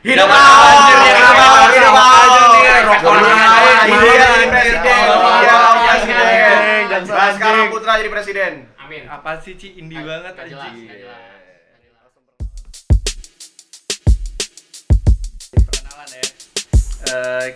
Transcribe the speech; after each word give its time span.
Hidup 0.00 0.28
anjir, 0.32 0.96
ya, 0.96 1.12
Hidup 1.12 1.28
hidup 1.28 1.36
Ahok! 1.36 1.60
Ahok! 1.60 1.68
Hidup 1.70 1.92
Sama 1.92 2.00
Ahok! 2.00 2.24
aja 2.24 2.40
nih, 2.40 2.60
Hidup 2.64 2.84
rokok 2.88 3.10
Ahok! 3.10 3.20
lagi. 3.20 3.90
Iya, 3.90 4.00
Iya, 4.00 4.14
jadi 4.16 4.40
iya, 4.40 4.48
presiden. 4.48 4.96
iya, 4.96 5.16
Iya, 5.20 5.56
iya, 5.60 5.82
presiden. 5.84 6.26
iya, 6.30 6.52
dan 6.88 7.02
anjing. 7.04 7.68
Putra 7.68 7.92
jadi 7.96 8.10
presiden. 8.10 8.52
Amin. 8.80 9.02
Apa 9.06 9.30
sih 9.36 9.54
Ci 9.54 9.68
indie 9.76 10.00
banget. 10.00 10.32
Perkenalan 15.50 16.08
ya. 16.10 16.24
Eh, 17.10 17.46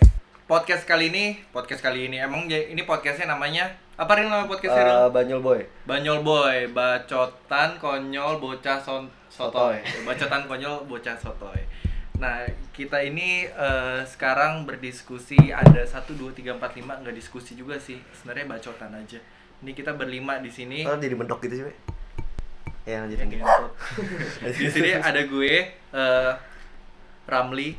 podcast 0.45 0.83
kali 0.83 1.09
ini, 1.09 1.25
podcast 1.49 1.81
kali 1.81 2.05
ini 2.05 2.19
emang 2.19 2.45
ya- 2.45 2.67
ini 2.67 2.83
podcastnya 2.83 3.31
namanya 3.31 3.65
apa 3.95 4.11
nih 4.13 4.27
nama 4.27 4.45
podcastnya? 4.45 4.83
Eh, 4.83 5.09
Banyol 5.09 5.39
Boy. 5.39 5.59
Banyol 5.85 6.19
Boy, 6.21 6.67
bacotan 6.69 7.79
konyol 7.79 8.37
bocah 8.37 8.77
son 8.77 9.07
sotoy. 9.27 9.79
Bacotan 10.03 10.45
konyol 10.45 10.83
bocah 10.85 11.15
sotoy. 11.15 11.59
Nah, 12.15 12.47
kita 12.71 13.03
ini 13.03 13.43
eh, 13.45 13.99
sekarang 14.07 14.63
berdiskusi 14.63 15.51
ada 15.51 15.83
1 15.83 15.91
2 16.15 16.31
3 16.31 16.55
4 16.55 16.79
5 16.79 16.99
enggak 17.03 17.15
diskusi 17.15 17.55
juga 17.59 17.75
sih. 17.75 17.99
Sebenarnya 18.15 18.47
bacotan 18.47 18.91
aja. 18.95 19.19
Ini 19.63 19.71
kita 19.75 19.95
berlima 19.95 20.39
di 20.39 20.51
sini. 20.51 20.83
Oh, 20.87 20.95
jadi 20.95 21.15
mentok 21.15 21.43
gitu 21.43 21.59
sih, 21.59 21.65
Be? 21.67 21.73
Ya, 22.85 23.01
lanjut 23.01 23.17
Yang 23.17 23.29
lanjut. 23.33 23.39
ngentot. 23.41 23.73
di 24.61 24.67
sini 24.69 24.89
ada 24.93 25.21
gue 25.25 25.53
eh, 25.73 26.31
Ramli. 27.25 27.69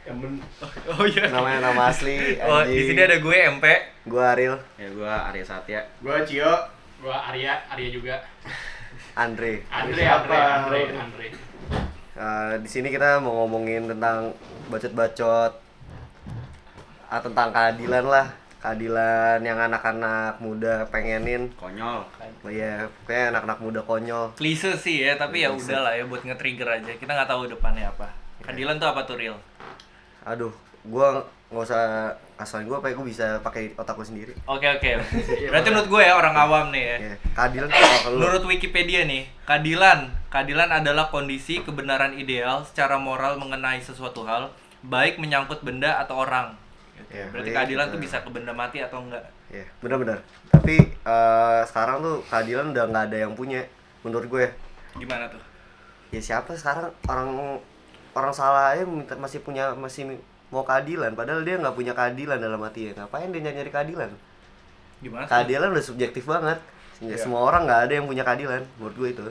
Oh 0.90 1.06
iya. 1.06 1.28
Namanya 1.30 1.70
nama 1.70 1.92
asli. 1.92 2.34
Oh, 2.42 2.64
di 2.66 2.82
sini 2.82 2.98
ada 2.98 3.20
gue 3.22 3.36
MP. 3.52 3.64
Gua 4.10 4.32
Ariel, 4.34 4.56
Ya 4.74 4.88
gua 4.90 5.28
Arya 5.30 5.44
Satya. 5.44 5.86
Gua 6.02 6.24
Cio. 6.26 6.50
Gua 6.98 7.14
Arya, 7.30 7.62
Arya 7.70 7.88
juga. 7.92 8.16
Andre. 9.14 9.62
Andre, 9.70 10.02
Siapa? 10.02 10.34
Andre, 10.34 10.80
Andre, 10.88 10.98
Andre. 10.98 11.26
Eh, 12.20 12.54
di 12.60 12.68
sini 12.68 12.92
kita 12.92 13.16
mau 13.24 13.32
ngomongin 13.32 13.88
tentang 13.88 14.36
bacot-bacot 14.68 15.52
ah, 17.08 17.20
tentang 17.24 17.48
keadilan 17.48 18.04
lah. 18.04 18.26
Keadilan 18.60 19.40
yang 19.40 19.56
anak-anak 19.56 20.36
muda 20.44 20.84
pengenin. 20.92 21.48
Konyol. 21.56 22.04
Oh 22.44 22.52
iya, 22.52 22.84
kayak 23.08 23.32
anak-anak 23.32 23.58
muda 23.64 23.80
konyol. 23.80 24.36
Klise 24.36 24.76
sih 24.76 25.00
ya, 25.00 25.16
tapi 25.16 25.48
ya 25.48 25.48
udah 25.48 25.80
lah 25.80 25.96
ya 25.96 26.04
buat 26.04 26.20
nge-trigger 26.20 26.68
aja. 26.68 26.92
Kita 26.92 27.08
nggak 27.08 27.30
tahu 27.32 27.48
depannya 27.48 27.88
apa. 27.88 28.12
Keadilan 28.44 28.76
tuh 28.76 28.88
apa 28.92 29.00
tuh 29.08 29.16
real? 29.16 29.40
Aduh, 30.28 30.52
gua 30.84 31.24
nggak 31.50 31.66
usah 31.66 32.14
asalin 32.38 32.70
gua 32.70 32.78
apa 32.78 32.88
ya, 32.88 32.94
gua 32.94 33.04
bisa 33.04 33.26
pakai 33.42 33.74
otak 33.74 33.92
gua 33.92 34.06
sendiri. 34.06 34.32
Oke 34.46 34.70
oke. 34.70 34.90
Berarti 35.50 35.68
menurut 35.68 35.88
gue 35.90 36.02
ya 36.06 36.14
orang 36.14 36.32
awam 36.32 36.70
nih 36.70 36.82
ya. 36.82 36.96
Ya, 36.96 37.14
keadilan 37.34 37.68
Menurut 38.06 38.42
Wikipedia 38.46 39.02
nih, 39.02 39.26
keadilan, 39.44 39.98
keadilan 40.30 40.70
adalah 40.70 41.10
kondisi 41.10 41.58
kebenaran 41.60 42.14
ideal 42.14 42.62
secara 42.62 42.96
moral 42.96 43.34
mengenai 43.36 43.82
sesuatu 43.82 44.22
hal, 44.22 44.54
baik 44.80 45.18
menyangkut 45.18 45.60
benda 45.60 45.98
atau 45.98 46.22
orang. 46.22 46.54
Gitu. 46.94 47.18
Ya, 47.18 47.26
Berarti 47.34 47.50
jadi 47.50 47.56
keadilan 47.58 47.86
kita- 47.90 47.94
tuh 47.94 48.00
bisa 48.00 48.16
ke 48.22 48.30
benda 48.30 48.52
mati 48.54 48.78
atau 48.78 49.02
enggak? 49.02 49.24
Ya, 49.50 49.66
benar-benar. 49.82 50.22
Tapi 50.48 50.76
eh, 50.94 51.60
sekarang 51.66 51.98
tuh 51.98 52.22
keadilan 52.30 52.70
udah 52.70 52.84
nggak 52.86 53.04
ada 53.10 53.18
yang 53.26 53.34
punya 53.34 53.66
menurut 54.06 54.30
gue. 54.30 54.46
Gimana 54.94 55.26
tuh? 55.26 55.42
Ya 56.14 56.22
siapa 56.22 56.54
sekarang 56.54 56.94
orang 57.06 57.58
orang 58.14 58.32
salah 58.34 58.74
aja 58.74 58.86
minta, 58.86 59.14
masih 59.14 59.42
punya 59.42 59.74
masih 59.74 60.14
mau 60.50 60.66
keadilan 60.66 61.14
padahal 61.14 61.46
dia 61.46 61.56
nggak 61.62 61.74
punya 61.78 61.94
keadilan 61.94 62.38
dalam 62.42 62.60
hati 62.66 62.90
Ngapain 62.94 63.30
dia 63.30 63.40
nyari 63.40 63.70
keadilan? 63.70 64.10
Gimana? 65.00 65.24
sih? 65.24 65.30
Keadilan 65.30 65.68
udah 65.72 65.84
subjektif 65.84 66.24
banget. 66.26 66.58
Ya, 67.00 67.16
Semua 67.16 67.40
orang 67.48 67.64
nggak 67.64 67.80
ada 67.88 67.92
yang 67.96 68.06
punya 68.10 68.22
keadilan 68.26 68.62
menurut 68.76 68.96
gue 68.98 69.08
itu. 69.16 69.22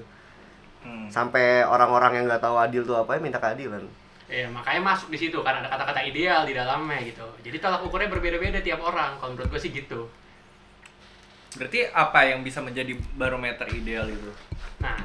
Hmm. 0.82 1.06
Sampai 1.12 1.62
orang-orang 1.68 2.24
yang 2.24 2.26
nggak 2.26 2.42
tahu 2.42 2.56
adil 2.58 2.82
tuh 2.88 2.98
apa 2.98 3.16
ya 3.16 3.20
minta 3.22 3.38
keadilan. 3.38 3.84
Ya, 4.30 4.46
makanya 4.50 4.94
masuk 4.94 5.10
di 5.10 5.18
situ 5.18 5.42
karena 5.42 5.66
ada 5.66 5.70
kata-kata 5.74 6.06
ideal 6.06 6.46
di 6.46 6.54
dalamnya 6.54 7.02
gitu. 7.02 7.26
Jadi 7.42 7.58
tolak 7.58 7.82
ukurnya 7.82 8.10
berbeda-beda 8.14 8.62
tiap 8.62 8.82
orang. 8.82 9.18
Kalau 9.18 9.34
menurut 9.34 9.50
gue 9.54 9.62
sih 9.62 9.74
gitu. 9.74 10.06
Berarti 11.58 11.90
apa 11.90 12.30
yang 12.30 12.46
bisa 12.46 12.62
menjadi 12.62 12.94
barometer 13.18 13.66
ideal 13.74 14.06
itu? 14.06 14.30
Nah, 14.86 14.98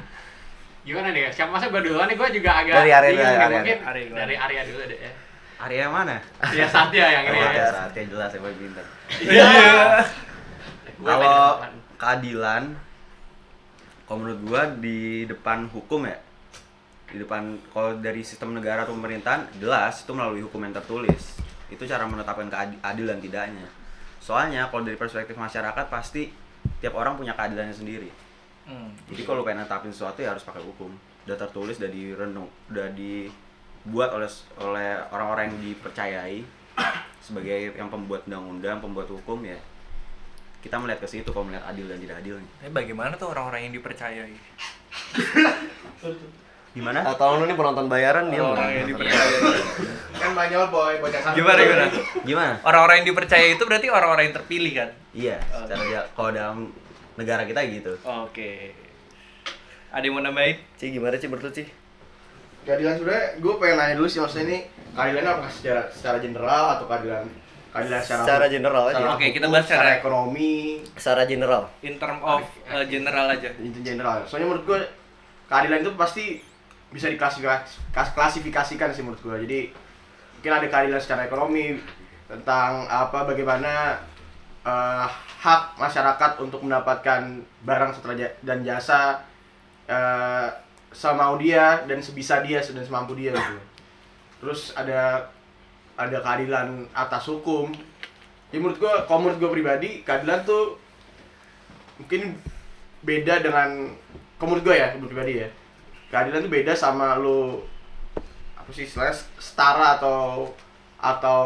gimana 0.85 1.09
nih? 1.09 1.33
Siapa 1.33 1.49
masa 1.49 1.73
gue 1.73 1.81
duluan 1.81 2.05
nih? 2.05 2.17
Gue 2.17 2.29
juga 2.37 2.61
agak 2.61 2.85
Dari 2.85 2.89
bingung 3.17 3.25
dari 3.25 3.53
mungkin 3.57 3.77
dulu. 3.81 4.13
dari 4.13 4.35
Arya 4.37 4.61
dulu 4.69 4.81
deh 4.85 4.99
ya. 5.01 5.11
Arya 5.55 5.87
yang 5.87 5.93
mana? 5.95 6.19
Ya 6.51 6.67
Satya 6.67 7.05
yang 7.09 7.23
ini 7.31 7.39
ya. 7.39 7.47
Arya 7.47 7.65
Satya 7.71 8.03
jelas 8.07 8.29
ya 8.31 8.39
paling 8.43 8.59
pintar. 8.59 8.85
Iya. 9.23 9.49
Kalau 10.95 11.39
keadilan 11.95 12.63
kalau 14.05 14.17
menurut 14.21 14.39
gua 14.45 14.61
di 14.77 15.25
depan 15.25 15.65
hukum 15.71 16.05
ya 16.05 16.19
di 17.05 17.21
depan 17.23 17.55
kalau 17.71 17.95
dari 18.01 18.21
sistem 18.25 18.51
negara 18.51 18.83
atau 18.83 18.93
pemerintahan 18.97 19.47
jelas 19.61 20.03
itu 20.03 20.11
melalui 20.11 20.43
hukum 20.43 20.59
yang 20.59 20.75
tertulis 20.75 21.39
itu 21.71 21.83
cara 21.87 22.03
menetapkan 22.03 22.51
keadilan 22.51 23.17
tidaknya 23.23 23.65
soalnya 24.19 24.67
kalau 24.67 24.83
dari 24.83 24.99
perspektif 24.99 25.37
masyarakat 25.37 25.85
pasti 25.87 26.27
tiap 26.81 26.97
orang 26.97 27.15
punya 27.15 27.33
keadilannya 27.33 27.73
sendiri 27.73 28.11
Hmm. 28.65 28.89
jadi 29.05 29.29
kalau 29.29 29.45
pengen 29.45 29.61
netapin 29.61 29.93
sesuatu 29.93 30.25
ya 30.25 30.33
harus 30.33 30.41
pakai 30.41 30.57
hukum 30.65 30.89
udah 31.29 31.37
tertulis 31.37 31.77
udah 31.77 31.85
direnung 31.85 32.49
udah 32.73 32.89
dibuat 33.85 34.09
oleh 34.11 34.25
oleh 34.57 34.89
orang-orang 35.07 35.45
yang 35.47 35.59
dipercayai 35.63 36.41
sebagai 37.19 37.71
yang 37.71 37.85
pembuat 37.87 38.25
undang-undang 38.25 38.81
pembuat 38.81 39.05
hukum 39.07 39.41
ya 39.41 39.57
kita 40.59 40.75
melihat 40.75 40.97
ke 40.97 41.07
situ 41.07 41.29
kalau 41.29 41.45
melihat 41.45 41.61
adil 41.63 41.85
dan 41.85 42.01
tidak 42.01 42.17
adilnya 42.17 42.49
Tapi 42.59 42.73
bagaimana 42.73 43.13
tuh 43.13 43.29
orang-orang 43.29 43.69
yang 43.69 43.73
dipercayai? 43.75 44.33
gimana 46.73 46.99
Ah, 47.03 47.13
tolong 47.13 47.39
lu 47.39 47.45
nih 47.45 47.53
penonton 47.53 47.85
bayaran 47.85 48.27
dia 48.27 48.41
Orang 48.41 48.67
yang 48.67 48.83
dipercayai. 48.85 49.39
kan 50.15 50.31
banyol 50.33 50.65
boy 50.67 50.97
bocah 50.97 51.31
Gimana 51.31 51.59
gimana? 51.61 51.85
gimana 52.25 52.53
Orang-orang 52.61 52.95
yang 52.99 53.07
dipercaya 53.07 53.45
itu 53.47 53.63
berarti 53.63 53.87
orang-orang 53.87 54.23
yang 54.25 54.35
terpilih 54.35 54.73
kan? 54.75 54.89
iya 55.13 55.37
secara 55.39 55.83
ja- 55.85 56.07
kalau 56.11 56.31
dalam 56.31 56.57
negara 57.15 57.45
kita 57.45 57.61
gitu 57.63 57.93
Oke. 58.01 58.73
Ada 59.87 60.03
yang 60.03 60.13
mau 60.13 60.25
nambahin? 60.25 60.57
Ci 60.75 60.91
gimana 60.91 61.15
sih 61.15 61.29
menurut 61.29 61.53
Ci? 61.53 61.63
Keadilan 62.65 62.97
sebenarnya 62.97 63.25
gue 63.37 63.53
pengen 63.55 63.75
nanya 63.77 63.95
dulu 63.95 64.07
sih 64.09 64.19
maksudnya 64.19 64.45
ini 64.47 64.59
keadilan 64.91 65.25
apa 65.27 65.47
secara 65.47 65.81
secara 65.87 66.17
general 66.17 66.63
atau 66.73 66.85
keadilan 66.85 67.23
keadilan 67.69 67.99
secara 68.01 68.23
Secara 68.23 68.45
general 68.47 68.83
aja. 68.87 69.03
Oke, 69.13 69.25
kita 69.29 69.45
bahas 69.45 69.67
secara- 69.67 69.99
ekonomi 69.99 70.79
Secara 70.95 71.27
general. 71.27 71.67
In 71.83 71.99
term 71.99 72.23
of 72.23 72.41
uh, 72.65 72.85
general 72.87 73.27
aja. 73.29 73.49
itu 73.53 73.79
general 73.79 74.23
soalnya 74.25 74.47
menurut 74.49 74.65
gue 74.65 74.79
keadilan 75.45 75.79
itu 75.79 75.91
pasti 75.93 76.25
bisa 76.89 77.11
diklasifikasikan 77.11 77.91
klasifikasikan 78.15 78.89
sih 78.89 79.03
menurut 79.03 79.19
gue 79.19 79.35
jadi 79.43 79.59
mungkin 80.33 80.51
ada 80.55 80.67
keadilan 80.71 81.01
secara 81.01 81.27
ekonomi 81.27 81.75
tentang 82.25 82.87
apa 82.87 83.27
bagaimana 83.27 83.99
eh, 84.63 85.05
hak 85.41 85.75
masyarakat 85.75 86.31
untuk 86.39 86.63
mendapatkan 86.63 87.21
barang 87.61 87.91
setelah 87.93 88.15
dan 88.41 88.63
jasa 88.63 89.21
eh, 89.85 90.47
semau 90.95 91.35
dia 91.35 91.83
dan 91.83 91.99
sebisa 91.99 92.39
dia 92.39 92.63
dan 92.63 92.83
semampu 92.87 93.19
dia 93.19 93.35
gitu. 93.35 93.59
Terus 94.39 94.71
ada 94.79 95.27
ada 95.99 96.17
keadilan 96.23 96.87
atas 96.95 97.27
hukum. 97.27 97.75
Ya 98.55 98.63
menurut 98.63 98.79
gue 98.79 98.93
kalau 99.03 99.27
menurut 99.27 99.39
gue 99.43 99.51
pribadi 99.51 99.89
keadilan 100.07 100.47
tuh 100.47 100.79
mungkin 101.99 102.39
beda 103.03 103.43
dengan 103.43 103.91
kalau 104.39 104.55
menurut 104.55 104.71
gue 104.71 104.75
ya 104.79 104.95
menurut 104.95 105.11
pribadi 105.11 105.43
ya. 105.43 105.49
Keadilan 106.07 106.47
tuh 106.47 106.51
beda 106.51 106.71
sama 106.71 107.19
lu 107.19 107.59
apa 108.55 108.71
sih 108.71 108.87
istilahnya 108.87 109.19
setara 109.35 109.99
atau 109.99 110.47
atau 110.95 111.43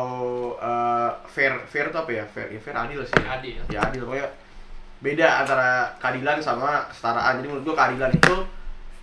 eh, 0.61 1.09
fair 1.25 1.57
fair 1.65 1.89
itu 1.89 1.97
apa 1.97 2.11
ya? 2.13 2.23
Fair 2.29 2.53
ya 2.53 2.61
fair 2.61 2.77
adil 2.77 3.01
sih. 3.01 3.17
Adil. 3.25 3.57
ya 3.73 3.81
adil. 3.89 4.05
Pokoknya 4.05 4.29
beda 5.01 5.41
antara 5.41 5.89
keadilan 5.97 6.37
sama 6.37 6.85
kesetaraan 6.93 7.41
jadi 7.41 7.47
menurut 7.49 7.65
gue 7.65 7.75
keadilan 7.75 8.13
itu 8.13 8.35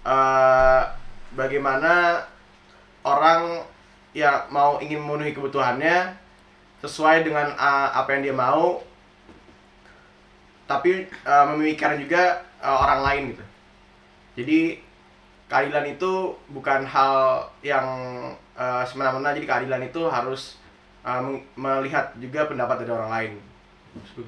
eh, 0.07 0.83
bagaimana 1.35 2.23
orang 3.03 3.67
ya 4.15 4.47
mau 4.49 4.79
ingin 4.79 5.03
memenuhi 5.03 5.35
kebutuhannya 5.35 6.15
sesuai 6.81 7.27
dengan 7.27 7.51
eh, 7.53 7.89
apa 7.91 8.09
yang 8.15 8.23
dia 8.31 8.37
mau 8.37 8.81
tapi 10.71 11.07
eh, 11.11 11.45
memikirkan 11.51 11.99
juga 11.99 12.43
eh, 12.63 12.71
orang 12.71 13.01
lain 13.03 13.23
gitu 13.35 13.45
jadi 14.39 14.61
keadilan 15.47 15.87
itu 15.95 16.13
bukan 16.51 16.83
hal 16.87 17.47
yang 17.63 17.87
eh, 18.59 18.85
semena-mena 18.87 19.35
jadi 19.35 19.47
keadilan 19.47 19.83
itu 19.87 20.07
harus 20.07 20.59
meng- 21.07 21.47
melihat 21.55 22.11
juga 22.19 22.51
pendapat 22.51 22.83
dari 22.83 22.91
orang 22.91 23.11
lain 23.15 23.31
sih. 23.39 24.27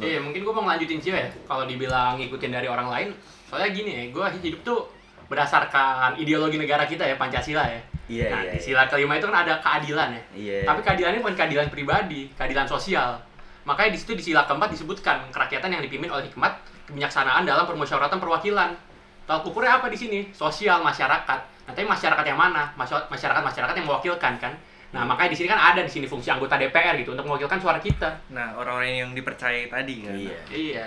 Iya, 0.00 0.18
mungkin 0.18 0.42
gue 0.42 0.50
mau 0.50 0.66
ngelanjutin 0.66 0.98
Cio 0.98 1.14
ya. 1.14 1.30
Kalau 1.46 1.70
dibilang 1.70 2.18
ngikutin 2.18 2.50
dari 2.50 2.66
orang 2.66 2.90
lain, 2.90 3.08
soalnya 3.48 3.70
gini 3.72 3.90
ya, 3.92 4.02
gue 4.10 4.26
hidup 4.42 4.60
tuh 4.64 4.80
berdasarkan 5.28 6.16
ideologi 6.20 6.60
negara 6.60 6.84
kita 6.84 7.04
ya, 7.04 7.16
Pancasila 7.16 7.64
ya. 7.64 7.80
Iya, 8.04 8.28
nah, 8.28 8.40
iya, 8.44 8.52
di 8.52 8.58
iya. 8.60 8.64
sila 8.64 8.82
kelima 8.84 9.16
itu 9.16 9.24
kan 9.24 9.48
ada 9.48 9.56
keadilan 9.64 10.12
ya. 10.12 10.22
Iya. 10.36 10.58
Tapi 10.68 10.80
keadilan 10.84 11.10
ini 11.16 11.20
bukan 11.24 11.36
keadilan 11.40 11.66
pribadi, 11.72 12.28
keadilan 12.36 12.68
sosial. 12.68 13.16
Makanya 13.64 13.96
di 13.96 13.98
situ 13.98 14.12
di 14.12 14.20
sila 14.20 14.44
keempat 14.44 14.76
disebutkan 14.76 15.32
kerakyatan 15.32 15.72
yang 15.72 15.80
dipimpin 15.80 16.12
oleh 16.12 16.28
hikmat, 16.28 16.52
kebijaksanaan 16.84 17.48
dalam 17.48 17.64
permusyawaratan 17.64 18.20
perwakilan. 18.20 18.76
Tolak 19.24 19.40
ukurnya 19.48 19.80
apa 19.80 19.88
di 19.88 19.96
sini? 19.96 20.28
Sosial 20.36 20.84
masyarakat. 20.84 21.40
Nah, 21.64 21.72
tapi 21.72 21.88
masyarakat 21.88 22.24
yang 22.28 22.36
mana? 22.36 22.68
Masya- 22.76 23.08
Masyarakat 23.08 23.40
masyarakat 23.40 23.72
yang 23.80 23.88
mewakilkan 23.88 24.36
kan. 24.36 24.52
Nah, 24.92 25.02
makanya 25.08 25.32
di 25.32 25.38
sini 25.40 25.48
kan 25.48 25.56
ada 25.56 25.80
di 25.80 25.88
sini 25.88 26.04
fungsi 26.04 26.28
anggota 26.28 26.60
DPR 26.60 26.92
gitu 27.00 27.16
untuk 27.16 27.24
mewakilkan 27.24 27.56
suara 27.56 27.80
kita. 27.80 28.12
Nah, 28.36 28.52
orang-orang 28.52 29.00
yang 29.00 29.10
dipercayai 29.16 29.72
tadi 29.72 30.04
kan. 30.04 30.12
Iya. 30.12 30.38
Iya. 30.52 30.84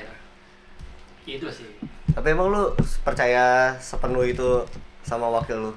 Itu 1.26 1.50
sih. 1.50 1.97
Tapi 2.18 2.34
emang 2.34 2.50
lu 2.50 2.74
percaya 3.06 3.78
sepenuh 3.78 4.26
itu 4.26 4.66
sama 5.06 5.30
wakil 5.30 5.70
lu? 5.70 5.72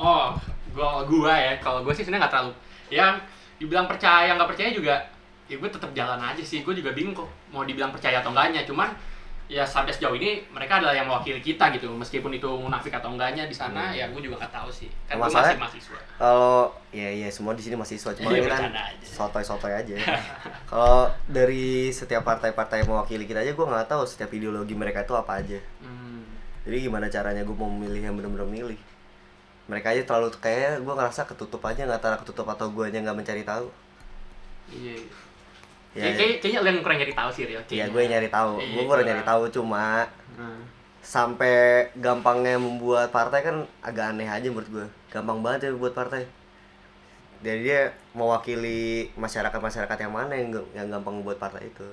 Oh, 0.00 0.32
gua 0.72 1.04
gua 1.04 1.36
ya. 1.36 1.60
Kalau 1.60 1.84
gua 1.84 1.92
sih 1.92 2.00
sebenarnya 2.00 2.24
nggak 2.24 2.32
terlalu 2.32 2.52
ya 2.88 3.20
dibilang 3.60 3.84
percaya 3.84 4.32
nggak 4.32 4.48
percaya 4.48 4.72
juga 4.72 4.96
ya 5.48 5.56
gue 5.56 5.70
tetap 5.72 5.90
jalan 5.96 6.20
aja 6.20 6.44
sih. 6.44 6.60
Gue 6.60 6.76
juga 6.76 6.92
bingung 6.92 7.16
kok 7.16 7.28
mau 7.52 7.64
dibilang 7.64 7.92
percaya 7.92 8.20
atau 8.20 8.30
enggaknya. 8.32 8.68
Cuman 8.68 8.92
ya 9.48 9.64
sampai 9.64 9.96
sejauh 9.96 10.12
ini 10.12 10.44
mereka 10.52 10.76
adalah 10.76 10.92
yang 10.92 11.08
mewakili 11.08 11.40
kita 11.40 11.72
gitu. 11.72 11.88
Meskipun 11.88 12.36
itu 12.36 12.44
munafik 12.46 12.92
atau 12.92 13.08
enggaknya 13.16 13.48
di 13.48 13.56
sana 13.56 13.90
ya 13.96 14.04
gue 14.12 14.20
juga 14.20 14.44
nggak 14.44 14.52
tahu 14.52 14.68
sih. 14.68 14.92
Kan 15.08 15.16
gue 15.16 15.24
masih 15.32 15.56
mahasiswa. 15.56 15.98
Kalau 16.20 16.68
ya 16.92 17.08
ya 17.08 17.28
semua 17.32 17.56
di 17.56 17.64
sini 17.64 17.74
mahasiswa 17.80 18.12
cuma 18.12 18.28
Iya, 18.28 18.44
ini 18.44 18.48
kan 18.52 18.68
aja. 18.68 19.06
sotoy-sotoy 19.08 19.72
aja. 19.72 19.96
Kalau 20.70 21.08
dari 21.24 21.88
setiap 21.88 22.28
partai-partai 22.28 22.84
yang 22.84 22.92
mewakili 22.92 23.24
kita 23.24 23.40
aja 23.40 23.56
gue 23.56 23.66
nggak 23.66 23.88
tahu 23.88 24.04
setiap 24.04 24.28
ideologi 24.36 24.76
mereka 24.76 25.00
itu 25.02 25.16
apa 25.16 25.40
aja. 25.40 25.58
Hmm. 25.80 26.28
Jadi 26.68 26.84
gimana 26.84 27.08
caranya 27.08 27.40
gue 27.40 27.56
mau 27.56 27.72
memilih 27.72 28.04
yang 28.04 28.14
benar-benar 28.20 28.44
milih? 28.44 28.78
Mereka 29.68 29.96
aja 29.96 30.02
terlalu 30.04 30.32
kayak 30.36 30.84
gue 30.84 30.92
ngerasa 30.92 31.24
ketutup 31.24 31.64
aja 31.64 31.88
nggak 31.88 32.00
antara 32.04 32.16
ketutup 32.20 32.44
atau 32.52 32.68
gue 32.68 32.84
aja 32.84 33.00
nggak 33.00 33.16
mencari 33.16 33.44
tahu. 33.48 33.72
Iya. 34.68 35.00
Ya, 35.90 36.04
Kayak- 36.04 36.16
kayak- 36.16 36.38
kayaknya 36.38 36.60
lo 36.60 36.68
yang 36.68 36.80
kurang 36.80 36.98
nyari 36.98 37.14
tahu 37.14 37.30
sih 37.30 37.42
Rio. 37.44 37.60
Iya 37.66 37.84
gue 37.88 38.02
nyari 38.04 38.28
tahu, 38.28 38.52
Iya, 38.56 38.68
gue 38.70 38.82
baru 38.82 38.88
kurang. 38.92 39.06
nyari 39.08 39.22
tahu 39.24 39.42
cuma 39.50 39.84
Hmm. 40.34 40.60
sampai 41.00 41.56
gampangnya 41.96 42.54
membuat 42.56 43.08
partai 43.08 43.40
kan 43.40 43.56
agak 43.80 44.12
aneh 44.12 44.26
aja 44.26 44.44
menurut 44.46 44.68
gue 44.68 44.86
gampang 45.08 45.40
banget 45.40 45.60
ya 45.64 45.70
buat 45.72 45.90
partai 45.90 46.28
jadi 47.38 47.58
dia 47.58 47.80
mewakili 48.12 48.78
masyarakat 49.14 49.56
masyarakat 49.56 49.96
yang 49.98 50.12
mana 50.12 50.32
yang 50.32 50.48
yang 50.72 50.86
gampang 50.88 51.16
membuat 51.16 51.40
partai 51.40 51.66
itu 51.66 51.88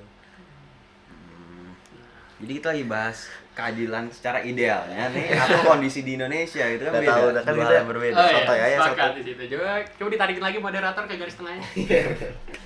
Jadi 2.36 2.52
kita 2.54 2.68
lagi 2.70 2.84
bahas 2.84 3.18
keadilan 3.54 4.12
secara 4.12 4.44
idealnya 4.44 5.08
nih 5.10 5.32
atau 5.34 5.64
kondisi 5.66 6.04
di 6.04 6.20
Indonesia 6.20 6.68
itu 6.68 6.84
kan 6.84 6.92
beda. 6.94 7.08
tahu, 7.08 7.26
kan 7.34 7.54
kita- 7.56 7.88
berbeda. 7.88 8.12
Oh, 8.14 8.22
iya, 8.22 8.36
sotoy 8.36 8.60
aja, 8.60 8.78
sotoy. 8.84 9.10
di 9.16 9.24
situ. 9.24 9.44
Coba 9.56 9.68
coba 9.88 10.10
ditarikin 10.12 10.44
lagi 10.44 10.58
moderator 10.60 11.04
ke 11.06 11.16
garis 11.16 11.32
tengahnya. 11.34 11.64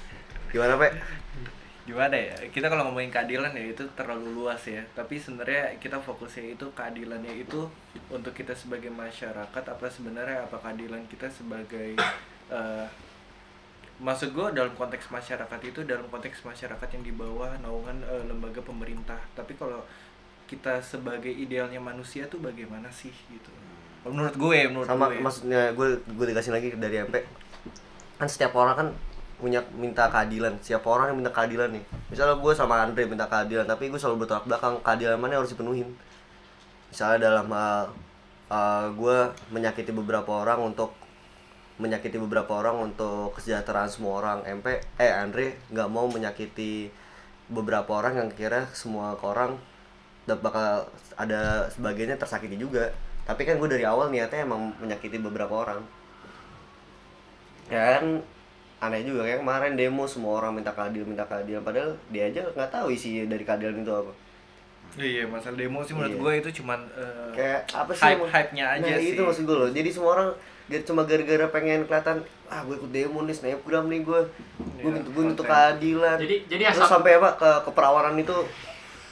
gimana 0.50 0.75
pak 0.78 0.92
Gimana 1.90 2.13
ya? 2.13 2.38
Kita 2.54 2.69
kalau 2.69 2.86
ngomongin 2.86 3.10
keadilan 3.10 3.50
ya 3.50 3.74
itu 3.74 3.81
terlalu 3.98 4.30
luas 4.38 4.62
ya. 4.69 4.78
Tapi 4.94 5.18
sebenarnya 5.18 5.74
kita 5.81 5.98
fokusnya 5.98 6.54
itu 6.54 6.69
keadilannya 6.78 7.34
itu 7.34 7.66
untuk 8.13 8.30
kita 8.38 8.54
sebagai 8.54 8.94
masyarakat 8.94 9.63
apa 9.66 9.86
sebenarnya 9.90 10.46
apa 10.46 10.62
keadilan 10.62 11.01
kita 11.10 11.25
sebagai 11.34 11.98
eh, 12.54 12.86
maksud 13.98 14.38
gue 14.38 14.48
dalam 14.54 14.69
konteks 14.78 15.10
masyarakat 15.10 15.60
itu 15.66 15.81
dalam 15.81 16.06
konteks 16.13 16.46
masyarakat 16.46 16.88
yang 16.94 17.04
di 17.10 17.13
bawah 17.18 17.57
naungan 17.57 18.06
eh, 18.06 18.24
lembaga 18.30 18.62
pemerintah. 18.62 19.18
Tapi 19.34 19.57
kalau 19.57 19.81
kita 20.45 20.78
sebagai 20.86 21.34
idealnya 21.34 21.81
manusia 21.81 22.30
tuh 22.30 22.38
bagaimana 22.38 22.94
sih 22.94 23.13
gitu? 23.34 23.50
Menurut 24.06 24.38
gue, 24.38 24.60
menurut 24.69 24.86
sama 24.86 25.10
gue. 25.10 25.25
maksudnya 25.25 25.74
gue 25.74 25.98
gue 26.06 26.25
dikasih 26.30 26.54
lagi 26.54 26.69
dari 26.78 27.02
MP 27.02 27.25
kan 28.19 28.28
setiap 28.28 28.52
orang 28.60 28.75
kan 28.75 28.88
punya 29.40 29.64
minta 29.74 30.12
keadilan. 30.12 30.60
Siapa 30.60 30.86
orang 30.86 31.16
yang 31.16 31.18
minta 31.24 31.32
keadilan 31.32 31.72
nih? 31.72 31.84
Misalnya 32.12 32.36
gue 32.38 32.54
sama 32.54 32.84
Andre 32.84 33.08
minta 33.08 33.26
keadilan 33.26 33.66
tapi 33.66 33.88
gue 33.88 34.00
selalu 34.00 34.28
bertolak 34.28 34.46
belakang 34.46 34.76
keadilan 34.84 35.18
mana 35.18 35.40
yang 35.40 35.42
harus 35.42 35.56
dipenuhin? 35.56 35.90
Misalnya 36.92 37.18
dalam 37.32 37.48
hal 37.50 37.90
uh, 38.52 38.86
gue 38.94 39.18
menyakiti 39.56 39.96
beberapa 39.96 40.44
orang 40.44 40.60
untuk 40.62 40.94
menyakiti 41.80 42.20
beberapa 42.20 42.60
orang 42.60 42.92
untuk 42.92 43.40
kesejahteraan 43.40 43.88
semua 43.88 44.20
orang. 44.20 44.40
MP 44.44 44.84
eh 45.00 45.12
Andre 45.16 45.56
nggak 45.72 45.90
mau 45.90 46.12
menyakiti 46.12 46.92
beberapa 47.48 47.98
orang 47.98 48.20
yang 48.20 48.30
kira 48.36 48.68
semua 48.76 49.16
orang 49.24 49.58
bakal 50.30 50.86
ada 51.18 51.66
sebagainya 51.74 52.20
tersakiti 52.20 52.60
juga. 52.60 52.94
Tapi 53.26 53.42
kan 53.48 53.58
gue 53.58 53.70
dari 53.70 53.86
awal 53.88 54.14
niatnya 54.14 54.46
emang 54.46 54.76
menyakiti 54.78 55.18
beberapa 55.18 55.54
orang. 55.66 55.82
Ya 57.70 57.98
kan 57.98 58.22
aneh 58.80 59.02
juga 59.02 59.22
kayak 59.22 59.40
kemarin 59.40 59.74
demo 59.74 60.04
semua 60.04 60.40
orang 60.40 60.52
minta 60.54 60.72
keadilan 60.72 61.08
minta 61.10 61.24
keadilan 61.24 61.62
padahal 61.62 61.92
dia 62.08 62.24
aja 62.26 62.42
nggak 62.48 62.70
tahu 62.70 62.88
isi 62.90 63.24
dari 63.24 63.44
keadilan 63.44 63.76
itu 63.78 63.92
apa 63.94 64.14
Iya, 64.92 65.24
masalah 65.24 65.54
demo 65.56 65.80
sih 65.80 65.94
menurut 65.94 66.10
Iya. 66.10 66.20
gue 66.20 66.34
itu 66.42 66.50
cuman 66.60 66.80
eh, 66.92 67.30
kayak 67.31 67.60
apa 67.70 67.92
sih 67.92 68.04
hype 68.04 68.18
emang? 68.18 68.30
hype-nya 68.30 68.66
aja 68.74 68.90
nah, 68.90 68.98
sih. 68.98 69.14
itu 69.14 69.22
maksud 69.22 69.44
gue 69.44 69.58
loh 69.58 69.70
jadi 69.70 69.90
semua 69.90 70.12
orang 70.14 70.30
dia 70.66 70.80
cuma 70.81 71.02
gara-gara 71.04 71.46
pengen 71.50 71.81
kelihatan 71.84 72.18
ah 72.46 72.62
gue 72.62 72.76
ikut 72.76 72.92
demo 72.92 73.20
nih 73.22 73.31
snapgram 73.31 73.86
nih 73.86 74.02
gue 74.02 74.20
gue 74.80 74.90
minta 74.90 75.08
gue 75.08 75.24
untuk 75.28 75.46
keadilan 75.46 76.18
Jadi- 76.18 76.42
jadi 76.48 76.64
terus 76.68 76.80
asal- 76.80 76.92
sampai 76.96 77.12
apa 77.16 77.30
ke 77.36 77.50
keperawanan 77.66 78.16
itu 78.16 78.34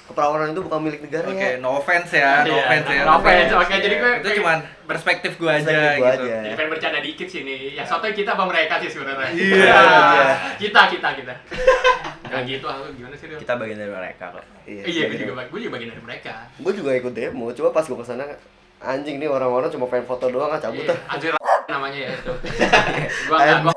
keperawanan 0.08 0.50
itu 0.50 0.62
bukan 0.62 0.80
milik 0.82 1.02
negara 1.02 1.28
Oke, 1.28 1.36
ya 1.38 1.60
no 1.60 1.70
offense 1.76 2.12
ya, 2.12 2.32
no 2.42 2.48
Iya, 2.48 2.62
offense 2.62 2.88
ya. 2.90 3.02
no 3.04 3.12
offense. 3.16 3.52
Oke, 3.54 3.74
jadi 3.78 3.96
gue- 3.98 4.18
itu 4.18 4.30
cuman 4.40 4.58
perspektif 4.84 5.32
gue 5.36 5.48
aja 5.48 5.62
Perspektif 5.62 6.00
gua 6.00 6.10
gitu. 6.10 6.24
aja. 6.24 6.38
Jadi 6.42 6.56
pengen 6.56 6.72
bercanda 6.72 7.00
dikit 7.00 7.28
sih 7.28 7.42
nih. 7.44 7.60
Ya 7.74 7.84
sotoy 7.84 8.12
kita 8.12 8.32
apa 8.32 8.44
mereka 8.44 8.80
sih 8.80 8.88
sebenarnya? 8.88 9.30
Iya. 9.30 9.80
kita 10.62 10.82
kita 10.90 11.10
kita. 11.14 11.34
Gak 12.24 12.42
gitu, 12.44 12.66
aku 12.66 12.92
gimana 12.94 13.14
sih? 13.14 13.28
Kita 13.30 13.54
bagian 13.54 13.78
dari 13.78 13.92
mereka 13.92 14.26
kok. 14.32 14.44
Iya, 14.64 14.84
gue 15.06 15.18
juga, 15.18 15.44
gue 15.44 15.60
juga 15.60 15.74
bagian 15.74 15.90
dari 15.92 16.04
mereka. 16.06 16.34
gue 16.54 16.74
juga 16.74 16.92
ikut 16.94 17.14
demo 17.14 17.52
coba 17.52 17.70
pas 17.72 17.84
gue 17.84 17.96
ke 17.96 18.06
sana 18.06 18.24
anjing 18.78 19.18
nih 19.18 19.26
orang-orang 19.26 19.68
cuma 19.68 19.86
pengen 19.86 20.06
foto 20.06 20.28
doang 20.28 20.48
ah 20.48 20.58
cabut 20.58 20.82
Iya, 20.82 20.94
ah 20.94 21.14
Anjir 21.14 21.34
namanya 21.68 22.00
ya 22.00 22.12
itu. 22.14 22.34
gua 23.28 23.38
enggak 23.42 23.60
gua 23.66 23.74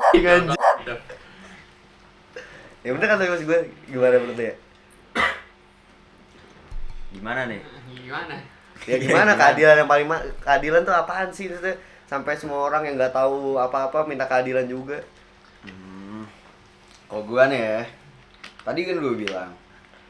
gitu. 0.76 0.94
ya 2.80 2.90
bener 2.92 3.06
kata 3.08 3.22
mas 3.26 3.42
gue 3.42 3.58
gimana 3.86 4.16
menurut 4.16 4.38
ya 4.38 4.52
Gimana 7.10 7.46
nih? 7.50 7.60
Gimana? 7.90 8.36
ya 8.88 8.96
gimana 8.96 9.36
keadilan 9.36 9.76
yang 9.84 9.90
paling 9.92 10.08
ma- 10.08 10.24
keadilan 10.40 10.80
tuh 10.88 10.94
apaan 10.96 11.28
sih 11.28 11.52
maksudnya 11.52 11.76
sampai 12.08 12.32
semua 12.32 12.64
orang 12.64 12.88
yang 12.88 12.96
nggak 12.96 13.12
tahu 13.12 13.60
apa-apa 13.60 14.08
minta 14.08 14.24
keadilan 14.24 14.64
juga 14.64 14.96
Hmm. 15.60 16.24
Kalau 17.04 17.28
gua 17.28 17.44
nih 17.52 17.60
ya, 17.60 17.80
tadi 18.64 18.88
kan 18.88 18.96
gue 18.96 19.12
bilang, 19.12 19.52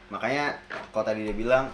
makanya 0.07 0.55
kalau 0.95 1.03
tadi 1.03 1.27
dia 1.27 1.35
bilang 1.35 1.67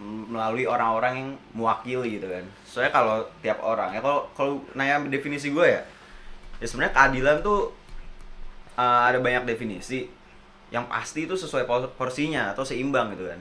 melalui 0.00 0.66
orang-orang 0.66 1.12
yang 1.14 1.30
mewakili 1.54 2.18
gitu 2.18 2.26
kan. 2.26 2.42
Soalnya 2.66 2.90
kalau 2.90 3.16
tiap 3.44 3.62
orang 3.62 3.94
ya 3.94 4.00
kalau 4.02 4.26
kalau 4.34 4.58
nanya 4.74 5.06
definisi 5.06 5.54
gue 5.54 5.62
ya, 5.62 5.82
ya 6.58 6.66
sebenarnya 6.66 6.96
keadilan 6.96 7.36
tuh 7.44 7.70
uh, 8.74 9.06
ada 9.06 9.22
banyak 9.22 9.46
definisi. 9.46 10.10
Yang 10.74 10.84
pasti 10.90 11.20
itu 11.28 11.38
sesuai 11.38 11.68
por- 11.68 11.92
porsinya 11.94 12.50
atau 12.50 12.66
seimbang 12.66 13.14
gitu 13.14 13.30
kan. 13.30 13.38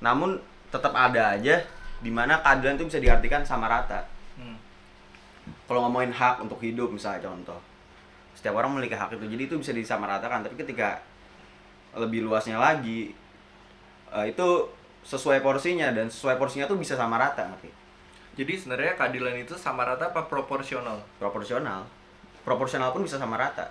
Namun 0.00 0.40
tetap 0.72 0.92
ada 0.96 1.36
aja 1.36 1.60
di 2.00 2.08
mana 2.08 2.40
keadilan 2.40 2.80
itu 2.80 2.88
bisa 2.88 3.00
diartikan 3.00 3.44
sama 3.44 3.68
rata. 3.68 4.04
Hmm. 4.40 4.56
kalau 5.68 5.86
ngomongin 5.86 6.14
hak 6.14 6.40
untuk 6.40 6.58
hidup 6.64 6.88
misalnya 6.90 7.28
contoh. 7.28 7.60
Setiap 8.34 8.56
orang 8.56 8.72
memiliki 8.74 8.96
hak 8.96 9.12
itu. 9.14 9.26
Jadi 9.28 9.42
itu 9.46 9.54
bisa 9.60 9.72
disamaratakan. 9.76 10.42
Tapi 10.42 10.56
ketika 10.56 10.98
lebih 11.94 12.24
luasnya 12.24 12.56
lagi 12.56 13.12
eh, 14.10 14.26
itu 14.26 14.48
sesuai 15.04 15.44
porsinya. 15.44 15.92
Dan 15.92 16.08
sesuai 16.08 16.40
porsinya 16.40 16.66
tuh 16.66 16.80
bisa 16.80 16.96
sama 16.96 17.20
rata 17.20 17.46
ngerti? 17.46 17.70
Jadi 18.40 18.52
sebenarnya 18.56 18.96
keadilan 18.96 19.36
itu 19.36 19.54
sama 19.58 19.84
rata 19.84 20.08
apa 20.08 20.24
proporsional? 20.24 21.02
proporsional. 21.20 21.84
Proporsional 22.46 22.90
pun 22.94 23.04
bisa 23.04 23.20
sama 23.20 23.36
rata. 23.36 23.68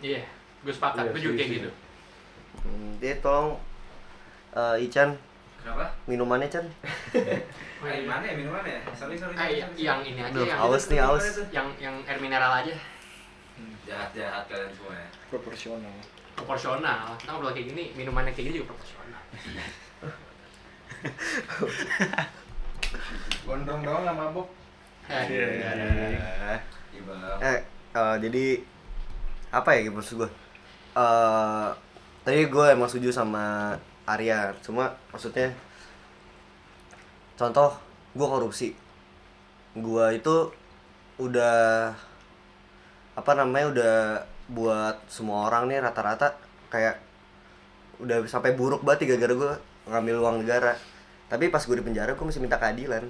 Iya, 0.00 0.24
gue 0.64 0.72
sepakat. 0.72 1.12
Gue 1.12 1.20
juga 1.20 1.34
kayak 1.42 1.50
gitu. 1.60 1.70
Hmm, 2.64 2.96
dia 2.96 3.20
tolong 3.20 3.60
eh, 4.56 4.86
Ican 4.88 5.18
Kenapa? 5.62 5.84
minumannya 6.04 6.48
Chan 6.48 6.66
Ah, 7.82 7.92
gimana 7.92 8.22
ya 8.22 8.34
minumannya? 8.34 8.78
Sorry, 8.92 9.14
sorry. 9.14 9.34
Ah, 9.34 9.42
sorry, 9.42 9.58
yang, 9.58 9.70
sorry. 9.70 9.82
yang 9.82 9.98
ini 10.02 10.20
aja 10.20 10.30
Aduh, 10.30 10.46
yang 10.46 10.58
haus 10.60 10.82
nih 10.86 10.98
haus 10.98 11.24
yang 11.50 11.66
yang 11.78 11.94
air 12.02 12.18
mineral 12.18 12.52
aja 12.52 12.74
Jahat-jahat 13.82 14.42
kalian 14.46 14.70
semua 14.70 14.94
ya. 14.94 15.06
Proporsional. 15.28 15.94
proporsional. 16.32 17.02
Kita 17.14 17.28
ngobrol 17.30 17.50
kayak 17.50 17.66
gini, 17.68 17.82
minumannya 17.92 18.30
kayak 18.30 18.46
gini 18.48 18.56
juga 18.58 18.68
proporsional. 18.70 19.20
Gondrong 23.44 23.80
doang 23.82 24.02
nggak 24.02 24.16
mabuk. 24.16 24.46
Eh, 25.06 25.22
Iya, 25.26 25.46
iya. 25.50 25.70
Iya 26.92 27.00
bang. 27.02 27.38
eh 27.42 27.58
eh, 27.92 28.14
jadi 28.22 28.44
apa 29.50 29.68
ya 29.74 29.78
maksud 29.90 30.14
gue 30.16 30.28
eh 30.94 31.66
tadi 32.22 32.40
gue 32.46 32.66
emang 32.68 32.86
setuju 32.86 33.08
sama 33.10 33.74
Arya. 34.06 34.54
Cuma 34.64 34.94
maksudnya 35.10 35.52
contoh 37.38 37.74
gue 38.12 38.26
korupsi. 38.26 38.68
Gue 39.76 40.04
itu 40.16 40.52
udah 41.20 41.92
apa 43.12 43.32
namanya 43.36 43.66
udah 43.72 43.96
buat 44.52 44.96
semua 45.08 45.48
orang 45.48 45.68
nih 45.68 45.84
rata-rata 45.84 46.34
kayak 46.72 46.96
udah 48.00 48.24
sampai 48.26 48.56
buruk 48.56 48.82
banget 48.82 49.14
gara-gara 49.14 49.34
gue 49.36 49.52
ngambil 49.90 50.16
uang 50.22 50.36
negara. 50.44 50.74
Tapi 51.28 51.48
pas 51.48 51.64
gue 51.64 51.76
di 51.76 51.84
penjara 51.84 52.12
gue 52.12 52.26
masih 52.26 52.42
minta 52.42 52.60
keadilan. 52.60 53.08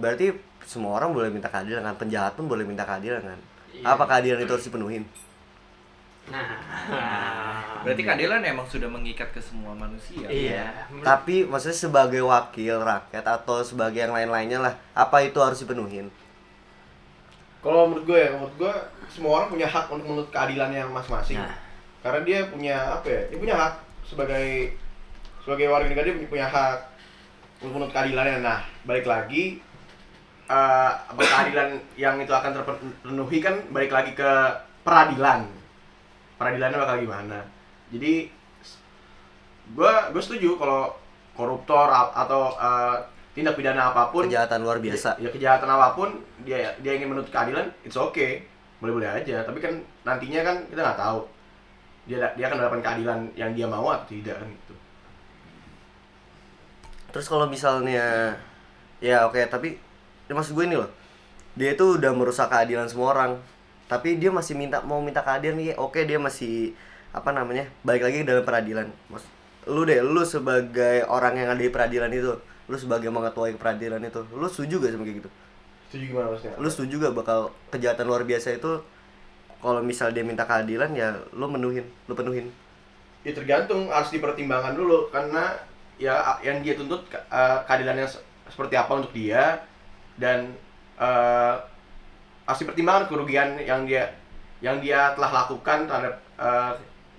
Berarti 0.00 0.32
semua 0.64 0.96
orang 0.96 1.12
boleh 1.12 1.32
minta 1.32 1.48
keadilan 1.48 1.84
kan? 1.84 1.96
Penjahat 1.96 2.36
pun 2.36 2.48
boleh 2.48 2.64
minta 2.64 2.84
keadilan 2.84 3.20
kan? 3.24 3.40
Iya. 3.70 3.96
apa 3.96 4.04
keadilan 4.06 4.44
itu 4.44 4.52
harus 4.52 4.66
dipenuhin 4.66 5.02
Nah. 6.30 7.82
Berarti 7.82 8.02
keadilan 8.06 8.40
emang 8.46 8.66
sudah 8.68 8.86
mengikat 8.86 9.34
ke 9.34 9.40
semua 9.42 9.74
manusia. 9.74 10.30
Iya. 10.30 10.86
tapi 11.02 11.48
maksudnya 11.48 11.76
sebagai 11.76 12.22
wakil 12.22 12.80
rakyat 12.80 13.24
atau 13.24 13.64
sebagai 13.64 13.98
yang 13.98 14.14
lain-lainnya 14.14 14.60
lah 14.60 14.74
apa 14.92 15.24
itu 15.24 15.38
harus 15.40 15.60
dipenuhin 15.64 16.12
Kalau 17.60 17.92
menurut 17.92 18.08
gue 18.08 18.16
ya, 18.16 18.32
menurut 18.32 18.56
gue 18.56 18.72
semua 19.12 19.42
orang 19.42 19.52
punya 19.52 19.68
hak 19.68 19.92
untuk 19.92 20.08
menuntut 20.08 20.32
keadilannya 20.32 20.80
masing-masing. 20.96 21.36
Nah. 21.36 21.52
Karena 22.00 22.20
dia 22.24 22.38
punya 22.48 22.76
apa 22.96 23.04
ya? 23.04 23.22
Dia 23.28 23.36
punya 23.36 23.52
hak 23.52 23.74
sebagai 24.00 24.72
sebagai 25.44 25.68
warga 25.68 25.92
negara 25.92 26.08
dia 26.08 26.16
punya, 26.16 26.30
punya 26.32 26.46
hak 26.48 26.78
untuk 27.60 27.72
menuntut 27.76 27.92
keadilannya. 27.92 28.40
Nah, 28.40 28.64
balik 28.88 29.04
lagi 29.04 29.60
eh 30.50 30.92
apa 30.96 31.20
keadilan 31.20 31.78
yang 32.00 32.16
itu 32.16 32.32
akan 32.32 32.50
terpenuhi 32.56 33.38
kan 33.44 33.60
balik 33.76 33.92
lagi 33.92 34.16
ke 34.16 34.30
peradilan. 34.80 35.59
Peradilannya 36.40 36.78
bakal 36.80 36.96
gimana? 37.04 37.44
Jadi 37.92 38.32
gue 39.76 39.92
gue 40.08 40.22
setuju 40.24 40.56
kalau 40.56 40.88
koruptor 41.36 41.92
atau 41.92 42.56
eh, 42.56 42.96
tindak 43.36 43.60
pidana 43.60 43.92
apa 43.92 44.08
pun 44.08 44.24
kejahatan 44.24 44.64
luar 44.64 44.80
biasa. 44.80 45.20
ya 45.20 45.28
kejahatan 45.28 45.68
apa 45.68 45.92
pun 45.92 46.16
dia 46.42 46.72
dia 46.80 46.96
ingin 46.96 47.12
menuntut 47.12 47.28
keadilan 47.28 47.68
it's 47.84 48.00
okay. 48.00 48.48
Boleh 48.80 48.96
boleh 48.96 49.10
aja. 49.20 49.44
Tapi 49.44 49.60
kan 49.60 49.76
nantinya 50.08 50.40
kan 50.40 50.56
kita 50.72 50.80
nggak 50.80 51.00
tahu. 51.04 51.20
Dia 52.08 52.32
dia 52.32 52.44
akan 52.48 52.56
mendapatkan 52.56 52.84
keadilan 52.88 53.18
yang 53.36 53.52
dia 53.52 53.68
mau 53.68 53.92
atau 53.92 54.08
tidak 54.08 54.40
kan 54.40 54.48
gitu. 54.48 54.74
Terus 57.12 57.26
kalau 57.28 57.44
misalnya 57.52 58.32
ya 59.04 59.28
oke 59.28 59.44
tapi 59.52 59.76
ya 60.24 60.32
maksud 60.32 60.56
gue 60.56 60.64
ini 60.64 60.80
loh. 60.80 60.88
Dia 61.52 61.76
itu 61.76 62.00
udah 62.00 62.16
merusak 62.16 62.48
keadilan 62.48 62.88
semua 62.88 63.12
orang 63.12 63.36
tapi 63.90 64.16
dia 64.22 64.30
masih 64.30 64.54
minta 64.54 64.78
mau 64.86 65.02
minta 65.02 65.20
keadilan 65.26 65.58
nih 65.58 65.74
oke 65.74 65.98
dia 66.06 66.18
masih 66.22 66.72
apa 67.10 67.34
namanya 67.34 67.66
balik 67.82 68.06
lagi 68.06 68.22
ke 68.22 68.26
dalam 68.30 68.46
peradilan. 68.46 68.86
Mas 69.10 69.26
lu 69.66 69.82
deh 69.84 69.98
lu 70.00 70.22
sebagai 70.24 71.04
orang 71.10 71.34
yang 71.36 71.48
ada 71.52 71.60
di 71.60 71.68
peradilan 71.68 72.10
itu 72.14 72.32
lu 72.70 72.76
sebagai 72.78 73.10
mengetuai 73.10 73.52
peradilan 73.58 73.98
itu 74.06 74.22
lu 74.30 74.46
setuju 74.46 74.74
gak 74.80 74.94
sama 74.94 75.04
kayak 75.04 75.18
gitu? 75.26 75.30
Setuju 75.90 76.04
gimana 76.14 76.26
maksudnya 76.30 76.54
lu 76.62 76.68
setuju 76.70 76.94
gak 77.10 77.14
bakal 77.18 77.38
kejahatan 77.74 78.06
luar 78.06 78.22
biasa 78.22 78.54
itu 78.56 78.78
kalau 79.60 79.80
misal 79.84 80.08
dia 80.14 80.24
minta 80.24 80.46
keadilan 80.48 80.90
ya 80.96 81.18
lu 81.36 81.50
menuhin 81.50 81.84
lu 82.08 82.14
penuhin? 82.16 82.46
Ya 83.26 83.36
tergantung 83.36 83.92
harus 83.92 84.08
dipertimbangkan 84.08 84.72
dulu. 84.72 85.12
Karena 85.12 85.52
ya 86.00 86.40
yang 86.40 86.64
dia 86.64 86.72
tuntut 86.78 87.04
ke- 87.12 87.20
eh, 87.28 87.58
keadilannya 87.68 88.08
se- 88.08 88.24
seperti 88.48 88.80
apa 88.80 88.92
untuk 88.96 89.12
dia 89.12 89.60
dan 90.16 90.56
eh, 90.96 91.54
harus 92.50 92.66
dipertimbangkan 92.66 93.06
kerugian 93.06 93.54
yang 93.62 93.86
dia 93.86 94.10
yang 94.60 94.82
dia 94.82 95.14
telah 95.14 95.30
lakukan 95.46 95.86
terhadap 95.86 96.14
eh, 96.36 96.72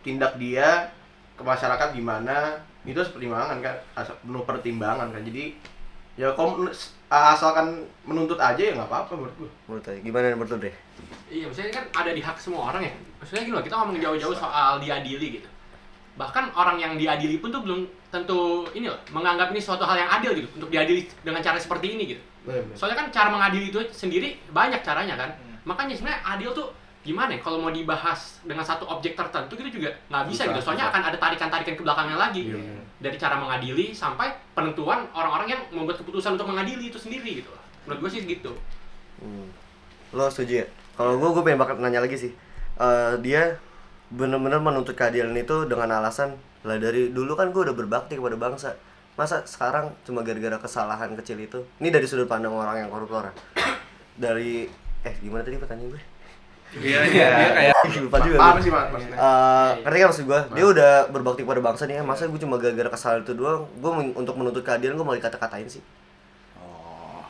tindak 0.03 0.35
dia 0.35 0.91
ke 1.39 1.41
masyarakat 1.41 1.95
gimana 1.95 2.59
itu 2.83 2.97
harus 2.97 3.13
pertimbangan 3.13 3.57
kan 3.63 3.75
penuh 3.95 4.43
pertimbangan 4.43 5.07
kan 5.13 5.21
jadi 5.23 5.55
ya 6.19 6.27
kalau 6.35 6.67
asalkan 7.07 7.87
menuntut 8.03 8.37
aja 8.37 8.59
ya 8.59 8.73
nggak 8.75 8.89
apa-apa 8.89 9.13
menurut 9.15 9.35
gue 9.39 9.49
menurut 9.69 9.83
lu 9.87 9.99
gimana 10.03 10.35
menurut 10.35 10.59
deh 10.59 10.75
Iya, 11.31 11.47
maksudnya 11.47 11.71
kan 11.71 11.85
ada 11.95 12.11
di 12.11 12.19
hak 12.19 12.35
semua 12.35 12.75
orang 12.75 12.83
ya. 12.83 12.93
Maksudnya 13.23 13.47
gini 13.47 13.55
loh, 13.55 13.63
kita 13.63 13.75
ngomong 13.79 13.95
jauh-jauh 14.03 14.35
soal 14.35 14.83
diadili 14.83 15.39
gitu. 15.39 15.49
Bahkan 16.19 16.51
orang 16.51 16.75
yang 16.75 16.93
diadili 16.99 17.39
pun 17.39 17.55
tuh 17.55 17.63
belum 17.63 17.87
tentu 18.11 18.67
ini 18.75 18.91
loh, 18.91 18.99
menganggap 19.15 19.55
ini 19.55 19.63
suatu 19.63 19.87
hal 19.87 19.95
yang 19.95 20.11
adil 20.11 20.35
gitu 20.35 20.51
untuk 20.59 20.67
diadili 20.67 21.07
dengan 21.23 21.39
cara 21.39 21.55
seperti 21.55 21.95
ini 21.95 22.03
gitu. 22.15 22.23
Soalnya 22.73 22.97
kan 23.05 23.07
cara 23.13 23.29
mengadili 23.29 23.69
itu 23.69 23.79
sendiri 23.93 24.41
banyak 24.49 24.81
caranya 24.81 25.15
kan. 25.17 25.29
Makanya 25.65 25.93
sebenarnya 25.93 26.21
adil 26.25 26.49
tuh 26.51 26.67
gimana 27.01 27.33
ya 27.33 27.41
kalau 27.41 27.57
mau 27.57 27.73
dibahas 27.73 28.45
dengan 28.45 28.61
satu 28.61 28.85
objek 28.85 29.17
tertentu 29.17 29.57
gitu 29.57 29.81
juga 29.81 29.89
nggak 30.13 30.23
bisa 30.29 30.45
Susah, 30.45 30.49
gitu. 30.53 30.59
Soalnya 30.61 30.85
susah. 30.85 30.93
akan 30.93 31.01
ada 31.09 31.17
tarikan-tarikan 31.17 31.73
ke 31.77 31.83
belakangnya 31.85 32.17
lagi. 32.17 32.41
Iya. 32.53 32.57
Dari 33.01 33.17
cara 33.17 33.35
mengadili 33.41 33.89
sampai 33.93 34.29
penentuan 34.53 35.09
orang-orang 35.13 35.57
yang 35.57 35.61
membuat 35.73 36.01
keputusan 36.01 36.37
untuk 36.37 36.49
mengadili 36.49 36.93
itu 36.93 36.97
sendiri 37.01 37.41
gitu. 37.41 37.49
Menurut 37.85 38.05
gue 38.05 38.09
sih 38.13 38.21
gitu. 38.25 38.53
Hmm. 39.21 39.49
Lo 40.13 40.29
setuju 40.29 40.61
ya? 40.61 40.67
Kalau 40.93 41.17
gue, 41.17 41.29
gue 41.33 41.41
pengen 41.41 41.57
bakal 41.57 41.81
nanya 41.81 42.05
lagi 42.05 42.13
sih. 42.13 42.31
Eh, 42.77 43.13
dia 43.25 43.57
bener-bener 44.11 44.59
menuntut 44.59 44.93
keadilan 44.93 45.31
itu 45.33 45.65
dengan 45.71 46.03
alasan 46.03 46.35
lah 46.61 46.77
dari 46.77 47.09
dulu 47.15 47.33
kan 47.33 47.49
gue 47.49 47.61
udah 47.63 47.73
berbakti 47.73 48.17
kepada 48.21 48.37
bangsa. 48.37 48.77
Masa 49.13 49.43
sekarang 49.43 49.91
cuma 50.01 50.21
gara-gara 50.21 50.57
kesalahan 50.57 51.13
kecil 51.15 51.37
itu? 51.37 51.59
Ini 51.77 51.89
dari 51.89 52.05
sudut 52.05 52.25
pandang 52.25 52.51
orang 52.51 52.79
yang 52.79 52.89
koruptor. 52.89 53.27
ya. 53.27 53.33
Dari 54.17 54.65
eh 55.01 55.15
gimana 55.19 55.41
tadi 55.41 55.57
pertanyaan 55.57 55.91
gue? 55.91 56.01
Iya, 56.71 57.03
iya, 57.03 57.27
dia 57.35 57.49
kayak 57.51 57.75
Lupa 58.07 58.17
juga. 58.23 58.37
apa 58.39 58.55
gue. 58.55 58.63
sih 58.63 58.71
mas 58.71 58.87
Eh, 58.95 59.71
ngerti 59.83 59.97
kan 59.97 60.07
maksud 60.07 60.25
gue? 60.25 60.39
Dia 60.55 60.65
udah 60.65 60.93
berbakti 61.11 61.41
kepada 61.43 61.59
bangsa 61.59 61.83
nih. 61.83 61.99
Masa 61.99 62.25
gue 62.25 62.39
cuma 62.39 62.55
gara-gara 62.55 62.87
kesalahan 62.87 63.21
itu 63.21 63.33
doang? 63.35 63.67
Gue 63.77 63.91
men- 63.91 64.15
untuk 64.15 64.35
menuntut 64.35 64.63
keadilan 64.63 64.95
gue 64.95 65.03
mau 65.03 65.11
dikata-katain 65.11 65.67
sih. 65.67 65.83
Oh. 66.55 67.27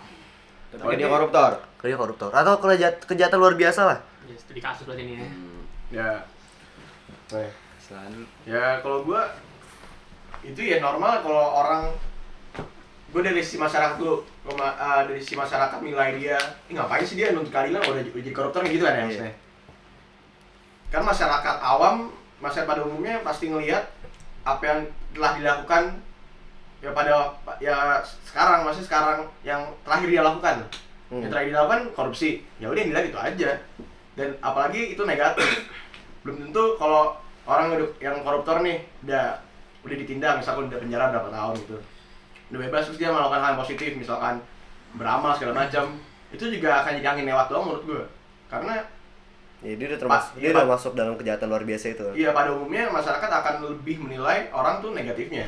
Tapi 0.70 0.94
dia 0.96 1.10
koruptor. 1.10 1.58
Dia 1.82 1.98
koruptor 1.98 2.30
atau 2.30 2.54
kejahatan, 2.56 3.02
kejahatan 3.04 3.38
luar 3.38 3.58
biasa 3.58 3.82
lah. 3.84 3.98
Ya, 4.30 4.38
studi 4.38 4.62
kasus 4.62 4.86
berarti 4.86 5.02
ini 5.02 5.14
ya. 5.18 5.26
Hmm. 5.26 5.62
ya 5.90 6.10
Ya 8.46 8.80
kalau 8.80 9.04
gua 9.04 9.26
itu 10.42 10.62
ya 10.62 10.78
normal 10.80 11.22
kalau 11.22 11.62
orang 11.62 11.94
gue 13.12 13.22
dari 13.22 13.44
sisi 13.44 13.60
masyarakat 13.60 14.00
dulu 14.00 14.24
Gua 14.42 14.56
ma- 14.58 14.74
eh, 14.74 15.02
dari 15.06 15.20
sisi 15.22 15.36
masyarakat 15.36 15.78
nilai 15.84 16.18
dia 16.18 16.38
Ih, 16.66 16.74
ngapain 16.74 17.04
sih 17.04 17.14
dia 17.14 17.30
nuntut 17.30 17.54
keadilan 17.54 17.84
udah, 17.84 18.02
udah 18.02 18.22
jadi 18.24 18.34
koruptor 18.34 18.66
gitu 18.66 18.82
kan 18.82 18.94
ya 18.94 18.98
Iya. 18.98 19.06
maksudnya. 19.06 19.34
Kan 20.90 21.04
masyarakat 21.06 21.56
awam 21.62 21.96
masyarakat 22.42 22.68
pada 22.68 22.82
umumnya 22.82 23.22
pasti 23.22 23.48
ngelihat 23.48 23.86
apa 24.42 24.64
yang 24.66 24.80
telah 25.14 25.32
dilakukan 25.38 25.84
ya 26.82 26.90
pada 26.92 27.14
ya 27.62 28.02
sekarang 28.26 28.66
masih 28.66 28.82
sekarang 28.82 29.30
yang 29.46 29.62
terakhir 29.86 30.10
dia 30.10 30.24
lakukan. 30.26 30.56
Hmm. 31.12 31.22
yang 31.22 31.30
terakhir 31.30 31.50
dilakukan 31.54 31.82
korupsi. 31.94 32.42
Ya 32.58 32.72
udah 32.72 32.80
yang 32.82 32.90
dilihat 32.96 33.08
itu 33.12 33.20
aja. 33.20 33.52
Dan 34.16 34.30
apalagi 34.40 34.96
itu 34.96 35.04
negatif. 35.06 35.70
Belum 36.26 36.50
tentu 36.50 36.80
kalau 36.80 37.14
orang 37.46 37.76
yang 38.00 38.24
koruptor 38.24 38.64
nih 38.66 38.82
udah 39.06 39.38
udah 39.82 39.96
ditindak 39.98 40.34
misalkan 40.38 40.68
udah 40.68 40.78
penjara 40.78 41.10
berapa 41.10 41.30
tahun 41.30 41.54
gitu 41.60 41.78
udah 42.52 42.60
bebas 42.68 42.84
terus 42.86 43.00
dia 43.00 43.10
melakukan 43.10 43.40
hal 43.40 43.50
yang 43.52 43.62
positif 43.62 43.92
misalkan 43.96 44.36
beramal 44.94 45.32
segala 45.32 45.64
macam 45.64 45.98
itu 46.30 46.44
juga 46.48 46.82
akan 46.82 46.92
jadi 46.96 47.08
angin 47.10 47.26
lewat 47.26 47.48
doang 47.48 47.66
menurut 47.68 47.84
gue 47.86 48.04
karena 48.48 48.76
Ya, 49.62 49.78
dia 49.78 49.94
udah 49.94 50.00
termasuk 50.02 50.32
dia 50.36 50.42
iya, 50.42 50.50
udah 50.52 50.66
Pak. 50.66 50.74
masuk 50.74 50.92
dalam 50.98 51.14
kejahatan 51.14 51.46
luar 51.46 51.62
biasa 51.62 51.94
itu. 51.94 52.06
iya 52.18 52.34
pada 52.34 52.50
umumnya 52.50 52.90
masyarakat 52.90 53.30
akan 53.30 53.56
lebih 53.64 54.02
menilai 54.02 54.50
orang 54.50 54.82
tuh 54.82 54.90
negatifnya 54.90 55.46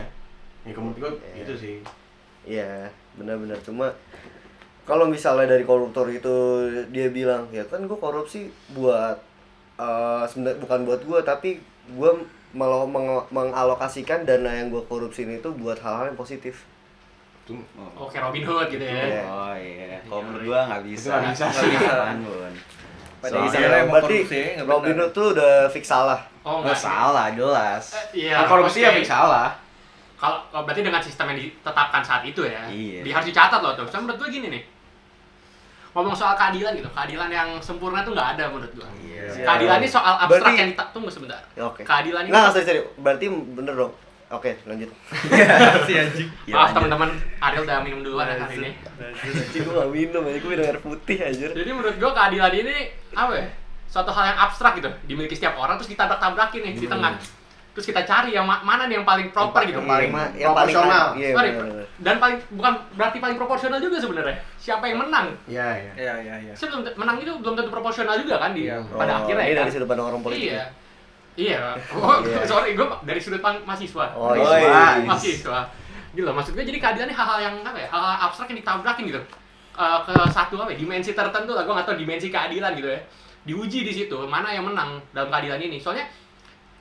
ya 0.61 0.71
menurut 0.71 0.97
gue 1.01 1.11
Iya. 1.17 1.33
gitu 1.41 1.53
sih 1.57 1.75
Iya, 2.45 2.93
benar-benar 3.17 3.57
cuma 3.65 3.89
kalau 4.83 5.09
misalnya 5.09 5.49
dari 5.49 5.65
koruptor 5.65 6.05
itu 6.07 6.29
dia 6.93 7.09
bilang 7.09 7.49
ya 7.49 7.65
kan 7.65 7.81
gue 7.81 7.97
korupsi 7.97 8.53
buat 8.69 9.17
sebenarnya 10.23 10.61
bukan 10.61 10.79
buat 10.83 11.01
gue 11.01 11.19
tapi 11.23 11.49
gue 11.89 12.11
mengalokasikan 12.53 14.23
dana 14.23 14.51
yang 14.53 14.69
gue 14.69 14.83
korupsi 14.85 15.25
itu 15.25 15.49
buat 15.53 15.77
hal-hal 15.77 16.09
yang 16.09 16.17
positif. 16.17 16.63
Tuh. 17.43 17.59
Oh, 17.99 18.07
kayak 18.07 18.31
Robin 18.31 18.43
Hood 18.45 18.67
gitu 18.71 18.85
ya. 18.85 18.93
Iya. 18.95 19.23
Oh 19.27 19.51
iya, 19.51 19.99
kalau 20.07 20.21
menurut 20.23 20.47
gua 20.47 20.59
nggak 20.63 20.83
bisa. 20.87 21.11
nggak 21.11 21.35
bisa 21.35 21.45
Nggak 21.51 22.23
Bun. 22.23 22.53
Pada 23.19 23.31
Soalnya- 23.31 23.47
istilahnya 23.51 23.83
mau 23.83 23.91
berarti 23.91 24.15
korupsi, 24.15 24.41
Robin. 24.63 24.95
Hood 24.95 25.11
tuh 25.11 25.25
udah 25.35 25.53
fix 25.67 25.83
salah. 25.83 26.19
Oh, 26.39 26.63
nggak 26.63 26.77
salah, 26.77 27.25
jelas. 27.35 27.83
Eh, 27.91 28.31
Iya. 28.31 28.35
Nah, 28.39 28.47
korupsi 28.47 28.79
ya 28.79 28.91
oke. 28.91 29.03
fix 29.03 29.07
salah 29.07 29.49
Kalau 30.15 30.39
berarti 30.63 30.87
dengan 30.87 31.03
sistem 31.03 31.35
yang 31.35 31.39
ditetapkan 31.43 31.99
saat 31.99 32.23
itu 32.23 32.47
ya. 32.47 32.63
Iya. 32.71 33.03
Di 33.03 33.11
harus 33.11 33.27
dicatat 33.27 33.59
loh 33.59 33.75
tuh. 33.75 33.83
Soalnya 33.91 34.07
menurut 34.07 34.19
gue 34.23 34.29
gini 34.31 34.47
nih. 34.47 34.63
Ngomong 35.93 36.15
soal 36.17 36.33
keadilan 36.33 36.73
gitu, 36.73 36.89
keadilan 36.89 37.29
yang 37.29 37.49
sempurna 37.59 38.01
tuh 38.01 38.11
nggak 38.11 38.29
ada 38.33 38.49
menurut 38.49 38.73
gue. 38.73 38.87
Iya. 39.05 39.45
Keadilan 39.45 39.77
ini 39.77 39.85
soal 39.87 40.13
abstrak 40.17 40.41
Berarti- 40.41 40.57
yang 40.57 40.69
dita- 40.73 40.89
tunggu 40.89 41.09
sebentar. 41.09 41.37
Ya, 41.53 41.63
Oke. 41.63 41.85
Keadilan 41.85 42.21
ini 42.23 42.31
Nggak, 42.33 42.49
sorry, 42.49 42.65
sorry. 42.65 42.81
Berarti 42.97 43.25
bener 43.29 43.73
dong. 43.77 43.93
Oke, 44.33 44.57
lanjut. 44.65 44.89
si 45.85 45.93
anjing. 45.93 46.29
Iya, 46.49 46.55
Maaf 46.57 46.73
teman-teman, 46.73 47.09
Ariel 47.39 47.61
udah 47.61 47.77
minum 47.79 48.01
duluan 48.01 48.25
ya 48.25 48.41
hari 48.41 48.57
ini. 48.57 48.69
Anjing 48.73 49.61
gue 49.61 49.73
gak 49.75 49.91
minum, 49.93 50.21
aja 50.25 50.37
gue 50.41 50.49
minum 50.49 50.65
air 50.65 50.79
putih 50.81 51.17
aja. 51.21 51.47
Jadi 51.53 51.69
menurut 51.69 51.93
gue 51.93 52.11
keadilan 52.11 52.53
ini 52.55 52.75
apa 53.13 53.33
ya? 53.37 53.45
Suatu 53.85 54.09
hal 54.09 54.33
yang 54.33 54.39
abstrak 54.41 54.73
gitu, 54.75 54.89
dimiliki 55.05 55.37
setiap 55.37 55.53
orang 55.53 55.77
terus 55.77 55.93
ditabrak-tabrakin 55.93 56.65
nih 56.65 56.73
di 56.75 56.89
tengah. 56.89 57.13
Terus 57.73 57.89
kita 57.89 58.01
cari 58.03 58.31
yang 58.31 58.45
ma- 58.45 58.61
mana 58.61 58.85
nih 58.85 58.95
yang 58.95 59.03
paling 59.03 59.33
proper 59.33 59.65
gitu. 59.65 59.77
yang 59.77 59.89
paling 59.89 60.11
Iya, 60.31 60.45
proporsional. 60.47 61.05
Iya, 61.13 61.29
Sorry, 61.33 61.49
bener-bener. 61.51 61.85
dan 61.97 62.15
paling 62.17 62.37
bukan 62.51 62.73
berarti 62.93 63.17
paling 63.17 63.33
proporsional 63.35 63.79
juga 63.79 63.97
sebenarnya. 63.97 64.37
Siapa 64.55 64.85
yang 64.85 65.01
menang? 65.01 65.27
iya 65.45 65.67
iya 65.75 65.91
Iya, 65.95 66.13
iya, 66.21 66.35
iya. 66.39 66.53
Saya 66.53 66.69
belum 66.71 66.93
menang 66.93 67.17
itu 67.17 67.33
belum 67.33 67.53
tentu 67.55 67.69
proporsional 67.69 68.15
juga 68.15 68.37
kan 68.37 68.53
di 68.53 68.69
Iya. 68.69 68.77
pada 68.87 69.11
Oh, 69.11 69.19
akhirnya 69.19 69.41
ini 69.41 69.51
ya. 69.51 69.57
dari 69.57 69.65
kan? 69.65 69.73
sudut 69.73 69.87
pandang 69.87 70.07
orang 70.07 70.21
politik. 70.21 70.45
Iya. 70.47 70.53
ya? 70.53 70.65
Iya. 71.33 71.61
Oh, 71.97 72.17
Iya. 72.21 72.45
sorry, 72.45 72.69
gue 72.73 72.85
dari 73.01 73.17
sudut 73.17 73.41
pandang 73.41 73.65
mahasiswa. 73.65 74.05
Oh, 74.13 74.33
iya. 74.33 75.01
mahasiswa. 75.01 75.59
Gila, 76.13 76.29
maksud 76.31 76.53
gue 76.53 76.61
jadi 76.63 76.77
keadilan 76.77 77.09
ini 77.09 77.15
hal-hal 77.15 77.39
yang 77.41 77.55
apa 77.63 77.73
ya? 77.75 77.89
Hal-hal 77.89 78.13
abstrak 78.23 78.47
yang 78.47 78.61
ditabrakin 78.61 79.05
gitu. 79.07 79.21
eh, 79.73 79.99
ke 80.05 80.13
satu 80.29 80.53
apa 80.55 80.69
ya, 80.69 80.77
dimensi 80.77 81.11
tertentu 81.11 81.49
lah 81.49 81.65
gue 81.65 81.73
nggak 81.73 81.81
tahu 81.83 81.97
dimensi 81.97 82.29
keadilan 82.29 82.77
gitu 82.77 82.85
ya 82.85 83.01
diuji 83.41 83.81
di 83.81 83.89
situ 83.91 84.13
mana 84.23 84.47
yang 84.47 84.61
menang 84.63 85.01
dalam 85.09 85.27
keadilan 85.27 85.57
ini 85.59 85.81
soalnya 85.81 86.05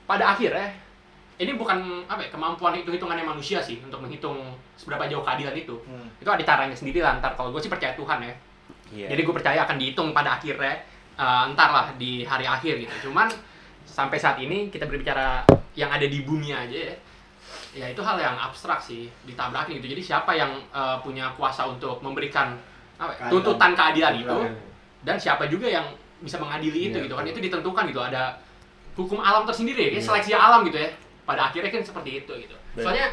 pada 0.05 0.29
akhirnya 0.29 0.69
ini 1.33 1.57
bukan 1.57 2.05
apa 2.05 2.21
ya, 2.21 2.29
kemampuan 2.29 2.77
hitung 2.77 2.93
hitungannya 2.93 3.25
manusia 3.25 3.57
sih 3.57 3.81
untuk 3.81 3.97
menghitung 3.99 4.37
seberapa 4.77 5.09
jauh 5.09 5.25
keadilan 5.25 5.55
itu. 5.57 5.75
Hmm. 5.89 6.05
itu 6.21 6.29
ada 6.29 6.43
caranya 6.45 6.75
sendiri 6.77 7.01
lah 7.01 7.17
ntar 7.17 7.33
kalau 7.33 7.49
gue 7.49 7.61
sih 7.61 7.71
percaya 7.73 7.97
Tuhan 7.97 8.19
ya. 8.21 8.33
Iya. 8.93 9.07
jadi 9.09 9.21
gue 9.25 9.33
percaya 9.33 9.59
akan 9.65 9.75
dihitung 9.81 10.13
pada 10.13 10.37
akhirnya 10.37 10.77
eh, 11.17 11.43
ntar 11.57 11.69
lah 11.73 11.87
di 11.97 12.21
hari 12.21 12.45
akhir 12.45 12.77
gitu. 12.77 13.09
Cuman 13.09 13.25
sampai 13.83 14.17
saat 14.17 14.37
ini 14.37 14.69
kita 14.69 14.85
berbicara 14.85 15.41
yang 15.73 15.89
ada 15.89 16.05
di 16.05 16.21
bumi 16.21 16.53
aja 16.53 16.93
ya 16.93 16.95
ya 17.73 17.85
itu 17.89 18.01
hal 18.05 18.21
yang 18.21 18.37
abstrak 18.37 18.77
sih 18.77 19.09
ditabrakin 19.25 19.81
gitu. 19.81 19.89
Jadi 19.97 20.01
siapa 20.05 20.37
yang 20.37 20.53
eh, 20.69 20.97
punya 21.01 21.33
kuasa 21.33 21.65
untuk 21.65 21.97
memberikan 22.05 22.53
apa 23.01 23.09
ya, 23.09 23.17
Keadilan. 23.17 23.31
tuntutan 23.33 23.71
keadilan 23.73 24.13
itu 24.21 24.37
dan 25.01 25.17
siapa 25.17 25.49
juga 25.49 25.65
yang 25.65 25.83
bisa 26.21 26.37
mengadili 26.39 26.93
itu 26.93 26.97
Iya, 27.01 27.05
gitu 27.09 27.15
kan. 27.17 27.25
itu 27.25 27.39
ditentukan 27.41 27.83
gitu. 27.89 27.99
Ada 27.99 28.37
hukum 28.93 29.17
alam 29.19 29.43
tersendiri 29.43 29.89
ya 29.89 29.97
seleksi 29.97 30.37
alam 30.37 30.61
gitu 30.63 30.77
ya 30.77 30.93
pada 31.23 31.49
akhirnya 31.49 31.71
kan 31.71 31.83
seperti 31.83 32.23
itu 32.23 32.33
gitu. 32.43 32.55
Soalnya 32.77 33.11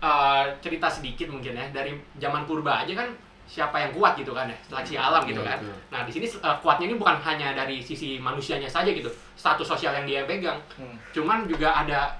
eh, 0.00 0.44
cerita 0.60 0.88
sedikit 0.88 1.32
mungkin 1.32 1.56
ya 1.56 1.66
dari 1.72 1.96
zaman 2.20 2.44
purba 2.44 2.84
aja 2.84 2.92
kan 2.92 3.08
siapa 3.46 3.78
yang 3.78 3.94
kuat 3.94 4.18
gitu 4.18 4.34
kan 4.34 4.50
ya 4.50 4.58
seleksi 4.66 4.98
alam 4.98 5.22
gitu 5.22 5.38
Iya, 5.38 5.54
kan. 5.54 5.58
nah 5.86 6.00
di 6.02 6.10
sini 6.10 6.26
eh, 6.26 6.56
kuatnya 6.60 6.90
ini 6.90 6.98
bukan 6.98 7.14
hanya 7.22 7.54
dari 7.54 7.78
sisi 7.78 8.18
manusianya 8.18 8.66
saja 8.66 8.90
gitu 8.90 9.06
status 9.38 9.62
sosial 9.64 9.94
yang 9.94 10.06
dia 10.06 10.26
pegang. 10.26 10.58
Hmm. 10.74 10.98
cuman 11.14 11.46
juga 11.46 11.70
ada 11.70 12.18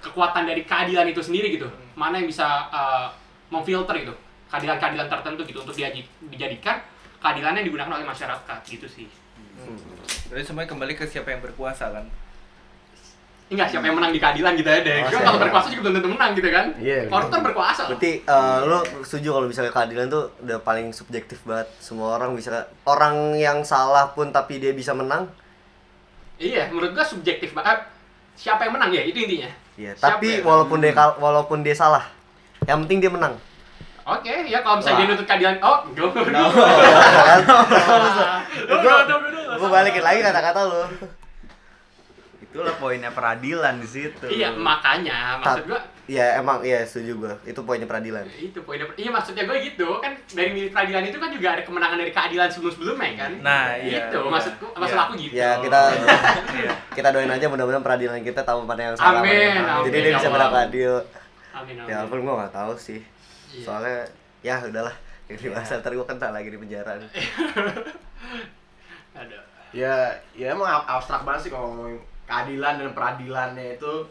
kekuatan 0.00 0.48
dari 0.48 0.64
keadilan 0.64 1.04
itu 1.08 1.20
sendiri 1.20 1.52
gitu. 1.60 1.68
Mana 1.94 2.18
yang 2.18 2.28
bisa 2.28 2.66
eh, 2.72 3.06
memfilter 3.52 3.94
itu 4.00 4.14
keadilan-keadilan 4.50 5.06
tertentu 5.10 5.42
gitu 5.44 5.60
untuk 5.62 5.76
dia 5.76 5.92
dijadikan 6.32 6.80
keadilannya 7.20 7.60
yang 7.64 7.68
digunakan 7.68 7.92
oleh 8.00 8.06
masyarakat 8.08 8.58
gitu 8.64 8.86
sih. 8.88 9.06
Berarti 10.28 10.44
semuanya 10.44 10.68
kembali 10.72 10.92
ke 10.96 11.04
siapa 11.06 11.30
yang 11.32 11.40
berkuasa 11.40 11.88
kan? 11.92 12.04
Enggak 13.46 13.68
siapa 13.68 13.84
yang 13.84 13.94
menang 13.94 14.08
di 14.08 14.18
keadilan 14.18 14.52
gitu 14.54 14.66
ya 14.66 14.80
deh 14.80 14.98
Oh, 14.98 15.10
Kan 15.10 15.20
kalau 15.22 15.38
berkuasa 15.38 15.66
juga 15.68 15.80
belum 15.84 15.94
tentu 15.94 16.08
menang 16.10 16.30
gitu 16.32 16.48
kan 16.48 16.66
Iya, 16.76 17.00
koruptor 17.06 17.30
betul. 17.34 17.46
berkuasa. 17.46 17.82
Berarti 17.86 18.12
eh, 18.20 18.58
lo 18.62 18.78
setuju 19.00 19.28
kalau 19.32 19.46
misalnya 19.46 19.70
keadilan 19.70 20.06
tuh 20.08 20.24
udah 20.40 20.58
paling 20.60 20.86
subjektif 20.90 21.38
banget. 21.42 21.68
Semua 21.78 22.14
orang 22.14 22.32
bisa 22.32 22.50
orang 22.82 23.14
yang 23.34 23.60
salah 23.62 24.10
pun 24.10 24.28
tapi 24.28 24.58
dia 24.58 24.72
bisa 24.72 24.92
menang. 24.92 25.28
iya 26.34 26.66
menurut 26.66 26.90
gua 26.92 27.04
subjektif 27.04 27.52
banget 27.52 27.78
siapa 28.34 28.66
yang 28.66 28.74
menang 28.74 28.90
ya 28.90 29.02
itu 29.02 29.18
intinya 29.20 29.46
Iya, 29.74 29.90
Siapa 29.92 30.18
tapi 30.18 30.28
ya? 30.32 30.42
walaupun 30.42 30.78
dia 30.78 30.90
walaupun 31.14 31.58
dia 31.60 31.74
salah, 31.74 32.06
yang 32.64 32.82
penting 32.82 32.98
dia 32.98 33.10
menang. 33.10 33.34
Oke, 34.04 34.30
ya 34.44 34.60
kalau 34.60 34.78
misalnya 34.78 34.94
Wah. 34.94 35.00
dia 35.00 35.10
nuntut 35.10 35.26
keadilan, 35.26 35.56
oh, 35.58 35.78
go. 35.90 36.06
Gue 39.54 39.68
balikin 39.74 40.02
lagi 40.02 40.20
kata-kata 40.20 40.60
lo. 40.62 40.82
Itulah 42.54 42.78
poinnya 42.78 43.10
peradilan 43.10 43.74
di 43.76 43.88
situ. 43.88 44.24
Iya, 44.24 44.54
makanya 44.54 45.36
maksud 45.36 45.66
gua 45.66 45.82
Iya 46.04 46.36
emang 46.36 46.60
iya 46.60 46.84
setuju 46.84 47.16
gue. 47.18 47.32
Itu 47.48 47.64
poinnya 47.64 47.82
peradilan. 47.84 48.22
itu 48.30 48.60
poinnya. 48.60 48.84
Iya 48.94 49.10
maksudnya 49.10 49.42
gue 49.42 49.56
gitu 49.64 49.98
kan 49.98 50.12
dari 50.28 50.52
milik 50.52 50.70
peradilan 50.70 51.02
itu 51.02 51.16
kan 51.16 51.28
juga 51.28 51.48
ada 51.50 51.62
kemenangan 51.62 51.96
dari 51.96 52.12
keadilan 52.12 52.46
sebelum-sebelumnya 52.46 53.10
kan. 53.16 53.32
Nah, 53.40 53.74
iya, 53.74 54.06
Gitu, 54.06 54.18
iya. 54.18 54.30
maksudku 54.30 54.66
maksud 54.70 54.92
Iya. 54.92 55.02
aku 55.02 55.12
gitu. 55.18 55.32
Ya 55.34 55.50
kita 55.58 55.80
Iya. 56.60 56.70
kita 56.92 57.08
doain 57.10 57.32
aja 57.32 57.46
mudah-mudahan 57.48 57.82
peradilan 57.82 58.20
kita 58.20 58.40
tahu 58.40 58.62
mana 58.62 58.82
yang 58.84 58.94
salah. 58.94 59.18
Amin, 59.18 59.32
yang 59.50 59.64
amin, 59.66 59.84
Jadi 59.88 59.96
dia 59.96 60.04
ya 60.04 60.14
bisa 60.14 60.28
Allah. 60.28 60.36
berapa 60.38 60.56
adil. 60.62 60.94
Amin 61.52 61.74
amin. 61.74 61.88
Ya 61.88 61.96
walaupun 61.98 62.18
gue 62.20 62.34
nggak 62.36 62.54
tahu 62.54 62.72
sih. 62.76 63.00
Iya. 63.50 63.64
Soalnya 63.64 63.98
ya 64.40 64.54
udahlah. 64.62 64.94
Ini 65.24 65.48
bahasa 65.50 65.80
ntar 65.80 65.90
gue 65.90 66.04
kental 66.04 66.30
lagi 66.30 66.48
di 66.48 66.58
penjara. 66.60 67.00
Ada. 69.14 69.38
ya 69.72 69.94
ya 70.32 70.52
emang 70.52 70.68
ab- 70.68 70.86
abstrak 70.88 71.22
banget 71.22 71.40
sih 71.40 71.50
kalau 71.50 71.66
ngomongin 71.68 71.98
keadilan 72.24 72.80
dan 72.80 72.90
peradilannya 72.96 73.76
itu 73.76 74.08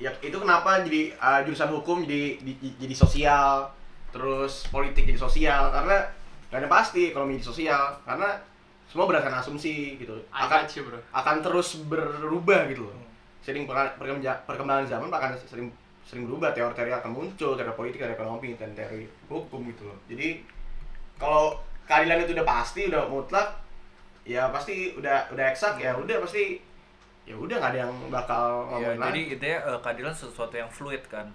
ya 0.00 0.10
itu 0.18 0.34
kenapa 0.34 0.82
jadi 0.82 1.14
uh, 1.20 1.40
jurusan 1.46 1.70
hukum 1.70 2.02
jadi 2.02 2.40
di- 2.42 2.58
di- 2.58 2.76
jadi 2.80 2.94
sosial 2.96 3.70
terus 4.10 4.66
politik 4.72 5.06
jadi 5.06 5.20
sosial 5.20 5.70
karena 5.70 6.02
gak 6.50 6.58
ada 6.64 6.68
pasti 6.68 7.12
ekonomi 7.12 7.38
jadi 7.38 7.46
sosial 7.48 7.82
karena 8.02 8.28
semua 8.92 9.08
berdasarkan 9.08 9.40
asumsi 9.40 9.96
gitu. 9.96 10.12
Akan 10.28 10.68
you, 10.68 10.84
bro. 10.84 11.00
akan 11.16 11.40
terus 11.40 11.80
berubah 11.88 12.68
gitu 12.68 12.84
loh. 12.84 12.92
Sering 13.40 13.64
perka- 13.64 13.96
perkemja- 13.96 14.44
perkembangan 14.44 14.84
zaman 14.84 15.08
akan 15.08 15.32
sering 15.48 15.72
sering 16.04 16.28
berubah 16.28 16.52
teori-teori 16.52 16.92
akan 17.00 17.08
muncul 17.08 17.56
teori 17.56 17.72
politik 17.72 18.04
teori 18.04 18.12
ekonomi 18.12 18.52
dan 18.60 18.76
teori 18.76 19.08
hukum 19.32 19.64
gitu 19.72 19.88
loh. 19.88 19.96
Jadi 20.12 20.44
kalau 21.16 21.56
keadilan 21.88 22.28
itu 22.28 22.36
udah 22.36 22.44
pasti 22.44 22.92
udah 22.92 23.08
mutlak 23.08 23.48
ya 24.28 24.52
pasti 24.52 24.92
udah 24.92 25.32
udah 25.32 25.44
eksak 25.50 25.80
ya 25.80 25.96
udah 25.96 26.20
pasti 26.20 26.60
ya 27.22 27.34
udah 27.34 27.54
nggak 27.54 27.70
ada 27.70 27.80
yang 27.86 27.94
bakal 28.10 28.44
Iya, 28.44 28.68
ngomongin 28.68 28.98
jadi 28.98 29.20
lagi 29.20 29.22
intinya 29.30 29.58
eh, 29.70 29.78
keadilan 29.80 30.14
sesuatu 30.14 30.54
yang 30.54 30.66
fluid 30.68 31.02
kan. 31.06 31.26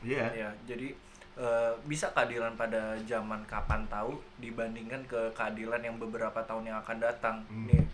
iya 0.00 0.24
Ya, 0.32 0.48
jadi 0.64 0.88
eh, 1.36 1.72
bisa 1.84 2.08
keadilan 2.10 2.54
pada 2.54 2.96
zaman 3.04 3.44
kapan 3.44 3.84
tahu 3.86 4.16
dibandingkan 4.38 5.04
ke 5.04 5.20
keadilan 5.32 5.80
yang 5.80 5.96
beberapa 5.96 6.40
tahun 6.42 6.66
yang 6.66 6.78
akan 6.80 6.96
datang. 6.98 7.36
Hmm. 7.46 7.68
Nih, 7.68 7.84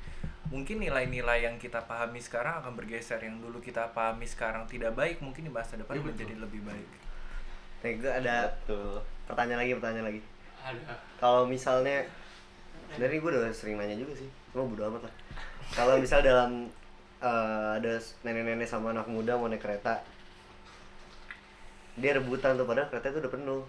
mungkin 0.48 0.78
nilai-nilai 0.78 1.42
yang 1.42 1.56
kita 1.58 1.82
pahami 1.82 2.22
sekarang 2.22 2.62
akan 2.62 2.78
bergeser 2.78 3.18
yang 3.18 3.42
dulu 3.42 3.58
kita 3.58 3.90
pahami 3.90 4.22
sekarang 4.24 4.62
tidak 4.70 4.94
baik 4.94 5.18
mungkin 5.18 5.42
di 5.42 5.52
masa 5.52 5.74
depan 5.74 5.98
betul. 5.98 6.14
menjadi 6.14 6.34
lebih 6.38 6.62
baik. 6.62 6.88
Nih 7.82 7.92
gue 7.98 8.12
ada 8.12 8.46
Tuh. 8.64 9.02
pertanyaan 9.26 9.60
lagi 9.60 9.72
pertanyaan 9.74 10.06
lagi. 10.08 10.20
Ada. 10.64 10.94
Kalau 11.18 11.44
misalnya 11.44 12.06
dari 12.94 13.18
gue 13.18 13.26
udah 13.26 13.50
sering 13.50 13.76
nanya 13.76 13.98
juga 13.98 14.14
sih, 14.14 14.28
cuma 14.54 14.64
bodo 14.64 14.86
amat 14.86 15.10
lah. 15.10 15.14
Kalau 15.74 15.98
misal 15.98 16.22
dalam 16.22 16.70
eh, 17.24 17.68
ada 17.80 17.92
nenek-nenek 18.28 18.68
sama 18.68 18.92
anak 18.92 19.08
muda 19.08 19.40
mau 19.40 19.48
naik 19.48 19.64
kereta, 19.64 20.04
dia 21.96 22.12
rebutan 22.12 22.60
tuh 22.60 22.68
padahal 22.68 22.92
kereta 22.92 23.16
itu 23.16 23.18
udah 23.24 23.32
penuh. 23.32 23.62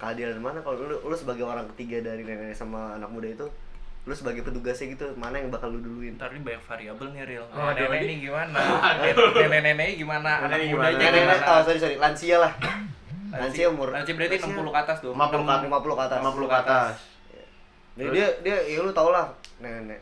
Keadilan 0.00 0.40
mana 0.40 0.64
kalau 0.64 0.88
lu, 0.88 0.96
lu 1.04 1.12
sebagai 1.12 1.44
orang 1.44 1.68
ketiga 1.76 2.00
dari 2.00 2.24
nenek-nenek 2.24 2.56
sama 2.56 2.96
anak 2.96 3.12
muda 3.12 3.28
itu, 3.28 3.46
lu 4.08 4.14
sebagai 4.16 4.40
petugasnya 4.40 4.96
gitu, 4.96 5.12
mana 5.20 5.36
yang 5.36 5.52
bakal 5.52 5.68
lu 5.68 5.84
duluin? 5.84 6.16
Ntar 6.16 6.32
ini 6.32 6.40
banyak 6.40 6.64
variabel 6.64 7.06
nih 7.12 7.22
real. 7.28 7.44
Oh, 7.52 7.68
nenek 7.76 8.00
ini 8.08 8.14
gimana? 8.24 8.56
Nenek-nenek 9.44 10.00
gimana? 10.00 10.30
Anak 10.48 10.56
Nenek 10.56 10.66
mudanya 10.72 10.96
gimana? 10.96 11.12
Nenek, 11.12 11.20
gimana? 11.20 11.52
oh 11.52 11.60
sorry 11.68 11.78
sorry, 11.82 11.96
lansia 12.00 12.36
lah. 12.40 12.52
Lansia 13.26 13.66
umur 13.68 13.92
Lansia 13.92 14.14
berarti 14.16 14.36
60 14.38 14.56
ke 14.56 14.80
atas 14.80 14.96
tuh. 15.02 15.12
50 15.12 15.44
ke 15.44 15.66
50 15.68 15.98
ke 15.98 16.04
atas. 16.06 16.18
50 16.22 16.46
ke 16.46 16.56
atas 16.56 16.94
Dia, 17.96 18.08
dia, 18.12 18.26
dia, 18.44 18.56
ya 18.76 18.84
lu 18.84 18.92
tau 18.92 19.08
lah, 19.08 19.32
nenek. 19.56 20.00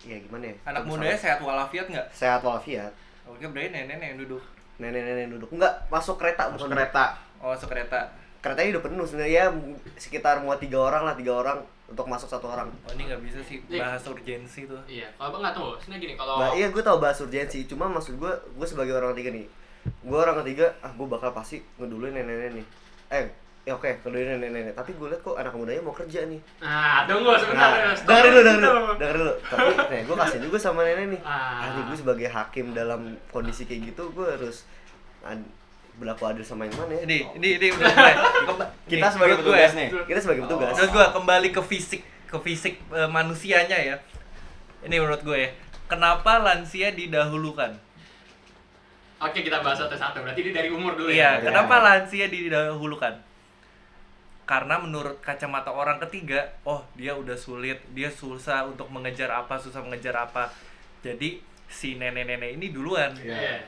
Ya 0.00 0.16
gimana 0.16 0.44
ya? 0.44 0.54
Anak 0.64 0.80
Kalau 0.80 0.90
mudanya 0.92 1.18
sehat 1.18 1.38
walafiat 1.38 1.86
nggak? 1.86 2.06
sehat 2.08 2.40
walafiat. 2.40 2.92
Oke, 3.24 3.44
berarti 3.44 3.70
nenek 3.70 3.98
yang 3.98 4.18
duduk. 4.18 4.42
Nenek-nenek 4.76 5.26
duduk. 5.30 5.50
Enggak, 5.50 5.74
masuk 5.88 6.16
kereta 6.16 6.46
masuk 6.48 6.64
bukan 6.64 6.78
kereta 6.78 7.04
Oh, 7.38 7.50
sekereta. 7.52 8.00
keretanya 8.38 8.70
udah 8.72 8.84
penuh 8.84 9.02
sebenarnya 9.04 9.34
ya 9.34 9.44
sekitar 9.94 10.38
muat 10.38 10.58
tiga 10.58 10.78
orang 10.80 11.02
lah 11.02 11.12
tiga 11.12 11.34
orang 11.36 11.58
untuk 11.84 12.04
masuk 12.04 12.26
satu 12.26 12.46
orang 12.46 12.70
Oh, 12.82 12.92
ini 12.92 13.06
nggak 13.06 13.18
bisa 13.20 13.38
sih 13.40 13.58
Iya. 13.64 13.82
bahas 13.84 14.02
urgensi 14.04 14.60
tuh. 14.64 14.78
Iya, 14.84 15.10
kalau 15.12 15.28
abang 15.28 15.42
nggak 15.42 15.54
tahu, 15.54 15.68
sebenarnya 15.76 16.00
gini 16.00 16.14
kalau 16.14 16.34
nah 16.36 16.50
iya 16.52 16.66
gue 16.68 16.78
tau 16.80 16.98
bahas 16.98 17.18
urgensi 17.18 17.66
cuma 17.66 17.86
maksud 17.86 18.14
gue 18.14 18.30
gue 18.30 18.66
sebagai 18.66 18.94
orang 18.94 19.10
ketiga 19.12 19.30
nih 19.32 19.46
gue 20.00 20.14
orang 20.16 20.38
ketiga 20.40 20.70
ah 20.80 20.90
gue 20.90 21.02
bakal 21.04 21.30
pasti 21.30 21.58
ngeduluin 21.76 22.12
nenek-nenek 22.12 22.52
nih 22.54 22.66
eh 23.12 23.26
ya 23.68 23.74
oke 23.74 23.84
ngeduluin 23.84 24.24
nenek-nenek 24.34 24.72
tapi 24.72 24.90
gue 24.90 25.06
liat 25.06 25.20
kok 25.20 25.36
anak 25.36 25.52
mudanya 25.52 25.78
mau 25.78 25.92
kerja 25.92 26.24
nih 26.24 26.40
Nah, 26.58 27.04
tunggu 27.04 27.36
sebentar. 27.36 27.68
nah 27.68 27.92
stop 27.92 28.08
dengerin 28.08 28.32
dulu 28.32 28.40
dengerin 28.40 28.64
dulu 28.64 28.92
dengerin 28.96 29.20
dulu 29.20 29.34
tapi 29.44 29.68
nih 29.92 30.00
gue 30.02 30.16
kasih 30.18 30.38
juga 30.40 30.56
sama 30.58 30.80
nenek 30.82 31.06
nih 31.10 31.20
Ah. 31.22 31.68
ah 31.68 31.84
gue 31.84 31.94
sebagai 31.94 32.26
hakim 32.26 32.72
dalam 32.72 33.00
kondisi 33.28 33.62
kayak 33.62 33.92
gitu 33.92 34.08
gue 34.10 34.24
harus 34.26 34.64
ad- 35.20 35.52
berlaku 35.94 36.24
adil 36.24 36.40
sama 36.42 36.64
yang 36.64 36.72
mana 36.76 36.94
ya 36.94 37.02
Ini, 37.04 37.18
ini, 37.34 37.48
ini 37.56 37.66
menurut 37.68 37.90
gue. 37.92 38.14
Kemba- 38.46 38.70
Kita 38.86 38.96
nih, 38.98 39.12
sebagai 39.12 39.34
petugas 39.36 39.60
ya, 39.60 39.68
nih. 39.76 39.88
kita 40.00 40.18
sebagai 40.22 40.42
petugas 40.44 40.70
Menurut 40.72 40.92
gue 40.92 41.06
kembali 41.12 41.48
ke 41.50 41.62
fisik, 41.64 42.00
ke 42.24 42.38
fisik 42.40 42.74
eh, 42.88 43.08
manusianya 43.08 43.74
ya. 43.76 43.96
Ini 44.80 44.94
menurut 44.96 45.20
gue 45.20 45.36
ya. 45.36 45.50
Kenapa 45.86 46.38
lansia 46.38 46.88
didahulukan? 46.90 47.74
Oke, 49.18 49.42
kita 49.42 49.58
bahas 49.58 49.74
satu-satu. 49.76 50.22
Berarti 50.22 50.40
ini 50.40 50.52
dari 50.52 50.70
umur 50.70 50.94
dulu 50.94 51.10
Iya, 51.10 51.42
ya. 51.42 51.50
kenapa 51.50 51.82
lansia 51.82 52.30
didahulukan? 52.30 53.18
Karena 54.48 54.80
menurut 54.80 55.20
kacamata 55.20 55.68
orang 55.68 56.00
ketiga, 56.08 56.40
oh 56.64 56.80
dia 56.96 57.12
udah 57.12 57.36
sulit, 57.36 57.84
dia 57.92 58.08
susah 58.08 58.64
untuk 58.64 58.88
mengejar 58.88 59.28
apa, 59.28 59.60
susah 59.60 59.84
mengejar 59.84 60.16
apa. 60.16 60.48
Jadi 61.04 61.44
si 61.68 62.00
nenek-nenek 62.00 62.56
ini 62.56 62.72
duluan. 62.72 63.12
Iya. 63.20 63.60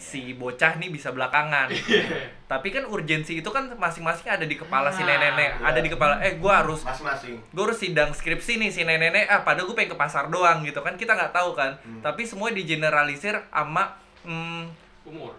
Si 0.00 0.32
bocah 0.32 0.80
nih 0.80 0.88
bisa 0.88 1.12
belakangan. 1.12 1.68
Tapi 2.48 2.68
kan 2.72 2.88
urgensi 2.88 3.44
itu 3.44 3.50
kan 3.52 3.68
masing-masing 3.76 4.32
ada 4.32 4.48
di 4.48 4.56
kepala 4.56 4.88
si 4.88 5.04
Ah, 5.04 5.12
nenek-nenek, 5.12 5.50
iya. 5.60 5.68
ada 5.68 5.80
di 5.84 5.88
kepala 5.92 6.14
eh 6.24 6.40
gua 6.40 6.64
harus 6.64 6.80
masing-masing 6.80 7.36
gue 7.36 7.62
harus 7.64 7.76
sidang 7.76 8.10
skripsi 8.16 8.56
nih 8.56 8.72
si 8.72 8.88
nenek-nenek 8.88 9.28
ah 9.28 9.44
padahal 9.44 9.68
gue 9.68 9.76
pengen 9.76 9.92
ke 9.92 9.98
pasar 10.00 10.32
doang 10.32 10.64
gitu 10.64 10.80
kan 10.80 10.96
kita 10.96 11.12
nggak 11.12 11.32
tahu 11.36 11.52
kan 11.52 11.76
tapi 12.00 12.24
semua 12.24 12.48
digeneralisir 12.52 13.36
sama 13.48 13.96
hmm, 14.24 14.68
Umur. 15.08 15.32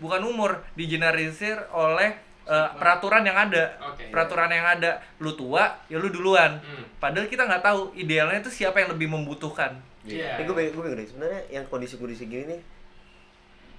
bukan 0.00 0.20
umur 0.24 0.64
digeneralisir 0.76 1.60
oleh 1.72 2.16
eh, 2.44 2.68
peraturan 2.76 3.22
yang 3.22 3.36
ada 3.36 3.64
Oke. 3.90 4.08
peraturan 4.08 4.48
yang 4.48 4.64
ada 4.64 4.90
lu 5.18 5.32
tua 5.32 5.68
ya 5.86 5.96
lu 5.96 6.08
duluan 6.08 6.56
Hmm. 6.56 6.84
padahal 6.96 7.26
kita 7.26 7.44
nggak 7.44 7.60
tahu 7.60 7.92
idealnya 7.94 8.38
itu 8.38 8.52
siapa 8.54 8.80
yang 8.80 8.92
lebih 8.92 9.08
membutuhkan 9.08 9.76
Iya. 10.00 10.40
Ini 10.40 10.48
gue 10.48 10.56
pengen, 10.56 10.72
gue 10.72 10.80
pengen 10.80 10.96
deh, 10.96 11.04
sebenarnya 11.04 11.40
yang 11.52 11.64
kondisi-kondisi 11.68 12.24
gini 12.24 12.48
nih 12.48 12.60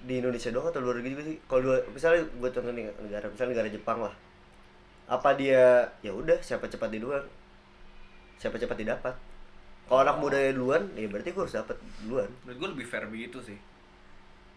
di 0.02 0.14
Indonesia 0.22 0.54
doang 0.54 0.70
atau 0.70 0.78
luar 0.78 1.02
negeri 1.02 1.18
juga 1.18 1.24
sih? 1.26 1.38
Kalau 1.50 1.62
dua, 1.66 1.82
misalnya 1.90 2.22
gue 2.30 2.50
contoh 2.54 2.70
nih 2.70 2.86
negara, 3.02 3.26
misalnya 3.26 3.52
negara 3.58 3.70
Jepang 3.74 4.00
lah, 4.06 4.14
apa 5.10 5.30
dia 5.34 5.82
ya 6.00 6.14
udah 6.14 6.38
siapa 6.38 6.70
cepat 6.70 6.94
di 6.94 7.02
duluan, 7.02 7.26
siapa 8.38 8.54
cepat 8.56 8.78
didapat. 8.78 9.16
Kalau 9.86 10.00
anak 10.00 10.22
muda 10.22 10.38
duluan, 10.54 10.94
ya 10.94 11.10
berarti 11.10 11.34
gue 11.34 11.42
harus 11.42 11.58
dapat 11.58 11.78
duluan. 12.00 12.30
menurut 12.46 12.58
gue 12.60 12.70
lebih 12.78 12.86
fair 12.86 13.10
begitu 13.10 13.42
sih 13.42 13.58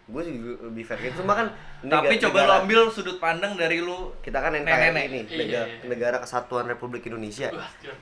Gue 0.04 0.20
juga 0.20 0.68
lebih 0.68 0.84
fair 0.84 1.00
gitu, 1.00 1.24
cuma 1.24 1.32
kan 1.34 1.48
tapi 1.82 2.20
coba 2.20 2.36
lu 2.36 2.44
negara- 2.44 2.60
ambil 2.60 2.80
sudut 2.88 3.16
pandang 3.16 3.56
dari 3.56 3.80
lu 3.80 4.12
kita 4.20 4.36
kan 4.36 4.52
NKRI 4.52 4.92
ini, 5.02 5.20
Iya, 5.22 5.36
negara, 5.38 5.64
iya. 5.64 5.76
negara 5.86 6.16
Kesatuan 6.20 6.68
Republik 6.68 7.04
Indonesia. 7.04 7.48
Siap. 7.48 7.96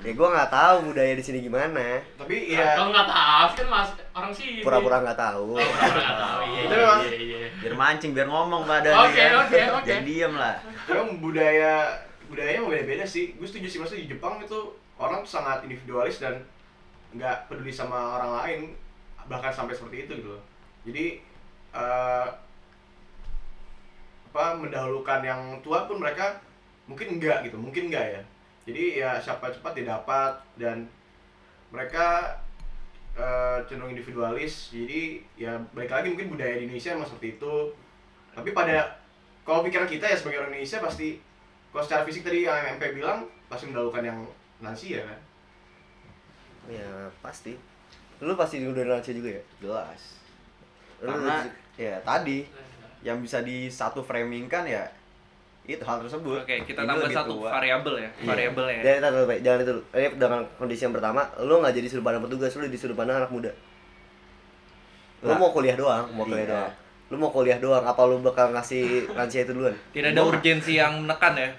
Ya 0.00 0.16
gue 0.16 0.28
nggak 0.30 0.48
tahu 0.48 0.76
budaya 0.88 1.12
di 1.12 1.20
sini 1.20 1.44
gimana, 1.44 2.00
Tapi 2.16 2.48
Ya. 2.48 2.72
Kalau 2.72 2.88
nggak 2.88 3.04
tahu 3.04 3.48
kan 3.52 3.66
mas 3.68 3.88
orang 4.14 4.32
sih. 4.32 4.64
pura-pura 4.64 5.04
nggak 5.04 5.18
tahu. 5.18 5.52
Oh, 5.52 5.60
pura-pura 5.60 6.00
nggak 6.00 6.16
tahu. 6.16 6.40
Iya, 6.48 6.62
iya, 6.64 6.94
iya, 6.96 7.36
iya. 7.36 7.48
Biar 7.60 7.74
mancing, 7.76 8.10
biar 8.14 8.24
ngomong 8.24 8.62
pada 8.64 8.88
Oke, 9.04 9.18
kan. 9.18 9.44
oke, 9.44 9.58
oke. 9.76 9.84
Jangan 9.84 10.04
diem 10.06 10.32
lah. 10.32 10.56
memang 10.88 11.10
budaya 11.20 11.72
budayanya 12.26 12.56
emang 12.56 12.70
beda-beda 12.72 13.04
sih. 13.04 13.36
Gue 13.36 13.44
setuju 13.44 13.66
sih 13.66 13.78
maksudnya 13.78 14.06
di 14.06 14.14
Jepang 14.14 14.38
itu 14.38 14.58
orang 14.96 15.20
tuh 15.20 15.32
sangat 15.34 15.66
individualis 15.66 16.16
dan 16.16 16.38
nggak 17.12 17.50
peduli 17.50 17.68
sama 17.68 18.16
orang 18.16 18.32
lain 18.38 18.60
bahkan 19.26 19.50
sampai 19.50 19.74
seperti 19.74 20.06
itu 20.06 20.12
gitu 20.16 20.30
loh. 20.32 20.42
Jadi 20.84 21.20
eh, 21.74 22.28
apa 24.30 24.44
mendahulukan 24.54 25.20
yang 25.26 25.58
tua 25.58 25.90
pun 25.90 25.98
mereka 25.98 26.38
mungkin 26.86 27.18
enggak 27.18 27.42
gitu, 27.46 27.58
mungkin 27.58 27.90
enggak 27.90 28.06
ya. 28.18 28.22
Jadi 28.70 29.02
ya 29.02 29.18
siapa 29.18 29.50
cepat 29.50 29.74
didapat 29.74 30.38
dan 30.54 30.86
mereka 31.74 32.38
eh, 33.18 33.58
cenderung 33.66 33.90
individualis. 33.92 34.70
Jadi 34.70 35.20
ya 35.34 35.58
balik 35.74 35.90
lagi 35.90 36.14
mungkin 36.14 36.30
budaya 36.30 36.56
di 36.56 36.70
Indonesia 36.70 36.94
emang 36.94 37.08
seperti 37.08 37.36
itu. 37.36 37.54
Tapi 38.30 38.54
pada 38.54 39.00
kalau 39.42 39.66
pikiran 39.66 39.90
kita 39.90 40.06
ya 40.06 40.16
sebagai 40.16 40.46
orang 40.46 40.54
Indonesia 40.54 40.78
pasti 40.78 41.18
kalau 41.74 41.82
secara 41.86 42.02
fisik 42.06 42.22
tadi 42.22 42.46
yang 42.46 42.78
MP 42.78 42.94
bilang 42.94 43.26
pasti 43.50 43.66
mendahulukan 43.66 44.06
yang 44.06 44.18
lansia 44.62 45.02
kan. 45.02 45.20
Ya 46.70 47.10
pasti. 47.18 47.58
Lu 48.22 48.36
pasti 48.36 48.62
udah 48.62 48.84
lansia 48.86 49.16
juga 49.16 49.34
ya? 49.34 49.42
Jelas. 49.58 50.19
Lu 51.00 51.08
Karena 51.08 51.36
ya 51.74 51.96
tadi 52.00 52.44
yang 53.00 53.18
bisa 53.18 53.40
di 53.40 53.66
satu 53.66 54.00
framing 54.00 54.44
kan 54.46 54.62
ya 54.62 54.84
itu 55.62 55.80
hal 55.80 55.98
tersebut. 55.98 56.40
oke 56.40 56.56
kita 56.64 56.76
Ini 56.78 56.88
tambah 56.88 57.08
satu 57.08 57.32
tua. 57.36 57.48
variabel 57.50 57.94
ya 57.96 58.10
Iya. 58.12 58.26
variabelnya 58.26 58.74
ya. 58.74 58.82
Jangan 58.82 59.00
itu 59.00 59.08
dulu, 59.10 59.24
Pak. 59.24 59.38
jangan 59.40 59.58
itu 59.58 59.70
dulu. 59.70 59.82
Ini 59.92 60.08
dengan 60.14 60.40
kondisi 60.54 60.82
yang 60.82 60.92
pertama, 60.92 61.20
lu 61.38 61.54
nggak 61.56 61.72
jadi 61.72 61.86
sudut 61.86 62.04
pandang 62.04 62.22
petugas, 62.22 62.52
lu 62.54 62.66
di 62.66 62.76
sudut 62.76 62.94
pandang 62.94 63.16
anak 63.18 63.30
muda. 63.30 63.52
Lu 65.20 65.28
Lah. 65.28 65.36
mau 65.36 65.50
kuliah 65.50 65.74
doang, 65.74 66.04
mau 66.10 66.24
kuliah 66.24 66.42
Iya. 66.42 66.52
doang. 66.54 66.72
Lu 67.06 67.16
mau 67.16 67.30
kuliah 67.30 67.58
doang, 67.58 67.82
apa 67.82 68.00
lu 68.02 68.18
bakal 68.20 68.50
ngasih 68.50 68.82
lansia 69.16 69.42
itu 69.42 69.52
duluan? 69.52 69.76
tidak 69.90 70.10
ada 70.10 70.20
Gua- 70.20 70.30
urgensi 70.32 70.72
yang 70.74 70.92
menekan 70.98 71.32
ya 71.34 71.50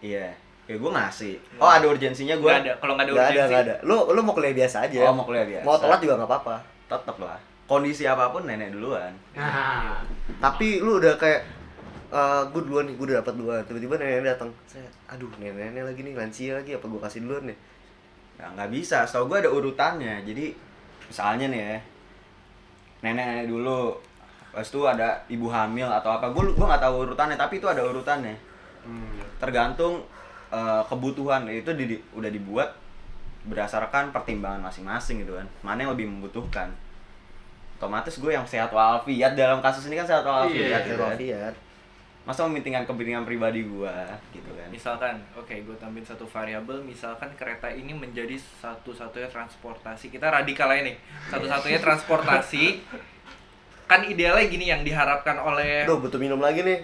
Iya. 0.00 0.26
Ya 0.66 0.76
gue 0.76 0.90
ngasih. 0.90 1.34
Oh 1.56 1.66
ada 1.68 1.82
urgensinya 1.84 2.34
gue. 2.34 2.46
nggak 2.46 2.62
ada 2.62 2.72
kalau 2.76 2.94
nggak 2.94 3.04
ada 3.04 3.12
Nggak 3.12 3.22
ada, 3.22 3.30
urgensi 3.32 3.50
nggak 3.50 3.62
ada. 3.62 3.74
Lu 3.82 3.96
lu 4.08 4.20
mau 4.20 4.32
kuliah 4.32 4.54
biasa 4.54 4.76
aja. 4.82 4.98
Oh 5.02 5.12
mau 5.12 5.24
kuliah 5.24 5.42
biasa. 5.44 5.62
Mau 5.62 5.76
telat 5.76 5.98
juga 5.98 6.14
nggak 6.16 6.30
apa-apa. 6.30 6.56
Tetep 6.86 7.16
lah. 7.18 7.38
Kondisi 7.70 8.02
apa 8.02 8.34
pun 8.34 8.50
nenek 8.50 8.74
duluan. 8.74 9.14
Nah, 9.38 10.02
Tapi 10.44 10.82
lu 10.82 10.98
udah 10.98 11.14
kayak 11.14 11.46
eh 12.10 12.42
gue 12.50 12.62
duluan 12.66 12.90
nih, 12.90 12.98
gue 12.98 13.06
udah 13.06 13.22
dapat 13.22 13.34
duluan. 13.38 13.62
Tiba-tiba 13.62 13.94
nenek 13.94 14.26
datang. 14.26 14.50
Saya, 14.66 14.90
aduh 15.06 15.30
nenek-nenek 15.38 15.86
lagi 15.86 16.00
nih 16.02 16.14
lansia 16.18 16.58
lagi, 16.58 16.74
apa 16.74 16.82
gue 16.82 16.98
kasih 16.98 17.22
duluan 17.22 17.46
nih? 17.46 17.54
Ya 18.42 18.50
nggak 18.50 18.74
bisa. 18.74 19.06
Setahu 19.06 19.30
gue 19.30 19.46
ada 19.46 19.50
urutannya. 19.54 20.26
Jadi 20.26 20.50
misalnya 21.06 21.46
nih 21.46 21.60
ya. 21.62 21.78
Nenek-nenek 23.06 23.46
dulu. 23.46 23.94
Pas 24.50 24.66
itu 24.66 24.80
ada 24.82 25.22
ibu 25.30 25.46
hamil 25.46 25.86
atau 25.86 26.10
apa. 26.10 26.26
Gue 26.34 26.50
gua 26.58 26.74
nggak 26.74 26.82
tahu 26.82 27.06
urutannya. 27.06 27.38
Tapi 27.38 27.62
itu 27.62 27.70
ada 27.70 27.86
urutannya. 27.86 28.34
Tergantung 29.38 30.02
eh, 30.50 30.82
kebutuhan 30.90 31.46
itu 31.46 31.70
di, 31.78 31.84
di- 31.94 32.02
udah 32.18 32.26
dibuat 32.26 32.74
berdasarkan 33.46 34.10
pertimbangan 34.10 34.58
masing-masing 34.66 35.22
gitu 35.22 35.38
kan. 35.38 35.46
Mana 35.62 35.86
yang 35.86 35.94
lebih 35.94 36.10
membutuhkan. 36.10 36.68
Otomatis 37.80 38.20
gue 38.20 38.28
yang 38.28 38.44
sehat 38.44 38.68
walafiat 38.68 39.32
dalam 39.32 39.64
kasus 39.64 39.88
ini 39.88 39.96
kan 39.96 40.04
sehat 40.04 40.20
Iya, 40.20 40.28
walafiat 40.28 40.82
gitu 40.84 41.00
kan. 41.00 41.54
Masa 42.28 42.44
mementingkan 42.44 42.84
kepentingan 42.84 43.24
pribadi 43.24 43.64
gue 43.64 43.96
gitu 44.36 44.52
kan. 44.52 44.68
misalkan 44.68 45.16
oke 45.32 45.50
gue 45.50 45.76
tambahin 45.80 46.04
satu 46.04 46.28
variabel 46.28 46.84
misalkan 46.84 47.32
kereta 47.34 47.72
ini 47.72 47.96
menjadi 47.96 48.36
satu-satunya 48.36 49.32
transportasi 49.32 50.12
kita 50.12 50.28
radikal 50.28 50.68
nih 50.68 51.00
satu-satunya 51.32 51.80
transportasi 51.80 52.84
kan 53.88 54.04
idealnya 54.04 54.46
gini 54.46 54.68
yang 54.68 54.84
diharapkan 54.84 55.40
oleh 55.40 55.88
Duh, 55.88 55.98
butuh 55.98 56.20
minum 56.20 56.38
lagi 56.38 56.62
nih. 56.62 56.78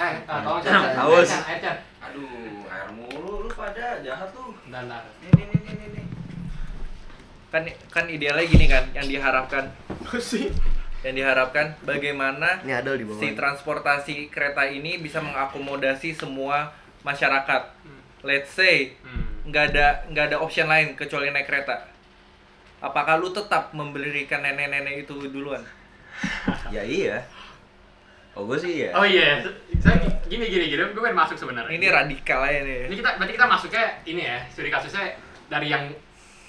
eh, 0.00 0.14
ah, 0.26 0.40
tolong. 0.40 0.64
Haus. 0.96 1.28
Chan. 1.28 1.76
Aduh, 2.00 2.64
air 2.66 2.88
mulu 2.90 3.44
lu 3.44 3.50
pada 3.52 4.00
jahat 4.00 4.32
tuh. 4.32 4.56
Kan 7.50 7.62
kan 7.88 8.06
idealnya 8.06 8.46
gini 8.46 8.66
kan 8.66 8.86
yang 8.92 9.04
diharapkan 9.04 9.66
sih. 10.18 10.48
yang 11.00 11.14
diharapkan 11.14 11.74
bagaimana 11.80 12.60
Ini 12.60 12.74
ada 12.76 12.92
di 12.92 13.02
bawah. 13.02 13.16
si 13.16 13.32
transportasi 13.32 14.14
kereta 14.28 14.64
ini 14.64 14.96
bisa 14.96 15.18
mengakomodasi 15.18 16.12
semua 16.12 16.70
masyarakat 17.02 17.62
let's 18.22 18.50
say 18.50 18.94
Hmm. 19.00 19.24
nggak 19.44 19.64
ada 19.68 19.86
nggak 20.06 20.24
ada 20.26 20.36
option 20.38 20.66
lain 20.66 20.92
kecuali 20.92 21.28
naik 21.28 21.44
kereta 21.44 21.88
apakah 22.78 23.16
lu 23.16 23.30
tetap 23.30 23.72
memberikan 23.72 24.40
nenek-nenek 24.40 25.02
itu 25.02 25.16
duluan 25.26 25.64
Ya 26.70 26.82
iya. 26.82 27.24
Oh 28.30 28.46
gue 28.46 28.54
sih 28.56 28.72
iya. 28.78 28.92
Oh 28.92 29.02
iya, 29.02 29.42
saya 29.80 29.98
gini 30.22 30.46
gini 30.46 30.68
gini, 30.68 30.78
gue 30.86 30.94
pengen 30.94 31.18
masuk 31.18 31.34
sebenarnya. 31.34 31.72
ini 31.72 31.86
radikal 31.88 32.38
aja 32.40 32.62
nih 32.62 32.86
Ini 32.86 32.94
kita 32.94 33.10
berarti 33.16 33.32
kita 33.34 33.46
masuknya 33.48 33.84
ini 34.04 34.22
ya, 34.22 34.38
studi 34.46 34.70
kasusnya 34.70 35.18
dari 35.48 35.66
yang 35.66 35.90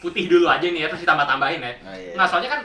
putih 0.02 0.26
dulu 0.26 0.50
aja 0.50 0.66
nih 0.66 0.82
ya, 0.84 0.88
terus 0.90 1.06
ditambah 1.06 1.24
tambahin 1.24 1.62
ya. 1.62 1.72
Oh, 1.86 1.94
iya. 1.94 2.14
Nah 2.18 2.26
soalnya 2.26 2.50
kan 2.50 2.62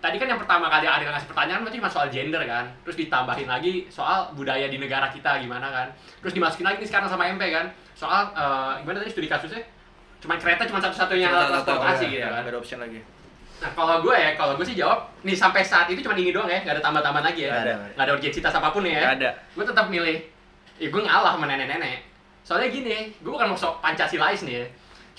tadi 0.00 0.16
kan 0.18 0.26
yang 0.26 0.40
pertama 0.40 0.66
kali 0.66 0.88
Ariel 0.88 1.12
ngasih 1.12 1.28
pertanyaan 1.30 1.60
berarti 1.62 1.78
cuma 1.78 1.90
soal 1.92 2.06
gender 2.10 2.42
kan, 2.44 2.66
terus 2.82 2.96
ditambahin 2.98 3.46
lagi 3.46 3.86
soal 3.86 4.34
budaya 4.34 4.66
di 4.66 4.76
negara 4.76 5.06
kita 5.08 5.38
gimana 5.38 5.70
kan, 5.70 5.86
terus 6.18 6.34
dimasukin 6.34 6.66
lagi 6.66 6.82
nih 6.82 6.88
sekarang 6.88 7.06
sama 7.06 7.30
MP 7.30 7.46
kan, 7.52 7.70
soal 7.94 8.32
eh, 8.34 8.72
gimana 8.82 8.98
tadi 8.98 9.12
studi 9.12 9.28
kasusnya, 9.28 9.62
cuma 10.18 10.34
kereta 10.34 10.66
cuma 10.66 10.80
satu-satunya 10.80 11.28
alat 11.28 11.62
transportasi 11.62 12.04
ya, 12.04 12.10
gitu 12.10 12.20
ya, 12.20 12.28
kan. 12.32 12.42
ada 12.42 12.58
option 12.58 12.80
lagi 12.82 13.00
Nah 13.60 13.68
kalau 13.76 14.00
gue 14.00 14.16
ya, 14.16 14.40
kalau 14.40 14.56
gue 14.56 14.64
sih 14.64 14.72
jawab, 14.72 15.04
nih 15.20 15.36
sampai 15.36 15.60
saat 15.60 15.84
itu 15.92 16.00
cuma 16.00 16.16
ini 16.16 16.32
doang 16.32 16.48
ya, 16.48 16.64
nggak 16.64 16.80
ada 16.80 16.82
tambah-tambahan 16.82 17.28
lagi 17.28 17.44
ya, 17.44 17.52
Nggak 17.52 17.64
ada. 17.68 17.74
nggak 17.92 18.04
ada 18.08 18.12
urgensitas 18.16 18.52
apa 18.56 18.68
pun 18.72 18.82
ya. 18.88 18.96
nggak 19.04 19.14
ada 19.20 19.30
gue 19.52 19.64
tetap 19.68 19.86
milih 19.92 20.16
ya 20.80 20.88
gue 20.88 21.02
ngalah 21.04 21.36
sama 21.36 21.44
nenek-nenek 21.44 22.08
soalnya 22.40 22.72
gini 22.72 23.12
gue 23.20 23.28
bukan 23.28 23.52
mau 23.52 23.58
sok 23.60 23.84
pancasilais 23.84 24.40
nih 24.48 24.64
ya 24.64 24.66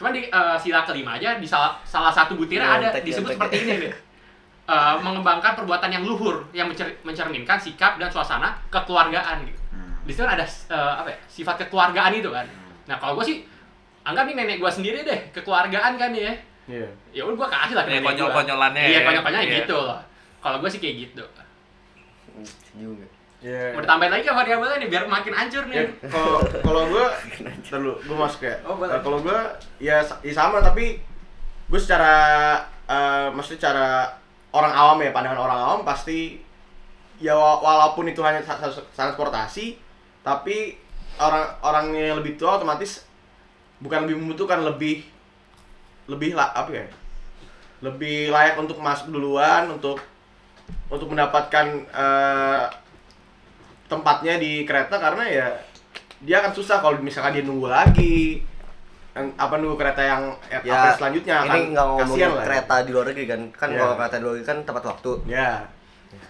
cuman 0.01 0.11
di 0.11 0.21
eh, 0.23 0.57
sila 0.57 0.81
kelima 0.81 1.13
aja 1.13 1.37
di 1.37 1.45
salah, 1.45 1.77
salah 1.83 2.09
satu 2.09 2.33
butirnya 2.33 2.65
ada 2.65 2.89
Nyontek, 2.89 3.05
disebut 3.05 3.29
nyontek. 3.29 3.37
seperti 3.37 3.57
ini 3.63 3.75
nih 3.79 3.93
Eh, 4.63 4.95
mengembangkan 4.97 5.51
perbuatan 5.53 5.89
yang 5.91 6.01
luhur 6.01 6.47
yang 6.51 6.65
mencer- 6.65 6.95
mencerminkan 7.01 7.59
sikap 7.59 7.97
dan 7.97 8.07
suasana 8.07 8.55
kekeluargaan 8.67 9.43
gitu. 9.43 9.59
Hmm. 9.69 9.91
di 10.01 10.09
situ 10.09 10.23
kan 10.23 10.33
ada 10.33 10.45
eh, 10.45 10.93
apa 10.95 11.07
ya, 11.07 11.17
sifat 11.27 11.55
kekeluargaan 11.59 12.13
itu 12.13 12.29
kan 12.29 12.45
nah 12.85 12.95
kalau 12.95 13.13
gue 13.13 13.25
sih 13.25 13.37
anggap 14.01 14.25
nih 14.25 14.35
nenek 14.35 14.57
gue 14.57 14.71
sendiri 14.71 15.03
deh 15.03 15.19
kekeluargaan 15.31 15.93
kan 15.95 16.09
ya 16.11 16.31
Iya. 16.65 16.87
ya 17.11 17.21
udah 17.21 17.35
gue 17.35 17.47
kasih 17.49 17.75
lah 17.75 17.83
Ya, 17.83 17.99
gua. 17.99 18.07
konyol-konyolannya 18.07 18.81
iya 18.81 18.97
ya. 18.97 19.01
konyol-konyolnya 19.03 19.43
Iya. 19.45 19.59
gitu 19.59 19.75
loh 19.77 19.99
kalau 20.39 20.57
gue 20.57 20.69
sih 20.69 20.79
kayak 20.79 20.95
gitu 21.01 21.25
Hmm, 22.31 22.47
juga. 22.73 23.05
Iya. 23.41 23.73
mau 23.73 23.81
ditambahin 23.81 24.13
lagi 24.13 24.23
ke 24.23 24.33
variabelnya 24.33 24.77
nih 24.77 24.89
biar 24.89 25.03
makin 25.05 25.33
hancur 25.33 25.65
nih 25.65 25.81
kalau 26.05 26.37
kalau 26.61 26.81
gue 26.87 27.05
terlalu 27.65 27.91
gue 27.99 28.13
masuk 28.15 28.41
ya. 28.45 28.53
Oh. 28.61 28.77
Nah, 28.77 29.01
kalau 29.01 29.17
gue 29.17 29.39
ya, 29.79 29.97
ya 30.21 30.29
sama 30.31 30.61
tapi 30.61 31.01
gue 31.65 31.79
secara 31.81 32.13
eh, 32.85 33.27
maksudnya 33.33 33.65
cara 33.65 33.87
orang 34.53 34.69
awam 34.69 35.01
ya 35.01 35.09
pandangan 35.09 35.41
orang 35.41 35.57
awam 35.57 35.79
pasti 35.81 36.37
ya 37.17 37.33
wa- 37.33 37.57
walaupun 37.57 38.05
itu 38.05 38.21
hanya 38.21 38.45
transportasi 38.91 39.73
tapi 40.21 40.77
orang 41.17 41.45
orang 41.61 41.85
yang 41.93 42.21
lebih 42.21 42.37
tua 42.37 42.61
otomatis 42.61 43.09
bukan 43.81 44.05
lebih 44.05 44.21
membutuhkan 44.21 44.61
lebih 44.61 45.01
lebih 46.05 46.37
lah 46.37 46.53
apa 46.53 46.69
ya 46.69 46.85
lebih 47.81 48.29
layak 48.29 48.53
untuk 48.53 48.77
masuk 48.77 49.09
duluan 49.09 49.65
untuk 49.65 49.97
untuk 50.93 51.09
mendapatkan 51.09 51.65
eh, 51.89 52.63
tempatnya 53.91 54.33
di 54.37 54.63
kereta 54.63 54.95
karena 54.95 55.23
ya 55.25 55.47
dia 56.19 56.39
akan 56.39 56.51
susah 56.51 56.79
kalau 56.79 56.95
misalkan 56.97 57.33
dia 57.33 57.43
nunggu 57.43 57.67
lagi 57.67 58.39
Yang- 59.11 59.35
apa 59.35 59.53
nunggu 59.57 59.75
kereta 59.75 59.99
yang 60.01 60.21
eh, 60.47 60.55
Ya, 60.63 60.71
apa 60.73 60.95
selanjutnya 60.95 61.35
akan 61.37 61.51
ini 61.51 61.59
nggak 61.69 61.85
ngomongin 61.85 62.29
lah. 62.31 62.45
kereta 62.47 62.75
di 62.79 62.89
luar 62.89 63.05
negeri 63.05 63.25
kan 63.27 63.41
kan 63.51 63.67
Iya. 63.67 63.77
kalau 63.77 63.93
kereta 63.97 64.15
di 64.15 64.23
luar 64.23 64.33
negeri 64.33 64.47
kan 64.47 64.57
tepat 64.63 64.83
waktu 64.87 65.11
ya 65.27 65.51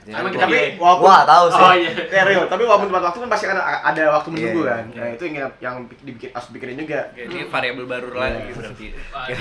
Emang 0.03 0.29
kita- 0.29 0.45
tapi 0.45 0.57
Iya. 0.57 0.77
walaupun 0.77 1.05
nggak 1.07 1.27
tahu 1.27 1.45
sih 1.47 1.57
Oh 1.59 1.73
iya. 1.75 1.89
Ya, 2.15 2.21
real. 2.23 2.45
tapi 2.45 2.63
walaupun 2.63 2.87
tepat 2.89 3.03
waktu 3.03 3.17
kan 3.19 3.29
pasti 3.29 3.45
kan 3.47 3.57
ada, 3.57 3.77
ada 3.83 4.03
waktu 4.11 4.29
menunggu 4.29 4.61
Iya, 4.61 4.69
kan. 4.71 4.83
Nah, 4.91 5.09
itu 5.11 5.23
yang 5.27 5.35
yang 5.59 5.75
dibikin 5.99 6.29
harus 6.31 6.47
dipikirin 6.47 6.75
juga. 6.75 6.99
Variabel 7.47 7.85
baru 7.87 8.07
lagi 8.11 8.49
berarti. 8.51 8.85
Waduh. 9.13 9.37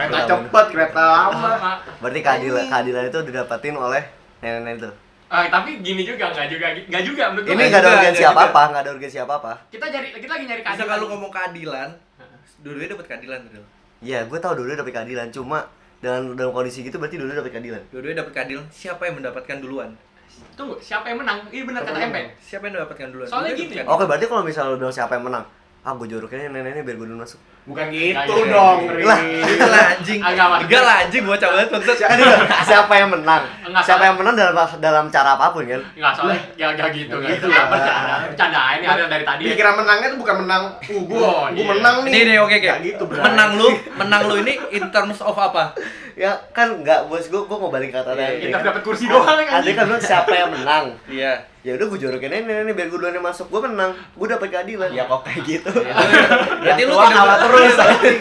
Kereta 0.00 0.26
cepet, 0.28 0.66
kereta 0.68 1.02
lama. 1.02 1.50
berarti 1.98 2.20
keadilan 2.20 2.64
keadilan 2.66 3.04
itu 3.04 3.18
didapatin 3.24 3.74
oleh 3.76 4.02
nenek-nenek 4.40 4.74
itu 4.80 4.90
Ah, 5.30 5.46
tapi 5.46 5.78
gini 5.78 6.02
juga 6.02 6.26
nggak 6.28 6.46
juga 6.50 6.66
nggak 6.90 7.02
juga 7.06 7.22
menurut 7.30 7.46
gua. 7.46 7.54
ini 7.54 7.62
Nggak 7.70 7.80
ada 7.80 7.90
urgensi 7.94 8.24
apa 8.26 8.40
apa 8.50 8.62
nggak 8.66 8.82
ada 8.82 8.90
urgensi 8.90 9.14
apa 9.16 9.34
apa 9.38 9.52
kita 9.70 9.86
cari 9.86 10.08
kita 10.10 10.26
lagi 10.28 10.44
nyari 10.44 10.60
Bisa 10.60 10.74
keadilan. 10.74 10.90
kalau 10.90 11.06
ngomong 11.08 11.30
keadilan, 11.30 11.88
dua-duanya 12.60 12.90
dapat 12.92 13.06
keadilan, 13.06 13.40
Ril. 13.46 13.64
Iya, 14.00 14.18
gue 14.26 14.38
tahu 14.38 14.52
dulu 14.58 14.74
dapet 14.74 14.90
keadilan, 14.90 15.28
cuma 15.30 15.58
dengan 16.00 16.34
dalam 16.34 16.50
kondisi 16.50 16.82
gitu 16.82 16.98
berarti 16.98 17.14
dulu 17.14 17.30
dapet 17.30 17.52
keadilan. 17.52 17.82
Dua-duanya 17.88 18.18
dapat 18.20 18.32
keadilan. 18.34 18.64
Siapa 18.68 19.02
yang 19.06 19.14
mendapatkan 19.22 19.56
duluan? 19.60 19.90
Tunggu, 20.56 20.74
siapa 20.80 21.06
yang 21.06 21.18
menang? 21.20 21.38
Ini 21.46 21.62
benar 21.62 21.82
kata 21.84 21.98
MP. 22.00 22.16
Siapa 22.40 22.62
yang 22.66 22.74
mendapatkan 22.80 23.06
duluan? 23.08 23.28
Soalnya 23.28 23.52
Dua-duanya 23.52 23.70
gini. 23.70 23.80
dapat 23.86 23.94
Oke, 23.94 24.04
berarti 24.10 24.26
kalau 24.26 24.42
misalnya 24.42 24.70
lu 24.72 24.78
bilang 24.78 24.94
siapa 24.94 25.12
yang 25.14 25.24
menang, 25.30 25.44
ah 25.80 25.96
gue 25.96 26.06
jorokinnya 26.06 26.48
nenek-nenek 26.48 26.84
biar 26.84 26.96
gue 26.96 27.08
dulu 27.08 27.20
masuk. 27.20 27.40
Bukan 27.60 27.86
Nah, 27.86 27.92
gitu 27.92 28.32
iya. 28.36 28.52
dong, 28.52 28.78
Lah, 29.00 29.20
Ri. 29.20 29.40
Enggak 29.46 29.68
lah 29.70 29.84
anjing. 29.92 30.20
Enggak 30.20 30.82
lah 30.82 30.96
anjing 31.00 31.22
maksud. 31.22 31.48
Kan 32.00 32.16
itu 32.16 32.34
siapa 32.64 32.92
yang 32.94 33.08
menang? 33.10 33.42
Enggak, 33.64 33.82
siapa 33.84 33.96
salah. 33.96 34.08
yang 34.08 34.16
menang 34.16 34.34
dalam 34.34 34.54
dalam 34.76 35.04
cara 35.08 35.30
apa 35.36 35.52
pun 35.52 35.64
kan? 35.64 35.80
Enggak 35.94 36.12
soalnya 36.12 36.40
ya 36.54 36.66
enggak 36.72 36.88
gitu 36.90 37.16
Nggak 37.16 37.20
enggak 37.20 37.32
gitu 37.32 37.46
gitu. 37.46 37.56
lah. 37.56 37.64
Bercanda, 37.70 38.14
bercanda 38.26 38.60
ini 38.74 38.84
ada 38.84 39.02
dari 39.06 39.24
tadi. 39.24 39.42
Pikiran 39.46 39.74
menangnya 39.76 40.08
tuh 40.08 40.18
bukan 40.18 40.36
menang, 40.40 40.62
uh 40.74 41.00
gua, 41.02 41.20
Oh, 41.20 41.44
gua 41.46 41.48
iya. 41.52 41.64
menang 41.70 41.96
nih. 42.00 42.10
Ini 42.10 42.20
nih 42.22 42.36
oke 42.38 42.54
oke. 42.54 42.68
Nggak 42.68 42.80
gitu, 42.82 43.02
bro. 43.08 43.20
menang 43.22 43.50
lu, 43.56 43.68
menang 43.94 44.22
lu 44.24 44.34
ini 44.38 44.52
in 44.70 44.84
terms 44.90 45.20
of 45.20 45.36
apa? 45.36 45.64
Ya 46.12 46.32
kan 46.52 46.76
enggak, 46.76 47.08
bos 47.08 47.24
gue 47.24 47.40
gue 47.40 47.56
mau 47.56 47.68
balik 47.68 47.88
kata 47.90 48.12
tadi. 48.12 48.44
Kita 48.44 48.60
dapat 48.60 48.82
kursi 48.84 49.04
doang 49.06 49.24
kan. 49.24 49.60
Nanti 49.60 49.72
kan 49.72 49.84
bilang 49.84 50.02
siapa 50.02 50.32
yang 50.34 50.50
menang? 50.50 50.92
Iya. 51.06 51.48
Ya 51.60 51.76
udah 51.76 51.86
gue 51.86 51.98
jorokin 51.98 52.32
nenek-nenek 52.32 52.72
biar 52.72 52.88
gue 52.88 52.96
duluan 52.96 53.12
yang 53.12 53.20
masuk. 53.22 53.52
Gue 53.52 53.60
menang, 53.62 53.92
gue 53.92 54.26
dapet 54.26 54.48
keadilan. 54.48 54.88
Ya 54.90 55.04
kok 55.04 55.20
kayak 55.22 55.44
gitu. 55.44 55.68
Berarti 56.64 56.82
lu 56.82 56.92
tidak 56.94 57.12
kalah 57.12 57.36
terus. 57.38 57.74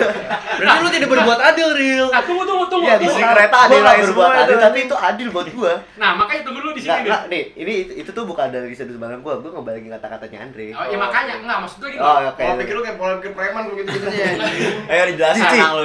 Berarti 0.60 0.80
lu 0.82 0.90
tidak 0.92 1.10
berbuat 1.10 1.40
adil, 1.42 1.68
Ril. 1.72 2.06
Nah, 2.10 2.20
tunggu 2.20 2.44
tunggu 2.44 2.66
tunggu. 2.68 2.84
Iya 2.84 3.00
di 3.00 3.08
sini 3.08 3.24
kereta 3.24 3.58
yang 3.64 3.80
nggak 3.80 3.98
berbuat 4.12 4.32
adil, 4.34 4.44
itu, 4.50 4.60
tapi 4.60 4.78
itu 4.84 4.96
adil 4.98 5.28
buat 5.32 5.48
gue. 5.48 5.74
Nah, 5.96 6.12
makanya 6.20 6.42
tunggu 6.44 6.60
dulu 6.60 6.72
di 6.76 6.82
sini 6.84 7.00
nih, 7.08 7.44
ini 7.56 7.74
itu 7.96 8.10
tuh 8.12 8.28
bukan 8.28 8.52
dari 8.52 8.76
sudut 8.76 9.00
pandang 9.00 9.24
gue, 9.24 9.34
gue 9.40 9.52
ngebalikin 9.56 9.92
kata-katanya 9.94 10.38
Andre. 10.44 10.68
Oh, 10.76 10.84
ya 10.84 10.98
makanya 11.00 11.34
enggak 11.40 11.58
maksud 11.64 11.78
gue 11.80 11.90
gini. 11.96 12.02
Oh, 12.04 12.20
oke. 12.28 12.44
Pola 12.44 12.54
pikir 12.60 12.74
lu 12.76 12.82
kayak 12.84 12.98
pola 12.98 13.14
pikir 13.24 13.32
preman 13.32 13.62
lu 13.64 13.74
gitu-gitunya. 13.78 14.26
Ayo 14.92 15.04
dijelasin, 15.16 15.42
Ci. 15.42 15.56
Tenang 15.56 15.72
lu, 15.72 15.82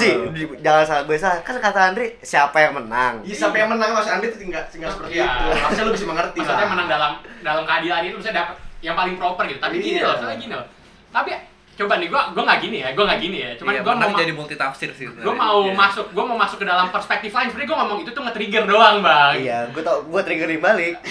Nih, 0.00 0.14
lu. 0.16 0.28
Di- 0.32 0.64
Jangan 0.64 0.84
salah 0.88 1.02
gue 1.04 1.16
salah. 1.20 1.38
Kan 1.44 1.60
kata 1.60 1.80
Andre, 1.92 2.06
siapa 2.22 2.56
yang 2.58 2.72
menang? 2.74 3.20
Iya, 3.20 3.34
siapa 3.36 3.54
yang 3.54 3.68
menang 3.68 3.92
Mas 3.92 4.08
Andi 4.08 4.32
tuh 4.32 4.40
tinggal 4.40 4.64
tinggal 4.66 4.88
seperti 4.88 5.20
Iya. 5.20 5.28
itu. 5.28 5.44
Harusnya 5.60 5.84
lu 5.84 5.92
bisa 5.92 6.06
mengerti 6.08 6.38
Maksudnya 6.40 6.56
lah. 6.58 6.70
menang 6.72 6.85
dalam 6.86 7.12
dalam 7.40 7.62
keadilan 7.62 8.02
itu 8.02 8.16
bisa 8.16 8.30
dapat 8.30 8.54
yang 8.80 8.94
paling 8.94 9.14
proper 9.14 9.44
gitu. 9.44 9.58
Tapi 9.58 9.76
gini 9.76 9.98
Iya. 9.98 10.06
loh, 10.06 10.16
soalnya 10.16 10.38
gini 10.38 10.52
loh. 10.52 10.66
Tapi 11.08 11.30
coba 11.76 11.94
nih 11.96 12.08
gua 12.08 12.32
gua 12.32 12.42
nggak 12.42 12.60
gini 12.62 12.78
ya, 12.80 12.88
gua 12.92 13.04
nggak 13.04 13.20
gini 13.20 13.38
ya. 13.38 13.50
Cuman 13.54 13.70
Iya, 13.70 13.80
gua 13.82 13.92
menang 13.94 14.10
mau 14.10 14.18
jadi 14.18 14.32
multi 14.32 14.54
tafsir 14.54 14.88
sih. 14.90 15.04
gue 15.06 15.34
mau 15.34 15.60
Iya. 15.62 15.74
masuk 15.74 16.06
gue 16.08 16.24
mau 16.24 16.34
masuk 16.34 16.56
ke 16.56 16.66
dalam 16.66 16.88
perspektif 16.88 17.30
lain 17.30 17.46
sebenarnya 17.46 17.68
gue 17.68 17.78
ngomong 17.78 17.98
itu 18.00 18.10
tuh 18.10 18.22
nge-trigger 18.22 18.64
doang 18.64 18.96
bang 18.98 19.32
Iya, 19.38 19.58
gue 19.70 19.82
tau, 19.82 20.00
gue 20.02 20.20
triggerin 20.22 20.56
balik. 20.58 20.94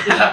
Iya 0.00 0.26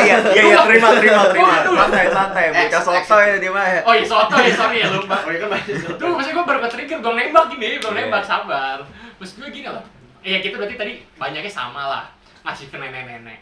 iya 0.00 0.16
iya 0.26 0.42
iya 0.44 0.58
terima 0.60 0.88
terima 0.92 1.22
terima. 1.24 1.54
Santai 1.76 2.06
santai. 2.08 2.44
Bocah 2.50 2.80
soto 2.80 3.16
ya 3.18 3.36
dia 3.36 3.50
mah. 3.50 3.66
ya. 3.68 3.80
oh 3.82 3.92
iya 3.92 4.04
soto 4.04 4.34
ya 4.36 4.52
sorry 4.52 4.76
ya 4.78 4.88
lupa 4.88 5.16
Oh 5.16 5.30
iya 5.30 5.38
kan 5.40 5.50
tuh 5.96 6.06
maksudnya 6.08 6.34
gue 6.34 6.44
baru 6.46 6.58
ke-trigger 6.60 6.98
gue 7.00 7.12
nembak 7.12 7.44
gini 7.48 7.68
belum 7.78 7.92
Iya. 7.92 8.02
nembak 8.04 8.24
sabar 8.24 8.78
terus 9.16 9.30
gue 9.36 9.48
gini 9.48 9.66
loh 9.66 9.84
iya 10.20 10.38
kita 10.38 10.54
berarti 10.54 10.76
tadi 10.76 10.92
banyaknya 11.14 11.48
sama 11.48 11.82
lah 11.84 12.04
ngasih 12.42 12.66
ke 12.66 12.76
nenek-nenek 12.76 13.38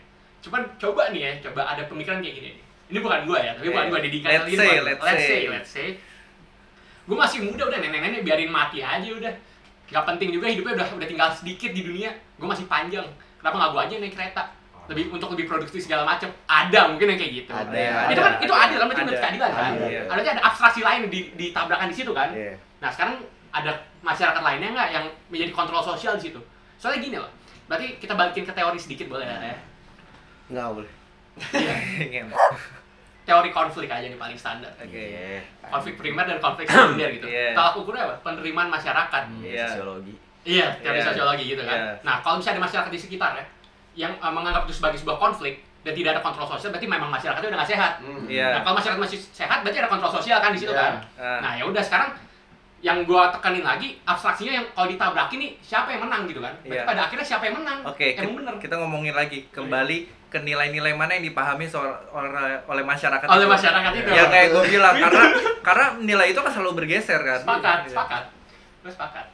cuman 0.48 0.62
coba 0.76 1.02
nih 1.12 1.20
ya 1.20 1.32
coba 1.44 1.60
ada 1.66 1.84
pemikiran 1.84 2.18
kayak 2.18 2.34
gini 2.34 2.50
nih. 2.50 2.64
ini 2.88 2.98
bukan 2.98 3.20
gue 3.22 3.38
ya 3.38 3.52
tapi 3.52 3.66
bukan 3.68 3.84
Iya. 3.84 3.92
gue 3.92 4.00
didikan 4.02 4.28
Let's 4.30 4.40
say, 4.40 4.56
bukan- 4.56 4.80
let's 4.82 5.02
let's 5.02 5.20
say. 5.20 5.28
say 5.28 5.40
let's 5.46 5.70
say 5.70 5.88
gue 7.04 7.16
masih 7.16 7.38
muda 7.42 7.62
udah 7.64 7.78
nenek-nenek 7.78 8.20
biarin 8.22 8.48
mati 8.48 8.80
aja 8.80 9.10
udah 9.10 9.34
Gak 9.88 10.04
penting 10.04 10.28
juga 10.30 10.44
hidupnya 10.46 10.76
udah 10.76 10.88
udah 10.94 11.06
tinggal 11.06 11.28
sedikit 11.30 11.70
di 11.70 11.80
dunia 11.80 12.08
gue 12.34 12.44
masih 12.44 12.64
panjang 12.64 13.04
kenapa 13.36 13.56
nggak 13.56 13.70
gue 13.70 13.82
aja 13.82 13.94
naik 13.98 14.12
kereta 14.12 14.42
lebih 14.84 15.04
untuk 15.10 15.28
lebih 15.32 15.44
produktif 15.44 15.80
segala 15.80 16.04
macam 16.04 16.28
ada 16.44 16.88
mungkin 16.88 17.08
yang 17.08 17.16
kayak 17.16 17.32
gitu 17.38 17.52
Ada, 17.52 17.72
itu 18.08 18.16
ada, 18.16 18.20
kan 18.22 18.32
itu 18.38 18.52
ada. 18.52 18.62
adil 18.62 18.76
kan 18.76 18.86
berarti 18.86 18.96
Ada. 18.98 19.08
berarti 19.10 19.20
keadilan 19.22 19.50
kan 19.50 19.64
Ada, 19.70 19.86
iya. 19.86 20.00
Ada 20.06 20.40
abstraksi 20.42 20.80
lain 20.80 21.00
di 21.06 21.20
ditabrakan 21.34 21.88
di 21.88 21.96
situ 21.96 22.12
kan 22.12 22.28
Iya. 22.30 22.52
nah 22.78 22.88
sekarang 22.88 23.16
ada 23.48 23.72
masyarakat 24.02 24.42
lainnya 24.42 24.68
nggak 24.70 24.88
yang 24.92 25.04
menjadi 25.28 25.52
kontrol 25.52 25.80
sosial 25.82 26.16
di 26.16 26.28
situ 26.28 26.40
soalnya 26.76 27.00
gini 27.00 27.16
loh 27.16 27.32
berarti 27.64 27.96
kita 27.96 28.12
balikin 28.12 28.44
ke 28.44 28.52
teori 28.52 28.76
sedikit 28.76 29.08
boleh 29.08 29.24
ya 29.24 29.56
Nggak 30.48 30.66
boleh. 30.72 30.92
Iya. 32.02 32.24
Teori 33.22 33.50
konflik 33.50 33.86
aja 33.86 34.02
nih 34.02 34.16
paling 34.16 34.34
standar 34.34 34.72
Oke. 34.74 34.88
Iya. 34.88 35.44
konflik 35.62 35.94
primer 35.94 36.24
dan 36.24 36.38
konflik 36.38 36.64
sekunder 36.66 37.12
gitu 37.12 37.28
Iya. 37.28 37.52
tolak 37.52 37.76
ukurnya 37.76 38.02
apa 38.02 38.16
penerimaan 38.24 38.68
masyarakat 38.68 39.22
Iya. 39.38 39.68
Sosiologi. 39.68 40.14
iya 40.42 40.72
teori 40.74 40.96
Iya. 40.96 41.06
sosiologi 41.06 41.44
gitu 41.46 41.60
kan 41.62 41.76
Iya. 41.76 41.92
nah 42.00 42.14
kalau 42.18 42.40
misalnya 42.40 42.56
ada 42.56 42.64
masyarakat 42.64 42.88
di 42.88 42.96
sekitar 42.98 43.36
ya 43.36 43.44
yang 43.98 44.12
eh, 44.14 44.32
menganggap 44.32 44.64
itu 44.64 44.72
sebagai 44.74 44.96
sebuah 44.96 45.20
konflik 45.20 45.60
dan 45.78 45.92
tidak 45.92 46.16
ada 46.16 46.22
kontrol 46.22 46.48
sosial 46.48 46.72
berarti 46.72 46.88
memang 46.88 47.06
masyarakatnya 47.06 47.48
udah 47.48 47.58
nggak 47.60 47.70
sehat 47.70 47.92
Hmm. 48.00 48.24
Iya. 48.26 48.46
Nah, 48.50 48.60
kalau 48.62 48.74
masyarakat 48.74 48.96
masih 48.98 49.18
sehat 49.20 49.58
berarti 49.60 49.78
ada 49.78 49.88
kontrol 49.88 50.10
sosial 50.10 50.38
kan 50.38 50.50
di 50.50 50.58
situ 50.58 50.72
Iya. 50.72 50.80
kan. 50.80 50.92
Ah. 51.20 51.38
Nah, 51.38 51.52
ya 51.54 51.64
udah 51.64 51.82
sekarang 51.84 52.10
yang 52.80 53.04
gua 53.04 53.28
tekenin 53.28 53.60
lagi 53.62 54.00
abstraksinya 54.02 54.52
yang 54.54 54.66
kalau 54.70 54.88
ditabrakin 54.88 55.36
nih 55.36 55.52
siapa 55.60 55.90
yang 55.90 56.00
menang 56.00 56.24
gitu 56.24 56.40
kan. 56.40 56.54
Berarti 56.58 56.72
Iya. 56.72 56.88
pada 56.88 57.00
akhirnya 57.04 57.26
siapa 57.26 57.44
yang 57.44 57.56
menang? 57.60 57.78
Oke, 57.84 58.14
Emang 58.14 58.24
ki- 58.24 58.38
bener. 58.40 58.54
kita 58.56 58.74
ngomongin 58.78 59.12
lagi 59.12 59.38
kembali 59.50 59.98
ke 60.28 60.38
nilai-nilai 60.38 60.92
mana 60.92 61.10
yang 61.10 61.24
dipahami 61.24 61.64
soal 61.64 61.88
oleh, 62.08 62.28
oleh 62.62 62.84
masyarakat 62.84 63.24
Oleh 63.26 63.42
itu. 63.42 63.50
masyarakat 63.50 63.92
itu. 63.94 64.08
Ya 64.10 64.24
kayak 64.26 64.48
gue 64.50 64.64
bilang 64.68 64.94
karena 65.02 65.24
karena 65.62 65.86
nilai 65.98 66.26
itu 66.28 66.38
kan 66.38 66.50
selalu 66.50 66.72
bergeser 66.78 67.16
kan. 67.18 67.38
sepakat, 67.38 67.78
Iya. 67.80 67.90
sepakat. 67.90 68.22
Terus 68.78 68.94
sepakat. 68.94 69.26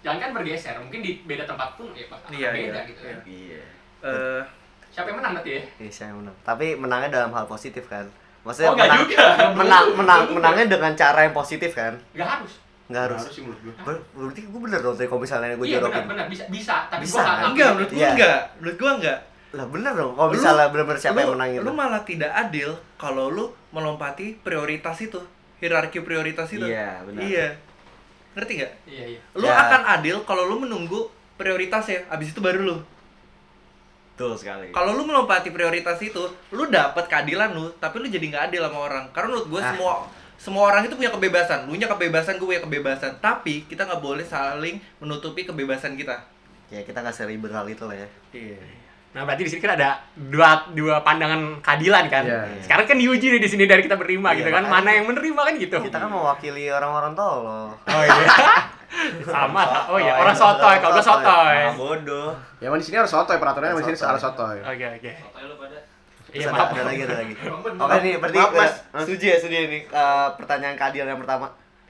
Jangan 0.00 0.18
kan 0.18 0.30
bergeser, 0.32 0.74
mungkin 0.78 1.00
di 1.00 1.20
beda 1.22 1.44
tempat 1.44 1.74
pun 1.74 1.90
ya 1.92 2.06
bakal 2.06 2.28
Iya, 2.30 2.48
beda 2.50 2.62
iya, 2.72 2.80
gitu. 2.86 3.00
iya. 3.00 3.10
kan. 3.10 3.20
Iya. 3.26 3.62
Eh, 4.02 4.42
Siapa 4.88 5.06
yang 5.06 5.18
menang 5.18 5.32
berarti 5.34 5.50
ya? 5.50 5.62
Iya, 5.78 5.90
saya 5.90 6.12
menang. 6.14 6.36
Tapi 6.40 6.66
menangnya 6.74 7.08
dalam 7.12 7.30
hal 7.30 7.44
positif 7.44 7.84
kan. 7.84 8.06
Maksudnya 8.40 8.70
Oh, 8.70 8.74
nggak 8.74 8.86
menang, 8.86 9.02
juga. 9.04 9.26
menang, 9.52 9.84
menang, 9.92 10.22
menangnya 10.30 10.64
dengan 10.70 10.92
cara 10.94 11.20
yang 11.20 11.34
positif 11.34 11.70
kan. 11.70 11.92
Enggak 12.12 12.28
harus. 12.32 12.52
Nggak 12.86 13.02
harus. 13.04 13.20
Harus 13.20 13.34
sih 13.34 13.42
menurut 13.42 13.60
gua. 13.60 13.74
Ber- 13.84 14.04
Berarti 14.14 14.40
gue 14.42 14.60
bener 14.62 14.78
dong 14.78 14.94
tadi 14.94 15.04
kalau 15.04 15.20
misalnya 15.20 15.52
gue 15.52 15.66
iya 15.66 15.76
jorokin. 15.76 16.04
benar 16.06 16.26
bisa 16.26 16.44
bisa, 16.48 16.86
tapi 16.86 17.02
Bisa, 17.02 17.12
gua 17.12 17.20
nggak 17.20 17.36
kan? 17.36 17.50
enggak, 17.50 17.68
menurut 17.68 17.90
gua 17.90 17.98
Iya. 17.98 18.10
enggak. 18.14 18.38
Menurut 18.56 18.76
gua 18.78 18.90
enggak. 18.94 19.18
Lah 19.54 19.66
bener 19.66 19.92
dong 19.92 20.12
kalau 20.12 20.28
Lu- 20.30 20.34
misalnya 20.34 20.66
bener-bener 20.68 20.98
siapa 20.98 21.16
lu, 21.16 21.20
yang 21.22 21.32
menang 21.38 21.50
itu. 21.52 21.62
Lu 21.62 21.72
malah 21.72 22.02
tidak 22.02 22.32
adil 22.32 22.70
kalau 22.96 23.28
lu 23.28 23.46
melompati 23.70 24.40
prioritas 24.40 24.96
itu, 24.98 25.20
hierarki 25.58 26.00
prioritas 26.00 26.48
itu. 26.50 26.64
Iya, 26.64 27.04
benar. 27.04 27.20
Iya. 27.22 27.46
Ngerti 28.34 28.52
nggak? 28.58 28.72
Iya, 28.84 29.04
iya. 29.16 29.20
Lu 29.32 29.46
Ya. 29.46 29.56
akan 29.56 29.82
adil 29.96 30.16
kalau 30.24 30.44
lu 30.44 30.58
menunggu 30.58 31.06
prioritasnya, 31.36 32.04
abis 32.08 32.32
itu 32.32 32.40
baru 32.40 32.64
lu. 32.64 32.76
Betul 34.12 34.32
sekali. 34.32 34.72
Kalau 34.72 34.96
lu 34.96 35.04
melompati 35.04 35.52
prioritas 35.52 36.00
itu, 36.00 36.24
lu 36.50 36.64
dapat 36.66 37.04
keadilan 37.04 37.52
lu, 37.52 37.68
tapi 37.76 38.00
lu 38.00 38.08
jadi 38.08 38.24
nggak 38.26 38.44
adil 38.48 38.64
sama 38.64 38.78
orang. 38.82 39.04
Karena 39.12 39.28
menurut 39.30 39.48
gue 39.50 39.60
Ah. 39.60 39.68
semua 39.72 39.92
semua 40.36 40.68
orang 40.68 40.84
itu 40.84 40.92
punya 40.92 41.08
kebebasan. 41.08 41.64
Lu 41.64 41.76
nya 41.76 41.84
kebebasan, 41.86 42.36
gue 42.36 42.44
punya 42.46 42.60
kebebasan. 42.60 43.12
Tapi 43.20 43.64
kita 43.64 43.84
nggak 43.84 44.00
boleh 44.00 44.20
saling 44.20 44.76
menutupi 44.98 45.44
kebebasan 45.44 45.96
kita. 45.96 46.16
Ya 46.68 46.80
kita 46.80 47.00
nggak 47.00 47.12
seriberal 47.14 47.64
itu 47.64 47.84
lah 47.84 47.96
ya. 47.96 48.08
Iya. 48.32 48.60
Nah, 49.16 49.24
berarti 49.24 49.42
di 49.42 49.50
sini 49.50 49.64
kan 49.64 49.80
ada 49.80 49.96
dua 50.12 50.68
dua 50.76 51.00
pandangan 51.00 51.64
keadilan 51.64 52.04
kan. 52.06 52.28
Iya. 52.28 52.60
Sekarang 52.60 52.84
kan 52.84 53.00
diuji 53.00 53.32
nih 53.32 53.40
di 53.40 53.48
sini 53.48 53.64
dari 53.64 53.80
kita 53.80 53.96
berlima 53.96 54.36
Iya, 54.36 54.44
gitu 54.44 54.50
kan. 54.52 54.68
makanya. 54.68 54.76
Mana 54.76 54.90
yang 54.92 55.06
menerima 55.08 55.40
kan 55.40 55.54
gitu. 55.56 55.76
Kita 55.80 55.96
kan 55.96 56.10
mewakili 56.12 56.68
orang-orang 56.68 57.16
tolol. 57.16 57.72
Oh 57.72 58.02
iya. 58.04 58.22
Sama. 59.24 59.88
Oh 59.88 59.96
iya, 59.96 60.20
orang 60.20 60.36
sotoy, 60.36 60.76
kalau 60.78 60.94
gue 60.94 61.04
sotoy. 61.04 61.58
Bodoh. 61.74 62.30
Ya 62.60 62.68
di 62.68 62.84
sini 62.84 62.96
harus 62.96 63.08
sotoy 63.08 63.40
peraturannya 63.40 63.72
di 63.74 63.88
sini 63.88 63.96
harus 63.98 64.20
sotoy. 64.20 64.60
Oke, 64.60 64.86
oke. 65.00 65.12
Terus 66.26 66.42
Iya, 66.42 66.52
ada, 66.52 66.58
maaf. 66.60 66.76
ada 66.76 66.82
lagi, 66.84 67.00
ada 67.08 67.16
lagi. 67.16 67.34
Oke 67.40 67.96
nih, 68.04 68.14
berarti 68.20 68.36
Maaf, 68.36 68.52
Mas. 68.52 68.60
udah- 68.92 69.00
setuju 69.00 69.24
ya, 69.32 69.36
setuju 69.40 69.56
ini 69.64 69.78
eh, 69.86 70.28
pertanyaan 70.36 70.76
keadilan 70.76 71.08
yang 71.16 71.20
pertama. 71.24 71.46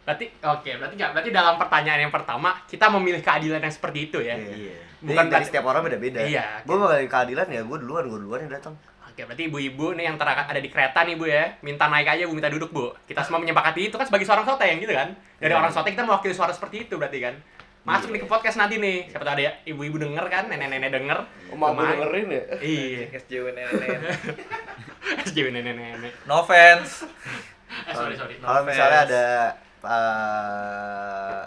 Berarti 0.07 0.25
oke, 0.39 0.71
berarti 0.79 0.95
enggak 0.95 1.11
berarti 1.11 1.31
dalam 1.35 1.55
pertanyaan 1.59 2.01
yang 2.07 2.15
pertama 2.15 2.55
kita 2.71 2.87
memilih 2.95 3.19
keadilan 3.19 3.59
yang 3.59 3.75
seperti 3.75 3.99
itu 4.07 4.23
ya. 4.23 4.39
Iya. 4.39 4.86
Iya. 5.07 5.15
Bukan 5.15 5.27
dari 5.29 5.45
setiap 5.45 5.65
orang 5.65 5.83
beda-beda. 5.83 6.19
Iya. 6.21 6.67
Gue 6.67 6.75
bakal 6.75 6.99
keadilan 7.07 7.47
ya, 7.47 7.61
gue 7.63 7.79
duluan, 7.79 8.05
gue 8.05 8.19
duluan 8.19 8.41
yang 8.43 8.53
datang. 8.53 8.75
Oke, 9.07 9.23
berarti 9.23 9.47
ibu-ibu 9.47 9.95
nih 9.95 10.05
yang 10.05 10.17
ter- 10.17 10.29
ada 10.29 10.59
di 10.59 10.67
kereta 10.67 11.01
nih 11.01 11.15
Bu 11.15 11.25
ya, 11.25 11.57
minta 11.61 11.87
naik 11.87 12.05
aja 12.07 12.27
Bu, 12.27 12.35
minta 12.35 12.51
duduk 12.51 12.69
Bu. 12.69 12.91
Kita 13.05 13.23
semua 13.23 13.39
menyepakati 13.39 13.87
itu 13.87 13.95
kan 13.95 14.05
sebagai 14.05 14.27
seorang 14.27 14.45
sote 14.45 14.61
yang 14.63 14.77
gitu 14.77 14.93
kan. 14.93 15.09
Dari 15.39 15.49
Iya. 15.49 15.57
orang 15.57 15.71
sote 15.71 15.89
kita 15.89 16.03
mewakili 16.03 16.35
suara 16.35 16.51
seperti 16.51 16.85
itu 16.85 16.95
berarti 16.95 17.23
kan. 17.23 17.35
Masuk 17.81 18.11
nih 18.11 18.19
ke 18.19 18.27
podcast 18.27 18.59
nanti 18.59 18.77
nih. 18.77 19.07
Siapa 19.07 19.23
tahu 19.23 19.33
ada 19.33 19.43
ya 19.43 19.53
ibu-ibu 19.65 19.97
denger 19.97 20.27
kan, 20.27 20.51
nenek-nenek 20.51 20.91
denger. 20.91 21.19
Emak 21.49 21.69
gue 21.71 21.87
dengerin 21.87 22.27
ya. 22.29 22.43
Iya. 22.59 23.03
SJW 23.17 23.47
nenek. 23.49 24.01
SJW 25.25 25.47
nenek-nenek. 25.55 26.13
No 26.27 26.43
offense. 26.43 27.07
Eh, 27.87 27.95
sorry, 27.97 28.19
sorry. 28.19 28.37
Kalau 28.37 28.61
No 28.61 28.67
misalnya 28.67 29.01
offense. 29.01 29.15
ada 29.15 29.25
eh, 29.87 31.41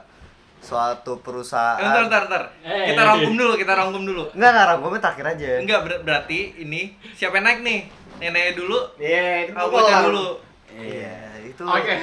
suatu 0.59 1.19
perusahaan 1.19 1.79
Bentar, 1.79 2.03
bentar, 2.03 2.21
bentar. 2.25 2.43
Eh, 2.61 2.91
Kita 2.91 3.01
rangkum 3.03 3.33
dulu, 3.33 3.53
kita 3.55 3.73
rangkum 3.73 4.03
dulu. 4.03 4.23
Enggak, 4.31 4.49
enggak, 4.51 4.65
rangkumnya 4.67 4.99
terakhir 5.01 5.25
aja 5.29 5.47
Enggak, 5.57 5.79
ber- 5.81 6.01
berarti 6.03 6.39
ini 6.59 6.81
siapa 7.11 7.37
yang 7.37 7.45
naik 7.45 7.59
nih? 7.61 7.79
Neneknya 8.19 8.53
dulu, 8.53 8.79
Iya, 8.95 9.47
itu 9.47 9.55
bocah 9.55 9.87
lah. 9.89 10.01
dulu. 10.05 10.27
Iya, 10.69 11.15
itu 11.41 11.61
Oke. 11.63 11.95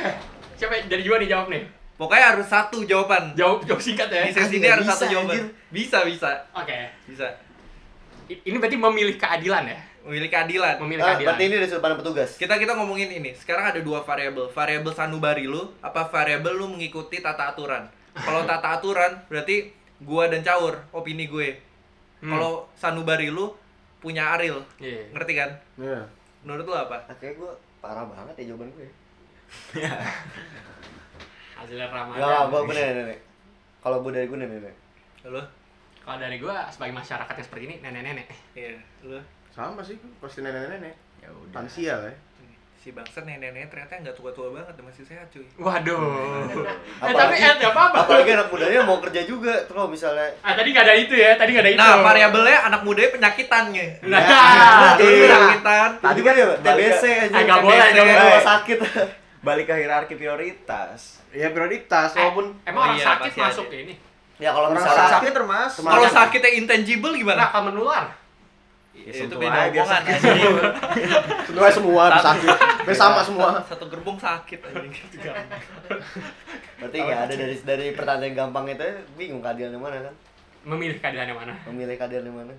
Siapa 0.57 0.73
dari 0.89 1.03
juga 1.03 1.21
nih 1.21 1.29
jawab 1.29 1.47
nih? 1.49 1.63
Pokoknya 1.95 2.27
harus 2.31 2.47
satu 2.47 2.81
jawaban. 2.83 3.33
Jawab 3.35 3.65
jawab 3.65 3.77
singkat 3.79 4.09
ya. 4.09 4.25
Di 4.25 4.33
sesi 4.33 4.53
ini 4.55 4.61
nggak 4.63 4.73
harus 4.75 4.87
bisa, 4.87 4.97
satu 4.97 5.05
jawaban. 5.11 5.29
anjir. 5.31 5.45
Bisa, 5.69 5.99
bisa. 6.03 6.31
Oke. 6.53 6.79
Bisa. 7.07 7.29
I- 8.27 8.41
Ini 8.43 8.57
berarti 8.57 8.77
memilih 8.77 9.17
keadilan 9.17 9.65
ya? 9.67 9.79
Memilih 10.03 10.29
keadilan. 10.29 10.75
Memilih 10.79 11.03
Ah, 11.03 11.07
keadilan. 11.11 11.29
berarti 11.31 11.43
ini 11.43 11.55
dari 11.55 11.67
sudut 11.67 11.83
pandang 11.83 12.01
petugas 12.01 12.31
Kita 12.35 12.55
kita 12.55 12.73
ngomongin 12.73 13.11
ini. 13.11 13.33
Sekarang 13.33 13.65
ada 13.67 13.81
dua 13.81 14.01
variabel. 14.01 14.49
Variabel 14.49 14.93
sanubari 14.93 15.45
lu 15.45 15.73
apa 15.79 16.05
variabel 16.07 16.53
lu 16.55 16.67
mengikuti 16.71 17.19
tata 17.19 17.53
aturan. 17.53 17.85
Kalau 18.17 18.49
tata 18.49 18.81
aturan 18.81 19.13
berarti 19.29 19.71
gua 20.01 20.29
dan 20.33 20.41
caur 20.41 20.81
opini 20.93 21.29
gue. 21.29 21.53
Hmm. 22.25 22.33
Kalau 22.33 22.65
sanubari 22.73 23.29
lu 23.29 23.53
punya 24.01 24.37
Aril. 24.37 24.57
Iya. 24.81 25.13
Ngerti 25.13 25.33
kan? 25.37 25.51
Iya. 25.77 26.01
Menurut 26.45 26.65
lu 26.65 26.75
apa? 26.77 26.97
Akhirnya 27.11 27.37
gue 27.37 27.53
parah 27.85 28.09
banget 28.09 28.35
ya 28.41 28.45
jawaban 28.55 28.73
gue 28.73 28.89
Hasilnya 31.57 31.87
Ramadan. 31.93 32.19
Enggak, 32.19 32.43
gue 32.51 32.61
gue 32.67 32.75
nenek-nenek 32.75 33.19
Kalau 33.79 33.97
gue 34.03 34.11
dari 34.11 34.27
gue 34.27 34.39
nenek-nenek 34.39 34.77
Lu? 35.27 35.43
Kalau 36.07 36.23
dari 36.23 36.39
gua 36.39 36.71
sebagai 36.71 36.95
masyarakat 36.95 37.35
yang 37.35 37.47
seperti 37.51 37.65
ini 37.67 37.77
nenek-nenek. 37.83 38.31
Iya, 38.55 38.79
lu. 39.03 39.19
Sama 39.51 39.83
sih, 39.83 39.99
pasti 40.23 40.39
nenek-nenek. 40.39 40.95
Ya 41.19 41.35
udah. 41.35 41.59
Lansia 41.59 41.99
lah 41.99 42.15
ya. 42.15 42.19
Si 42.87 42.95
bangsat 42.95 43.27
nenek-nenek 43.27 43.67
ternyata 43.67 43.99
nggak 43.99 44.15
tua-tua 44.15 44.55
banget, 44.55 44.79
masih 44.79 45.03
sehat 45.03 45.27
cuy. 45.27 45.43
Waduh. 45.59 45.99
eh 46.47 46.63
Apalagi- 47.03 47.19
tapi 47.19 47.35
eh 47.35 47.53
enggak 47.59 47.73
apa-apa. 47.75 47.97
Apalagi 48.07 48.31
anak 48.31 48.47
mudanya 48.47 48.81
mau 48.87 49.03
kerja 49.03 49.27
juga 49.27 49.55
Terus 49.59 49.75
kalau 49.75 49.91
misalnya 49.91 50.31
Ah 50.39 50.55
tadi 50.55 50.71
nggak 50.71 50.87
ada 50.87 50.95
itu 50.95 51.15
ya, 51.19 51.35
tadi 51.35 51.51
nggak 51.51 51.65
ada 51.67 51.73
itu. 51.75 51.83
Nah, 51.83 51.99
variabelnya 51.99 52.59
anak 52.63 52.81
mudanya 52.87 53.11
penyakitannya. 53.11 53.87
Nah, 54.07 54.23
Jadi 54.95 55.03
iya. 55.03 55.27
penyakitan. 55.27 55.91
Tadi 55.99 56.21
kan 56.23 56.33
ya 56.33 56.47
TBC 56.63 57.03
aja 57.27 57.35
Ah, 57.35 57.43
nggak 57.43 57.59
boleh, 57.59 57.87
nggak 57.91 58.07
boleh. 58.07 58.43
sakit 58.47 58.79
Balik 59.51 59.65
ke 59.67 59.75
hierarki 59.75 60.15
prioritas. 60.15 61.27
Iya 61.31 61.51
prioritas, 61.51 62.09
Eh, 62.09 62.23
walaupun 62.23 62.55
emang 62.63 62.79
Oh 62.79 62.87
orang 62.87 62.99
iya, 63.03 63.07
sakit 63.09 63.33
masuk 63.35 63.67
ini. 63.69 63.95
Ya 64.39 64.55
kalau 64.55 64.71
Orang 64.71 64.79
misalnya 64.79 65.11
sakit 65.11 65.33
termasuk. 65.35 65.83
Kalau 65.83 66.07
sakitnya 66.07 66.51
intangible 66.55 67.11
Nah, 67.11 67.19
gimana? 67.19 67.41
akan 67.51 67.63
menular. 67.67 68.05
Ya, 68.97 69.13
itu 69.29 69.37
beda 69.37 69.59
omongan 69.69 69.87
sakit. 70.01 70.15
anjing. 70.19 70.55
semua 71.47 71.69
semua 71.69 72.05
sakit. 72.17 72.49
Sama 72.97 73.21
semua. 73.21 73.49
Satu 73.69 73.85
gerbong 73.93 74.17
sakit 74.17 74.59
anjing. 74.73 74.93
Berarti 76.81 76.97
nggak 77.01 77.21
ada 77.29 77.35
dari 77.35 77.57
dari 77.61 77.87
pertanyaan 77.93 78.33
gampang 78.33 78.65
itu 78.73 78.85
bingung 79.17 79.41
keadilan 79.41 79.73
yang 79.77 79.85
mana 79.85 79.97
kan 80.05 80.15
Memilih 80.67 80.99
keadilan 80.99 81.27
yang 81.31 81.39
mana? 81.39 81.53
Memilih 81.71 81.97
keadilan 81.97 82.25
yang 82.29 82.37
mana 82.37 82.53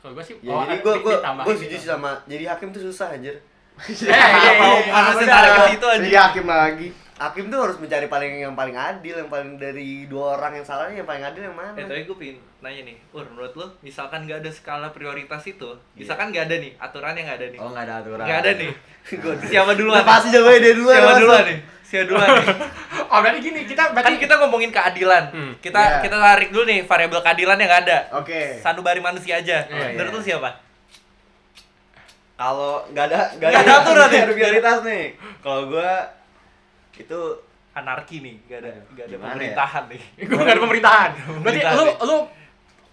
Kalau 0.00 0.12
gua 0.16 0.24
sih 0.24 0.36
Ya 0.40 0.56
oh, 0.56 0.64
jadi 0.64 0.80
gue 0.80 0.94
gue 1.04 1.14
gue 1.20 1.52
gitu. 1.52 1.58
setuju 1.58 1.76
sih 1.76 1.88
sama 1.90 2.12
jadi 2.24 2.44
hakim 2.54 2.72
tuh 2.72 2.82
susah 2.88 3.12
anjir 3.12 3.36
iya, 3.86 4.10
iya. 4.10 4.90
Harus 4.90 5.14
Udah. 5.14 5.22
ditarik 5.22 5.50
ke 5.54 5.62
situ 5.70 5.86
anjing. 5.86 6.10
Hakim 7.18 7.46
tuh 7.48 7.58
harus 7.58 7.76
mencari 7.76 8.06
paling 8.06 8.32
yang 8.38 8.54
paling 8.54 8.72
adil 8.72 9.14
yang 9.16 9.26
paling 9.26 9.54
dari 9.54 10.06
dua 10.06 10.36
orang 10.36 10.54
yang 10.54 10.62
salahnya 10.62 10.96
yang 10.96 11.08
paling 11.08 11.20
adil 11.20 11.42
yang 11.42 11.52
mana 11.52 11.74
Eh, 11.74 11.82
tapi 11.82 12.02
gue 12.02 12.14
pengen 12.14 12.38
nanya 12.58 12.82
nih, 12.84 12.96
Ur, 13.10 13.26
menurut 13.26 13.52
lu, 13.52 13.66
misalkan 13.80 14.22
nggak 14.22 14.38
ada 14.38 14.50
skala 14.50 14.88
prioritas 14.88 15.42
itu, 15.44 15.66
misalkan 15.92 16.30
nggak 16.30 16.46
ada 16.46 16.56
nih, 16.56 16.72
aturannya 16.76 17.22
nggak 17.24 17.36
ada 17.36 17.46
nih, 17.48 17.58
Oh, 17.58 17.68
nggak 17.68 17.84
ada 17.84 17.94
aturan. 17.98 18.22
nggak 18.22 18.38
ada 18.38 18.50
nih, 18.56 18.70
siapa 19.50 19.72
duluan? 19.74 19.98
Udah 19.98 20.06
pasti 20.08 20.28
jawabannya 20.28 20.60
dia 20.60 20.72
duluan 20.72 20.94
Siapa 20.96 21.14
duluan 21.16 21.42
nih? 21.44 21.58
Siapa 21.82 22.04
duluan 22.06 22.28
nih? 22.28 22.46
Oh, 23.08 23.18
berarti 23.18 23.40
gini, 23.40 23.60
kita 23.64 23.82
Kan 23.82 23.96
berarti 23.96 24.20
kita 24.20 24.34
ngomongin 24.36 24.68
keadilan, 24.68 25.24
Hmm. 25.32 25.52
kita 25.58 25.80
Iya. 25.80 25.98
kita 26.04 26.16
tarik 26.18 26.48
dulu 26.52 26.64
nih 26.64 26.84
variabel 26.84 27.20
keadilan 27.20 27.56
yang 27.56 27.66
nggak 27.66 27.82
ada. 27.82 27.98
Oke. 28.14 28.40
Sanubari 28.58 29.00
manusia 29.00 29.38
aja. 29.38 29.64
Iya, 29.64 29.96
Menurut 29.96 30.12
iya. 30.12 30.18
lu 30.18 30.22
siapa? 30.22 30.50
Kalau 32.36 32.84
nggak 32.86 33.04
ada 33.08 33.20
nggak 33.34 33.48
Nggak 33.48 33.64
ada 33.64 33.74
aturan 33.80 34.04
ada 34.04 34.12
nih. 34.14 34.22
prioritas 34.28 34.78
nih. 34.84 35.04
Kalau 35.40 35.62
gua 35.66 35.90
itu 37.00 37.20
Anarki 37.70 38.18
nih, 38.18 38.34
nggak 38.42 38.58
ada 38.58 38.70
nggak 38.90 39.04
ada 39.06 39.12
Gimana 39.12 39.22
ya? 39.22 39.32
pemerintahan 39.32 39.84
nih. 39.86 40.02
gue 40.28 40.34
nggak 40.36 40.54
ada 40.54 40.62
pemerintahan. 40.62 41.10
Berarti 41.40 41.60
lu 41.68 41.84
lu 42.02 42.16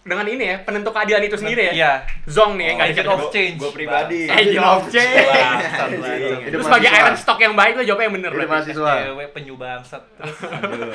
dengan 0.05 0.25
ini 0.29 0.45
ya 0.45 0.57
penentu 0.61 0.93
keadilan 0.93 1.23
itu 1.23 1.33
sendiri 1.33 1.61
ya. 1.65 1.73
Iya. 1.73 1.91
Zong 2.27 2.53
nih, 2.55 2.77
nggak 2.77 2.87
Agent 2.93 3.09
of 3.09 3.21
change. 3.27 3.57
Gua 3.57 3.71
pribadi. 3.73 4.29
Agent 4.29 4.61
of 4.61 4.83
change. 4.87 5.25
Bangsat, 5.25 5.81
Anjing. 5.81 6.01
bangsat. 6.05 6.45
Hidup 6.45 6.59
Lu 6.59 6.63
sebagai 6.63 6.89
iron 6.91 7.15
stock 7.15 7.39
yang 7.39 7.53
baik 7.53 7.73
lu 7.73 7.81
jawabnya 7.81 8.05
yang 8.05 8.15
bener 8.15 8.29
Hidup 8.29 8.39
berarti. 8.45 8.69
mahasiswa. 8.69 8.93
Penyu 9.33 9.53
bangsat. 9.57 10.03
Terus 10.15 10.37
Aduh. 10.45 10.85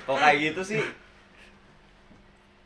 Kalau 0.00 0.18
kayak 0.18 0.36
gitu 0.40 0.60
sih 0.64 0.80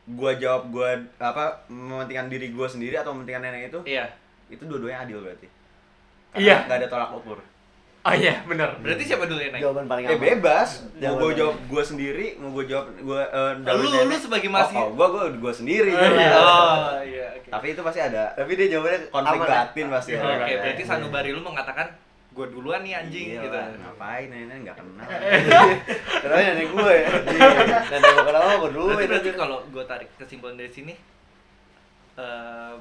gua 0.04 0.34
jawab 0.34 0.62
gua 0.68 0.88
apa 1.16 1.66
mementingkan 1.66 2.26
diri 2.26 2.50
gua 2.50 2.66
sendiri 2.66 2.94
atau 2.94 3.10
mementingkan 3.10 3.42
nenek 3.44 3.70
itu 3.70 3.80
iya. 3.84 4.10
itu 4.46 4.62
dua-duanya 4.62 5.02
adil 5.02 5.22
berarti 5.22 5.46
Iya. 6.34 6.66
nggak 6.66 6.78
ada 6.78 6.88
tolak 6.88 7.10
ukur 7.12 7.38
Oh 8.02 8.10
iya, 8.10 8.42
bener. 8.42 8.66
Berarti 8.82 9.06
siapa 9.06 9.24
dulu 9.24 9.38
yang 9.38 9.54
naik? 9.54 9.62
jawaban 9.62 9.86
paling 9.86 10.04
eh 10.04 10.18
bebas 10.18 10.68
mau 10.82 10.98
Jawaban 10.98 11.14
gua 11.14 11.22
paling- 11.22 11.38
jawab 11.38 11.56
gua 11.70 11.82
sendiri 11.84 12.26
mau 12.34 12.50
gua 12.50 12.64
jawab 12.66 12.86
gua 12.98 13.20
eh, 13.22 13.52
Lu 13.72 13.86
lu 13.86 14.16
sebagai 14.16 14.50
masih 14.50 14.74
oh, 14.76 14.90
gua 14.92 15.06
gua 15.08 15.24
gua 15.32 15.52
sendiri 15.52 15.92
Oh, 15.92 16.02
iya. 16.12 16.30
Oh, 16.34 16.98
iya, 17.00 17.26
oke. 17.32 17.48
tapi 17.48 17.66
itu 17.70 17.80
pasti 17.80 18.00
ada 18.00 18.34
tapi 18.34 18.50
dia 18.52 18.66
jawabannya 18.68 19.00
konflik 19.06 19.38
aman, 19.38 19.46
ya? 19.46 19.54
batin 19.54 19.86
pasti 19.88 20.10
Oke, 20.12 20.18
ada. 20.20 20.34
Oke, 20.40 20.54
berarti 20.58 20.82
sanubari 20.82 21.30
lu 21.30 21.40
mengatakan 21.40 21.86
gue 22.32 22.46
duluan 22.48 22.80
nih 22.80 22.96
anjing 22.96 23.26
Iya 23.28 23.40
gitu. 23.44 23.54
ngapain 23.54 24.26
nenek 24.26 24.56
nggak 24.58 24.76
kenal 24.78 25.04
Karena 26.24 26.36
nenek 26.48 26.66
gue 26.66 26.92
ya 26.96 27.08
nenek 27.86 28.10
gue 28.10 28.24
kenapa 28.24 28.52
gue 28.58 28.70
dulu 28.72 28.84
Berarti, 28.88 29.04
itu 29.04 29.12
berarti 29.14 29.30
kalau 29.36 29.58
gue 29.62 29.84
tarik 29.84 30.08
kesimpulan 30.16 30.56
dari 30.56 30.72
sini 30.72 30.94
eh, 32.16 32.74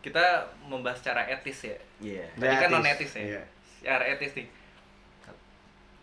kita 0.00 0.24
membahas 0.64 0.96
secara 0.96 1.26
etis 1.26 1.66
ya. 1.66 1.76
iya 1.98 2.24
Tadi 2.32 2.54
kan 2.56 2.68
non 2.70 2.86
etis 2.86 3.12
ya. 3.12 3.22
Iya. 3.26 3.42
Secara 3.86 4.02
etis 4.10 4.34
nih. 4.34 4.46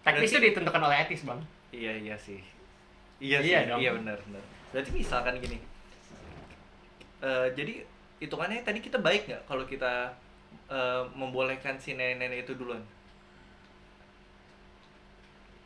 Teknis 0.07 0.31
itu 0.31 0.39
ditentukan 0.39 0.79
oleh 0.79 1.03
etis, 1.03 1.27
Bang. 1.27 1.43
Iya 1.67 1.91
iya 1.99 2.15
sih. 2.15 2.39
Iya 3.19 3.43
Iya 3.43 3.59
sih. 3.59 3.67
dong. 3.67 3.79
Iya 3.83 3.91
benar 3.99 4.17
benar. 4.23 4.43
Berarti 4.71 4.89
misalkan 4.95 5.35
gini. 5.43 5.59
eh, 7.19 7.47
jadi 7.51 7.83
hitungannya 8.19 8.63
tadi 8.63 8.79
kita 8.79 8.99
baik 8.99 9.27
nggak 9.27 9.43
kalau 9.43 9.63
kita 9.63 10.15
eh, 10.67 11.03
membolehkan 11.11 11.75
si 11.75 11.99
nenek-nenek 11.99 12.47
itu 12.47 12.55
duluan? 12.55 12.79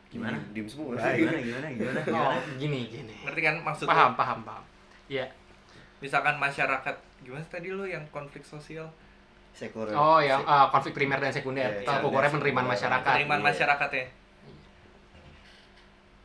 gimana 0.08 0.40
diem 0.56 0.64
semua 0.64 0.96
gimana 0.96 1.36
gimana 1.36 1.66
gimana 1.68 2.00
Oh, 2.16 2.40
gini, 2.56 2.88
gini. 2.88 3.12
Ngerti 3.28 3.40
kan 3.44 3.60
maksud 3.60 3.84
lu? 3.84 3.92
Paham, 3.92 4.16
paham, 4.16 4.40
paham. 4.40 4.64
Iya. 5.04 5.28
Misalkan 6.00 6.40
masyarakat 6.40 6.96
gimana 7.20 7.44
tadi 7.44 7.68
lu 7.68 7.84
yang 7.84 8.00
konflik 8.08 8.40
sosial? 8.40 8.88
Sekor 9.50 9.88
Oh, 9.90 10.18
yang 10.18 10.42
uh, 10.42 10.68
konflik 10.68 10.92
primer 10.92 11.16
dan 11.16 11.30
sekunder. 11.30 11.82
Ukurnya 12.00 12.26
iya. 12.26 12.34
penerimaan 12.34 12.66
masyarakat. 12.66 13.04
Penerimaan 13.08 13.40
Iya. 13.40 13.48
masyarakatnya 13.48 14.04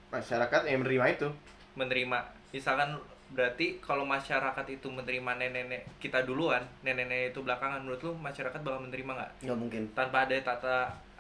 Masyarakat 0.10 0.62
yang 0.64 0.80
menerima 0.80 1.06
itu. 1.12 1.28
menerima. 1.74 2.18
Misalkan 2.52 3.02
berarti 3.34 3.82
kalau 3.82 4.06
masyarakat 4.06 4.66
itu 4.70 4.86
menerima 4.88 5.32
nenek-nenek 5.36 5.90
kita 5.98 6.22
duluan, 6.22 6.62
nenek-nenek 6.80 7.34
itu 7.34 7.42
belakangan 7.42 7.82
menurut 7.82 7.98
lu 8.00 8.14
masyarakat 8.14 8.62
bakal 8.62 8.78
menerima 8.80 9.10
nggak? 9.12 9.32
nggak 9.42 9.58
mungkin 9.58 9.82
Tanpa 9.92 10.18
ada 10.24 10.38
tata 10.40 10.78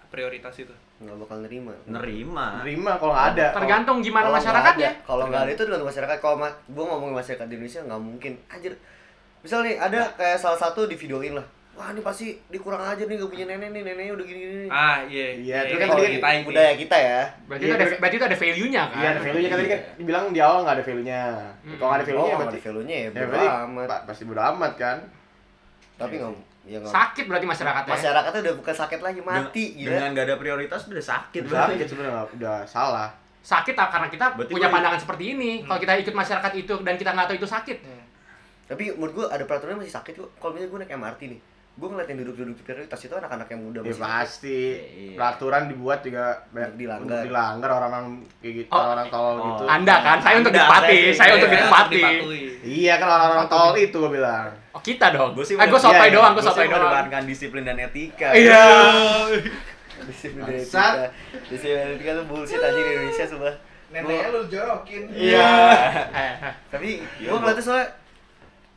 prioritas 0.07 0.53
itu. 0.55 0.69
nggak 1.01 1.17
bakal 1.17 1.41
nerima 1.41 1.73
nerima 1.83 2.61
Menerima 2.61 2.91
kalau 2.95 3.11
nggak 3.11 3.29
ada. 3.33 3.45
Tergantung 3.51 3.97
gimana 3.99 4.29
nggak 4.29 4.37
masyarakatnya. 4.37 4.91
kalau 5.01 5.23
nggak 5.25 5.41
ada 5.41 5.51
itu 5.51 5.63
dengan 5.65 5.83
masyarakat 5.83 6.17
kalau 6.21 6.35
ma 6.37 6.49
gue 6.63 6.83
ngomongin 6.85 7.15
masyarakat 7.17 7.45
di 7.49 7.53
Indonesia 7.57 7.81
nggak 7.81 8.01
mungkin 8.05 8.33
anjir 8.47 8.73
misal 9.41 9.59
nih 9.59 9.75
ada 9.75 10.13
kayak 10.13 10.37
salah 10.37 10.55
satu 10.55 10.85
di 10.85 10.93
videoin 10.93 11.33
lah 11.33 11.47
wah 11.73 11.89
ini 11.89 11.99
pasti 11.99 12.25
dikurang 12.47 12.77
aja 12.79 13.01
nih 13.01 13.15
gak 13.15 13.27
punya 13.27 13.45
nenek 13.45 13.69
nih 13.69 13.81
neneknya 13.83 14.13
udah 14.13 14.21
gini 14.23 14.39
gini 14.39 14.67
Ah, 14.67 15.01
iya. 15.03 15.27
Iya, 15.35 15.57
itu 15.63 15.73
ini 15.73 15.81
kan 15.81 15.87
dia- 15.95 16.13
kita 16.13 16.27
budaya 16.45 16.73
kita 16.75 16.95
ya 16.95 17.19
Berarti 17.43 17.61
Iya, 17.61 17.67
itu 17.67 17.75
ada 17.75 17.85
berarti 17.97 18.15
itu 18.15 18.25
ada 18.25 18.37
value-nya 18.37 18.83
kan? 18.83 18.95
Iya, 18.95 19.07
ada 19.09 19.19
value-nya 19.19 19.49
kan 19.49 19.57
tadi 19.57 19.69
kan 19.69 19.79
dibilang 19.95 20.25
di 20.29 20.39
awal 20.39 20.57
nggak 20.61 20.75
ada 20.75 20.83
value-nya. 20.83 21.21
Hmm. 21.59 21.73
Kalau 21.73 21.87
nggak 21.87 21.97
ada 21.97 22.03
oh 22.03 22.07
value-nya 22.07 22.23
nggak 22.23 22.39
berarti 22.39 22.53
ada 22.53 22.65
value 22.67 22.83
nya 22.83 22.95
ya 22.95 23.03
ya 23.03 23.25
berarti 23.25 23.47
amat 23.63 23.87
pa- 23.87 24.03
pasti 24.05 24.23
bodo 24.23 24.41
amat 24.47 24.73
kan. 24.75 24.97
tapi 25.93 26.13
nggak 26.15 26.31
ya 26.63 26.77
Sakit 26.81 27.25
berarti 27.25 27.45
masyarakatnya. 27.45 27.91
masyarakatnya 27.91 28.39
udah 28.41 28.55
bukan 28.55 28.75
sakit 28.75 28.99
lagi 28.99 29.21
mati 29.21 29.63
Den- 29.65 29.75
gila 29.75 29.89
dengan 29.91 30.09
nggak 30.11 30.25
ada 30.25 30.35
prioritas 30.37 30.81
udah 30.85 31.03
sakit 31.03 31.41
Sakit 31.41 31.49
berarti 31.49 31.73
sebenarnya 31.85 32.23
udah 32.31 32.57
salah. 32.63 33.09
Sakit 33.41 33.75
ah, 33.75 33.89
karena 33.89 34.07
kita 34.07 34.25
Berarti 34.31 34.53
punya 34.53 34.69
pandangan 34.69 34.95
seperti 34.97 35.23
ini. 35.33 35.51
Kalau 35.61 35.75
kita 35.77 35.93
ikut 35.97 36.13
masyarakat 36.13 36.51
itu 36.55 36.73
dan 36.79 36.95
kita 36.95 37.11
nggak 37.11 37.27
tahu 37.27 37.35
itu 37.35 37.49
sakit. 37.49 37.77
Hmm. 37.81 38.03
tapi 38.63 38.87
menurut 38.89 39.13
gua 39.13 39.25
ada 39.27 39.43
peraturannya 39.43 39.83
masih 39.83 39.91
sakit 39.91 40.13
kok 40.15 40.29
kalau 40.35 40.55
misalnya 40.55 40.71
gua 40.71 40.79
naik 40.79 40.93
MRT 40.93 41.21
nih 41.27 41.39
gua 41.73 41.87
ngeliat 41.89 42.05
yang 42.05 42.19
duduk-duduk 42.21 42.53
di 42.53 42.63
prioritas 42.63 42.99
itu 42.99 43.11
anak-anak 43.11 43.47
yang 43.47 43.61
muda 43.61 43.79
Ya 43.79 43.89
masih 43.89 43.97
pasti 43.99 44.59
Iya. 44.77 45.17
peraturan 45.17 45.63
dibuat 45.65 45.99
juga 45.99 46.23
banyak 46.49 46.71
Dilanggar. 46.75 47.01
untuk 47.03 47.17
dilanggar 47.25 47.69
orang-orang 47.71 48.05
kayak 48.37 48.53
gitu, 48.55 48.69
Oh. 48.69 48.77
orang-orang 48.77 49.07
tolol 49.09 49.33
Oh. 49.33 49.45
gitu. 49.49 49.63
Anda 49.65 49.95
kan, 49.99 50.17
saya 50.19 50.35
untuk 50.37 50.51
Anda, 50.51 50.59
ditepati, 50.61 50.93
saya- 50.93 51.13
saya 51.17 51.31
untuk 51.33 51.49
Iya, 51.49 51.55
ditepati. 51.57 51.97
dipatuhi. 51.97 52.43
Iya 52.63 52.93
kan 52.95 53.09
orang-orang 53.09 53.47
tolol 53.47 53.73
itu 53.75 53.97
gue 53.97 54.11
bilang. 54.13 54.47
Oh 54.69 54.81
kita 54.81 55.05
dong. 55.09 55.29
Gue 55.33 55.43
sih 55.43 55.55
eh, 55.55 55.65
gue 55.65 55.79
sotoy 55.79 55.97
iya, 55.97 56.05
iya. 56.05 56.15
doang, 56.15 56.31
gue 56.31 56.43
sotoy 56.43 56.61
doang. 56.63 56.73
mengedepankan 56.79 57.21
disiplin 57.25 57.63
dan 57.63 57.77
etika 57.79 58.29
Iya. 58.31 58.65
disiplin 60.03 60.43
Bangsat. 60.43 60.93
etika 60.93 61.07
disiplin 61.47 61.75
dari 61.75 61.93
etika 61.95 62.11
tuh 62.13 62.25
bullshit 62.27 62.59
aja 62.59 62.75
di 62.75 62.91
Indonesia 62.91 63.25
sumpah 63.25 63.55
Neneknya 63.89 64.29
lu 64.29 64.41
jorokin. 64.45 65.03
Iya. 65.09 65.53
Eh. 66.09 66.33
tapi 66.69 66.89
gue 67.01 67.29
ngeliatnya 67.31 67.61
soalnya 67.61 67.87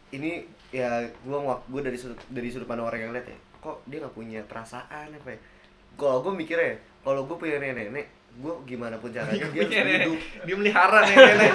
ini 0.09 0.45
ya 0.75 1.07
gue 1.07 1.39
gue 1.71 1.81
dari 1.83 1.99
sudut 1.99 2.19
dari 2.31 2.49
sudut 2.51 2.67
pandang 2.67 2.87
orang 2.91 3.09
yang 3.09 3.13
lihat 3.15 3.27
ya 3.31 3.39
kok 3.63 3.83
dia 3.87 3.99
nggak 4.03 4.15
punya 4.15 4.41
perasaan 4.47 5.15
apa 5.15 5.29
ya 5.35 5.39
kalau 5.97 6.23
gue 6.27 6.33
mikirnya 6.35 6.75
kalau 7.07 7.23
gue 7.25 7.37
punya 7.39 7.63
nenek 7.63 8.07
gue 8.37 8.55
gimana 8.69 9.01
pun 9.01 9.09
caranya 9.09 9.49
dia 9.49 9.65
harus 9.65 9.73
Punya 9.73 9.81
nenek. 9.81 10.07
duduk 10.13 10.21
Dia 10.45 10.57
melihara 10.61 11.01
nenek 11.09 11.33
nih. 11.41 11.53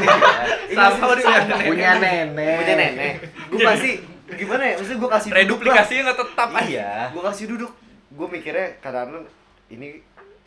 Sama 0.97 1.13
dia 1.13 1.25
punya 1.29 1.37
nenek. 1.45 1.67
Punya 1.69 1.91
nenek. 1.93 2.57
punya 2.57 2.73
nenek 2.73 3.13
gue 3.53 3.59
pasti 3.61 3.91
gimana 4.31 4.63
ya 4.63 4.73
maksudnya 4.79 4.97
gue 4.97 5.11
kasih. 5.11 5.29
Reduplikasinya 5.35 6.01
nggak 6.09 6.19
tetap 6.25 6.49
aja. 6.55 6.65
Iya. 6.65 6.91
gue 7.13 7.21
kasih 7.21 7.45
duduk 7.53 7.71
gue 8.11 8.27
mikirnya 8.27 8.67
karena 8.81 9.19
ini 9.69 9.87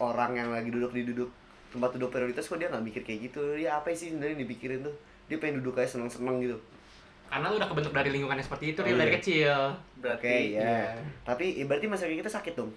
orang 0.02 0.32
yang 0.36 0.48
lagi 0.50 0.68
duduk 0.74 0.90
di 0.90 1.06
duduk 1.06 1.30
tempat 1.70 1.90
duduk 1.96 2.10
prioritas 2.10 2.46
kok 2.46 2.58
dia 2.58 2.68
nggak 2.70 2.84
mikir 2.86 3.02
kayak 3.06 3.30
gitu 3.30 3.42
dia 3.54 3.78
apa 3.78 3.94
sih 3.94 4.10
sebenarnya 4.10 4.42
dipikirin 4.42 4.82
tuh 4.82 4.94
dia 5.26 5.38
pengen 5.38 5.62
duduk 5.62 5.78
kayak 5.78 5.90
seneng 5.90 6.10
seneng 6.10 6.38
gitu 6.42 6.58
Karena 7.26 7.46
lu 7.46 7.56
udah 7.56 7.66
kebentuk 7.66 7.92
dari 7.92 8.10
lingkungan 8.10 8.34
yang 8.34 8.44
seperti 8.44 8.64
itu 8.70 8.78
Oh, 8.78 8.86
Ril, 8.86 8.94
dari 8.96 9.08
iya. 9.08 9.16
kecil. 9.16 9.54
Berarti 9.96 10.20
oke 10.20 10.36
ya 10.50 10.60
iya. 10.60 10.78
tapi 11.24 11.44
ya 11.54 11.64
berarti 11.64 11.86
masa 11.86 12.04
kita 12.04 12.28
sakit 12.28 12.54
dong 12.54 12.70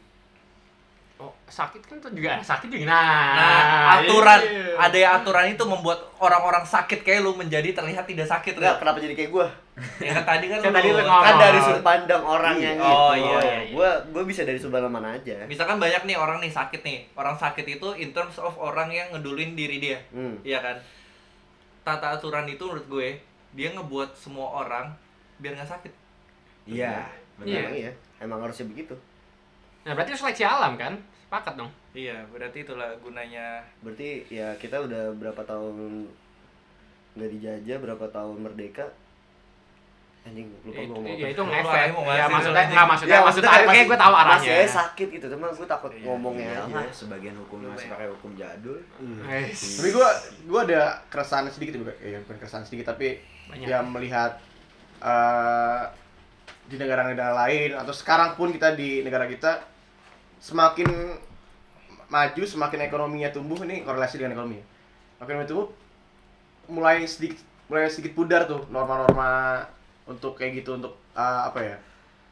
Oh, 1.17 1.33
sakit 1.43 1.81
kan 1.81 1.97
tuh 1.97 2.13
juga 2.13 2.37
sakit 2.37 2.69
juga. 2.69 2.85
Nah, 2.85 3.33
Nah, 3.33 3.61
aturan 3.97 4.37
iya. 4.37 4.77
ada 4.77 4.93
yang 4.95 5.13
aturan 5.15 5.49
itu 5.49 5.65
membuat 5.65 5.97
orang-orang 6.15 6.61
sakit 6.61 7.01
kayak 7.01 7.19
lu 7.19 7.33
menjadi 7.33 7.73
terlihat 7.73 8.05
tidak 8.05 8.25
sakit 8.27 8.53
enggak 8.53 8.77
kenapa 8.77 9.01
jadi 9.01 9.17
kayak 9.17 9.31
gue 9.31 9.47
Ya 9.99 10.13
kan 10.13 10.25
tadi 10.27 10.45
kan 10.47 10.57
Kan 10.59 10.69
lu 10.69 10.77
tadi 10.77 10.89
lu 10.89 11.01
ngomong. 11.01 11.23
kan 11.23 11.33
Oh. 11.33 11.39
dari 11.39 11.59
sudut 11.59 11.81
pandang 11.81 12.21
orang 12.21 12.55
yang 12.55 12.77
Oh, 12.77 13.11
gitu 13.11 13.23
iya, 13.23 13.37
iya, 13.41 13.57
iya. 13.59 13.73
gue 13.73 13.89
gue 14.13 14.23
bisa 14.25 14.41
dari 14.41 14.57
sudut 14.57 14.77
pandang 14.77 14.93
mana 14.93 15.09
aja 15.11 15.41
Misalkan 15.43 15.77
banyak 15.77 16.01
nih 16.03 16.15
orang 16.15 16.37
nih 16.37 16.49
sakit 16.49 16.81
nih. 16.81 17.09
Orang 17.11 17.33
sakit 17.35 17.65
itu 17.67 17.87
in 17.95 18.09
terms 18.11 18.37
of 18.37 18.53
orang 18.55 18.89
yang 18.89 19.09
ngedulin 19.09 19.53
diri 19.53 19.77
dia. 19.79 19.97
hmm. 20.11 20.41
Iya 20.41 20.61
kan? 20.61 20.77
Tata 21.83 22.13
aturan 22.13 22.45
itu 22.45 22.61
menurut 22.61 22.85
gue 22.87 23.17
dia 23.55 23.71
ngebuat 23.75 24.17
semua 24.17 24.65
orang 24.65 24.91
biar 25.39 25.55
nggak 25.55 25.69
sakit. 25.69 25.93
Iya. 26.67 27.05
Iya. 27.45 27.61
emang 27.63 27.75
iya 27.77 27.91
emang 28.17 28.39
harusnya 28.41 28.65
begitu 28.65 28.97
Nah, 29.87 29.95
berarti 29.95 30.11
itu 30.11 30.19
seleksi 30.19 30.43
alam 30.43 30.75
kan? 30.75 30.99
Sepakat 31.23 31.55
dong. 31.55 31.71
Iya, 31.95 32.19
berarti 32.27 32.67
itulah 32.67 32.91
gunanya 32.99 33.63
berarti 33.79 34.27
ya 34.27 34.51
kita 34.59 34.83
udah 34.83 35.15
berapa 35.15 35.39
tahun 35.47 36.03
nggak 37.15 37.31
dijajah 37.39 37.77
berapa 37.79 38.05
tahun 38.11 38.37
merdeka 38.43 38.83
anjing 40.28 40.47
lupa 40.51 40.67
Itu, 40.67 40.75
gue 40.78 40.86
ngomong 40.89 41.15
ya 41.15 41.28
itu 41.28 41.41
ngefek. 41.41 41.88
Ya 41.88 42.25
maksudnya 42.28 42.61
anjing. 42.61 42.78
maksudnya 42.78 43.15
Ya, 43.15 43.21
maksudnya 43.23 43.47
maksudnya 43.47 43.49
kayak 43.65 43.86
gue 43.86 43.97
tahu 43.97 44.13
masih 44.13 44.23
arahnya. 44.28 44.53
aja 44.57 44.69
sakit 44.78 45.07
gitu 45.09 45.25
cuma 45.30 45.45
gue 45.49 45.67
takut 45.67 45.91
Iya. 45.91 46.03
ngomongnya 46.03 46.49
Iya 46.61 46.91
sebagian 46.91 47.36
hukum 47.38 47.57
masih 47.65 47.88
pakai 47.88 48.07
hukum 48.09 48.32
jadul. 48.34 48.78
Eh, 49.25 49.45
Tapi 49.49 49.89
gua 49.89 50.09
gua 50.45 50.61
ada 50.63 50.82
keresahan 51.07 51.47
sedikit 51.47 51.73
juga, 51.78 51.93
ya 51.97 52.19
bukan 52.21 52.38
keresahan 52.38 52.63
sedikit 52.63 52.86
tapi 52.89 53.17
Banyak. 53.47 53.65
ya 53.65 53.80
melihat 53.80 54.32
eh, 54.99 55.82
di 56.65 56.75
negara-negara 56.75 57.32
lain 57.38 57.71
atau 57.73 57.91
sekarang 57.91 58.36
pun 58.36 58.51
kita 58.51 58.73
di 58.73 58.99
negara 58.99 59.23
kita 59.23 59.63
semakin 60.38 61.15
maju, 62.07 62.43
semakin 62.43 62.80
ekonominya 62.84 63.30
tumbuh 63.30 63.59
ini 63.61 63.82
korelasi 63.82 64.17
dengan 64.17 64.34
ekonomi. 64.34 64.59
Makin 65.17 65.45
tumbuh 65.45 65.71
mulai 66.67 67.03
sedikit 67.03 67.39
mulai 67.67 67.88
sedikit 67.88 68.15
pudar 68.15 68.43
tuh 68.43 68.63
norma-norma 68.67 69.59
untuk 70.07 70.33
kayak 70.33 70.63
gitu 70.63 70.79
untuk 70.79 70.95
eh, 71.13 71.41
apa 71.45 71.59
ya 71.61 71.77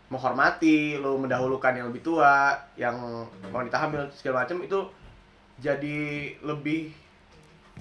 menghormati, 0.05 1.01
lo 1.01 1.17
mendahulukan 1.17 1.73
yang 1.73 1.89
lebih 1.89 2.05
tua, 2.05 2.53
yang 2.77 3.25
wanita 3.49 3.77
hamil 3.77 4.05
segala 4.13 4.45
macam 4.45 4.61
itu 4.61 4.79
jadi 5.57 5.97
lebih 6.45 6.93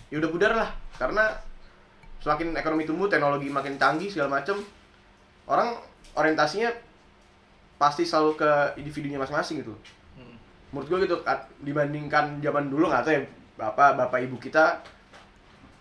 ya 0.09 0.19
udah 0.23 0.31
pudar 0.31 0.53
lah 0.55 0.71
karena 0.97 1.37
semakin 2.23 2.57
ekonomi 2.57 2.87
tumbuh 2.87 3.11
teknologi 3.11 3.51
makin 3.53 3.77
canggih 3.77 4.09
segala 4.09 4.41
macam 4.41 4.63
orang 5.45 5.77
orientasinya 6.17 6.71
pasti 7.77 8.07
selalu 8.07 8.39
ke 8.39 8.51
individunya 8.81 9.19
masing-masing 9.21 9.61
gitu 9.61 9.75
Hmm. 10.15 10.39
menurut 10.71 10.87
gue 10.87 10.99
gitu 11.11 11.17
dibandingkan 11.67 12.39
zaman 12.39 12.71
dulu 12.71 12.87
nggak 12.87 13.03
tahu 13.03 13.15
ya 13.19 13.23
bapak 13.59 13.99
bapak 13.99 14.19
ibu 14.23 14.39
kita 14.39 14.79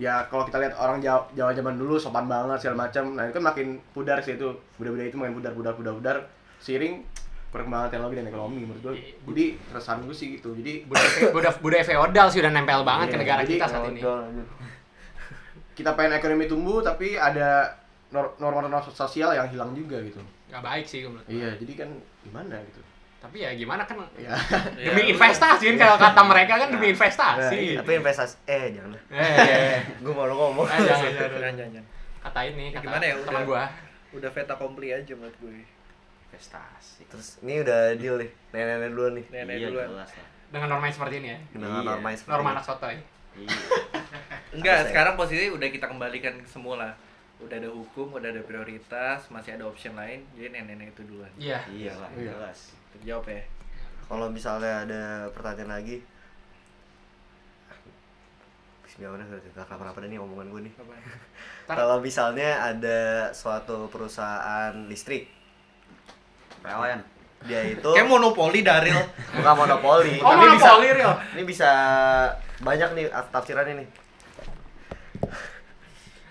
ya 0.04 0.28
kalau 0.28 0.44
kita 0.44 0.60
lihat 0.60 0.76
orang 0.76 1.00
Jawa, 1.00 1.24
Jawa 1.32 1.52
zaman 1.52 1.76
dulu 1.76 1.96
sopan 1.96 2.28
banget 2.28 2.60
segala 2.60 2.84
macam. 2.84 3.16
Nah 3.16 3.24
itu 3.24 3.34
kan 3.34 3.44
makin 3.46 3.68
pudar 3.90 4.20
sih 4.20 4.36
itu. 4.36 4.50
Budaya-budaya 4.76 5.08
itu 5.08 5.16
makin 5.16 5.34
pudar 5.34 5.52
pudar 5.54 5.74
pudar 5.74 5.94
pudar. 5.94 6.16
Seiring 6.60 7.08
perkembangan 7.50 7.88
teknologi 7.88 8.18
dan 8.18 8.28
ekonomi 8.28 8.66
menurut 8.66 8.82
gue 8.82 8.94
jadi 9.30 9.46
keresahan 9.64 10.04
gue 10.04 10.12
sih 10.12 10.36
gitu. 10.36 10.52
Jadi 10.54 10.84
budaya 10.84 11.08
budaya, 11.30 11.54
budaya 11.58 11.84
feodal 11.84 12.28
sih 12.28 12.40
udah 12.40 12.52
nempel 12.52 12.84
banget 12.84 13.08
ke 13.08 13.12
Iya, 13.12 13.22
negara 13.22 13.40
jadi 13.42 13.54
kita 13.54 13.66
saat 13.66 13.84
ini. 13.88 14.02
kita 15.74 15.90
pengen 15.94 16.14
ekonomi 16.14 16.46
tumbuh 16.46 16.82
tapi 16.82 17.16
ada 17.16 17.78
nor- 18.10 18.38
norma-norma 18.38 18.78
sosial 18.84 19.34
yang 19.34 19.48
hilang 19.48 19.72
juga 19.72 19.98
gitu. 20.02 20.22
Gak 20.48 20.62
baik 20.62 20.86
sih 20.86 21.02
menurut. 21.02 21.26
iya 21.26 21.50
jadi 21.56 21.74
kan 21.76 21.90
gimana 22.22 22.62
gitu 22.64 22.82
Tapi 23.24 23.38
ya 23.40 23.52
gimana 23.54 23.82
kan 23.82 23.96
ya 24.14 24.28
Ya, 24.28 24.36
demi 24.92 25.10
investasi 25.10 25.64
kan 25.66 25.76
kalau 25.80 25.96
kata 25.98 26.22
mereka 26.24 26.54
kan 26.58 26.68
demi 26.70 26.92
investasi. 26.92 27.80
tapi 27.80 27.92
investasi 27.96 28.36
eh 28.46 28.66
jangan 28.74 29.00
Eh, 29.10 29.80
gue 30.04 30.14
baru 30.14 30.34
ngomong 30.34 30.66
eh, 30.66 30.76
jangan, 30.76 30.84
jangan, 30.84 31.08
Jangan, 31.08 31.32
jangan. 31.32 31.54
jangan, 31.56 31.70
jangan. 31.72 31.86
Kata 32.22 32.40
ini, 32.46 32.66
kata 32.70 32.84
Gimana 32.84 33.04
ya, 33.04 33.14
teman 33.18 33.32
udah- 33.34 33.48
gua. 33.48 33.64
Udah 34.14 34.30
veta 34.30 34.54
kompli 34.54 34.88
aja 34.90 35.14
menurut 35.14 35.38
gue. 35.40 35.64
Investasi. 36.28 37.06
terus 37.06 37.28
ini 37.40 37.62
udah 37.62 37.94
deal 37.94 38.18
nih 38.18 38.26
nenek-nenek 38.50 38.90
dulu 38.92 39.10
nih 39.14 39.26
Nenek 39.32 39.54
iya, 39.56 39.68
duluan. 39.70 39.88
jelas 39.88 40.12
lah. 40.12 40.28
Dengan 40.50 40.68
norma 40.68 40.86
yang 40.86 40.96
seperti 40.96 41.16
ini 41.16 41.28
ya. 41.28 41.40
dengan 41.50 41.70
Iya. 41.72 41.82
norma 41.88 42.08
yang 42.08 42.20
seperti 42.20 42.34
Norma 42.34 42.50
anak 42.52 42.64
sotoy. 42.64 42.96
Iya. 43.34 43.58
Enggak, 44.52 44.76
ya. 44.76 44.86
sekarang 44.90 45.14
posisi 45.14 45.46
udah 45.48 45.68
kita 45.68 45.86
kembalikan 45.88 46.34
ke 46.36 46.48
semula. 46.48 46.90
Udah 47.40 47.56
ada 47.56 47.68
hukum, 47.68 48.14
udah 48.14 48.28
ada 48.28 48.42
prioritas, 48.42 49.26
masih 49.28 49.56
ada 49.56 49.64
option 49.64 49.94
lain. 49.94 50.22
Jadi 50.34 50.52
nenek-nenek 50.52 50.92
itu 50.92 51.02
duluan. 51.04 51.32
Iya. 51.36 51.60
Iya 51.68 51.94
lah, 51.96 52.10
Iya. 52.14 52.32
jelas. 52.32 52.60
Terjawab 52.92 53.26
ya. 53.28 53.42
kalau 54.04 54.28
misalnya 54.28 54.84
ada 54.84 55.02
pertanyaan 55.32 55.74
lagi 55.74 56.04
Bismillah 58.84 59.16
udah 59.16 59.26
udah 59.32 59.64
kenapa-napa 59.66 59.98
dah 59.98 60.10
nih 60.12 60.20
omongan 60.20 60.48
gue 60.50 60.62
nih 60.62 60.74
kalau 61.72 61.98
misalnya 61.98 62.50
ada 62.62 63.00
suatu 63.32 63.88
perusahaan 63.88 64.76
listrik 64.86 65.32
PLN. 66.62 67.00
dia 67.44 67.64
itu 67.66 67.90
Kayak 67.90 68.06
monopoli 68.06 68.62
Daril. 68.62 68.96
bukan 69.34 69.56
monopoli 69.58 70.16
Oh, 70.20 70.30
tapi 70.30 70.46
bisa 70.54 70.70
monopoli, 70.70 70.88
Ril. 70.94 71.12
ini 71.34 71.44
bisa 71.44 71.70
banyak 72.60 72.90
nih 72.94 73.06
tafsirannya 73.32 73.74
nih 73.80 73.88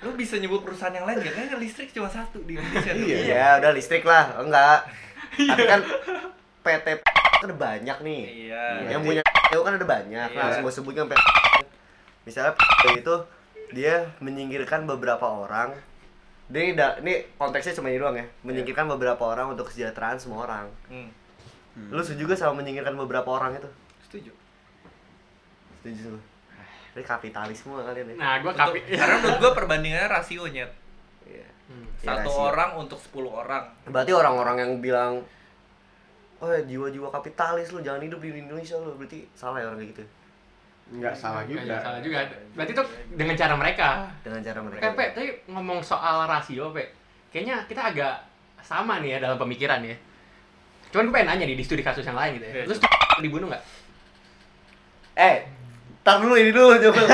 Lu 0.02 0.12
bisa 0.12 0.34
nyebut 0.36 0.60
perusahaan 0.60 0.90
yang 0.90 1.04
lain 1.04 1.18
gak? 1.18 1.32
Kan 1.32 1.56
listrik 1.56 1.90
cuma 1.90 2.06
satu 2.06 2.42
di 2.42 2.54
Indonesia. 2.54 2.92
Iya. 2.92 3.18
ya 3.24 3.46
udah 3.58 3.70
listrik 3.70 4.02
lah 4.02 4.34
enggak 4.36 4.78
tapi 5.32 5.64
kan 5.64 5.80
PT 6.60 6.86
kan 7.00 7.10
ada 7.42 7.56
banyak 7.56 7.98
nih 8.02 8.22
Iya. 8.46 8.62
yang 8.88 9.00
punya 9.00 9.22
itu 9.24 9.58
kan 9.58 9.72
ada 9.72 9.86
banyak 9.86 10.28
Iya. 10.28 10.36
langsung 10.36 10.62
gue 10.62 10.72
sebutkan 10.72 11.06
PT 11.06 11.24
misalnya 12.22 12.52
PT 12.52 12.82
itu 12.98 13.14
dia 13.72 13.94
menyingkirkan 14.18 14.84
beberapa 14.84 15.24
orang 15.24 15.72
ini 16.48 16.74
da- 16.74 16.98
ini 16.98 17.24
konteksnya 17.34 17.72
cuma 17.72 17.88
ini 17.88 17.96
doang 17.96 18.14
ya 18.14 18.26
menyingkirkan 18.42 18.84
beberapa 18.86 19.24
orang 19.24 19.50
untuk 19.50 19.66
kesejahteraan 19.66 20.18
semua 20.18 20.44
orang 20.44 20.68
Hmm. 20.86 21.08
lu 21.88 21.98
setuju 21.98 22.28
gak 22.28 22.38
sama 22.38 22.60
menyingkirkan 22.60 22.92
beberapa 22.94 23.32
orang 23.32 23.56
itu 23.56 23.70
Setuju. 24.04 24.32
setuju 25.78 26.04
lu 26.10 26.20
ini 26.92 27.02
kapitalisme 27.02 27.72
kalian 27.74 28.06
ya 28.06 28.14
Nah, 28.14 28.32
gua 28.38 28.50
Untuk- 28.50 28.74
kapi. 28.74 28.80
karena 28.92 29.16
menurut 29.16 29.38
gua 29.38 29.52
perbandingannya 29.54 30.08
rasionya. 30.08 30.66
Iya. 31.24 31.46
Hmm. 31.66 31.86
Ya, 31.98 32.12
Satu 32.12 32.28
rasio. 32.28 32.42
orang 32.46 32.70
untuk 32.76 32.98
10 33.00 33.30
orang. 33.30 33.64
berarti 33.84 34.12
orang-orang 34.12 34.56
yang 34.58 34.72
bilang 34.78 35.12
oh 36.38 36.50
jiwa-jiwa 36.50 37.06
kapitalis 37.08 37.70
lu 37.70 37.80
jangan 37.80 38.02
hidup 38.02 38.18
di 38.18 38.34
Indonesia 38.36 38.74
lu 38.76 38.92
berarti 38.94 39.24
salah 39.32 39.56
ya 39.56 39.66
orang 39.66 39.78
kayak 39.78 39.92
gitu 39.92 40.04
nggak 40.92 41.14
salah 41.14 41.40
Nggak 41.46 41.62
juga 41.62 41.76
salah 41.80 42.00
juga. 42.02 42.18
Berarti 42.52 42.72
tuh 42.74 42.86
dengan 43.08 43.32
cara 43.32 43.54
mereka. 43.54 43.88
dengan 44.20 44.40
cara 44.42 44.60
mereka 44.60 44.82
Eh, 44.82 44.92
Pe, 44.92 45.04
tadi 45.12 45.26
ngomong 45.46 45.80
soal 45.80 46.26
rasio, 46.26 46.68
Pe. 46.68 46.84
Kayaknya 47.30 47.64
kita 47.64 47.82
agak 47.88 48.14
sama 48.60 49.00
nih 49.00 49.16
ya 49.16 49.24
dalam 49.24 49.38
pemikiran 49.38 49.80
ya. 49.80 49.96
Cuman 50.90 51.08
gue 51.08 51.14
pengen 51.14 51.28
nanya 51.32 51.44
nih 51.46 51.56
di 51.56 51.64
studi 51.64 51.80
kasus 51.80 52.04
yang 52.04 52.12
lain 52.12 52.36
gitu 52.36 52.44
ya. 52.44 52.54
Iya. 52.58 52.64
Lu 52.68 52.74
dibunuh 53.22 53.48
nggak? 53.48 53.64
eh 55.14 55.36
tar 56.02 56.18
dulu 56.18 56.34
ini 56.34 56.50
dulu 56.50 56.74
coba 56.74 57.02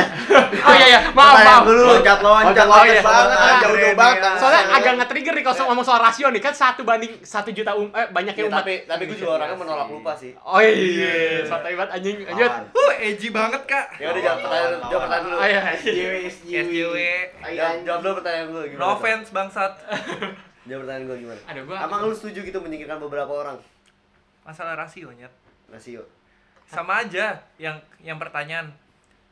Oh 0.59 0.75
iya 0.75 0.87
iya, 0.89 1.01
maaf 1.13 1.35
maaf. 1.39 1.63
dulu 1.63 1.83
loncat 1.91 2.19
loncat 2.19 2.57
iya. 2.87 3.01
banget 3.01 3.05
Ah, 3.31 3.57
jauh-jauh 3.61 3.93
banget 3.95 4.21
Soalnya 4.35 4.63
agak 4.71 4.93
nge-trigger 4.97 5.35
nih 5.35 5.45
kalau 5.45 5.65
ngomong 5.69 5.85
soal 5.85 6.01
rasio 6.01 6.27
nih 6.27 6.41
kan 6.41 6.53
satu 6.53 6.83
banding 6.83 7.13
satu 7.21 7.49
juta 7.51 7.73
um, 7.73 7.89
eh 7.91 8.09
banyaknya 8.09 8.37
Ya, 8.39 8.49
umat. 8.49 8.59
tapi 8.59 8.75
tapi 8.85 9.03
gue 9.05 9.17
juga 9.17 9.37
orangnya 9.37 9.57
menolak 9.57 9.89
lupa 9.89 10.13
sih 10.15 10.33
Oh 10.41 10.57
iya, 10.59 11.45
santai 11.45 11.73
banget 11.73 11.91
anjing. 11.95 12.17
Lanjut. 12.23 12.49
Aman. 12.51 12.65
Uh, 12.73 12.93
edgy 12.99 13.29
banget, 13.29 13.63
Kak. 13.65 13.87
ya 13.95 14.07
udah 14.09 14.23
jawab 14.23 14.39
pertanyaan 14.41 14.71
dulu 14.71 14.85
jawab 14.85 15.03
pertanyaan 15.03 15.25
dulu 15.25 15.37
Oh 15.37 15.47
iya. 15.47 15.63
SJW. 16.25 16.95
jawab, 17.51 17.77
jawab 17.85 18.01
dulu 18.01 18.13
pertanyaan 18.17 18.47
gue 18.49 18.63
gimana 18.67 18.83
No 18.83 18.89
offense, 18.95 19.27
bangsat. 19.31 19.73
jawab 20.65 20.81
pertanyaan 20.83 21.05
gue 21.05 21.17
gimana 21.19 21.41
Ada 21.45 21.61
gua. 21.63 21.77
emang 21.83 22.01
lu 22.03 22.15
setuju 22.15 22.41
gitu 22.43 22.59
menyingkirkan 22.59 22.99
beberapa 22.99 23.31
orang 23.31 23.57
Masalah 24.43 24.75
rasionya. 24.79 25.29
rasio 25.69 26.09
Sama 26.69 27.01
aja 27.01 27.41
yang 27.57 27.81
yang 28.05 28.21
pertanyaan 28.21 28.69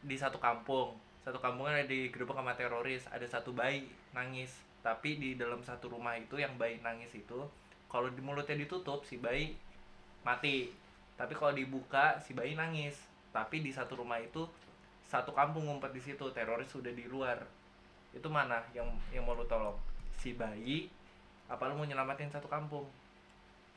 di 0.00 0.16
satu 0.16 0.40
kampung. 0.40 0.96
Satu 1.20 1.36
kampung 1.36 1.68
ada 1.68 1.84
digerebek 1.84 2.32
sama 2.32 2.56
teroris 2.56 3.04
ada 3.12 3.28
satu 3.28 3.52
bayi 3.52 3.84
nangis. 4.16 4.56
Tapi 4.80 5.20
di 5.20 5.36
dalam 5.36 5.60
satu 5.60 5.92
rumah 5.92 6.16
itu 6.16 6.40
yang 6.40 6.56
bayi 6.56 6.80
nangis 6.80 7.12
itu 7.12 7.44
kalau 7.92 8.08
di 8.08 8.24
mulutnya 8.24 8.56
ditutup 8.56 9.04
si 9.04 9.20
bayi 9.20 9.52
mati. 10.24 10.72
Tapi 11.20 11.36
kalau 11.36 11.52
dibuka 11.52 12.16
si 12.24 12.32
bayi 12.32 12.56
nangis. 12.56 12.96
Tapi 13.36 13.60
di 13.60 13.68
satu 13.68 14.00
rumah 14.00 14.16
itu 14.16 14.48
satu 15.04 15.36
kampung 15.36 15.68
ngumpet 15.68 15.92
di 15.92 16.00
situ 16.00 16.24
teroris 16.32 16.72
sudah 16.72 16.96
di 16.96 17.04
luar. 17.04 17.36
Itu 18.16 18.32
mana 18.32 18.64
yang 18.72 18.88
yang 19.12 19.28
mau 19.28 19.36
lu 19.36 19.44
tolong? 19.44 19.76
Si 20.16 20.32
bayi 20.32 20.88
apa 21.52 21.68
lu 21.68 21.76
mau 21.76 21.84
nyelamatin 21.84 22.32
satu 22.32 22.48
kampung? 22.48 22.88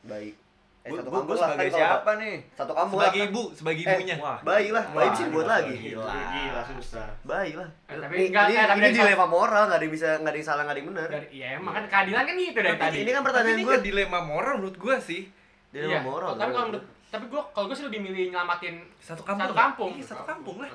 Baik 0.08 0.49
eh 0.80 0.88
Gua- 0.88 0.98
satu 0.98 1.12
kampung 1.12 1.36
lah 1.36 1.50
sebagai 1.50 1.68
kan 1.68 1.78
siapa 1.78 2.12
nih? 2.16 2.36
satu 2.50 2.72
kampung 2.72 2.98
sebagai 2.98 3.20
lah 3.20 3.28
ibu 3.28 3.44
sebagai 3.52 3.82
Eh, 3.82 3.92
ibunya 3.92 4.16
Wah, 4.18 4.38
bayi 4.42 4.70
lah 4.70 4.86
bayi 4.90 5.08
bisa 5.10 5.24
dibuat 5.26 5.48
lagi 5.50 5.74
gila. 5.76 6.08
Gila 6.08 6.62
susah. 6.66 7.08
bayi 7.22 7.52
lah 7.54 7.70
Eh, 7.86 7.98
tapi 7.98 8.14
ini, 8.14 8.24
enggak- 8.26 8.48
ini, 8.48 8.56
eh, 8.56 8.66
tapi 8.66 8.80
ini 8.80 8.90
dilema 8.94 9.26
moral 9.28 9.62
nggak 9.66 9.76
ada 9.76 9.84
yang 9.84 9.94
bisa 9.94 10.08
nggak 10.16 10.30
ada 10.30 10.38
yang 10.38 10.48
salah 10.48 10.62
nggak 10.62 10.72
ada 10.72 10.80
yang 10.80 10.90
benar 10.90 11.08
Dari, 11.10 11.28
ya 11.34 11.48
emang 11.54 11.74
kan 11.74 11.84
keadilan 11.86 12.24
kan 12.24 12.36
gitu 12.38 12.58
dari 12.58 12.70
Tapi 12.72 12.84
tadi. 12.86 12.98
ini 12.98 13.12
kan 13.12 13.22
pertanyaan 13.22 13.60
gue 13.60 13.74
kan 13.74 13.84
dilema 13.84 14.20
moral 14.22 14.54
menurut 14.56 14.78
gua 14.78 14.96
sih 14.98 15.22
dilema 15.70 15.92
Iya, 15.92 16.00
moral 16.02 16.30
Tapi 16.34 16.50
kalau 16.50 16.68
menurut 16.70 16.86
tapi 17.10 17.26
gua 17.28 17.42
kalau 17.50 17.66
gua 17.66 17.76
sih 17.76 17.86
lebih 17.86 18.00
milih 18.02 18.24
nyelamatin 18.30 18.76
satu 19.00 19.22
kampung 19.22 19.44
Satu 19.44 19.56
kampung. 19.58 19.92
Iya, 19.94 20.06
satu 20.06 20.24
kampung 20.26 20.56
lah 20.58 20.70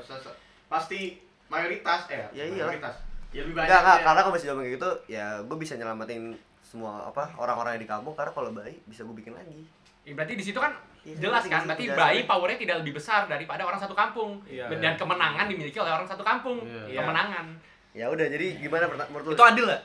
Pasti 0.67 1.01
mayoritas 1.47 2.01
eh 2.09 2.29
Ya 2.31 2.45
mayoritas. 2.47 2.95
Ya 3.31 3.41
lebih 3.41 3.57
banyak. 3.57 3.67
Enggak, 3.67 3.81
enggak, 3.81 3.97
ya. 3.97 4.05
karena 4.05 4.21
kalau 4.21 4.33
masih 4.33 4.47
kayak 4.49 4.73
gitu 4.75 4.91
ya 5.09 5.25
gue 5.41 5.57
bisa 5.57 5.73
nyelamatin 5.75 6.23
semua 6.63 6.93
apa 7.05 7.31
orang-orang 7.35 7.75
yang 7.75 7.83
di 7.83 7.91
kampung 7.91 8.13
karena 8.13 8.31
kalau 8.31 8.51
bayi 8.51 8.79
bisa 8.85 9.03
gue 9.03 9.11
bikin 9.13 9.33
lagi 9.33 9.63
Ya, 10.05 10.13
berarti 10.13 10.35
di 10.35 10.45
situ 10.45 10.57
kan 10.57 10.73
Iya, 11.03 11.21
jelas 11.21 11.45
kan, 11.45 11.65
berarti 11.65 11.85
bayi 11.91 12.25
powernya 12.25 12.57
tidak 12.57 12.77
lebih 12.81 12.97
besar 12.97 13.25
daripada 13.25 13.61
orang 13.61 13.77
satu 13.77 13.93
kampung 13.93 14.41
Iya. 14.47 14.73
dan 14.75 14.95
kemenangan 14.95 15.45
dimiliki 15.47 15.77
oleh 15.77 15.93
orang 15.93 16.05
satu 16.05 16.21
kampung 16.21 16.65
Iya. 16.65 16.97
kemenangan 16.99 17.47
ya 17.93 18.09
udah 18.09 18.27
jadi 18.27 18.47
gimana 18.57 18.85
perta- 18.87 19.07
menurut 19.07 19.27
lu 19.27 19.35
itu 19.35 19.45
adil 19.45 19.65
gak? 19.67 19.83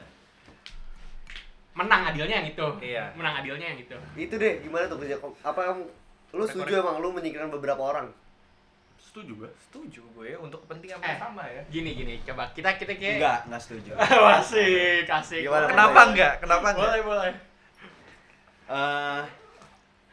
menang 1.72 2.02
adilnya 2.06 2.36
yang 2.38 2.48
itu 2.50 2.68
Iya. 2.82 3.04
menang 3.14 3.36
adilnya 3.38 3.68
yang 3.68 3.80
itu 3.80 3.96
itu 4.18 4.34
deh 4.34 4.54
gimana 4.60 4.88
tuh 4.88 4.98
kerja 4.98 5.16
apa 5.42 5.60
kamu 5.62 5.84
lu 6.32 6.44
setuju 6.46 6.74
emang 6.78 6.98
lu 6.98 7.12
menyingkirkan 7.12 7.48
beberapa 7.50 7.80
orang 7.82 8.08
Setuju 8.98 9.32
gue. 9.38 9.50
setuju 9.60 10.02
gue 10.14 10.38
untuk 10.38 10.64
kepentingan 10.64 10.98
Eh. 10.98 11.08
bersama 11.10 11.44
ya 11.44 11.62
gini 11.68 11.92
gini 11.94 12.14
coba 12.24 12.48
kita 12.50 12.76
kita 12.76 12.94
kayak 12.94 13.16
Enggak, 13.18 13.40
enggak 13.46 13.62
setuju. 13.62 13.92
asik 14.40 15.40
Gimana, 15.42 15.66
kenapa 15.66 16.00
enggak? 16.06 16.34
kenapa 16.40 16.66
enggak? 16.70 16.84
boleh 16.86 17.02
boleh 17.04 17.34
Eh, 18.70 19.22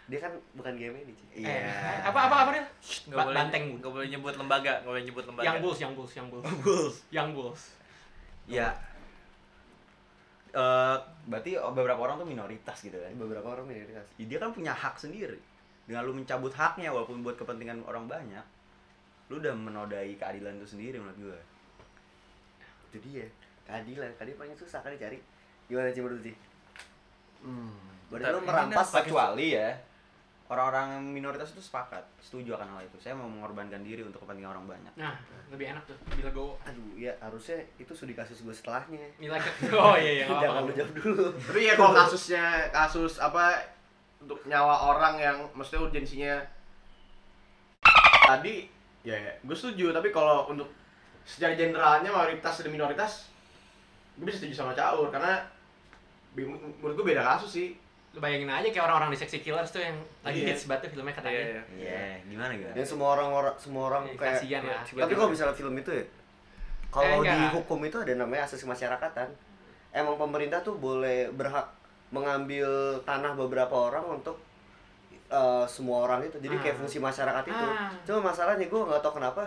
dia 0.06 0.18
kan 0.18 0.30
bukan 0.52 0.74
game 0.74 0.94
ini 0.96 1.12
Ci. 1.12 1.24
iya. 1.42 1.66
Eh, 1.66 1.98
apa 2.04 2.20
apa 2.26 2.36
apa 2.42 2.50
nih 2.52 2.62
Nggak 3.06 3.18
boleh, 3.20 3.36
banteng 3.36 3.64
nggak 3.76 3.90
boleh 3.90 4.06
nyebut 4.06 4.34
lembaga, 4.36 4.72
nggak 4.78 4.86
boleh 4.88 5.04
nyebut 5.04 5.24
lembaga. 5.26 5.44
yang 5.44 5.56
bulls 5.58 5.78
yang 5.78 5.92
bulls 5.92 6.12
yang 6.12 6.26
bulls 6.28 6.46
Bulls. 6.62 6.96
yang 7.10 7.28
bulls 7.32 7.62
Ya. 8.46 8.70
Eh, 10.48 10.96
berarti 11.26 11.50
beberapa 11.70 12.00
orang 12.00 12.16
tuh 12.16 12.24
minoritas 12.24 12.78
gitu 12.80 12.96
kan. 12.96 13.12
beberapa 13.12 13.44
orang 13.50 13.66
minoritas 13.66 14.06
Ya, 14.14 14.24
dia 14.24 14.38
kan 14.38 14.50
punya 14.50 14.72
hak 14.72 14.94
sendiri. 14.96 15.36
Dengan 15.84 16.02
lu 16.02 16.14
mencabut 16.14 16.50
haknya 16.50 16.88
walaupun 16.88 17.20
buat 17.20 17.34
kepentingan 17.34 17.82
orang 17.82 18.06
banyak, 18.06 18.42
lu 19.26 19.36
udah 19.36 19.52
menodai 19.52 20.14
keadilan 20.14 20.54
itu 20.56 20.66
sendiri 20.68 20.96
menurut 20.96 21.18
gue. 21.20 21.40
itu 22.88 23.02
dia 23.04 23.26
keadilan 23.64 24.08
keadilan 24.14 24.38
paling 24.40 24.54
susah 24.54 24.78
kan 24.78 24.88
dicari 24.88 25.18
gimana 25.64 25.90
sih 25.90 25.98
menurut 25.98 26.22
sih 26.22 26.36
Hmm. 27.36 27.74
berarti 28.08 28.32
lu 28.32 28.40
merampas 28.40 28.88
Kecuali 28.96 29.52
ya 29.52 29.74
orang-orang 30.46 31.02
minoritas 31.02 31.50
itu 31.50 31.62
sepakat, 31.62 32.06
setuju 32.22 32.54
akan 32.54 32.78
hal 32.78 32.80
itu. 32.86 32.96
Saya 33.02 33.18
mau 33.18 33.26
mengorbankan 33.26 33.82
diri 33.82 34.06
untuk 34.06 34.22
kepentingan 34.22 34.54
orang 34.54 34.66
banyak. 34.66 34.92
nah 34.94 35.18
lebih 35.46 35.70
enak 35.70 35.86
tuh 35.86 35.94
bila 36.18 36.30
gue 36.34 36.48
aduh 36.66 36.90
ya 36.98 37.14
harusnya 37.22 37.62
itu 37.78 37.94
sudah 37.94 38.14
kasus 38.14 38.42
gue 38.42 38.54
setelahnya. 38.54 39.06
Mila 39.18 39.38
ke 39.38 39.50
oh 39.74 39.94
iya 39.94 40.22
iya 40.22 40.24
nggak 40.26 40.42
jangan 40.46 40.62
lu 40.66 40.72
jawab 40.74 40.92
dulu. 40.94 41.26
Tapi 41.38 41.60
ya 41.66 41.74
kalau 41.74 41.92
kasusnya 41.94 42.44
kasus 42.70 43.18
apa 43.18 43.58
untuk 44.22 44.42
nyawa 44.46 44.90
orang 44.94 45.14
yang 45.22 45.38
maksudnya 45.54 45.86
urgensinya 45.86 46.34
tadi 48.26 48.66
ya, 49.06 49.14
ya 49.14 49.32
gue 49.42 49.56
setuju. 49.56 49.94
Tapi 49.94 50.10
kalau 50.10 50.50
untuk 50.50 50.70
secara 51.26 51.58
generalnya 51.58 52.10
mayoritas 52.10 52.62
dan 52.62 52.70
minoritas 52.70 53.30
gue 54.18 54.26
bisa 54.26 54.42
setuju 54.42 54.54
sama 54.62 54.74
Caur. 54.74 55.10
Karena 55.10 55.42
menurut 56.34 56.94
gue 56.94 57.06
beda 57.14 57.22
kasus 57.22 57.50
sih 57.50 57.68
bayangin 58.16 58.48
aja 58.48 58.64
kayak 58.66 58.84
orang-orang 58.84 59.10
di 59.10 59.18
Sexy 59.18 59.38
Killers 59.38 59.68
tuh 59.68 59.78
yang 59.78 59.92
lagi 60.20 60.40
Iya. 60.40 60.48
hits 60.50 60.64
banget 60.64 60.80
tuh 60.82 60.90
filmnya 60.92 61.10
Iya, 61.10 61.18
katanya 61.18 61.38
iya. 61.38 61.62
Iya, 61.76 62.00
gimana 62.24 62.52
gimana? 62.52 62.72
dan 62.72 62.84
semua 62.84 63.08
orang 63.10 63.28
orang 63.30 63.54
semua 63.56 63.82
orang 63.86 64.02
Eh, 64.04 64.14
kayak 64.14 64.36
kasihan 64.36 64.62
ya. 64.62 64.78
tapi 64.80 65.12
kalau 65.12 65.28
misalnya 65.28 65.54
film 65.54 65.74
itu 65.74 65.90
ya 65.90 66.04
kalau 66.88 67.20
Eh, 67.20 67.28
di 67.28 67.44
hukum 67.52 67.78
itu 67.82 67.96
ada 67.98 68.12
namanya 68.14 68.42
asas 68.42 68.58
kemasyarakatan 68.58 69.28
emang 69.92 70.16
pemerintah 70.16 70.60
tuh 70.60 70.76
boleh 70.76 71.28
berhak 71.30 71.68
mengambil 72.10 72.68
tanah 73.02 73.32
beberapa 73.34 73.74
orang 73.84 74.04
untuk 74.10 74.40
eh, 75.26 75.66
semua 75.66 76.04
orang 76.04 76.22
itu 76.22 76.38
jadi 76.38 76.56
kayak 76.56 76.72
Ah. 76.72 76.80
fungsi 76.80 76.98
masyarakat 76.98 77.44
itu 77.44 77.66
Ah. 77.68 77.90
cuma 78.02 78.20
masalahnya 78.26 78.64
gue 78.64 78.80
nggak 78.80 79.00
tahu 79.00 79.14
kenapa 79.16 79.42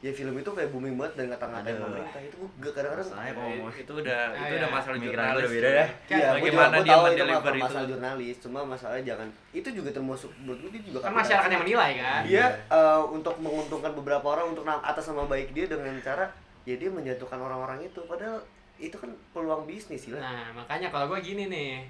ya 0.00 0.08
film 0.10 0.32
itu 0.34 0.48
kayak 0.48 0.70
booming 0.70 0.96
banget 0.96 1.12
dan 1.14 1.26
ngata-ngatain 1.28 1.76
pemerintah. 1.76 2.20
Itu 2.22 2.36
gue 2.50 2.72
kadang-kadang 2.72 3.04
kalau 3.06 3.52
mau 3.54 3.68
itu 3.68 3.92
udah 3.94 4.20
Ah, 4.26 4.38
itu 4.38 4.44
iya. 4.46 4.58
udah 4.58 4.70
masalah 4.70 4.96
Pemikiran 4.96 5.12
jurnalis. 5.20 5.36
udah 5.36 5.50
beda. 5.52 5.68
Iya, 5.68 5.84
gue 5.84 6.08
juga 6.08 6.30
Bagaimana 6.32 6.70
gue 6.70 6.80
dia 6.80 6.90
tahu 6.90 7.00
itu 7.00 7.06
mendeliver 7.06 7.36
masalah, 7.36 7.52
itu. 7.52 7.62
masalah 7.62 7.84
jurnalis, 7.86 8.36
cuma 8.38 8.58
masalahnya 8.64 9.04
jangan 9.06 9.28
itu 9.52 9.68
juga 9.70 9.90
termasuk 9.90 10.30
menurut 10.38 10.58
gue 10.58 10.70
dia 10.72 10.82
juga 10.82 10.98
kan 11.00 11.12
masyarakat 11.14 11.48
yang 11.50 11.62
menilai 11.62 11.90
kan? 11.94 12.20
Dia 12.24 12.44
eh, 12.66 13.00
untuk 13.06 13.34
menguntungkan 13.36 13.92
beberapa 13.92 14.26
orang 14.30 14.46
untuk 14.48 14.64
na- 14.64 14.80
atas 14.82 15.04
nama 15.06 15.24
baik 15.24 15.52
dia 15.52 15.66
dengan 15.66 15.92
cara 16.00 16.24
ya 16.62 16.74
dia 16.74 16.88
menjatuhkan 16.88 17.36
orang-orang 17.38 17.78
itu. 17.82 18.00
Padahal 18.02 18.40
itu 18.76 18.96
kan 18.96 19.12
peluang 19.30 19.64
bisnis 19.64 20.00
sih 20.00 20.10
lah 20.10 20.20
nah 20.22 20.44
makanya 20.54 20.88
kalau 20.88 21.06
gue 21.06 21.20
gini 21.22 21.44
nih. 21.46 21.84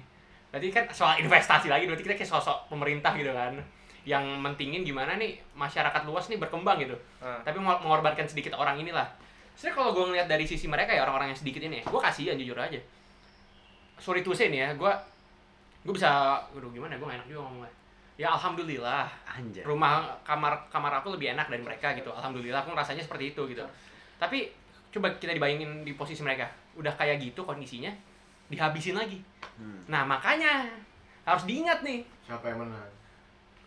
Berarti 0.51 0.67
kan 0.69 0.83
soal 0.91 1.15
investasi 1.17 1.71
lagi 1.71 1.87
berarti 1.87 2.03
kita 2.03 2.15
kayak 2.17 2.27
sosok 2.29 2.67
pemerintah 2.67 3.15
gitu 3.15 3.31
kan 3.31 3.55
yang 4.01 4.25
mentingin 4.41 4.81
gimana 4.81 5.17
nih 5.21 5.37
masyarakat 5.53 6.01
luas 6.09 6.25
nih 6.25 6.41
berkembang 6.41 6.81
gitu. 6.81 6.97
Ah. 7.21 7.37
tapi 7.45 7.61
mau 7.61 7.77
mengorbankan 7.77 8.25
sedikit 8.25 8.57
orang 8.57 8.81
inilah. 8.81 9.05
Sebenarnya 9.53 9.77
kalau 9.77 9.91
gue 9.93 10.05
ngeliat 10.09 10.27
dari 10.31 10.45
sisi 10.47 10.65
mereka 10.65 10.89
ya 10.89 11.05
orang-orang 11.05 11.33
yang 11.33 11.39
sedikit 11.39 11.61
ini 11.61 11.85
gue 11.85 11.99
kasihan 12.01 12.33
jujur 12.33 12.57
aja. 12.57 12.79
Sorry 14.01 14.25
to 14.25 14.33
say 14.33 14.49
nih 14.49 14.65
ya 14.65 14.69
gue 14.73 14.91
gue 15.85 15.93
bisa 15.93 16.37
aduh 16.49 16.69
gimana 16.73 16.97
gue 16.97 17.05
gak 17.05 17.17
enak 17.21 17.27
juga 17.29 17.41
ngomongnya. 17.45 17.73
Ya 18.17 18.27
alhamdulillah 18.33 19.05
Anjay. 19.25 19.65
rumah 19.65 20.05
kamar 20.21 20.53
kamar 20.69 21.01
aku 21.01 21.13
lebih 21.13 21.37
enak 21.37 21.49
dari 21.53 21.61
mereka 21.61 21.93
gitu. 21.93 22.09
Alhamdulillah 22.09 22.65
aku 22.65 22.73
rasanya 22.73 23.05
seperti 23.05 23.37
itu 23.37 23.41
gitu. 23.53 23.61
Tapi 24.17 24.49
coba 24.89 25.13
kita 25.21 25.37
dibayangin 25.37 25.85
di 25.85 25.93
posisi 25.93 26.25
mereka. 26.25 26.49
Udah 26.73 26.93
kayak 26.97 27.21
gitu 27.21 27.45
kondisinya 27.45 27.93
dihabisin 28.49 28.97
lagi. 28.97 29.21
Hmm. 29.61 29.85
nah 29.85 30.01
makanya 30.01 30.65
harus 31.21 31.45
diingat 31.45 31.85
nih. 31.85 32.01
Siapa 32.25 32.49
yang 32.49 32.65
menang 32.65 33.00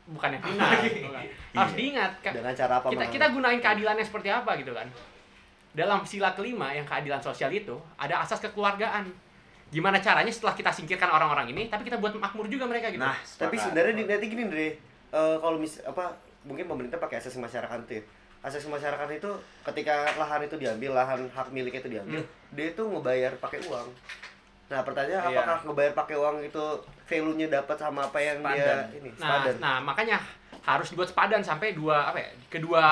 bukan 0.07 0.29
yang 0.31 0.43
final 0.45 0.69
bukan. 1.01 1.25
harus 1.55 1.73
Iya. 1.73 1.79
diingat 1.79 2.13
Ka- 2.21 2.33
dengan 2.33 2.53
cara 2.53 2.75
apa 2.77 2.87
kita 2.89 3.05
kita 3.09 3.27
gunain 3.31 3.57
keadilannya 3.59 4.03
seperti 4.03 4.29
apa 4.29 4.51
gitu 4.55 4.71
kan. 4.71 4.89
Dalam 5.71 6.01
sila 6.03 6.31
kelima 6.33 6.71
yang 6.71 6.85
keadilan 6.85 7.19
sosial 7.19 7.51
itu 7.51 7.73
ada 7.97 8.21
asas 8.21 8.39
kekeluargaan. 8.39 9.11
Gimana 9.69 9.99
caranya 9.99 10.29
setelah 10.29 10.53
kita 10.53 10.71
singkirkan 10.71 11.09
orang-orang 11.09 11.49
ini 11.49 11.67
tapi 11.67 11.83
kita 11.83 11.97
buat 11.97 12.15
makmur 12.15 12.47
juga 12.47 12.63
mereka 12.65 12.89
gitu. 12.89 13.01
Nah, 13.01 13.17
tapi 13.35 13.57
sebenarnya 13.57 13.93
di- 13.93 14.07
nanti 14.07 14.27
gini 14.29 14.43
deh 14.45 14.73
eh, 15.11 15.37
kalau 15.37 15.57
mis 15.57 15.81
apa 15.81 16.15
mungkin 16.43 16.65
pemerintah 16.65 16.97
pakai 16.97 17.19
asas 17.19 17.35
masyarakat 17.35 17.79
tuh 17.83 17.97
ya. 17.97 18.05
asas 18.41 18.61
masyarakat 18.63 19.09
itu 19.11 19.31
ketika 19.65 20.05
lahan 20.15 20.45
itu 20.45 20.55
diambil 20.55 20.93
lahan 20.93 21.25
hak 21.27 21.49
miliknya 21.49 21.81
itu 21.81 21.91
diambil 21.91 22.21
dia 22.53 22.67
itu 22.69 22.83
ngebayar 22.85 23.33
pakai 23.39 23.57
uang. 23.65 23.89
Nah 24.67 24.81
pertanyaan 24.81 25.25
Iya. 25.25 25.33
apakah 25.33 25.57
ngebayar 25.65 25.93
pakai 25.95 26.15
uang 26.15 26.37
itu 26.45 26.65
value-nya 27.05 27.47
dapat 27.53 27.77
sama 27.77 28.01
apa 28.05 28.19
yang 28.19 28.41
dia 28.41 28.55
Sepadan. 28.57 28.85
ini 28.93 29.11
nah 29.11 29.19
sepadan 29.19 29.55
nah 29.61 29.77
makanya 29.81 30.17
harus 30.65 30.89
dibuat 30.89 31.09
sepadan 31.13 31.45
sampai 31.45 31.77
dua 31.77 32.09
apa 32.09 32.17
ya 32.17 32.29
kedua 32.49 32.83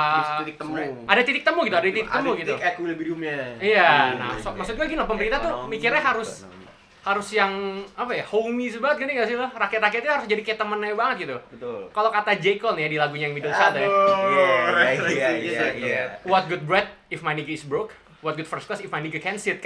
titik 0.45 0.61
temu 0.61 0.77
ada 1.09 1.21
titik 1.25 1.43
temu 1.43 1.61
gitu 1.65 1.73
ada 1.73 1.87
titik 1.87 2.05
temu 2.05 2.31
gitu 2.37 2.53
titik 2.53 2.69
equilibriumnya 2.69 3.39
iya 3.59 4.13
nah 4.15 4.37
so- 4.37 4.53
maksud 4.53 4.77
gue 4.77 4.87
gini 4.87 5.01
loh 5.01 5.09
pemerintah 5.09 5.41
tuh 5.41 5.53
Ekonomi, 5.57 5.73
mikirnya 5.73 6.03
harus 6.05 6.45
ekonomi. 6.45 6.61
harus 7.03 7.29
yang 7.33 7.53
apa 7.97 8.13
ya 8.13 8.25
homey 8.29 8.69
banget 8.77 8.97
gini 9.01 9.13
gak 9.17 9.27
sih 9.27 9.35
lo 9.35 9.49
rakyat-rakyatnya 9.49 10.13
harus 10.13 10.27
jadi 10.29 10.43
kayak 10.45 10.59
temennya 10.61 10.95
banget 10.95 11.17
gitu 11.25 11.37
Betul. 11.51 11.81
kalau 11.91 12.11
kata 12.13 12.37
J. 12.37 12.61
Cole 12.61 12.77
nih 12.77 12.83
ya 12.85 12.91
di 12.93 12.99
lagunya 13.01 13.25
yang 13.27 13.35
Middle 13.35 13.51
Child 13.51 13.75
ya 13.75 13.89
Iya, 13.89 13.89
iya, 13.89 14.89
iya, 15.09 15.29
iya, 15.33 15.67
iya. 15.75 16.03
What 16.23 16.47
good 16.47 16.63
bread 16.63 16.87
if 17.09 17.25
my 17.25 17.33
nigga 17.33 17.51
is 17.51 17.65
broke? 17.65 17.91
What 18.21 18.37
good 18.37 18.47
first 18.47 18.69
class 18.69 18.79
if 18.79 18.87
my 18.87 19.01
nigga 19.01 19.19
can 19.19 19.35
sit? 19.35 19.65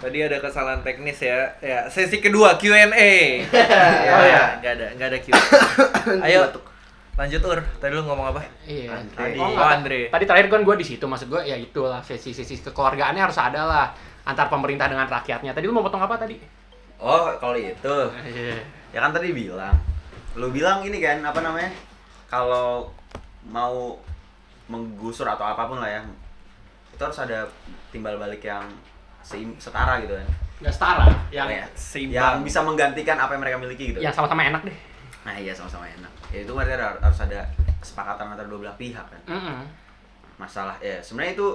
Tadi 0.00 0.18
ada 0.24 0.40
kesalahan 0.40 0.80
teknis 0.80 1.20
ya. 1.20 1.52
Ya, 1.60 1.86
sesi 1.86 2.18
kedua 2.18 2.56
Q&A. 2.56 2.80
Oh, 4.10 4.24
iya. 4.24 4.56
Enggak 4.58 4.72
ada, 4.80 4.86
enggak 4.96 5.08
ada 5.12 5.18
Q. 5.20 5.26
Ayo. 6.26 6.42
Lanjut 7.14 7.42
Ur. 7.44 7.60
Tadi 7.78 7.92
lu 7.92 8.02
ngomong 8.02 8.32
apa? 8.32 8.40
Iya. 8.64 8.96
Andre. 8.96 9.28
Oh, 9.36 9.52
Oh. 9.52 9.60
Andre. 9.60 10.00
Tadi 10.08 10.24
terakhir 10.24 10.48
kan 10.48 10.64
gue 10.64 10.76
di 10.80 10.86
situ, 10.88 11.04
maksud 11.04 11.28
gue 11.28 11.42
ya 11.44 11.54
itulah 11.54 12.00
sesi-sesi 12.00 12.64
kekeluargaannya 12.64 13.20
harus 13.20 13.36
ada 13.36 13.60
lah 13.68 13.86
antar 14.24 14.48
pemerintah 14.48 14.88
dengan 14.88 15.04
rakyatnya. 15.04 15.52
Tadi 15.52 15.64
lu 15.68 15.76
mau 15.76 15.84
potong 15.84 16.00
apa 16.00 16.16
tadi? 16.16 16.40
Oh, 16.96 17.28
kalau 17.36 17.56
itu. 17.56 17.96
Iya. 18.24 18.56
Ya 18.90 18.98
kan 19.04 19.12
tadi 19.12 19.36
bilang. 19.36 19.76
Lu 20.34 20.48
bilang 20.48 20.80
ini 20.82 20.98
kan 20.98 21.20
apa 21.20 21.40
namanya? 21.44 21.70
kalau 22.30 22.86
mau 23.42 23.98
menggusur 24.70 25.26
atau 25.26 25.42
apa 25.42 25.66
pun 25.66 25.82
lah 25.82 25.90
ya 25.90 26.02
itu 26.94 27.02
harus 27.02 27.18
ada 27.18 27.42
timbal 27.90 28.14
balik 28.22 28.46
yang 28.46 28.62
seim- 29.30 29.56
setara 29.56 30.02
gitu 30.02 30.12
kan. 30.12 30.26
Nggak 30.60 30.74
setara 30.74 31.06
yang 31.30 31.48
Ya, 31.48 31.64
Seimbang. 31.72 32.12
yang 32.12 32.34
bisa 32.42 32.60
menggantikan 32.60 33.16
apa 33.16 33.32
yang 33.32 33.40
mereka 33.40 33.56
miliki 33.56 33.84
gitu. 33.90 33.98
Yang 33.98 34.14
sama-sama 34.14 34.42
enak 34.44 34.62
deh. 34.62 34.76
Nah 35.20 35.34
iya 35.34 35.52
sama-sama 35.52 35.86
enak. 35.86 36.12
Ya 36.28 36.42
itu 36.42 36.50
berarti 36.50 36.72
har- 36.74 36.98
harus 36.98 37.20
ada 37.20 37.40
kesepakatan 37.78 38.26
antara 38.28 38.44
dua 38.44 38.60
belah 38.60 38.76
pihak 38.76 39.02
kan. 39.02 39.22
Mm-mm. 39.26 39.60
masalah 40.36 40.72
ya 40.80 40.96
sebenarnya 40.98 41.36
itu 41.36 41.48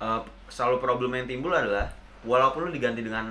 eh, 0.00 0.20
selalu 0.48 0.76
problem 0.78 1.14
yang 1.14 1.26
timbul 1.28 1.54
adalah 1.54 1.86
walaupun 2.22 2.66
lu 2.66 2.70
diganti 2.70 3.00
dengan 3.00 3.30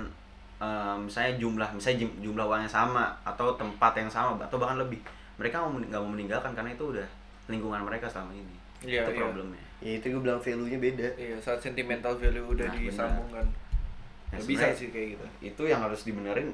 eh, 0.58 0.96
misalnya 0.96 1.36
jumlah 1.36 1.68
misalnya 1.70 1.98
jum- 2.00 2.18
jumlah 2.22 2.44
uangnya 2.46 2.70
sama 2.70 3.12
atau 3.20 3.52
tempat 3.54 3.92
yang 3.96 4.08
sama 4.08 4.40
atau 4.40 4.56
bahkan 4.56 4.76
lebih 4.76 4.96
mereka 5.36 5.60
nggak 5.60 6.00
mau 6.00 6.08
meninggalkan 6.08 6.52
karena 6.52 6.72
itu 6.72 6.84
udah 6.88 7.04
lingkungan 7.48 7.84
mereka 7.84 8.08
selama 8.08 8.32
ini. 8.32 8.56
Iya, 8.80 9.04
itu 9.04 9.12
iya. 9.12 9.20
problemnya 9.20 9.64
ya 9.80 9.96
itu 9.96 10.06
gue 10.06 10.20
bilang 10.20 10.38
value 10.38 10.68
nya 10.68 10.78
beda. 10.78 11.08
Iya, 11.16 11.36
saat 11.36 11.58
sentimental 11.58 12.14
value 12.14 12.44
udah 12.46 12.66
Nah, 12.66 12.76
disambungkan. 12.76 13.44
Nah, 13.44 14.36
Nggak 14.36 14.46
bisa 14.46 14.66
sih 14.72 14.88
kayak 14.88 15.08
gitu. 15.16 15.26
itu 15.42 15.62
yang 15.66 15.80
harus 15.80 16.04
dibenerin 16.04 16.52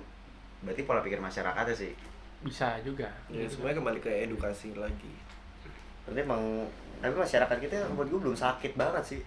berarti 0.63 0.83
pola 0.83 1.03
pikir 1.03 1.19
masyarakatnya 1.19 1.75
sih. 1.75 1.93
Bisa 2.41 2.79
juga. 2.81 3.11
Ya, 3.29 3.45
semuanya 3.47 3.77
kembali 3.77 3.99
ke 3.99 4.11
edukasi 4.25 4.73
lagi. 4.73 5.13
berarti 6.07 6.23
emang 6.23 6.43
tapi 6.97 7.13
masyarakat 7.13 7.57
kita 7.61 7.77
buat 7.93 8.07
gue 8.07 8.21
belum 8.23 8.33
sakit 8.33 8.73
banget 8.75 9.05
sih. 9.05 9.21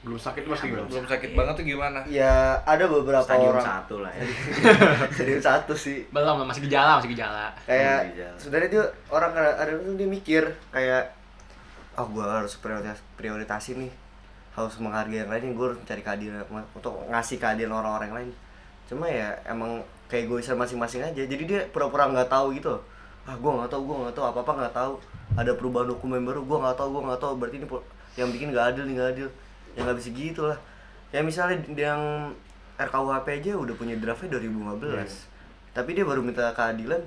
Belum 0.00 0.16
sakit 0.16 0.44
mas 0.44 0.60
gimana? 0.60 0.84
Belum 0.86 1.04
sakit 1.04 1.30
banget 1.32 1.54
tuh 1.56 1.66
gimana? 1.66 2.00
ya 2.08 2.56
ada 2.64 2.84
beberapa 2.84 3.20
stadium 3.20 3.52
orang. 3.52 3.64
satu 3.64 3.94
lah 4.00 4.12
ya. 4.12 4.24
Stadium 5.16 5.40
satu 5.40 5.72
sih. 5.76 6.08
Belum 6.08 6.40
masih 6.40 6.64
gejala 6.64 6.96
masih 6.96 7.12
gejala. 7.12 7.52
Kayak 7.68 8.12
sebenarnya 8.36 8.68
dia 8.70 8.84
orang 9.08 9.32
ada 9.36 9.52
ada 9.60 9.72
tuh 9.76 9.96
dia 9.96 10.08
mikir 10.08 10.44
kayak 10.72 11.04
oh 11.96 12.06
gue 12.06 12.24
harus 12.24 12.54
prioritas 12.58 13.00
prioritasin 13.14 13.86
nih. 13.86 13.92
Harus 14.54 14.76
menghargai 14.82 15.24
yang 15.24 15.30
lain 15.30 15.54
gue 15.54 15.66
harus 15.66 15.78
mencari 15.78 16.02
keadilan 16.02 16.44
untuk 16.74 16.94
ngasih 17.08 17.38
keadilan 17.38 17.74
orang-orang 17.80 18.10
lain. 18.12 18.30
Cuma 18.90 19.06
ya 19.06 19.34
emang 19.46 19.80
kayak 20.10 20.26
gue 20.26 20.38
masing-masing 20.42 21.02
aja. 21.06 21.22
Jadi 21.22 21.42
dia 21.46 21.60
pura-pura 21.70 22.10
nggak 22.10 22.30
tahu 22.30 22.54
gitu 22.56 22.78
ah 23.28 23.36
gue 23.36 23.52
nggak 23.52 23.68
tahu 23.68 23.84
gue 23.84 23.96
nggak 24.00 24.16
tahu 24.16 24.24
apa 24.26 24.38
apa 24.42 24.52
nggak 24.64 24.74
tahu. 24.74 24.94
Ada 25.38 25.52
perubahan 25.54 25.88
hukum 25.94 26.08
yang 26.16 26.26
baru 26.26 26.40
gue 26.42 26.58
nggak 26.58 26.76
tahu 26.76 26.88
gue 26.98 27.02
nggak 27.06 27.20
tahu. 27.20 27.32
Berarti 27.38 27.56
ini 27.62 27.66
yang 28.18 28.28
bikin 28.34 28.46
nggak 28.50 28.66
adil 28.74 28.82
nih 28.88 28.94
nggak 28.98 29.10
adil. 29.14 29.28
Ya 29.78 29.80
nggak 29.86 29.96
bisa 30.02 30.08
gitu 30.10 30.42
lah. 30.50 30.58
Ya 31.14 31.20
misalnya 31.22 31.58
yang 31.74 32.02
RKUHP 32.80 33.26
aja 33.44 33.52
udah 33.60 33.74
punya 33.76 33.94
draftnya 34.00 34.40
2015 34.40 35.28
tapi 35.70 35.94
dia 35.94 36.02
baru 36.02 36.24
minta 36.24 36.50
keadilan 36.56 37.04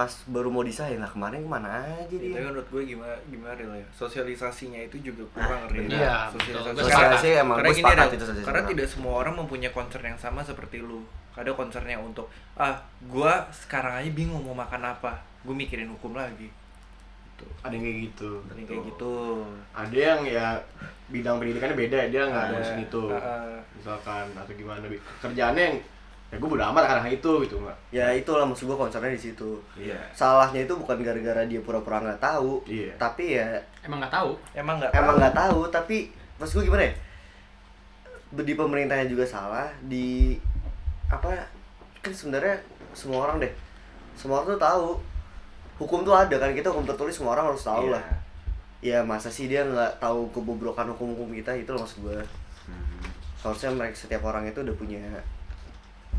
pas 0.00 0.08
baru 0.26 0.48
mau 0.48 0.64
disahin 0.64 0.96
lah 0.96 1.06
kemarin 1.06 1.44
ke 1.44 1.50
mana 1.50 1.68
aja 1.84 2.08
Itu 2.08 2.24
dia 2.24 2.40
menurut 2.40 2.64
gue 2.66 2.82
gimana 2.88 3.12
gimana 3.28 3.52
Ril, 3.52 3.68
ya? 3.74 3.86
Sosialisasinya 3.92 4.80
itu 4.80 4.96
juga 5.02 5.28
kurang 5.30 5.68
Ril. 5.68 5.84
benar. 5.84 6.00
Iya, 6.00 6.16
Sosialisasi. 6.32 6.78
Sosialisasi 6.80 7.28
emang 7.36 7.56
karena 7.58 7.68
gue 7.68 7.76
gini 7.76 7.84
sepakat 7.84 8.08
itu 8.08 8.24
sosialisasi 8.24 8.48
karena 8.48 8.62
tidak 8.64 8.86
semua 8.88 9.12
orang 9.18 9.34
mempunyai 9.36 9.68
concern 9.70 10.04
yang 10.06 10.16
sama 10.16 10.40
seperti 10.40 10.80
lu. 10.80 11.04
Ada 11.30 11.52
concernnya 11.52 12.00
untuk 12.00 12.26
ah 12.54 12.80
gua 13.04 13.44
sekarang 13.50 14.00
aja 14.00 14.08
bingung 14.10 14.40
mau 14.40 14.56
makan 14.56 14.88
apa. 14.88 15.12
Gue 15.40 15.52
mikirin 15.52 15.88
hukum 15.90 16.16
lagi. 16.16 16.48
Gitu. 17.30 17.44
ada 17.60 17.72
yang 17.72 17.80
kayak 17.82 17.98
gitu 18.06 18.30
Jadi 18.46 18.62
kayak 18.64 18.82
gitu. 18.92 19.14
ada 19.72 19.96
yang 19.96 20.20
ya 20.22 20.46
bidang 21.08 21.36
pendidikannya 21.36 21.72
beda 21.74 21.98
dia 22.08 22.22
nggak 22.22 22.36
Ada. 22.36 22.52
ngurusin 22.52 22.80
itu 22.84 23.02
Heeh. 23.08 23.56
misalkan 23.72 24.24
atau 24.32 24.52
gimana 24.52 24.84
Bi. 24.84 25.00
kerjaannya 25.18 25.62
yang 25.62 25.76
ya 26.30 26.38
gue 26.38 26.46
bodo 26.46 26.62
amat 26.62 26.86
karena 26.86 27.10
itu 27.10 27.30
gitu 27.42 27.58
nggak 27.58 27.74
ya 27.90 28.06
itulah 28.14 28.46
maksud 28.46 28.70
gue 28.70 28.78
concernnya 28.78 29.10
di 29.10 29.18
situ. 29.18 29.58
Iya. 29.74 29.98
Salahnya 30.14 30.62
itu 30.62 30.74
bukan 30.74 31.02
gara-gara 31.02 31.42
dia 31.42 31.58
pura-pura 31.58 31.98
nggak 31.98 32.22
tahu 32.22 32.62
Iya. 32.64 32.94
tapi 32.94 33.34
ya 33.34 33.58
emang 33.82 33.98
nggak 33.98 34.14
tahu? 34.14 34.30
Emang 34.54 34.78
nggak 34.78 34.94
emang 34.94 35.18
nggak 35.18 35.34
tahu 35.34 35.60
tapi 35.68 36.06
maksud 36.38 36.62
gue 36.62 36.70
gimana 36.70 36.86
ya? 36.86 36.94
Di 38.30 38.54
pemerintahnya 38.54 39.10
juga 39.10 39.26
salah 39.26 39.66
di 39.82 40.38
apa 41.10 41.34
kan 41.98 42.14
sebenarnya 42.14 42.54
semua 42.94 43.26
orang 43.26 43.42
deh 43.42 43.50
semua 44.14 44.38
orang 44.38 44.54
tuh 44.54 44.62
tahu. 44.62 44.88
Hukum 45.80 46.04
tuh 46.04 46.12
ada 46.12 46.36
kan 46.36 46.52
kita 46.52 46.68
hukum 46.68 46.84
tertulis 46.84 47.10
semua 47.10 47.34
orang 47.34 47.50
harus 47.50 47.64
tahu 47.64 47.90
Iya. 47.90 47.94
lah. 47.98 48.04
Ya 48.80 48.98
masa 49.02 49.26
sih 49.26 49.44
dia 49.44 49.60
nggak 49.60 49.98
tahu 49.98 50.30
kebobrokan 50.30 50.88
hukum-hukum 50.94 51.34
kita 51.34 51.50
itu 51.52 51.74
loh 51.74 51.82
maksud 51.82 52.06
gue 52.06 52.20
Hmm. 52.64 53.02
harusnya 53.42 53.72
mereka 53.72 53.96
setiap 53.98 54.22
orang 54.22 54.46
itu 54.46 54.60
udah 54.60 54.76
punya 54.78 55.00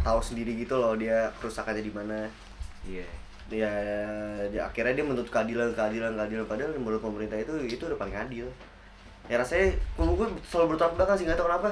tahu 0.02 0.20
sendiri 0.22 0.58
gitu 0.58 0.78
loh 0.78 0.94
dia 0.98 1.30
kerusakannya 1.40 1.84
di 1.86 1.94
mana. 1.94 2.26
Iya. 2.86 3.06
Ya, 3.52 3.74
ya 4.48 4.62
akhirnya 4.64 4.96
dia 4.96 5.06
menuntut 5.06 5.28
keadilan 5.28 5.76
keadilan 5.76 6.16
keadilan. 6.16 6.46
Padahal 6.48 6.72
menurut 6.78 7.02
pemerintah 7.04 7.36
itu 7.36 7.52
itu 7.68 7.84
udah 7.84 8.00
paling 8.00 8.16
adil. 8.16 8.48
Ya 9.28 9.38
rasanya 9.38 9.76
kalau 9.96 10.18
gue 10.18 10.28
selalu 10.48 10.76
bertolak 10.76 10.94
belakang 10.98 11.16
sih 11.20 11.26
nggak 11.28 11.38
tahu 11.38 11.48
kenapa. 11.52 11.70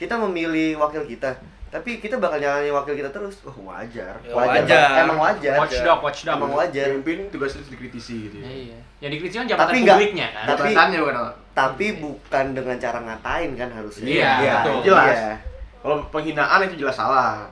Kita 0.00 0.14
memilih 0.16 0.80
wakil 0.80 1.04
kita 1.04 1.36
tapi 1.70 2.02
kita 2.02 2.18
bakal 2.18 2.42
nyalain 2.42 2.74
wakil 2.74 2.98
kita 2.98 3.14
terus. 3.14 3.46
Oh 3.46 3.54
wajar. 3.62 4.18
Ya, 4.26 4.34
wajar, 4.34 4.66
wajar. 4.66 4.82
Bang. 4.90 5.02
emang 5.06 5.18
wajar. 5.22 5.54
Watchdog 5.54 5.98
watchdog 6.02 6.34
emang 6.34 6.52
wajar. 6.58 6.86
Pemimpin 6.90 7.18
tugasnya 7.30 7.62
harus 7.62 7.70
dikritisi 7.70 8.14
gitu 8.26 8.36
Ya, 8.42 8.50
ya 8.50 8.54
iya. 8.58 8.78
Yang 8.98 9.10
dikritisi 9.16 9.36
kan 9.38 9.46
jabatan 9.46 9.66
Tapi 9.70 9.78
nggak- 9.78 9.98
publiknya 10.02 10.26
kan. 10.34 10.44
tapi- 10.50 10.74
bukan 10.74 11.14
tapi 11.50 11.86
bukan 12.02 12.44
dengan 12.58 12.76
cara 12.82 12.98
ngatain 13.06 13.50
kan 13.54 13.68
harusnya. 13.70 14.02
Iya, 14.06 14.32
betul. 14.66 14.90
Jelas. 14.90 15.14
iya. 15.14 15.34
kalau 15.80 15.96
penghinaan 16.12 16.60
itu 16.68 16.84
jelas 16.84 16.92
salah 16.92 17.48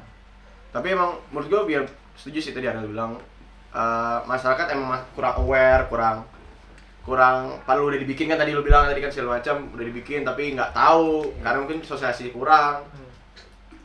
tapi 0.78 0.94
emang 0.94 1.18
menurut 1.34 1.50
gue 1.50 1.62
biar 1.74 1.82
setuju 2.14 2.38
sih 2.38 2.52
tadi 2.54 2.70
ada 2.70 2.78
bilang 2.86 3.18
eh, 3.74 4.18
masyarakat 4.22 4.78
emang 4.78 5.02
kurang 5.18 5.34
aware 5.42 5.90
kurang 5.90 6.22
kurang 7.02 7.56
kalau 7.64 7.88
udah 7.90 7.98
dibikin 7.98 8.30
kan 8.30 8.38
tadi 8.38 8.52
lu 8.52 8.62
bilang 8.62 8.86
tadi 8.86 9.02
kan 9.02 9.10
segala 9.10 9.42
macam 9.42 9.74
udah 9.74 9.84
dibikin 9.90 10.22
tapi 10.22 10.52
nggak 10.52 10.76
tahu 10.76 11.34
karena 11.40 11.58
mungkin 11.64 11.80
sosialisasi 11.80 12.36
kurang. 12.36 12.84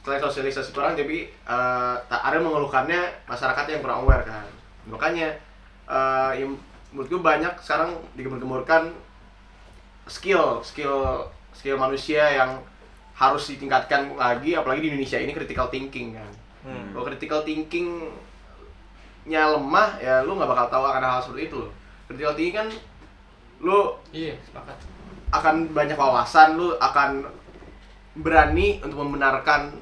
Selain 0.03 0.19
sosialisasi 0.19 0.75
kurang 0.75 0.99
tapi 0.99 1.31
eh, 1.31 1.95
tak 2.11 2.21
ada 2.21 2.37
mengeluhkannya 2.37 3.25
masyarakat 3.25 3.65
yang 3.71 3.81
kurang 3.81 4.03
aware 4.03 4.27
kan. 4.27 4.45
Makanya 4.91 5.33
eh, 5.87 6.31
yang 6.43 6.59
menurut 6.91 7.07
gue 7.09 7.21
banyak 7.23 7.53
sekarang 7.63 7.95
digemur-gemurkan 8.13 8.93
skill 10.05 10.59
skill 10.61 11.25
skill 11.55 11.79
manusia 11.79 12.27
yang 12.27 12.59
harus 13.15 13.49
ditingkatkan 13.49 14.19
lagi 14.19 14.53
apalagi 14.53 14.83
di 14.83 14.87
Indonesia 14.93 15.17
ini 15.17 15.31
critical 15.31 15.71
thinking 15.71 16.19
kan 16.19 16.42
Hmm. 16.63 16.95
kalau 16.95 17.03
critical 17.11 17.43
thinking 17.43 18.07
nya 19.27 19.51
lemah 19.51 19.99
ya 19.99 20.23
lu 20.23 20.35
nggak 20.35 20.47
bakal 20.47 20.67
tahu 20.71 20.83
akan 20.87 21.03
hal 21.03 21.19
seperti 21.19 21.51
itu. 21.51 21.61
Critical 22.07 22.33
thinking 22.35 22.55
kan 22.55 22.67
lu 23.63 23.95
iya 24.11 24.35
sepakat. 24.43 24.75
akan 25.33 25.71
banyak 25.73 25.97
wawasan 25.97 26.59
lu 26.59 26.75
akan 26.77 27.25
berani 28.13 28.77
untuk 28.85 29.01
membenarkan 29.01 29.73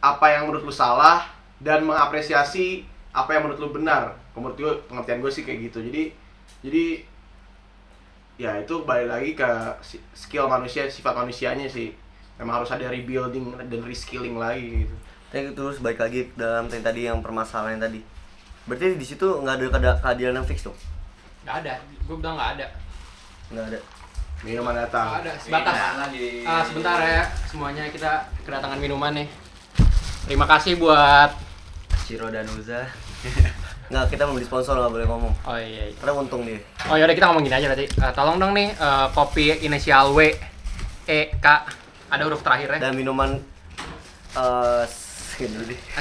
apa 0.00 0.26
yang 0.32 0.48
menurut 0.48 0.64
lu 0.66 0.74
salah 0.74 1.28
dan 1.60 1.84
mengapresiasi 1.86 2.82
apa 3.14 3.36
yang 3.36 3.46
menurut 3.46 3.60
lu 3.62 3.70
benar. 3.70 4.18
Menurut 4.34 4.56
gue 4.58 4.72
pengertian 4.90 5.22
gue 5.22 5.30
sih 5.30 5.46
kayak 5.46 5.70
gitu. 5.70 5.78
Jadi 5.86 6.02
jadi 6.62 6.84
ya 8.40 8.58
itu 8.58 8.74
balik 8.82 9.06
lagi 9.12 9.30
ke 9.38 9.50
skill 10.16 10.50
manusia 10.50 10.88
sifat 10.90 11.14
manusianya 11.14 11.70
sih. 11.70 11.94
Memang 12.40 12.62
harus 12.62 12.74
ada 12.74 12.90
rebuilding 12.90 13.54
dan 13.70 13.80
reskilling 13.86 14.34
lagi 14.34 14.86
gitu 14.86 14.96
Tapi 15.32 15.56
terus 15.56 15.80
balik 15.80 15.96
lagi 15.96 16.28
dalam 16.36 16.68
yang 16.68 16.84
tadi 16.84 17.00
yang 17.08 17.24
permasalahan 17.24 17.80
yang 17.80 17.88
tadi. 17.88 18.00
Berarti 18.68 19.00
di 19.00 19.06
situ 19.08 19.24
nggak 19.24 19.54
ada 19.56 19.64
keada- 19.72 20.00
keadilan 20.04 20.36
yang 20.38 20.46
fix 20.46 20.62
dong 20.68 20.76
nggak 21.42 21.56
ada. 21.66 21.74
Gue 22.06 22.16
bilang 22.22 22.38
nggak 22.38 22.50
ada. 22.58 22.66
Nggak 23.50 23.64
ada. 23.74 23.78
Minuman 24.42 24.72
nggak 24.74 24.86
datang 24.86 25.06
ada. 25.22 25.32
Sebatas. 25.38 25.74
Lagi. 25.98 26.26
Ah, 26.46 26.62
sebentar 26.62 26.98
ya. 27.02 27.22
Semuanya 27.50 27.84
kita 27.90 28.30
kedatangan 28.46 28.78
minuman 28.78 29.10
nih. 29.14 29.28
Terima 30.26 30.46
kasih 30.46 30.78
buat 30.78 31.34
Ciro 32.06 32.30
dan 32.30 32.46
Uza 32.54 32.86
nggak 33.92 34.08
kita 34.08 34.24
mau 34.24 34.34
beli 34.38 34.46
sponsor 34.46 34.78
nggak 34.78 34.92
boleh 34.94 35.06
ngomong. 35.06 35.34
Oh 35.44 35.58
iya, 35.58 35.90
iya. 35.90 35.94
karena 35.98 36.12
untung 36.16 36.46
dia. 36.46 36.62
Oh 36.86 36.94
yaudah 36.94 37.12
kita 37.12 37.26
ngomong 37.28 37.42
gini 37.44 37.56
aja 37.58 37.66
berarti. 37.70 37.86
Eh, 37.90 38.12
tolong 38.14 38.36
dong 38.38 38.52
nih 38.54 38.70
eh, 38.72 39.06
kopi 39.12 39.66
inisial 39.66 40.14
W 40.14 40.20
E 41.10 41.20
K. 41.42 41.46
Ada 42.08 42.22
huruf 42.28 42.40
terakhirnya. 42.46 42.78
Dan 42.78 42.94
minuman 42.94 43.36
eh 44.32 44.82
deh 44.86 45.11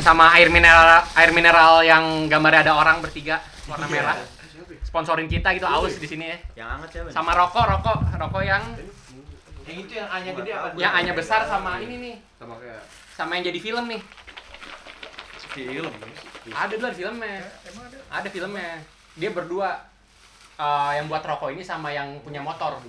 sama 0.03 0.36
air 0.36 0.51
mineral 0.51 1.03
air 1.15 1.32
mineral 1.32 1.82
yang 1.82 2.27
gambarnya 2.27 2.67
ada 2.69 2.73
orang 2.75 2.99
bertiga 2.99 3.39
warna 3.67 3.88
Iya. 3.88 3.93
merah. 3.93 4.15
Sponsorin 4.84 5.32
kita 5.32 5.55
gitu 5.55 5.63
aus 5.63 5.95
di 5.95 6.07
sini 6.07 6.25
ya. 6.27 6.38
Yang 6.59 6.67
hangat 6.75 6.89
siapa 6.91 7.09
sama 7.15 7.32
rokok 7.32 7.63
rokok 7.63 7.97
rokok 8.11 8.43
yang 8.43 8.63
yang 9.63 9.77
itu 9.88 9.93
yang 9.95 10.09
hanya 10.11 10.32
gede 10.36 10.51
apa? 10.51 10.67
yang 10.75 10.91
hanya 10.91 11.13
besar 11.15 11.47
sama 11.47 11.79
ini 11.79 11.95
nih. 11.95 12.15
Sama 12.36 12.59
kayak 12.59 12.82
sama 13.15 13.32
yang 13.39 13.43
jadi 13.47 13.59
film 13.63 13.86
nih. 13.88 14.01
Film. 15.51 15.91
ada 16.55 16.71
dulu 16.71 16.88
ada 16.88 16.95
filmnya. 16.95 17.36
Ada? 18.07 18.27
Filmnya. 18.32 18.71
Dia 19.19 19.29
berdua 19.36 19.69
eh, 20.59 20.91
yang 20.99 21.11
buat 21.11 21.23
rokok 21.23 21.51
ini 21.51 21.63
sama 21.63 21.91
yang 21.91 22.19
punya 22.23 22.39
motor. 22.43 22.79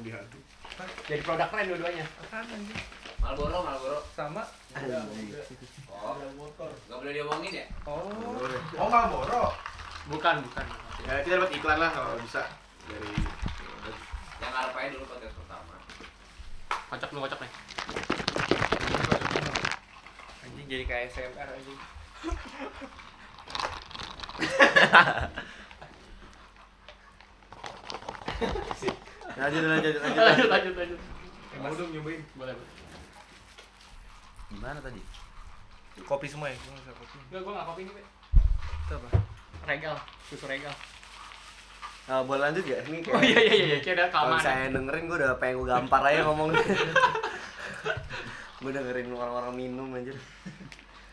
Jadi 1.07 1.22
produk 1.22 1.47
keren 1.51 1.70
dua-duanya 1.70 2.07
Malboro, 3.23 3.59
Malboro. 3.62 4.03
Sama. 4.18 4.43
Oh, 6.03 6.18
nggak 6.18 6.99
boleh 6.99 7.14
diomongin 7.14 7.62
ya? 7.62 7.66
Oh. 7.87 8.11
oh 8.75 8.89
Marlboro 8.91 9.55
Bukan, 10.11 10.43
bukan. 10.43 10.66
Ya, 11.07 11.23
kita 11.23 11.39
dapat 11.39 11.55
iklan 11.55 11.79
lah 11.79 11.95
kalau 11.95 12.18
bisa 12.18 12.43
dari 12.91 13.14
Yang 14.43 14.51
ngarep 14.51 14.75
aja 14.75 14.89
dulu 14.91 15.07
podcast 15.07 15.39
pertama. 15.39 15.75
Kocok 16.91 17.11
lu 17.14 17.23
kocok 17.23 17.41
nih. 17.47 17.53
Anjing 20.43 20.66
jadi 20.66 20.85
kayak 20.91 21.14
SMR 21.14 21.49
anjing. 21.55 21.79
Lanjut, 29.33 29.64
lanjut, 29.64 29.95
lanjut. 29.97 30.03
Lanjut, 30.03 30.49
lanjut, 30.51 30.75
lanjut. 30.77 31.01
Mau 31.62 31.75
dong 31.75 31.91
nyobain. 31.95 32.23
Boleh, 32.35 32.55
boleh. 32.55 32.72
Gimana 34.53 34.78
tadi? 34.84 35.00
Kopi 36.05 36.26
semua 36.28 36.48
ya? 36.48 36.57
Nggak 36.57 36.76
bisa 36.84 36.92
kopi. 36.96 37.16
Gua 37.32 37.53
enggak 37.53 37.66
kopi 37.68 37.80
nih, 37.88 37.94
Be. 37.96 38.03
Itu 38.86 38.92
apa? 38.96 39.09
Regal, 39.62 39.96
susu 40.28 40.46
regal. 40.48 40.74
Nah, 42.03 42.18
boleh 42.26 42.50
lanjut 42.50 42.66
gak? 42.66 42.82
Ini 42.90 42.98
kayak 42.98 43.14
Oh 43.14 43.22
iya 43.22 43.38
iya 43.46 43.55
iya, 43.55 43.78
kayak 43.78 43.94
ada 43.94 44.07
kalau 44.11 44.34
keamanan. 44.34 44.42
saya 44.42 44.74
dengerin 44.74 45.07
gue 45.07 45.16
udah 45.22 45.38
pengen 45.38 45.55
gue 45.62 45.68
gampar 45.70 46.03
aja 46.03 46.20
ngomong. 46.26 46.48
gue 48.62 48.70
dengerin 48.74 49.07
orang-orang 49.14 49.55
minum 49.55 49.86
anjir. 49.94 50.18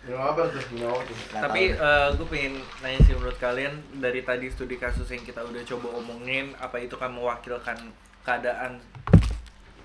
minum 0.01 0.17
apa 0.17 0.49
tuh? 0.49 0.63
Minum 0.73 0.89
apa 0.97 1.01
tuh? 1.05 1.13
Tapi 1.29 1.77
tahu. 1.77 2.17
gue 2.17 2.27
pengen 2.33 2.53
nanya 2.81 2.99
sih 3.05 3.13
menurut 3.13 3.37
kalian 3.37 3.73
dari 4.01 4.25
tadi 4.25 4.49
studi 4.49 4.81
kasus 4.81 5.05
yang 5.13 5.21
kita 5.21 5.45
udah 5.45 5.61
coba 5.61 5.87
omongin 6.01 6.57
apa 6.57 6.81
itu 6.81 6.97
kan 6.97 7.13
mewakilkan 7.13 7.77
keadaan 8.25 8.81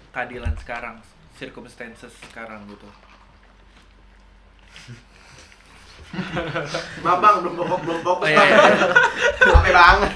keadilan 0.09 0.57
sekarang, 0.57 0.97
circumstances 1.37 2.17
sekarang 2.33 2.65
gitu. 2.73 2.89
Maaf 7.03 7.19
bang, 7.19 7.37
belum 7.43 7.55
fokus, 7.59 7.83
belum 7.83 8.01
fokus 8.03 8.25
Oh, 8.25 8.31
iya, 8.31 8.39
bang. 8.39 8.75
iya. 9.65 9.73
Banget. 9.75 10.13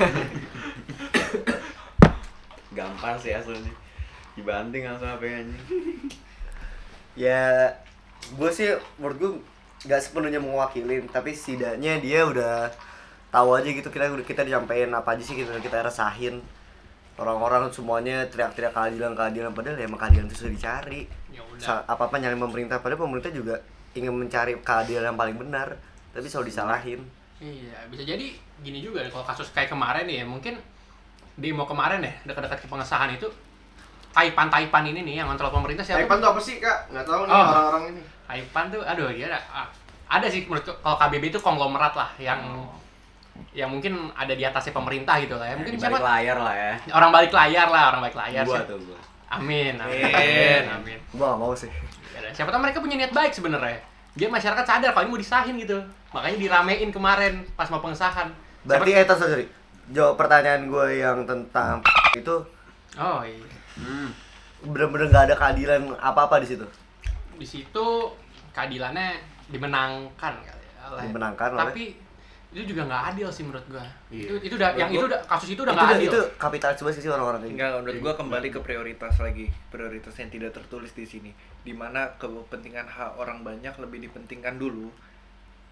Gampang 2.72 3.16
sih 3.18 3.32
aslinya. 3.34 3.72
Dibanting 4.34 4.86
langsung 4.86 5.10
apa 5.10 5.24
anjing. 5.26 5.64
ya 7.18 7.66
gue 8.30 8.50
sih 8.54 8.70
menurut 8.94 9.16
gue 9.18 9.30
nggak 9.90 9.98
sepenuhnya 9.98 10.38
mewakilin 10.38 11.02
tapi 11.10 11.34
setidaknya 11.34 11.98
dia 11.98 12.22
udah 12.22 12.70
tahu 13.34 13.58
aja 13.58 13.66
gitu 13.66 13.90
kita 13.90 14.06
kita 14.22 14.46
disampaikan 14.46 14.94
apa 14.94 15.18
aja 15.18 15.26
sih 15.26 15.34
kita 15.34 15.58
kita 15.58 15.82
rasain 15.82 16.38
orang-orang 17.18 17.74
semuanya 17.74 18.22
teriak-teriak 18.30 18.70
keadilan 18.70 19.18
keadilan 19.18 19.50
padahal 19.50 19.74
ya 19.74 19.90
emang 19.90 19.98
keadilan 19.98 20.30
itu 20.30 20.46
sudah 20.46 20.52
dicari 20.54 21.00
Ya 21.34 21.42
apa 21.90 22.06
apa 22.06 22.14
nyari 22.22 22.38
pemerintah 22.38 22.78
padahal 22.78 23.02
pemerintah 23.02 23.34
juga 23.34 23.58
ingin 23.98 24.14
mencari 24.14 24.54
keadilan 24.62 25.10
yang 25.10 25.18
paling 25.18 25.34
benar 25.34 25.74
tapi 26.10 26.24
selalu 26.24 26.46
disalahin 26.46 27.00
Iya, 27.38 27.86
bisa 27.86 28.02
jadi 28.02 28.34
gini 28.58 28.78
juga 28.78 29.06
kalau 29.06 29.22
kasus 29.22 29.48
kayak 29.50 29.70
kemarin 29.70 30.04
nih 30.04 30.20
ya, 30.20 30.26
mungkin 30.26 30.58
demo 31.34 31.62
kemarin 31.62 32.02
ya, 32.02 32.10
dekat-dekat 32.24 32.58
ke 32.58 32.66
pengesahan 32.66 33.14
itu 33.14 33.30
Taipan-Taipan 34.10 34.82
ini 34.86 35.00
nih 35.02 35.14
yang 35.16 35.30
ngontrol 35.30 35.52
pemerintah 35.52 35.80
siapa? 35.80 36.02
Taipan 36.02 36.18
tuh 36.18 36.28
apa 36.28 36.40
sih 36.40 36.58
kak? 36.58 36.90
Nggak 36.90 37.06
tahu 37.06 37.22
nih 37.22 37.32
Oh. 37.32 37.44
orang-orang 37.44 37.84
ini. 37.88 38.02
Taipan 38.26 38.64
tuh, 38.68 38.82
aduh 38.82 39.06
dia 39.08 39.28
ada, 39.28 39.38
ada 40.08 40.26
sih 40.26 40.44
menurut 40.44 40.66
kalau 40.66 40.96
KBB 40.98 41.24
itu 41.28 41.38
konglomerat 41.38 41.94
lah 41.94 42.10
yang 42.18 42.40
yang 43.54 43.70
mungkin 43.70 44.10
ada 44.12 44.34
di 44.34 44.42
atasnya 44.42 44.74
pemerintah 44.74 45.14
gitu 45.22 45.38
lah 45.38 45.46
ya. 45.46 45.54
Mungkin 45.54 45.74
Di 45.74 45.80
balik 45.80 45.94
siapa? 45.94 46.10
layar 46.10 46.36
lah 46.36 46.54
ya. 46.56 46.72
Orang 46.90 47.10
balik 47.12 47.30
layar 47.30 47.68
lah, 47.70 47.82
orang 47.88 48.00
balik 48.02 48.18
layar. 48.18 48.42
Gua 48.42 48.58
Siapa- 48.58 48.66
tuh 48.66 48.78
gua. 48.82 48.98
Amin, 49.28 49.76
amin, 49.76 50.08
Amin. 50.08 50.62
amin, 50.72 50.98
gue 51.06 51.20
gak 51.22 51.36
mau 51.36 51.52
sih 51.52 51.68
Ya 52.10 52.18
udah, 52.18 52.32
Siapa 52.32 52.48
tahu 52.48 52.64
mereka 52.64 52.80
punya 52.80 52.96
niat 52.96 53.12
baik 53.12 53.28
sebenarnya. 53.30 53.76
Biar 54.18 54.28
masyarakat 54.28 54.64
sadar 54.64 54.90
kalau 54.90 55.06
ini 55.06 55.12
mau 55.12 55.20
disahin 55.20 55.54
gitu. 55.56 55.78
Makanya 56.10 56.36
diramein 56.36 56.90
kemarin 56.90 57.46
pas 57.54 57.68
mau 57.68 57.78
pengesahan. 57.78 58.26
berarti 58.60 58.90
eh 58.90 59.06
tos 59.06 59.16
sorry 59.16 59.46
jawab 59.88 60.18
pertanyaan 60.18 60.66
gue 60.66 60.98
yang 60.98 61.22
tentang 61.22 61.78
itu 62.12 62.36
Oh 62.98 63.22
iya. 63.22 63.46
Hmm. 63.78 64.10
bener-bener 64.60 65.06
gak 65.06 65.24
ada 65.24 65.36
keadilan 65.38 65.94
apa-apa 65.96 66.42
di 66.42 66.50
situ 66.50 66.66
Di 67.32 67.46
situ 67.46 67.86
keadilannya 68.50 69.22
dimenangkan 69.48 70.34
kali 70.36 70.64
ya. 70.66 71.00
Dimenangkan 71.00 71.48
oleh- 71.54 71.62
Tapi 71.64 71.84
itu 72.48 72.72
juga 72.72 72.88
nggak 72.88 73.02
adil 73.12 73.28
sih 73.28 73.44
menurut 73.44 73.66
gua. 73.68 73.84
Iya. 74.08 74.24
Itu 74.24 74.34
itu 74.40 74.54
udah 74.56 74.70
yang 74.72 74.88
itu 74.88 75.04
udah 75.04 75.20
kasus 75.28 75.52
itu 75.52 75.60
udah 75.60 75.74
nggak 75.76 76.00
adil. 76.00 76.08
itu 76.08 76.20
kapitalis 76.40 76.80
banget 76.80 77.04
sih 77.04 77.12
orang-orang 77.12 77.40
gitu 77.44 77.52
Enggak, 77.60 77.70
menurut 77.84 77.98
gua 78.00 78.14
kembali 78.16 78.48
ke 78.48 78.60
prioritas 78.64 79.14
lagi. 79.20 79.46
Prioritas 79.68 80.14
yang 80.16 80.30
tidak 80.32 80.50
tertulis 80.56 80.92
di 80.96 81.04
sini. 81.04 81.30
Di 81.60 81.76
mana 81.76 82.16
kepentingan 82.16 82.88
hak 82.88 83.20
orang 83.20 83.44
banyak 83.44 83.74
lebih 83.76 84.08
dipentingkan 84.08 84.56
dulu. 84.56 84.88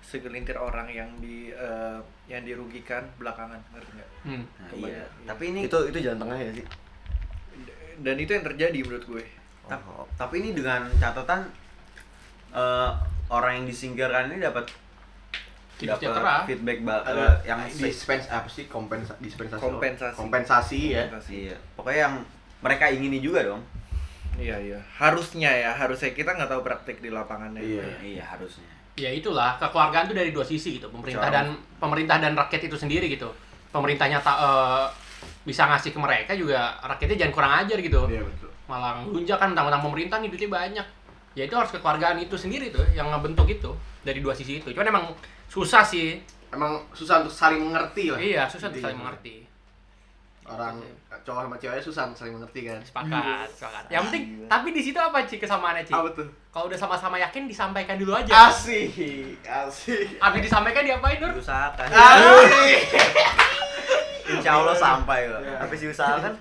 Segelintir 0.04 0.60
orang 0.60 0.92
yang 0.92 1.08
di 1.16 1.48
eh, 1.48 1.98
yang 2.28 2.44
dirugikan 2.44 3.08
belakangan, 3.16 3.58
ngerti 3.72 3.90
nggak? 3.96 4.10
Hmm. 4.28 4.44
Nah, 4.44 4.70
iya. 4.76 4.86
iya. 5.00 5.04
Tapi 5.24 5.42
ini 5.56 5.60
itu 5.64 5.78
itu 5.88 5.98
jalan 6.04 6.20
tengah 6.20 6.36
ya 6.36 6.50
sih 6.52 6.66
Dan 7.96 8.20
itu 8.20 8.30
yang 8.36 8.44
terjadi 8.44 8.78
menurut 8.84 9.06
gue. 9.08 9.24
Oh. 9.66 10.06
tapi 10.14 10.46
ini 10.46 10.54
dengan 10.54 10.86
catatan 10.94 11.42
eh, 12.54 12.90
orang 13.26 13.52
yang 13.58 13.66
disingkirkan 13.66 14.30
ini 14.30 14.38
dapat 14.46 14.70
Hidup 15.76 15.92
dapat 15.92 16.00
sejahtera. 16.02 16.34
feedback 16.44 16.78
ba- 16.82 17.02
Ada 17.02 17.20
eh, 17.20 17.34
yang 17.46 17.60
dispens 17.68 18.24
apa 18.26 18.48
sih 18.48 18.64
kompensa 18.66 19.12
dispensasi 19.18 19.60
Kompensasi. 19.60 20.16
kompensasi 20.16 20.80
ya 20.90 21.04
iya 21.26 21.56
pokoknya 21.72 22.00
yang 22.02 22.14
mereka 22.58 22.88
ingini 22.88 23.20
juga 23.20 23.44
dong 23.44 23.60
Iya 24.36 24.52
iya. 24.60 24.76
Harusnya 24.92 25.48
ya, 25.48 25.72
harusnya 25.72 26.12
kita 26.12 26.28
nggak 26.30 26.44
tahu 26.46 26.60
praktik 26.60 27.00
di 27.00 27.08
lapangannya. 27.08 27.56
Iya. 27.56 27.84
iya 28.04 28.20
harusnya 28.22 28.68
Ya 28.92 29.08
itulah 29.08 29.56
kekeluargaan 29.56 30.08
itu 30.08 30.14
dari 30.14 30.28
dua 30.28 30.44
sisi 30.44 30.76
gitu. 30.76 30.88
Pemerintah 30.88 31.28
dan 31.30 31.46
pemerintah 31.76 32.16
dan 32.16 32.32
rakyat 32.32 32.68
itu 32.68 32.76
sendiri 32.76 33.08
gitu. 33.08 33.32
Pemerintahnya 33.72 34.20
tak 34.20 34.36
eh, 34.36 34.86
bisa 35.42 35.64
ngasih 35.66 35.88
ke 35.88 35.96
mereka 35.96 36.32
juga 36.32 36.76
rakyatnya 36.82 37.16
jangan 37.18 37.32
kurang 37.32 37.52
ajar 37.58 37.78
gitu. 37.78 38.00
iya 38.06 38.20
betul 38.20 38.52
Malah 38.66 39.00
ngelunjak 39.00 39.38
kan 39.38 39.52
tentang 39.52 39.80
pemerintah 39.80 40.16
nih 40.20 40.28
duitnya 40.28 40.50
banyak. 40.50 40.86
Ya 41.32 41.42
itu 41.44 41.54
harus 41.54 41.70
kekeluargaan 41.70 42.16
itu 42.18 42.36
sendiri 42.36 42.68
tuh 42.68 42.84
yang 42.92 43.08
ngebentuk 43.08 43.44
itu 43.46 43.72
dari 44.02 44.20
dua 44.20 44.32
sisi 44.32 44.60
itu. 44.60 44.68
Cuman 44.68 44.84
emang 44.86 45.04
susah 45.46 45.82
sih. 45.82 46.20
emang 46.48 46.72
susah 46.90 47.20
untuk 47.20 47.32
saling 47.32 47.60
mengerti 47.60 48.08
lah 48.08 48.16
Iya, 48.16 48.42
susah 48.46 48.68
Intinya. 48.68 48.84
saling 48.84 48.98
mengerti. 48.98 49.36
orang 50.44 50.78
cowok 51.20 51.42
sama 51.42 51.56
ceweknya 51.56 51.82
susah 51.82 52.02
untuk 52.06 52.18
saling 52.20 52.34
mengerti 52.34 52.60
kan 52.64 52.78
Sepakat, 52.80 53.46
sepakat. 53.50 53.82
Yang 53.88 54.02
penting 54.06 54.24
tapi 54.46 54.68
di 54.70 54.78
situ 54.80 54.94
apa 54.96 55.18
Ci 55.20 55.36
kesamaannya 55.36 55.82
Ci? 55.82 55.90
apa 55.90 56.06
tuh 56.12 56.28
Kalau 56.48 56.66
udah 56.66 56.78
sama-sama 56.78 57.18
yakin 57.18 57.44
disampaikan 57.44 57.98
dulu 57.98 58.14
aja. 58.14 58.46
asik 58.46 58.94
asik 59.42 60.06
Habis 60.16 60.40
disampaikan 60.42 60.82
diapain 60.82 61.18
Nur? 61.18 61.34
diusahakan 61.34 61.90
insya 64.28 64.50
Allah 64.54 64.74
sampai 64.74 65.18
kok 65.24 65.40
Iya. 65.40 65.56
habis 65.60 65.78
diusaha 65.80 66.14
kan 66.20 66.34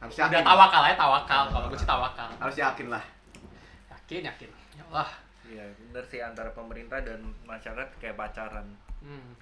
harus 0.00 0.14
Udah 0.16 0.26
yakin 0.28 0.42
tawakal 0.44 0.82
ya, 0.82 0.94
tawakal. 0.96 1.42
Kalau 1.48 1.66
gue 1.70 1.78
sih 1.78 1.86
tawakal. 1.86 2.28
harus 2.34 2.56
yakin 2.56 2.86
lah 2.88 3.02
Yakin, 3.88 4.26
yakin. 4.26 4.48
Ya 4.74 4.82
Allah. 4.90 5.08
Iya, 5.52 5.64
bener 5.68 6.04
sih 6.04 6.18
antara 6.18 6.48
pemerintah 6.50 6.98
dan 6.98 7.18
masyarakat 7.42 7.92
kayak 7.96 8.16
pacaran. 8.16 8.64
Hmm. 8.98 9.36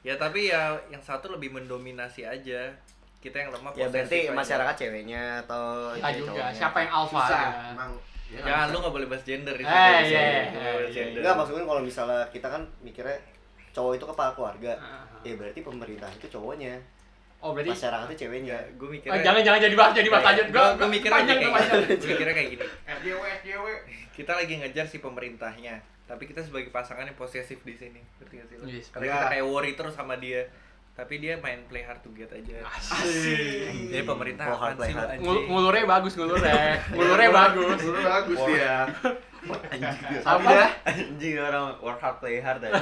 Ya 0.00 0.14
tapi 0.14 0.46
ya 0.46 0.62
yang 0.86 1.00
satu 1.00 1.28
lebih 1.28 1.50
mendominasi 1.50 2.22
aja. 2.22 2.70
Kita 3.18 3.40
yang 3.40 3.50
lemah 3.50 3.72
ya 3.72 3.88
berarti 3.88 4.18
aja. 4.22 4.36
masyarakat 4.36 4.74
ceweknya 4.76 5.22
atau 5.42 5.90
Kita 5.90 6.06
cewek 6.06 6.18
juga. 6.20 6.28
cowoknya? 6.30 6.52
Siapa 6.54 6.78
yang 6.78 6.92
alpha? 6.94 7.18
susah 7.18 7.40
ya? 7.40 7.50
emang 7.72 7.90
ya, 8.26 8.40
Jangan 8.44 8.66
lu 8.68 8.76
nggak 8.78 8.94
boleh 8.94 9.08
bahas 9.08 9.24
gender 9.24 9.54
di 9.54 9.64
Eh, 9.64 9.66
sini. 9.66 9.72
iya, 9.72 9.88
Nggak 9.96 10.04
iya, 10.04 10.28
iya, 10.52 10.72
iya. 10.76 10.88
gender. 10.92 11.18
enggak 11.18 11.34
maksudnya 11.34 11.64
kalau 11.64 11.82
misalnya 11.82 12.20
kita 12.28 12.46
kan 12.46 12.62
mikirnya 12.78 13.16
cowok 13.72 13.92
itu 13.96 14.04
kepala 14.06 14.30
keluarga 14.30 14.72
Ah. 14.76 15.02
ya 15.20 15.34
berarti 15.34 15.60
pemerintah 15.62 16.10
itu 16.12 16.26
cowoknya 16.28 16.74
Oh 17.44 17.52
berarti 17.52 17.70
masyarakat 17.70 18.06
itu 18.06 18.16
ceweknya 18.18 18.56
gue 18.72 18.82
Oh, 18.82 18.90
mikirnya 18.90 19.20
jangan 19.20 19.42
jangan 19.44 19.60
jadi 19.60 19.76
bahas 19.76 19.92
jadi 19.92 20.08
bahas 20.08 20.24
lanjut. 20.24 20.46
Gua 20.48 20.66
gue 20.72 20.88
mikirnya 20.88 21.12
panjang 21.14 21.36
kayak 21.36 21.44
tuh 21.44 21.52
panjang. 21.54 21.76
gini. 21.76 21.94
Gua 21.94 22.08
mikirnya 22.08 22.34
kayak 22.34 22.48
gini. 22.50 22.64
FJW 22.88 23.22
FJW 23.36 23.66
Kita 24.10 24.32
lagi 24.32 24.54
ngejar 24.56 24.86
si 24.86 24.96
pemerintahnya, 24.98 25.74
tapi 26.04 26.22
kita 26.24 26.40
sebagai 26.40 26.70
pasangan 26.70 27.04
yang 27.04 27.14
posesif 27.14 27.60
di 27.60 27.74
sini. 27.74 28.00
Ngerti 28.16 28.34
gak 28.34 28.46
sih 28.46 28.56
lo? 28.56 28.64
Yes. 28.64 28.86
Karena 28.88 29.04
Iya. 29.04 29.14
kita 29.14 29.26
kayak 29.28 29.44
worry 29.44 29.72
terus 29.74 29.92
sama 29.92 30.16
dia. 30.16 30.48
Tapi 30.94 31.18
dia 31.18 31.34
main 31.36 31.58
play 31.64 31.82
hard 31.82 31.98
to 32.00 32.10
get 32.10 32.30
aja. 32.30 32.62
asik 32.64 33.90
Jadi 33.90 34.02
pemerintah 34.04 34.46
Oh, 34.46 34.54
hard 34.56 34.78
play 34.78 34.90
hard. 34.90 35.18
Ngul- 35.18 35.44
Ngulurnya 35.44 35.84
bagus 35.84 36.14
ngulurnya. 36.14 36.54
Ngulurnya 36.94 37.30
bagus. 37.30 37.78
Ngulur 37.80 38.04
bagus 38.04 38.38
dia 38.48 38.76
anjing 39.44 40.24
tapi 40.24 40.48
dah 40.48 40.72
anjing 40.88 41.36
orang 41.36 41.76
work 41.78 42.00
hard 42.00 42.16
play 42.16 42.40
hard 42.40 42.64
aja 42.64 42.80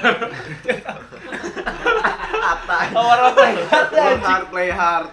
Oh, 2.92 3.06
orang 3.08 3.34
play 3.34 3.52
hard. 3.58 3.88
work 3.90 4.22
hard 4.22 4.44
play 4.48 4.70
hard 4.70 5.06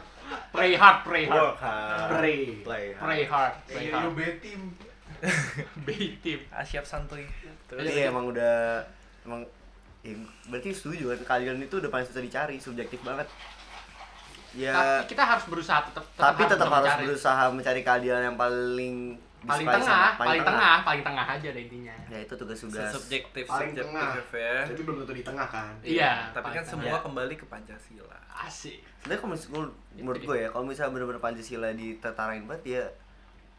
Pray 0.49 0.73
hard, 0.73 0.97
pray 1.03 1.25
hard. 1.25 1.39
work 1.39 1.57
hard 1.57 2.09
Pray. 2.11 2.41
play 2.59 2.85
hard 2.91 3.01
Pray 3.01 3.21
hard, 3.23 3.53
pray 3.65 3.83
Iya, 3.83 3.93
hard. 3.95 4.13
betim 4.13 4.61
Baitim. 5.83 6.39
Ah, 6.47 6.63
siap 6.63 6.85
santuy. 6.85 7.27
Terus 7.65 7.81
jadi 7.83 8.07
emang 8.07 8.23
udah 8.25 8.79
emang 9.21 9.43
ya, 10.01 10.15
berarti 10.45 10.69
setuju 10.71 11.03
kan 11.11 11.19
keadilan 11.27 11.59
itu 11.59 11.75
udah 11.75 11.89
paling 11.89 12.05
susah 12.05 12.21
dicari 12.21 12.55
subjektif 12.57 12.99
banget 13.01 13.27
ya 14.51 14.73
Tapi 14.73 15.09
kita 15.09 15.23
harus 15.23 15.45
berusaha 15.45 15.79
tetap 15.83 16.03
tapi 16.11 16.41
tetap 16.43 16.67
harus 16.67 16.89
mencari. 16.89 17.05
berusaha 17.05 17.43
mencari 17.49 17.81
keadilan 17.81 18.21
yang 18.23 18.35
paling 18.35 18.95
paling 19.39 19.63
tengah, 19.63 19.79
sama- 19.79 20.19
paling 20.19 20.41
tengah, 20.41 20.75
paling 20.83 20.99
tengah 21.01 21.25
aja 21.29 21.47
deh 21.49 21.63
intinya. 21.63 21.95
ya 22.07 22.19
itu 22.19 22.33
tugas-tugas 22.33 22.91
subjektif 22.91 23.43
Paling 23.45 23.71
tengah. 23.71 24.11
subjektif 24.11 24.27
ya 24.35 24.55
Tapi 24.65 24.81
belum 24.81 24.97
tentu 24.99 25.13
di 25.13 25.23
tengah 25.23 25.47
kan. 25.47 25.73
Iya. 25.79 26.13
tapi 26.29 26.45
kan 26.45 26.53
paling 26.57 26.65
semua 26.65 26.83
tengah. 26.89 27.01
kembali 27.05 27.33
ke 27.35 27.45
Pancasila 27.45 28.19
asik. 28.41 28.77
sebenarnya 28.99 29.19
kalau 29.21 29.31
menurut- 29.31 29.77
menurut 29.93 30.21
gue 30.21 30.37
ya 30.37 30.47
kalau 30.49 30.65
misalnya 30.65 30.91
benar-benar 30.91 31.21
pancasila 31.21 31.67
ditetarain 31.71 32.43
banget 32.43 32.63
ya 32.65 32.83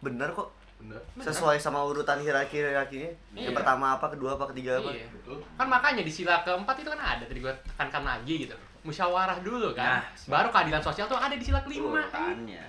bener 0.01 0.29
kok 0.31 0.49
Bener. 0.81 1.01
sesuai 1.21 1.57
sama 1.57 1.81
urutan 1.83 2.17
hierarki 2.17 2.57
hierarkinya 2.59 3.11
yang 3.33 3.53
Iya. 3.53 3.55
pertama 3.55 3.95
apa 3.95 4.09
kedua 4.09 4.35
apa 4.35 4.49
ketiga 4.49 4.77
apa 4.77 4.91
Iya. 4.91 5.07
Betul. 5.11 5.37
Kan 5.55 5.67
makanya 5.67 6.01
di 6.01 6.11
sila 6.11 6.41
keempat 6.41 6.75
itu 6.77 6.89
kan 6.89 6.99
ada 6.99 7.23
tadi 7.23 7.39
gua 7.39 7.53
tekankan 7.67 8.03
lagi 8.03 8.35
gitu. 8.45 8.57
Musyawarah 8.81 9.39
dulu 9.41 9.71
kan. 9.71 10.01
Nah, 10.01 10.05
Baru 10.27 10.49
keadilan 10.49 10.81
sosial 10.81 11.05
tuh 11.05 11.15
ada 11.15 11.33
di 11.33 11.43
sila 11.43 11.61
kelima. 11.61 12.01
urutannya 12.01 12.65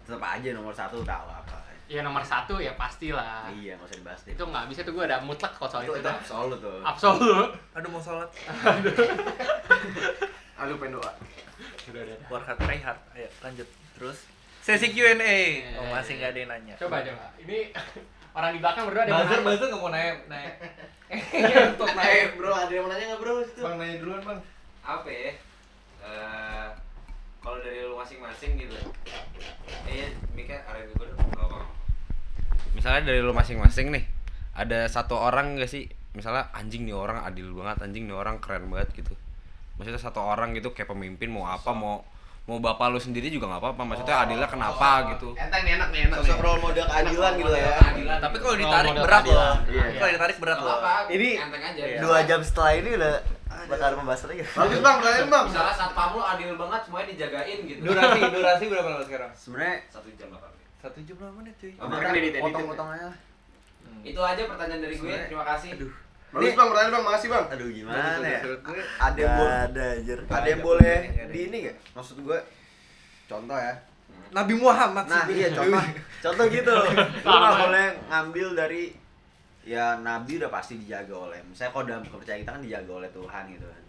tetap 0.00 0.20
aja 0.20 0.48
nomor 0.50 0.68
satu 0.70 1.00
tahu 1.00 1.28
apa 1.30 1.56
Ya 1.84 2.00
nomor 2.00 2.20
satu 2.20 2.56
ya 2.56 2.72
pastilah. 2.74 3.44
iya 3.50 3.72
nggak 3.74 3.84
usah 3.86 3.98
dibahas 3.98 4.20
deh 4.22 4.32
Itu 4.32 4.42
nggak 4.42 4.64
bisa 4.68 4.80
tuh 4.80 4.92
gua 4.92 5.04
ada 5.04 5.20
mutlak 5.20 5.52
kok 5.52 5.64
soal 5.66 5.80
itu 5.82 5.92
itu. 5.92 6.00
itu 6.00 6.08
absolut 6.08 6.58
tuh 6.58 6.80
Absolut. 6.82 7.48
aduh 7.72 7.88
mau 7.88 8.00
sholat 8.00 8.28
Aduh 10.56 10.76
pengen 10.78 10.96
doa. 10.96 11.12
Udah, 11.84 12.00
udah, 12.00 12.02
udah. 12.06 12.28
work 12.30 12.44
hard 12.46 12.58
try 12.58 12.78
hard 12.78 12.96
ayo 13.12 13.28
lanjut 13.38 13.68
terus 13.92 14.18
sesi 14.64 14.96
Q&A 14.96 15.12
Eh. 15.20 15.76
oh, 15.76 15.92
masih 15.92 16.16
nggak 16.16 16.30
ada 16.32 16.38
yang 16.40 16.50
nanya. 16.56 16.74
Coba 16.80 17.04
coba. 17.04 17.24
Ini 17.36 17.68
orang 18.40 18.50
di 18.56 18.60
belakang 18.64 18.84
berdua 18.88 19.02
ada 19.04 19.10
yang 19.12 19.20
buzzer 19.20 19.36
mau 19.36 19.44
nanya. 19.44 19.52
buzzer 19.52 19.68
nggak 19.68 19.82
mau 19.84 19.90
naik 19.92 20.16
naik. 20.32 20.54
Untuk 21.76 21.90
naik. 21.92 22.28
Bro, 22.40 22.52
ada 22.56 22.72
yang 22.72 22.84
mau 22.88 22.90
nanya 22.90 23.04
nggak 23.12 23.20
bro? 23.20 23.34
Itu. 23.44 23.60
bang 23.60 23.76
nanya 23.76 23.96
duluan 24.00 24.20
bang. 24.24 24.40
Apa 24.80 25.08
ya? 25.12 25.30
Eh, 26.04 26.66
kalau 27.44 27.60
dari 27.60 27.84
lu 27.84 27.92
masing-masing 28.00 28.50
gitu. 28.56 28.76
Eh 29.84 30.08
Mika 30.32 30.56
area 30.64 30.88
gue 30.88 30.96
nggak 30.96 31.44
apa 31.44 31.60
misalnya 32.74 33.06
dari 33.06 33.20
lu 33.22 33.32
masing-masing 33.32 33.94
nih 33.94 34.04
ada 34.52 34.84
satu 34.90 35.16
orang 35.16 35.56
gak 35.56 35.70
sih? 35.70 35.88
Misalnya 36.12 36.52
anjing 36.52 36.84
nih 36.84 36.94
orang 36.94 37.20
adil 37.24 37.52
banget 37.56 37.84
anjing 37.84 38.04
nih 38.06 38.16
orang 38.16 38.40
keren 38.40 38.68
banget 38.68 38.92
gitu. 38.96 39.14
Maksudnya 39.76 39.98
satu 40.00 40.20
orang 40.24 40.52
gitu 40.52 40.72
kayak 40.72 40.88
pemimpin 40.92 41.32
mau 41.32 41.48
apa 41.48 41.72
mau 41.72 42.04
mau 42.44 42.60
bapak 42.60 42.92
lu 42.92 43.00
sendiri 43.00 43.32
juga 43.32 43.48
nggak 43.48 43.56
apa-apa 43.58 43.82
maksudnya 43.82 44.16
adilnya 44.20 44.44
kenapa 44.44 44.88
gitu? 45.10 45.32
Enteng 45.32 45.64
nih 45.64 45.72
enak 45.74 45.88
nih 45.88 46.00
enak 46.04 46.16
sosok 46.18 46.28
nih. 46.30 46.44
role 46.44 46.60
model 46.60 46.84
keadilan 46.84 47.32
gitu 47.34 47.48
lah 47.48 47.56
ya. 47.58 47.70
keadilan. 47.74 48.18
Tapi 48.20 48.36
kalau 48.36 48.52
Oh, 48.52 48.60
ditarik 48.60 48.94
berat 48.94 49.24
loh. 49.24 49.54
Iya. 49.64 49.84
kalau 49.94 50.10
ditarik 50.12 50.36
berat 50.38 50.58
loh. 50.60 50.74
Apa 50.76 50.92
Ini 51.08 51.28
enteng 51.40 51.62
aja. 51.62 51.82
Dua 51.98 52.18
jam 52.22 52.40
setelah 52.40 52.72
ini 52.74 52.90
udah 52.94 53.14
bakal 53.64 53.88
pembahasan 53.96 54.28
lagi 54.28 54.42
Bagus 54.44 54.78
bang, 54.78 54.94
pertanyaan 55.00 55.28
bang. 55.30 55.44
misalnya 55.48 55.72
satpam 55.72 56.08
lu 56.10 56.20
adil 56.20 56.50
banget 56.54 56.80
semuanya 56.84 57.06
dijagain 57.08 57.58
gitu. 57.64 57.80
Durasi 57.80 58.18
durasi 58.28 58.64
berapa 58.68 58.88
lama 58.90 59.04
sekarang? 59.04 59.30
Sebenarnya 59.32 59.74
satu 59.88 60.08
jam 60.12 60.26
delapan 60.28 60.50
menit. 60.52 60.68
Satu 60.76 60.98
jam 61.00 61.14
berapa 61.16 61.34
menit 61.34 61.54
cuy. 61.56 61.72
Oh, 61.74 61.88
potong-potong 62.44 62.88
aja. 62.90 63.08
itu 64.04 64.20
aja 64.20 64.42
pertanyaan 64.44 64.80
dari 64.82 64.96
gue. 65.00 65.16
Terima 65.24 65.44
kasih 65.46 65.70
Bagus 66.34 66.50
bang, 66.52 66.66
pertanyaan 66.66 66.92
bang, 66.92 67.04
makasih 67.04 67.28
bang. 67.30 67.44
aduh 67.48 67.68
gimana 67.70 68.26
ya 68.26 68.40
ada 68.98 69.16
yang 69.16 69.34
boleh 69.36 69.54
ada 69.62 69.84
aja 69.94 70.12
ada 70.20 70.48
yang 70.48 70.62
boleh 70.62 70.96
di 71.30 71.38
ini 71.44 71.56
gak 71.64 71.76
maksud 71.92 72.16
gue 72.20 72.38
contoh 73.24 73.54
ya 73.54 73.74
Nabi 74.30 74.54
Muhammad 74.56 75.04
nah 75.06 75.24
sih. 75.24 75.34
iya 75.36 75.48
contoh 75.48 75.78
contoh 76.24 76.44
gitu 76.48 76.74
lu 77.24 77.32
nggak 77.32 77.54
boleh 77.60 77.86
ngambil 78.04 78.48
dari 78.52 78.82
ya 79.62 79.96
nabi 79.96 80.36
udah 80.36 80.50
pasti 80.50 80.76
dijaga 80.76 81.14
oleh 81.14 81.40
misalnya 81.40 81.70
kalau 81.70 81.84
dalam 81.86 82.02
kepercayaan 82.02 82.42
kita 82.42 82.50
kan 82.50 82.60
dijaga 82.60 82.92
oleh 82.94 83.10
Tuhan 83.10 83.44
gitu 83.48 83.64
kan 83.64 83.82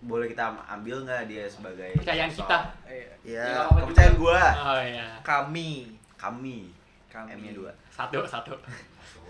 boleh 0.00 0.26
kita 0.28 0.44
ambil 0.68 0.96
nggak 1.02 1.26
dia 1.26 1.44
sebagai 1.48 1.96
Kepercayaan 1.96 2.28
sosok? 2.28 2.44
kita. 2.44 2.58
Iya. 2.86 3.12
ya 3.24 3.44
Ya, 3.50 3.62
kepercayaan 3.66 4.14
juga. 4.14 4.20
gua 4.20 4.44
Oh 4.62 4.80
iya. 4.80 5.06
kami 5.20 5.68
kami 6.14 6.70
Kami. 7.08 7.30
Nya 7.40 7.52
dua 7.52 7.72
Satu, 7.88 8.20
satu. 8.24 8.52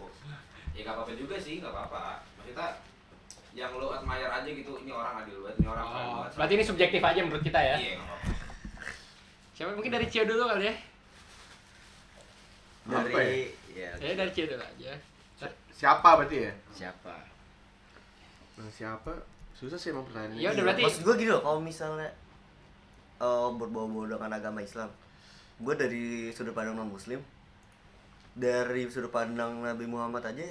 Ya 0.75 0.83
nggak 0.83 0.95
apa-apa 0.95 1.13
juga 1.15 1.37
sih 1.39 1.59
nggak 1.59 1.71
apa-apa 1.71 2.03
maksudnya 2.35 2.69
yang 3.55 3.71
lu 3.73 3.87
admire 3.89 4.27
aja 4.29 4.51
gitu 4.51 4.83
ini 4.83 4.91
orang 4.91 5.23
adil 5.23 5.39
banget 5.41 5.63
ini 5.63 5.69
orang 5.69 5.87
keren 5.87 6.03
Oh, 6.05 6.15
banget 6.19 6.33
berarti 6.35 6.53
ini 6.53 6.65
subjektif 6.67 7.01
aja 7.01 7.21
menurut 7.23 7.43
kita 7.43 7.61
ya. 7.61 7.77
iya 7.77 7.93
nggak 7.95 8.09
apa-apa 8.09 8.33
Siapa 9.55 9.71
mungkin 9.71 9.95
dari 9.95 10.07
Cio 10.11 10.27
dulu 10.27 10.43
kali 10.45 10.67
ya? 10.67 10.75
Apa 12.85 13.07
dari 13.07 13.55
ya, 13.71 13.91
Ya 13.97 14.13
dari 14.13 14.31
Cio 14.35 14.45
dulu 14.45 14.59
aja. 14.59 14.93
Siapa 15.71 16.09
berarti 16.19 16.37
ya? 16.43 16.53
siapa 16.71 17.15
Nah, 18.55 18.71
siapa? 18.71 19.11
Susah 19.53 19.75
sih 19.75 19.91
emang 19.91 20.07
pertanyaannya. 20.07 20.39
Ya 20.39 20.51
udah 20.51 20.63
berarti 20.63 20.83
maksud 20.83 21.03
gue 21.03 21.27
loh 21.27 21.39
kalau 21.39 21.59
misalnya 21.59 22.11
eh 23.17 23.49
berbau-bau 23.55 24.05
dengan 24.05 24.31
agama 24.31 24.59
Islam 24.59 24.91
gue 25.55 25.75
dari 25.75 26.05
sudut 26.31 26.51
pandang 26.51 26.75
non 26.75 26.91
muslim 26.91 27.23
dari 28.35 28.87
sudut 28.87 29.09
pandang 29.09 29.61
Nabi 29.61 29.85
Muhammad 29.85 30.25
aja 30.25 30.43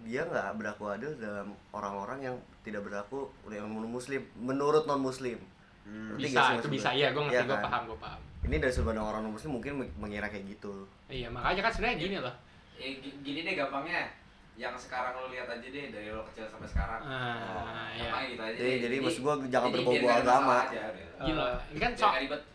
dia 0.00 0.22
nggak 0.22 0.56
berlaku 0.56 0.88
adil 0.88 1.12
dalam 1.14 1.52
orang-orang 1.70 2.18
yang 2.22 2.36
tidak 2.60 2.80
berlaku 2.82 3.24
yang 3.46 3.68
non 3.68 3.84
muslim 3.86 4.20
menurut 4.36 4.84
non 4.84 5.00
muslim 5.00 5.36
Hmm. 5.80 6.12
Bisa 6.12 6.54
itu 6.54 6.68
bisa 6.70 6.88
gue? 6.88 7.02
iya 7.02 7.08
gue 7.10 7.18
ngerti 7.18 7.34
Iya 7.34 7.42
gue 7.42 7.56
kan? 7.56 7.64
paham 7.66 7.82
gue 7.84 7.98
paham 7.98 8.20
ini 8.42 8.56
dari 8.56 8.70
sudut 8.70 8.86
pandang 8.86 9.06
orang 9.06 9.20
non 9.22 9.32
muslim 9.32 9.50
mungkin 9.50 9.72
meng- 9.74 9.96
mengira 9.98 10.28
kayak 10.28 10.46
gitu 10.46 10.86
iya 11.08 11.26
makanya 11.26 11.66
kan 11.66 11.72
sebenarnya 11.72 11.96
gini 11.98 12.16
loh 12.20 12.34
ya 12.76 12.88
gi- 12.94 13.18
gini 13.20 13.38
deh 13.42 13.54
gampangnya 13.54 14.06
yang 14.54 14.76
sekarang 14.76 15.16
lu 15.16 15.32
lihat 15.32 15.48
aja 15.48 15.66
deh 15.66 15.84
dari 15.88 16.08
lo 16.08 16.22
kecil 16.22 16.46
sampai 16.46 16.68
sekarang 16.68 17.00
ah 17.02 17.90
iya 17.90 18.06
gampangnya 18.06 18.28
gitu 18.28 18.42
aja 18.44 18.54
Jadi- 18.54 18.70
deh. 18.70 18.78
jadi 18.78 18.94
maksud 19.00 19.20
gua 19.20 19.34
jangan 19.42 19.68
jadi 19.72 19.82
ada 19.82 20.14
agama. 20.20 20.56
aja, 20.62 20.82
gini 21.18 21.32
loh 21.34 21.48
ini 21.66 21.78
kan 21.80 21.90
so 21.92 22.06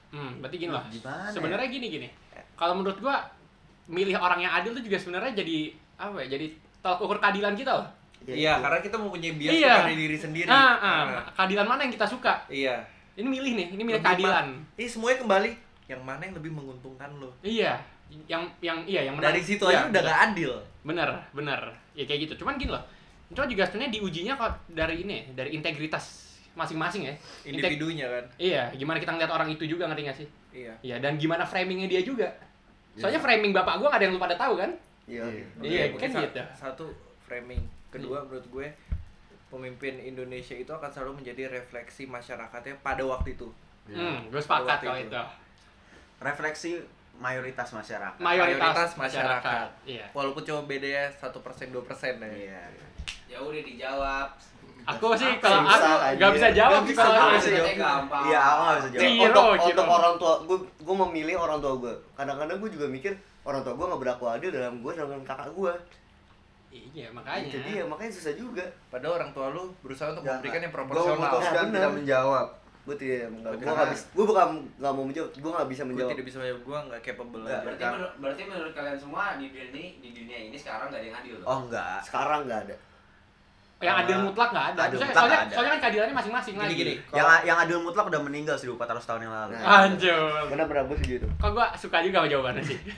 hmm 0.07 0.31
berarti 0.39 0.55
gini 0.55 0.71
loh 0.71 0.83
Gimana 0.87 1.19
ya? 1.19 1.33
sebenarnya 1.33 1.67
gini 1.67 1.87
gini 1.91 2.07
kalau 2.53 2.73
menurut 2.73 2.97
gue 2.97 3.15
milih 3.87 4.15
orang 4.15 4.39
yang 4.39 4.51
adil 4.51 4.71
tuh 4.71 4.81
juga 4.81 4.95
sebenarnya 4.95 5.33
jadi 5.35 5.57
apa 5.95 6.17
ya 6.19 6.27
jadi 6.31 6.45
tolak 6.79 6.99
ukur 6.99 7.17
keadilan 7.17 7.53
kita 7.53 7.73
loh 7.73 7.87
Iya, 8.25 8.57
karena 8.57 8.81
kita 8.81 8.97
mempunyai 8.97 9.37
bias 9.37 9.53
Iya. 9.53 9.85
dari 9.85 9.93
diri 9.95 10.17
sendiri. 10.17 10.49
nah, 10.49 10.73
ah, 10.75 11.03
Nah, 11.05 11.25
keadilan 11.31 11.61
mana 11.63 11.85
yang 11.85 11.93
kita 11.93 12.03
suka 12.03 12.41
Iya. 12.47 12.81
ini 13.13 13.27
milih 13.27 13.53
nih 13.53 13.67
ini 13.69 13.81
milih 13.83 14.01
Lebih 14.01 14.09
keadilan 14.17 14.45
ma- 14.49 14.65
Ini 14.73 14.87
semuanya 14.87 15.17
kembali 15.21 15.51
yang 15.85 16.01
mana 16.01 16.21
yang 16.23 16.33
lebih 16.33 16.49
menguntungkan 16.51 17.09
lo. 17.13 17.29
iya 17.39 17.77
yang 18.23 18.41
yang 18.59 18.81
iya 18.83 19.01
yang 19.03 19.13
menang. 19.13 19.29
Dari 19.29 19.41
situ 19.43 19.61
Iya, 19.63 19.77
aja 19.77 19.81
udah 19.83 19.93
bener. 19.95 20.05
gak 20.07 20.21
adil. 20.25 20.51
bener 20.81 21.09
bener 21.31 21.61
ya 21.93 22.03
kayak 22.03 22.19
gitu 22.23 22.33
cuman 22.41 22.53
gini 22.55 22.69
loh 22.69 22.81
itu 23.27 23.41
juga 23.47 23.63
sebenarnya 23.63 23.89
diujinya 23.91 24.33
kok 24.35 24.53
dari 24.67 25.01
ini 25.01 25.29
dari 25.31 25.49
integritas 25.51 26.05
masing-masing 26.51 27.05
ya 27.05 27.13
Integ- 27.43 27.73
Individunya 27.73 28.05
kan. 28.07 28.25
iya 28.37 28.69
gimana 28.71 28.97
kita 28.97 29.11
ngeliat 29.11 29.29
orang 29.29 29.49
itu 29.49 29.65
juga 29.65 29.85
ngerti 29.85 30.01
gak 30.03 30.17
sih 30.17 30.27
Iya. 30.51 30.73
iya 30.81 30.95
dan 30.97 31.13
gimana 31.15 31.41
framingnya 31.41 31.85
dia 31.87 32.01
juga 32.01 32.29
soalnya 32.97 33.19
framing 33.19 33.51
bapak 33.51 33.75
gua 33.75 33.87
gak 33.89 33.99
ada 33.99 34.05
yang 34.05 34.13
lu 34.13 34.21
pada 34.21 34.35
tahu 34.35 34.55
kan 34.55 34.71
iya 35.05 35.21
Iya, 35.57 35.83
Oke, 35.85 36.01
kan 36.01 36.09
mungkin 36.09 36.09
gitu. 36.23 36.39
sa- 36.39 36.55
Satu 36.65 36.85
framing. 37.21 37.61
Kedua 37.87 38.19
menurut 38.21 38.43
gue 38.45 38.67
pemimpin 39.47 39.95
Indonesia 39.97 40.51
itu 40.53 40.67
akan 40.67 40.87
selalu 40.87 41.21
menjadi 41.21 41.47
refleksi 41.49 42.03
masyarakatnya 42.05 42.75
pada 42.79 43.03
waktu 43.03 43.33
itu. 43.33 43.47
hmm 43.85 44.27
gue 44.27 44.39
sepakat 44.39 44.81
kalau 44.81 44.97
itu. 44.97 45.07
itu 45.07 45.21
refleksi 46.17 46.71
mayoritas 47.15 47.69
masyarakat 47.69 48.17
mayoritas, 48.17 48.59
Mayoritas 48.59 48.89
masyarakat. 48.95 49.43
masyarakat. 49.45 49.69
iya 49.85 50.05
Walaupun 50.11 50.41
cuma 50.41 50.61
bedanya 50.65 51.07
satu 51.11 51.39
persen 51.39 51.69
dua 51.69 51.79
persen 51.81 52.17
ya. 52.17 52.27
iya 52.27 52.61
ya 53.27 53.37
udah 53.39 53.61
dijawab 53.61 54.27
aku 54.85 55.05
sih 55.13 55.29
kalau 55.37 55.59
aku 55.61 55.87
anjir. 55.99 56.17
gak 56.17 56.31
bisa 56.31 56.47
jawab 56.51 56.71
Nggak 56.71 56.81
sih 56.81 56.91
bisa 56.91 57.01
kalau 57.01 57.17
aku. 57.17 57.35
bisa 57.35 57.49
jawab. 57.51 57.73
gampang 57.75 58.23
iya 58.23 58.39
aku 58.39 58.61
nggak 58.61 58.75
bisa 58.75 58.89
jawab 58.89 59.01
Iya. 59.01 59.09
untuk, 59.25 59.25
Ciro, 59.35 59.53
Ciro. 59.55 59.69
untuk 59.71 59.87
orang 59.91 60.15
tua 60.15 60.33
gue 60.41 60.57
gue 60.79 60.95
memilih 61.01 61.35
orang 61.37 61.59
tua 61.59 61.73
gue 61.75 61.93
kadang-kadang 62.13 62.57
gue 62.57 62.69
juga 62.71 62.85
mikir 62.87 63.13
orang 63.43 63.61
tua 63.61 63.73
gue 63.73 63.85
nggak 63.85 64.01
berlaku 64.01 64.25
adil 64.27 64.49
dalam 64.49 64.73
gue 64.77 64.91
dengan 64.91 65.21
kakak 65.23 65.49
gue 65.51 65.73
iya 66.71 67.07
makanya 67.09 67.47
jadi 67.49 67.69
ya 67.71 67.83
makanya 67.85 68.11
susah 68.11 68.33
juga 68.33 68.65
Padahal 68.85 69.13
orang 69.17 69.31
tua 69.31 69.47
lu 69.49 69.63
berusaha 69.79 70.11
untuk 70.11 70.21
Ya, 70.21 70.35
memberikan 70.35 70.59
yang 70.59 70.73
proporsional. 70.73 71.15
memutuskan 71.17 71.63
Nah, 71.65 71.73
tidak 71.73 71.91
menjawab 71.95 72.47
gue 72.85 72.95
tidak 72.95 73.17
gue 73.31 73.41
Karena- 73.57 73.73
nggak 73.73 73.89
bisa 73.89 74.03
gue 74.11 74.25
bukan 74.27 74.47
nggak 74.75 74.91
mau 74.91 75.03
menjawab 75.03 75.29
gue 75.31 75.51
nggak 75.51 75.67
bisa 75.67 75.81
Gue 75.81 75.89
menjawab 75.89 76.11
tidak 76.11 76.25
bisa 76.25 76.37
menjawab, 76.37 76.61
gue 76.61 76.77
nggak 76.85 77.01
capable 77.01 77.39
Nggak, 77.39 77.49
aja. 77.49 77.65
berarti 77.65 77.83
menurut, 77.87 78.13
berarti 78.15 78.41
menurut 78.45 78.73
kalian 78.73 78.97
semua 78.99 79.23
di 79.33 79.45
dunia 79.47 79.65
ini 79.67 79.83
di 79.97 80.09
dunia 80.11 80.37
ini 80.43 80.55
sekarang 80.55 80.85
gak 80.87 80.99
ada 80.99 81.05
yang 81.05 81.17
adil 81.17 81.33
tuh 81.35 81.47
oh 81.47 81.59
enggak 81.63 81.97
sekarang 82.03 82.39
nggak 82.45 82.59
ada 82.61 82.75
yang 83.77 83.97
adil 83.97 84.17
mutlak 84.23 84.49
nggak 84.49 84.67
ada 84.71 84.81
Adil 84.85 84.97
mutlak 84.97 85.13
soalnya 85.13 85.39
ada. 85.41 85.51
soalnya 85.51 85.71
kan 85.71 85.81
keadilannya 85.81 86.15
masing-masing 86.15 86.53
Gini 86.53 86.63
lagi 86.63 86.75
gini. 86.75 86.93
yang 87.11 87.27
yang 87.43 87.57
adil 87.59 87.77
mutlak 87.79 88.05
udah 88.05 88.21
meninggal 88.21 88.55
1400 88.55 88.79
tahun 89.03 89.21
yang 89.21 89.33
lalu 89.33 89.51
Nah. 89.53 89.83
anjir 89.83 90.15
benar 90.47 90.65
benar 90.65 90.83
gue 90.85 90.97
setuju 90.97 91.15
itu 91.17 91.27
kok 91.35 91.49
gua 91.51 91.67
suka 91.73 91.97
juga 91.99 92.17
sama 92.17 92.29
jawabannya 92.29 92.63
sih 92.63 92.79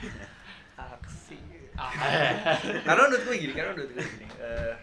Aksi. 0.78 1.36
Ah, 1.74 1.90
karena 2.80 3.02
menurut 3.04 3.22
gue 3.24 3.36
gini, 3.36 3.52
karena 3.52 3.70
menurut 3.72 3.90
gue 3.92 4.02
gini. 4.04 4.26
eh, 4.36 4.74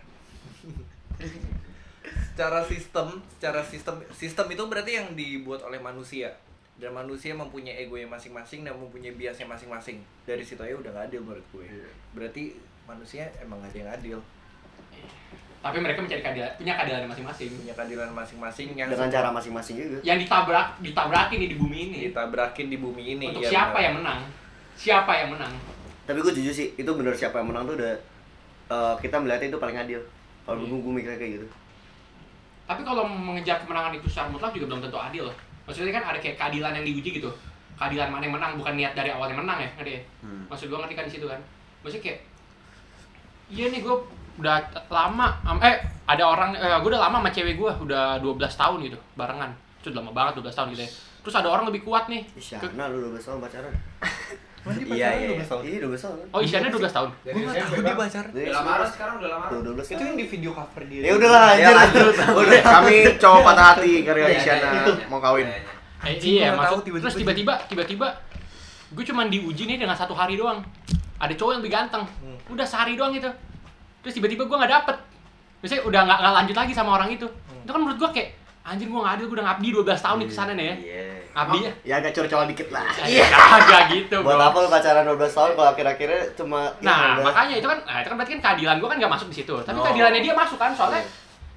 secara 2.26 2.60
sistem, 2.62 3.08
secara 3.30 3.62
sistem, 3.62 3.96
sistem 4.12 4.48
itu 4.50 4.64
berarti 4.66 4.92
yang 4.94 5.08
dibuat 5.14 5.60
oleh 5.62 5.76
manusia 5.78 6.36
dan 6.76 6.92
manusia 6.92 7.32
mempunyai 7.32 7.80
ego 7.82 7.96
yang 7.96 8.08
masing-masing 8.10 8.64
dan 8.64 8.76
mempunyai 8.76 9.12
biasnya 9.14 9.44
masing-masing. 9.46 9.98
Dari 10.22 10.40
situ 10.42 10.60
aja 10.62 10.72
udah 10.74 10.92
gak 10.94 11.08
adil 11.10 11.22
menurut 11.22 11.46
gue. 11.50 11.68
Berarti 12.12 12.56
manusia 12.86 13.32
emang 13.40 13.60
gak 13.62 13.72
ada 13.72 13.78
yang 13.78 13.92
adil, 13.94 14.18
tapi 15.66 15.82
mereka 15.82 15.98
mencari 15.98 16.22
keadilan 16.22 16.52
punya 16.62 16.74
keadilannya 16.78 17.10
masing-masing 17.10 17.50
punya 17.58 17.74
keadilan 17.74 18.10
masing-masing 18.14 18.68
yang 18.78 18.86
dengan 18.86 19.10
cara 19.10 19.30
masing-masing 19.34 19.76
juga 19.82 19.98
yang 20.06 20.22
ditabrak 20.22 20.78
ditabrakin 20.78 21.38
nih 21.42 21.50
di 21.50 21.58
bumi 21.58 21.78
ini 21.90 21.98
ditabrakin 22.14 22.70
di 22.70 22.78
bumi 22.78 23.04
ini. 23.18 23.34
untuk 23.34 23.42
iya 23.42 23.50
siapa 23.50 23.74
benar. 23.74 23.86
yang 23.90 23.94
menang 23.98 24.20
siapa 24.78 25.12
yang 25.18 25.30
menang 25.34 25.54
tapi 26.06 26.22
gue 26.22 26.34
jujur 26.38 26.54
sih 26.54 26.78
itu 26.78 26.92
bener 26.94 27.18
siapa 27.18 27.42
yang 27.42 27.50
menang 27.50 27.66
tuh 27.66 27.82
udah 27.82 27.94
eh, 28.70 28.96
kita 29.02 29.18
melihatnya 29.18 29.50
itu 29.50 29.58
paling 29.58 29.78
adil 29.82 30.02
kalau 30.46 30.62
gue 30.62 30.70
gue 30.70 30.94
mikirnya 31.02 31.18
kayak 31.18 31.34
gitu 31.42 31.48
Tapi 32.66 32.82
kalau 32.82 33.06
mengejar 33.06 33.62
kemenangan 33.62 33.94
itu 33.94 34.10
secara 34.10 34.26
mutlak 34.26 34.50
juga 34.58 34.74
belum 34.74 34.82
tentu 34.82 34.98
adil. 34.98 35.30
Maksudnya 35.70 36.02
kan 36.02 36.10
ada 36.10 36.18
kayak 36.18 36.34
keadilan 36.34 36.74
yang 36.74 36.82
diuji 36.82 37.22
gitu. 37.22 37.30
Keadilan 37.78 38.10
mana 38.10 38.26
yang 38.26 38.34
menang, 38.34 38.58
bukan 38.58 38.74
niat 38.74 38.98
dari 38.98 39.14
awalnya 39.14 39.38
menang 39.38 39.62
ya, 39.62 39.70
ngerti 39.78 39.94
ya? 39.94 40.02
Hmm. 40.26 40.50
Maksud 40.50 40.74
gua 40.74 40.82
ngerti 40.82 40.98
kan 40.98 41.06
di 41.06 41.14
situ 41.14 41.30
kan. 41.30 41.38
Maksudnya 41.86 42.04
kayak 42.10 42.20
Iya 43.54 43.66
nih 43.70 43.86
gua 43.86 44.02
udah 44.36 44.56
lama 44.88 45.28
am- 45.42 45.60
eh 45.60 45.76
ada 46.06 46.24
orang 46.24 46.52
eh, 46.54 46.76
gua 46.76 46.90
udah 46.92 47.02
lama 47.02 47.18
sama 47.20 47.30
cewek 47.30 47.56
gua 47.56 47.72
udah 47.76 48.20
12 48.20 48.36
tahun 48.52 48.78
gitu 48.84 48.98
barengan. 49.14 49.52
Itu 49.80 49.90
udah 49.90 50.00
lama 50.00 50.12
banget 50.12 50.34
12 50.40 50.52
tahun 50.52 50.68
gitu 50.72 50.84
ya. 50.84 50.92
Terus 51.22 51.36
ada 51.36 51.50
orang 51.50 51.66
lebih 51.66 51.82
kuat 51.82 52.06
nih. 52.06 52.22
Isyana 52.32 52.86
lu 52.88 53.10
12 53.10 53.18
tahun 53.20 53.40
pacaran 53.40 53.74
Iya, 54.66 55.10
iya. 55.14 55.38
iya 55.38 55.78
12 55.78 55.94
tahun 55.94 56.16
kan 56.18 56.28
Oh 56.34 56.42
Isyana 56.42 56.68
12 56.68 56.90
tahun. 56.90 57.10
Dari 57.22 57.38
SMP, 57.38 57.76
Bang. 57.80 57.98
pacaran. 58.02 58.30
Jadi, 58.34 58.42
Udah 58.44 58.56
lamaran 58.58 58.90
sekarang 58.90 59.16
udah 59.16 59.30
lamaran. 59.30 59.52
tuh 59.54 59.60
12 59.64 59.78
Itu 59.78 59.94
tahun 59.94 60.06
yang 60.06 60.18
di 60.18 60.26
video 60.26 60.52
cover 60.52 60.84
dia. 60.84 61.02
ya 61.02 61.14
udahlah 61.14 61.44
Ya, 61.56 61.70
anjir 61.72 62.06
Udah, 62.10 62.62
kami 62.64 62.96
cowok 63.16 63.42
patah 63.46 63.66
hati 63.72 63.94
karena 64.02 64.26
Iya, 64.26 64.38
Isyana 64.42 64.66
iya, 64.68 64.82
iya. 64.84 65.06
mau 65.06 65.20
kawin. 65.20 65.46
Iya. 65.46 65.62
Eh, 66.06 66.16
tiba-tiba 66.18 66.98
Terus 67.00 67.16
tiba-tiba, 67.16 67.54
tiba-tiba, 67.66 68.08
gue 68.92 69.04
cuman 69.06 69.26
diuji 69.30 69.64
nih 69.66 69.78
dengan 69.78 69.94
satu 69.94 70.14
hari 70.14 70.34
doang. 70.34 70.66
Ada 71.16 71.34
cowok 71.36 71.52
yang 71.52 71.62
lebih 71.62 71.74
ganteng. 71.76 72.04
Hmm. 72.20 72.38
Udah 72.50 72.66
sehari 72.66 72.94
doang 72.94 73.14
gitu. 73.14 73.30
Terus 74.06 74.14
tiba-tiba 74.14 74.46
gue 74.46 74.54
nggak 74.56 74.70
dapet. 74.72 74.98
Misalnya 75.60 75.84
udah 75.84 76.02
nggak 76.06 76.18
nggak 76.22 76.34
lanjut 76.38 76.56
lagi 76.56 76.74
sama 76.78 76.90
orang 76.94 77.10
itu. 77.10 77.26
Hmm. 77.26 77.66
Itu 77.66 77.72
kan 77.74 77.82
menurut 77.82 77.98
gue 77.98 78.10
kayak 78.14 78.30
anjir 78.62 78.86
gue 78.86 78.98
nggak 78.98 79.14
adil, 79.18 79.26
gue 79.26 79.38
udah 79.38 79.48
ngabdi 79.48 79.68
12 79.74 79.82
tahun 80.00 80.18
nih 80.18 80.28
ke 80.30 80.36
sana 80.36 80.52
nih 80.54 80.66
ya. 80.66 80.76
Iya. 80.78 81.06
Ngabdi 81.34 81.58
ya. 81.58 81.72
Ya 81.82 81.94
agak 81.98 82.12
curcol 82.14 82.46
dikit 82.46 82.68
lah. 82.70 82.86
Iya. 83.02 83.26
Kagak 83.26 83.84
gitu. 83.90 84.18
buat 84.22 84.38
apa 84.40 84.58
lu 84.58 84.70
pacaran 84.70 85.04
12 85.06 85.18
tahun 85.28 85.52
kalau 85.54 85.70
akhir-akhirnya 85.72 86.22
cuma 86.34 86.60
ya 86.78 86.86
Nah, 86.86 86.98
udah. 87.18 87.24
makanya 87.26 87.56
itu 87.58 87.68
kan, 87.68 87.78
nah, 87.82 87.98
itu 87.98 88.10
kan 88.10 88.16
berarti 88.16 88.32
kan 88.32 88.42
keadilan 88.44 88.76
gue 88.78 88.90
kan 88.90 88.98
nggak 89.02 89.14
masuk 89.18 89.28
di 89.30 89.36
situ. 89.42 89.54
Tapi 89.60 89.74
Oh. 89.76 89.84
keadilannya 89.84 90.22
dia 90.22 90.34
masuk 90.34 90.58
kan, 90.58 90.70
soalnya 90.72 91.02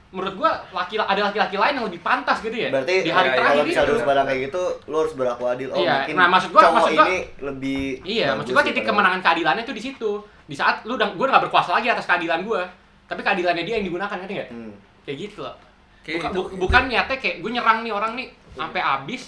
menurut 0.09 0.35
gue 0.35 0.51
laki 0.73 0.95
ada 0.97 1.21
laki-laki 1.23 1.55
lain 1.55 1.75
yang 1.75 1.85
lebih 1.85 2.01
pantas 2.01 2.41
gitu 2.41 2.57
ya. 2.57 2.73
berarti 2.73 2.95
di 3.03 3.11
hari 3.11 3.29
ya, 3.29 3.31
ya, 3.31 3.37
terakhir 3.37 3.45
kalau 3.51 3.61
ini. 3.61 3.69
misalnya 3.69 3.93
lu 3.93 4.01
barang 4.03 4.27
kayak 4.27 4.41
gitu 4.43 4.63
lu 4.87 4.97
harus 4.97 5.15
berlaku 5.15 5.43
adil 5.45 5.69
oh 5.69 5.77
Iya, 5.77 5.93
mungkin 5.95 6.15
nah, 6.15 6.29
maksud 6.29 6.49
gua- 6.49 6.63
cowok 6.63 6.75
maksud 6.75 6.93
gua- 6.95 7.07
ini 7.07 7.17
lebih 7.43 7.83
Iya, 8.03 8.27
maksud 8.33 8.51
gua 8.51 8.63
titik 8.63 8.73
daripada- 8.75 8.89
kemenangan 8.89 9.21
keadilannya 9.23 9.63
tuh 9.63 9.77
di 9.77 9.83
situ. 9.83 10.11
Di 10.49 10.57
saat 10.57 10.81
lu 10.83 10.93
udah 10.95 11.09
gua 11.13 11.25
udah 11.25 11.35
gak 11.35 11.45
berkuasa 11.45 11.71
lagi 11.75 11.87
atas 11.87 12.05
keadilan 12.05 12.41
gua. 12.41 12.65
Tapi 13.05 13.21
keadilannya 13.21 13.63
dia 13.63 13.75
yang 13.77 13.87
digunakan 13.87 14.13
ngerti 14.15 14.33
nggak? 14.35 14.49
hmm. 14.51 14.73
Kayak 15.03 15.17
gitu 15.23 15.39
loh. 15.43 15.57
Kayak 16.01 16.17
Buka- 16.19 16.31
itu- 16.31 16.37
bu- 16.39 16.53
bukan 16.59 16.83
niatnya 16.87 17.17
kayak 17.19 17.37
gue 17.39 17.51
nyerang 17.51 17.79
nih 17.83 17.93
orang 17.95 18.13
nih 18.15 18.27
sampai 18.55 18.81
habis. 18.81 19.23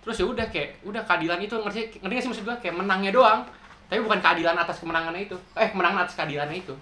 Terus 0.00 0.16
ya 0.16 0.26
udah 0.26 0.46
kayak 0.48 0.68
udah 0.82 1.02
keadilan 1.04 1.38
itu 1.38 1.54
ngerti 1.54 1.80
ngerti 1.96 2.12
gak 2.12 2.22
sih 2.24 2.30
maksud 2.30 2.44
gua 2.44 2.56
kayak 2.56 2.74
menangnya 2.74 3.10
doang. 3.10 3.40
Tapi 3.86 4.00
bukan 4.00 4.18
keadilan 4.18 4.54
atas 4.54 4.78
kemenangannya 4.78 5.22
itu. 5.24 5.36
Eh, 5.54 5.68
kemenangan 5.68 6.02
atas 6.02 6.14
keadilannya 6.14 6.58
itu. 6.58 6.74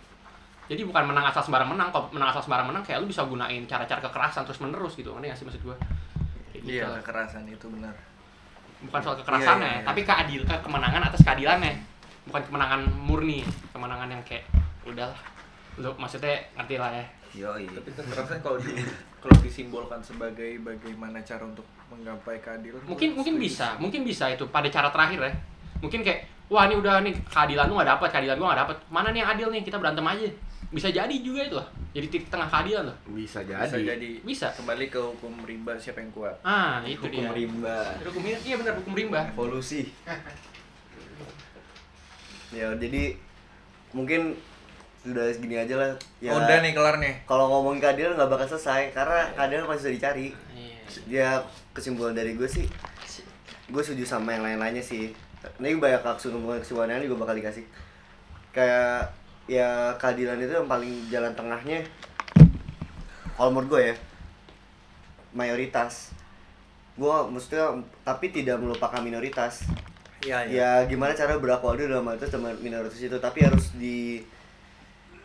Jadi 0.67 0.83
bukan 0.83 1.07
menang 1.07 1.31
asal 1.31 1.43
sembarang 1.43 1.71
menang, 1.71 1.95
kalau 1.95 2.11
menang 2.11 2.29
asal 2.35 2.43
sembarang 2.43 2.67
menang 2.67 2.83
kayak 2.83 2.99
lu 2.99 3.07
bisa 3.07 3.23
gunain 3.23 3.63
cara-cara 3.71 4.03
kekerasan 4.03 4.43
terus 4.43 4.59
menerus 4.59 4.99
gitu. 4.99 5.15
Ngerti 5.15 5.27
gak 5.31 5.39
sih 5.39 5.45
maksud 5.47 5.61
gitu 5.63 5.75
Iya, 6.67 6.91
lah. 6.91 6.99
kekerasan 6.99 7.47
itu 7.47 7.67
benar. 7.71 7.95
bukan 8.77 9.01
soal 9.01 9.17
kekerasannya, 9.17 9.63
Iya, 9.63 9.73
iya, 9.73 9.81
iya. 9.81 9.87
tapi 9.89 10.01
keadil 10.05 10.43
eh, 10.45 10.61
kemenangan 10.61 11.03
atas 11.09 11.21
keadilannya. 11.25 11.73
Bukan 12.27 12.43
kemenangan 12.51 12.81
murni, 12.93 13.41
kemenangan 13.71 14.11
yang 14.11 14.23
kayak 14.27 14.45
udah 14.85 15.15
lu 15.79 15.95
maksudnya 15.97 16.43
ngerti 16.59 16.77
lah 16.77 16.91
ya. 16.91 17.05
Yoi. 17.37 17.65
Tapi 17.71 17.89
kekerasan 17.95 18.43
kalau 18.43 18.59
di 18.59 18.75
kalau 19.23 19.37
disimbolkan 19.41 20.03
sebagai 20.03 20.59
bagaimana 20.61 21.23
cara 21.23 21.47
untuk 21.47 21.65
menggapai 21.89 22.43
keadilan. 22.43 22.83
Mungkin 22.85 23.15
mungkin 23.15 23.39
bisa, 23.39 23.75
sih. 23.75 23.81
mungkin 23.81 24.03
bisa 24.03 24.29
itu 24.29 24.45
pada 24.51 24.67
cara 24.67 24.91
terakhir 24.91 25.23
ya. 25.23 25.33
Mungkin 25.81 26.01
kayak 26.03 26.27
wah 26.51 26.67
ini 26.67 26.75
udah 26.77 27.01
nih 27.01 27.15
keadilan 27.31 27.71
lu 27.71 27.79
gak 27.79 27.91
dapat, 27.97 28.09
keadilan 28.11 28.37
gua 28.37 28.49
gak 28.55 28.61
dapat. 28.67 28.77
Mana 28.91 29.09
nih 29.15 29.21
yang 29.23 29.31
adil 29.37 29.49
nih? 29.55 29.63
Kita 29.63 29.77
berantem 29.79 30.03
aja. 30.05 30.29
Bisa 30.69 30.89
jadi 30.89 31.15
juga 31.17 31.41
itu 31.43 31.55
lah. 31.55 31.69
Jadi 31.91 32.07
titik 32.09 32.29
tengah 32.29 32.47
keadilan 32.47 32.85
loh. 32.85 32.97
Bisa 33.09 33.41
bisa 33.41 33.71
jadi. 33.73 33.95
jadi 33.95 34.11
Bisa. 34.21 34.51
kembali 34.53 34.87
ke 34.87 34.99
hukum 34.99 35.33
rimba 35.43 35.73
siapa 35.75 35.99
yang 35.99 36.11
kuat. 36.11 36.35
Ah, 36.41 36.83
itu 36.83 36.99
Hukum 36.99 37.13
dia. 37.13 37.31
rimba. 37.31 37.79
Hukum 38.03 38.21
rimba. 38.21 38.41
Iya 38.43 38.55
benar 38.57 38.75
hukum 38.77 38.93
rimba. 38.93 39.21
Evolusi. 39.31 39.87
ya 42.53 42.71
jadi 42.73 43.17
mungkin 43.91 44.33
udah 45.05 45.27
segini 45.29 45.55
aja 45.57 45.75
lah 45.77 45.91
ya 46.19 46.31
Udah 46.31 46.59
nih 46.59 46.73
kelar 46.73 46.99
nih. 46.99 47.15
kalau 47.25 47.47
ngomongin 47.49 47.79
keadilan 47.81 48.15
nggak 48.15 48.27
bakal 48.29 48.47
selesai 48.49 48.91
karena 48.91 49.31
keadilan 49.35 49.67
masih 49.67 49.83
bisa 49.83 49.93
dicari 49.93 50.27
Iya. 50.51 50.79
ya 51.07 51.29
kesimpulan 51.71 52.15
dari 52.15 52.35
gue 52.35 52.47
sih 52.47 52.67
gue 53.67 53.83
setuju 53.83 54.07
sama 54.09 54.31
yang 54.31 54.43
lain-lainnya 54.43 54.81
sih 54.81 55.11
ini 55.59 55.77
banyak 55.77 56.03
kesimpulan 56.03 56.59
kesimpulan 56.59 56.91
yang 56.93 57.03
juga 57.05 57.23
bakal 57.23 57.35
dikasih 57.35 57.67
kayak 58.51 59.11
ya 59.47 59.95
keadilan 59.99 60.43
itu 60.43 60.53
yang 60.59 60.67
paling 60.67 61.07
jalan 61.07 61.33
tengahnya 61.39 61.87
kalau 63.37 63.53
menurut 63.53 63.69
gue 63.77 63.83
ya 63.93 63.97
mayoritas. 65.37 66.17
Gue 66.97 67.13
maksudnya 67.29 67.77
tapi 68.01 68.33
tidak 68.33 68.57
melupakan 68.57 68.99
minoritas. 69.05 69.69
Iya, 70.25 70.49
ya 70.49 70.71
gimana 70.89 71.13
cara 71.13 71.37
berlaku 71.37 71.71
adil 71.71 71.93
dalam 71.93 72.09
mayoritas 72.09 72.33
dan 72.33 72.43
minoritas 72.59 72.99
itu 72.99 73.15
tapi 73.21 73.45
harus 73.45 73.77
di 73.77 74.25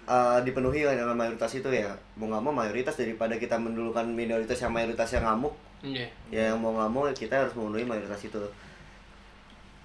uh, 0.05 0.43
dipenuhi 0.43 0.83
dengan 0.83 1.15
mayoritas 1.15 1.55
itu 1.55 1.71
ya. 1.71 1.95
Mau 2.19 2.27
nggak 2.27 2.43
mau 2.43 2.51
mayoritas 2.51 2.99
daripada 2.99 3.39
kita 3.39 3.55
mendulukan 3.55 4.03
minoritas 4.03 4.59
yang 4.59 4.75
mayoritas 4.75 5.09
yang 5.15 5.25
ngamuk. 5.25 5.55
Iya. 5.81 6.05
ya 6.29 6.41
yang 6.53 6.61
mau 6.61 6.77
nggak 6.77 6.91
mau 6.93 7.09
kita 7.09 7.41
harus 7.41 7.57
memenuhi 7.57 7.89
mayoritas 7.89 8.21
itu 8.21 8.37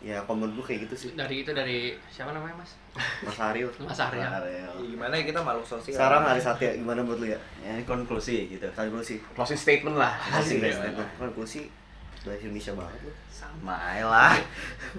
ya 0.07 0.23
kalau 0.23 0.39
menurut 0.39 0.63
gue 0.63 0.67
kayak 0.71 0.81
gitu 0.87 0.95
sih 0.95 1.11
Dari 1.19 1.43
itu 1.43 1.51
dari 1.51 1.99
siapa 2.07 2.31
namanya, 2.31 2.63
Mas? 2.63 2.79
Mas 3.27 3.39
Ariel 3.43 3.67
Mas 3.91 3.99
Arya. 3.99 4.39
Ya, 4.47 4.71
gimana 4.79 5.19
ya 5.19 5.25
kita 5.27 5.43
makhluk 5.43 5.67
sosial. 5.67 5.99
sekarang 5.99 6.23
hari 6.23 6.39
Satya 6.39 6.79
gimana 6.79 7.03
menurut 7.03 7.27
lu 7.27 7.29
ya 7.35 7.41
Ya, 7.59 7.75
ini 7.75 7.83
konklusi 7.83 8.47
gitu. 8.47 8.71
konklusi 8.71 9.19
Closing 9.35 9.59
statement 9.59 9.99
lah. 9.99 10.15
Deh 10.47 10.71
ya. 10.71 10.95
konklusi 11.19 11.67
bahasa 12.23 12.43
Indonesia 12.43 12.73
banget 12.75 12.99
lu 13.03 13.13
Sama 13.27 13.75
aja 13.75 14.07
lah. 14.07 14.35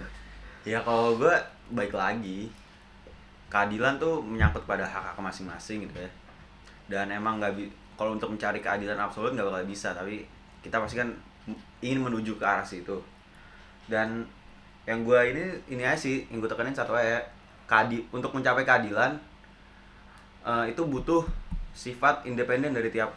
ya 0.76 0.84
kalau 0.84 1.16
gue 1.16 1.36
baik 1.72 1.96
lagi. 1.96 2.52
Keadilan 3.48 3.96
tuh 3.96 4.20
menyangkut 4.20 4.68
pada 4.68 4.84
hak 4.84 5.16
hak 5.16 5.18
masing-masing 5.24 5.88
gitu 5.88 6.04
ya. 6.04 6.12
Dan 6.92 7.08
emang 7.16 7.40
nggak 7.40 7.56
bi 7.56 7.72
kalau 7.96 8.12
untuk 8.14 8.28
mencari 8.28 8.60
keadilan 8.60 9.00
absolut 9.00 9.32
nggak 9.32 9.48
bakal 9.48 9.64
bisa, 9.64 9.96
tapi 9.96 10.28
kita 10.60 10.78
pasti 10.78 11.00
kan 11.00 11.08
ingin 11.80 12.04
menuju 12.04 12.36
ke 12.36 12.44
arah 12.44 12.68
situ. 12.68 13.00
Dan 13.88 14.28
yang 14.88 15.04
gue 15.04 15.20
ini 15.36 15.44
ini 15.76 15.84
aja 15.84 16.00
sih, 16.00 16.24
yang 16.32 16.40
gue 16.40 16.50
tekanin 16.50 16.72
satu 16.72 16.96
aja, 16.96 17.20
keadi 17.68 18.08
untuk 18.16 18.32
mencapai 18.32 18.64
keadilan 18.64 19.20
eh, 20.48 20.66
itu 20.72 20.82
butuh 20.88 21.28
sifat 21.76 22.24
independen 22.26 22.74
dari 22.74 22.90
tiap 22.90 23.12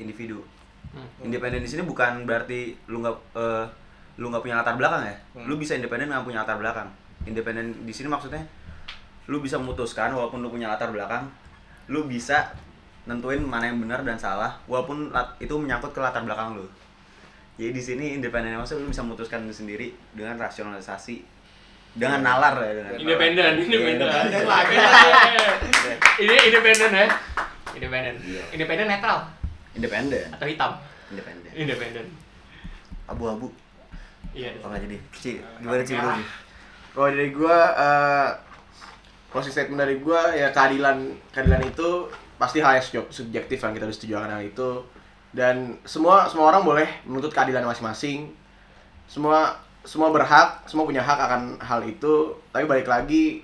individu. 0.00 0.40
Hmm. 0.92 1.08
independen 1.24 1.64
di 1.64 1.70
sini 1.70 1.88
bukan 1.88 2.28
berarti 2.28 2.76
lu 2.92 3.00
nggak 3.00 3.16
eh, 3.38 3.64
lu 4.20 4.28
nggak 4.28 4.44
punya 4.44 4.60
latar 4.60 4.76
belakang 4.76 5.08
ya? 5.08 5.16
Hmm. 5.36 5.46
lu 5.48 5.56
bisa 5.56 5.72
independen 5.78 6.10
nggak 6.10 6.24
punya 6.24 6.42
latar 6.42 6.58
belakang. 6.58 6.88
Independen 7.28 7.86
di 7.86 7.92
sini 7.94 8.10
maksudnya 8.10 8.42
lu 9.30 9.38
bisa 9.38 9.60
memutuskan 9.60 10.10
walaupun 10.16 10.42
lu 10.42 10.50
punya 10.50 10.66
latar 10.72 10.90
belakang 10.90 11.30
lu 11.90 12.06
bisa 12.10 12.50
nentuin 13.06 13.42
mana 13.42 13.70
yang 13.70 13.78
benar 13.82 14.02
dan 14.06 14.18
salah 14.18 14.54
walaupun 14.70 15.10
itu 15.42 15.54
menyangkut 15.58 15.90
ke 15.90 16.00
latar 16.02 16.22
belakang 16.22 16.58
lu 16.58 16.66
jadi 17.62 17.72
di 17.72 17.82
sini 17.82 18.04
independen 18.14 18.56
maksudnya 18.56 18.82
lu 18.82 18.90
bisa 18.90 19.02
memutuskan 19.02 19.46
sendiri 19.46 19.94
dengan 20.10 20.34
rasionalisasi 20.36 21.22
dengan 21.92 22.20
nalar 22.20 22.56
ya 22.58 22.72
dengan 22.74 22.92
Independen, 22.96 23.52
independen. 23.60 24.08
independen. 24.08 24.44
lagi. 24.48 24.76
Ini 26.18 26.34
independen 26.48 26.90
ya. 26.90 27.06
Independen. 27.72 28.14
Iya. 28.24 28.42
Independen 28.50 28.86
netral 28.88 29.18
independen 29.72 30.26
atau 30.30 30.46
hitam? 30.46 30.72
independen 31.08 31.52
Independen. 31.52 32.06
abu-abu 33.04 33.52
Iya. 34.32 34.56
apa 34.56 34.66
nggak 34.66 34.82
jadi 34.88 34.96
Ci 35.12 35.32
gimana 35.60 35.84
menurut 35.84 36.16
lu? 36.16 36.24
Kalau 36.92 37.08
dari 37.08 37.30
gua 37.30 37.56
eh 37.74 38.28
closing 39.28 39.52
statement 39.52 39.80
dari 39.80 39.96
gua 40.00 40.32
ya 40.32 40.48
keadilan 40.48 40.96
keadilan 41.28 41.62
itu 41.64 42.08
pasti 42.36 42.58
hal 42.58 42.76
yang 42.76 42.84
subjek- 42.84 43.12
subjektif 43.12 43.60
kan 43.60 43.70
kita 43.70 43.84
harus 43.84 43.96
setuju 43.96 44.18
akan 44.18 44.32
hal 44.32 44.42
itu 44.42 44.68
dan 45.32 45.80
semua 45.88 46.28
semua 46.28 46.52
orang 46.52 46.62
boleh 46.62 46.88
menuntut 47.08 47.32
keadilan 47.32 47.64
masing-masing. 47.64 48.28
Semua 49.08 49.56
semua 49.82 50.12
berhak 50.12 50.68
semua 50.68 50.84
punya 50.84 51.00
hak 51.00 51.18
akan 51.18 51.42
hal 51.58 51.80
itu. 51.88 52.36
Tapi 52.52 52.64
balik 52.68 52.88
lagi 52.88 53.40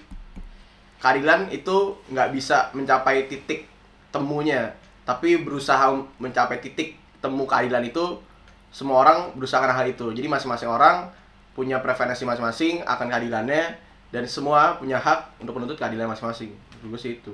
keadilan 1.01 1.49
itu 1.49 1.97
nggak 2.13 2.29
bisa 2.37 2.69
mencapai 2.77 3.25
titik 3.27 3.65
temunya. 4.13 4.77
Tapi 5.09 5.41
berusaha 5.41 5.97
mencapai 6.21 6.61
titik 6.61 7.01
temu 7.25 7.49
keadilan 7.49 7.83
itu 7.89 8.21
semua 8.69 9.01
orang 9.01 9.33
berusaha 9.33 9.65
akan 9.65 9.73
hal 9.73 9.89
itu. 9.89 10.13
Jadi 10.13 10.29
masing-masing 10.29 10.69
orang 10.69 11.09
punya 11.57 11.81
preferensi 11.81 12.23
masing-masing 12.29 12.85
akan 12.85 13.09
keadilannya 13.09 13.75
dan 14.13 14.25
semua 14.29 14.77
punya 14.77 15.01
hak 15.01 15.41
untuk 15.41 15.57
menuntut 15.57 15.81
keadilan 15.81 16.13
masing-masing. 16.13 16.53
Menurut 16.79 16.95
gue 16.95 17.01
sih 17.01 17.13
itu. 17.19 17.33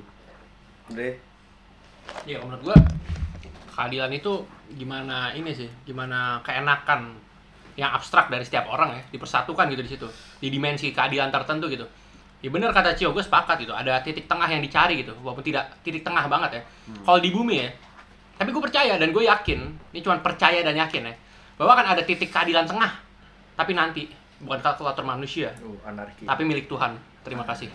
Iya, 2.24 2.40
kalau 2.40 2.54
menurut 2.54 2.62
gua 2.72 2.78
keadilan 3.74 4.10
itu 4.14 4.46
gimana 4.78 5.34
ini 5.34 5.50
sih, 5.50 5.66
gimana 5.82 6.38
keenakan 6.46 7.18
yang 7.74 7.90
abstrak 7.90 8.30
dari 8.30 8.46
setiap 8.46 8.70
orang 8.70 8.94
ya, 8.94 9.02
dipersatukan 9.10 9.66
gitu 9.74 9.82
di 9.82 9.90
situ. 9.90 10.06
Di 10.38 10.48
dimensi 10.48 10.94
keadilan 10.94 11.34
tertentu 11.34 11.66
gitu. 11.66 11.82
Ya 12.38 12.52
bener 12.52 12.70
kata 12.70 12.94
Cio, 12.94 13.10
gue 13.10 13.24
sepakat 13.24 13.66
gitu. 13.66 13.74
Ada 13.74 13.98
titik 14.06 14.30
tengah 14.30 14.46
yang 14.46 14.62
dicari 14.62 15.02
gitu, 15.02 15.10
walaupun 15.24 15.42
tidak 15.42 15.74
titik 15.82 16.06
tengah 16.06 16.30
banget 16.30 16.60
ya. 16.60 16.62
Kalau 17.02 17.18
di 17.18 17.34
bumi 17.34 17.66
ya, 17.66 17.68
tapi 18.38 18.54
gue 18.54 18.62
percaya 18.62 18.94
dan 18.94 19.10
gue 19.10 19.24
yakin, 19.26 19.60
ini 19.90 20.00
cuma 20.04 20.20
percaya 20.22 20.62
dan 20.62 20.76
yakin 20.78 21.10
ya, 21.10 21.14
bahwa 21.58 21.74
akan 21.74 21.86
ada 21.98 22.02
titik 22.06 22.30
keadilan 22.30 22.68
tengah. 22.68 22.94
Tapi 23.58 23.72
nanti 23.74 24.06
bukan 24.44 24.60
kalkulator 24.60 25.02
manusia, 25.02 25.50
Uh, 25.62 25.78
anarki. 25.88 26.28
tapi 26.28 26.42
milik 26.44 26.68
Tuhan. 26.68 26.94
Terima 27.24 27.48
kasih. 27.48 27.72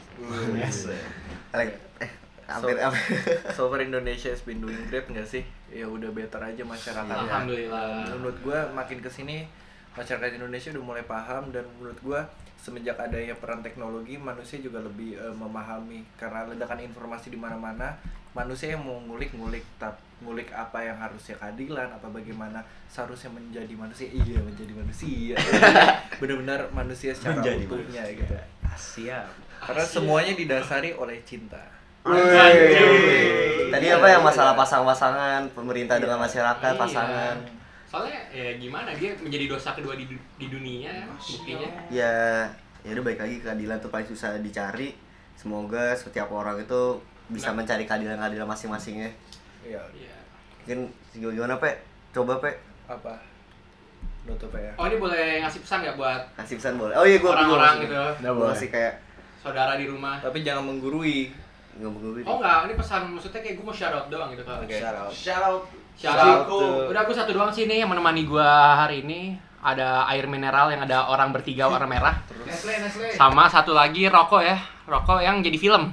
Eh, 1.99 2.11
hampir 2.49 2.77
hampir. 2.81 3.17
So 3.55 3.69
far 3.69 3.79
Indonesia 3.79 4.33
has 4.33 4.41
been 4.41 4.59
doing 4.59 4.77
great 4.89 5.05
nggak 5.05 5.25
sih? 5.25 5.45
Ya 5.69 5.85
udah 5.85 6.09
better 6.09 6.41
aja 6.41 6.63
masyarakat. 6.65 7.13
Alhamdulillah. 7.29 8.09
Dan 8.09 8.15
menurut 8.19 8.39
gua 8.41 8.59
makin 8.73 8.99
ke 8.99 9.09
sini 9.09 9.45
masyarakat 9.93 10.41
Indonesia 10.41 10.73
udah 10.73 10.83
mulai 10.83 11.03
paham 11.05 11.53
dan 11.53 11.65
menurut 11.77 11.99
gua 12.01 12.21
semenjak 12.59 12.99
adanya 12.99 13.31
peran 13.39 13.63
teknologi 13.63 14.19
manusia 14.19 14.59
juga 14.59 14.83
lebih 14.83 15.15
eh, 15.15 15.31
memahami 15.31 16.03
karena 16.19 16.43
ledakan 16.51 16.83
informasi 16.83 17.31
di 17.31 17.39
mana-mana 17.39 17.95
manusia 18.35 18.75
yang 18.75 18.83
mau 18.85 18.99
ngulik-ngulik 18.99 19.63
tap 19.81 19.97
ngulik 20.19 20.51
apa 20.51 20.83
yang 20.83 20.99
harusnya 20.99 21.33
keadilan 21.39 21.87
apa 21.89 22.05
bagaimana 22.11 22.59
seharusnya 22.91 23.31
menjadi 23.31 23.73
manusia 23.73 24.07
iya 24.11 24.37
menjadi 24.43 24.73
manusia 24.75 25.35
benar-benar 26.19 26.67
manusia 26.75 27.15
secara 27.15 27.39
Menjadi 27.39 27.65
utuhnya 27.65 28.03
gitu 28.11 28.35
Siap. 28.75 29.27
karena 29.63 29.83
semuanya 29.87 30.33
didasari 30.35 30.91
oleh 30.93 31.23
cinta 31.23 31.63
Tadi 33.69 33.87
apa 33.87 34.07
yang 34.07 34.23
masalah 34.23 34.53
pasang-pasangan, 34.53 35.45
pemerintah 35.51 35.95
dengan 35.95 36.17
masyarakat, 36.17 36.73
Iya. 36.73 36.79
pasangan. 36.79 37.35
Soalnya 37.85 38.19
ya 38.29 38.53
gimana 38.55 38.93
dia 38.93 39.13
menjadi 39.15 39.45
dosa 39.47 39.73
kedua 39.73 39.93
di, 39.93 40.05
di 40.37 40.47
dunia 40.47 41.09
buktinya. 41.15 41.69
Ya, 41.89 42.45
ya 42.81 42.89
udah 42.91 43.03
baik 43.03 43.19
lagi 43.19 43.35
keadilan 43.39 43.77
tuh 43.79 43.89
paling 43.89 44.05
susah 44.05 44.37
dicari. 44.37 44.93
Semoga 45.33 45.95
setiap 45.95 46.29
orang 46.29 46.59
itu 46.59 46.99
bisa 47.27 47.49
Nah. 47.49 47.61
mencari 47.61 47.83
keadilan-keadilan 47.83 48.45
masing-masingnya. 48.45 49.09
Iya 49.61 49.81
Iya. 49.91 50.15
Mungkin 50.65 50.79
gimana, 51.33 51.57
Pe? 51.57 51.81
Coba, 52.11 52.37
Pe. 52.37 52.51
apa 52.85 53.21
nutup 54.25 54.49
ya 54.51 54.73
Oh 54.75 54.85
ini 54.85 54.97
boleh 54.97 55.41
ngasih 55.41 55.61
pesan 55.61 55.81
nggak 55.81 55.93
buat 55.93 56.21
Kasih 56.35 56.57
pesan 56.57 56.73
boleh. 56.75 56.93
Oh 56.93 57.05
iya, 57.05 57.17
gua 57.17 57.37
orang-orang 57.37 57.85
gitu, 57.85 57.93
Gua 58.33 58.49
kasih 58.51 58.69
kayak 58.69 58.93
saudara 59.39 59.77
di 59.77 59.85
rumah? 59.85 60.17
tapi 60.19 60.41
jangan 60.41 60.65
menggurui 60.65 61.29
Oh 61.79 62.35
enggak, 62.35 62.57
ini 62.65 62.73
pesan 62.75 63.01
maksudnya 63.09 63.39
kayak 63.39 63.55
gue 63.55 63.63
mau 63.63 63.71
shout 63.71 63.93
out 63.93 64.07
doang 64.07 64.29
gitu 64.29 64.43
kan. 64.43 64.59
Oke. 64.59 64.75
Shout 64.75 64.95
out. 64.95 65.09
Shout 65.09 65.43
out. 65.43 65.61
Shout 65.95 66.15
Shout 66.15 66.19
out. 66.19 66.43
to- 66.45 66.87
Udah 66.87 67.01
aku 67.03 67.11
satu 67.11 67.31
doang 67.31 67.47
sih 67.49 67.63
nih 67.65 67.83
yang 67.83 67.89
menemani 67.89 68.23
gua 68.23 68.47
hari 68.77 69.01
ini. 69.01 69.35
Ada 69.59 70.07
air 70.07 70.23
mineral 70.23 70.71
yang 70.71 70.79
ada 70.81 71.03
orang 71.05 71.35
bertiga 71.35 71.67
warna 71.67 71.83
merah. 71.83 72.15
Nestle, 72.47 72.79
Nestle. 72.79 73.11
Sama 73.11 73.43
satu 73.45 73.75
lagi 73.75 74.07
rokok 74.07 74.39
ya, 74.39 74.55
rokok 74.87 75.19
yang 75.19 75.43
jadi 75.43 75.55
film. 75.55 75.91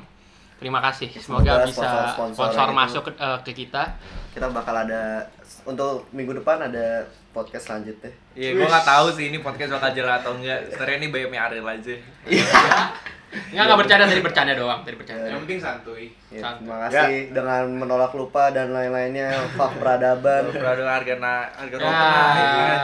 Terima 0.57 0.79
kasih. 0.81 1.11
Semoga 1.13 1.67
Semoga 1.67 1.67
bisa 1.67 1.89
sponsor 2.15 2.47
itu- 2.55 2.79
masuk 2.79 3.03
ke, 3.05 3.13
eh, 3.19 3.39
ke 3.43 3.53
kita. 3.53 3.83
Kita 4.31 4.47
bakal 4.55 4.87
ada 4.87 5.27
untuk 5.63 6.07
minggu 6.11 6.39
depan 6.39 6.63
ada 6.63 7.03
podcast 7.35 7.67
selanjutnya. 7.67 8.15
Iya, 8.33 8.55
gua 8.55 8.71
nggak 8.71 8.87
tahu 8.87 9.07
sih 9.13 9.25
ini 9.29 9.43
podcast 9.43 9.75
bakal 9.75 9.91
jalan 9.91 10.15
atau 10.15 10.33
enggak. 10.33 10.59
Sebenarnya 10.71 10.97
ini 10.97 11.09
bayarnya 11.11 11.41
Ariel 11.43 11.67
aja. 11.67 11.95
Enggak 13.53 13.65
enggak 13.65 13.79
bercanda 13.85 14.05
tadi 14.07 14.23
bercanda 14.23 14.53
doang, 14.53 14.81
tadi 14.83 14.97
bercanda. 14.97 15.27
Yang 15.29 15.41
penting 15.45 15.61
santuy. 15.61 16.05
Ya, 16.29 16.41
Santai. 16.41 16.61
terima 16.61 16.77
kasih 16.89 17.15
dengan 17.31 17.63
menolak 17.77 18.13
lupa 18.13 18.51
dan 18.51 18.73
lain-lainnya. 18.73 19.31
Fak 19.55 19.79
peradaban. 19.79 20.43
Berada 20.51 20.85
harga 20.85 21.15
na 21.21 21.35
harga 21.53 21.77
Ya, 21.77 21.89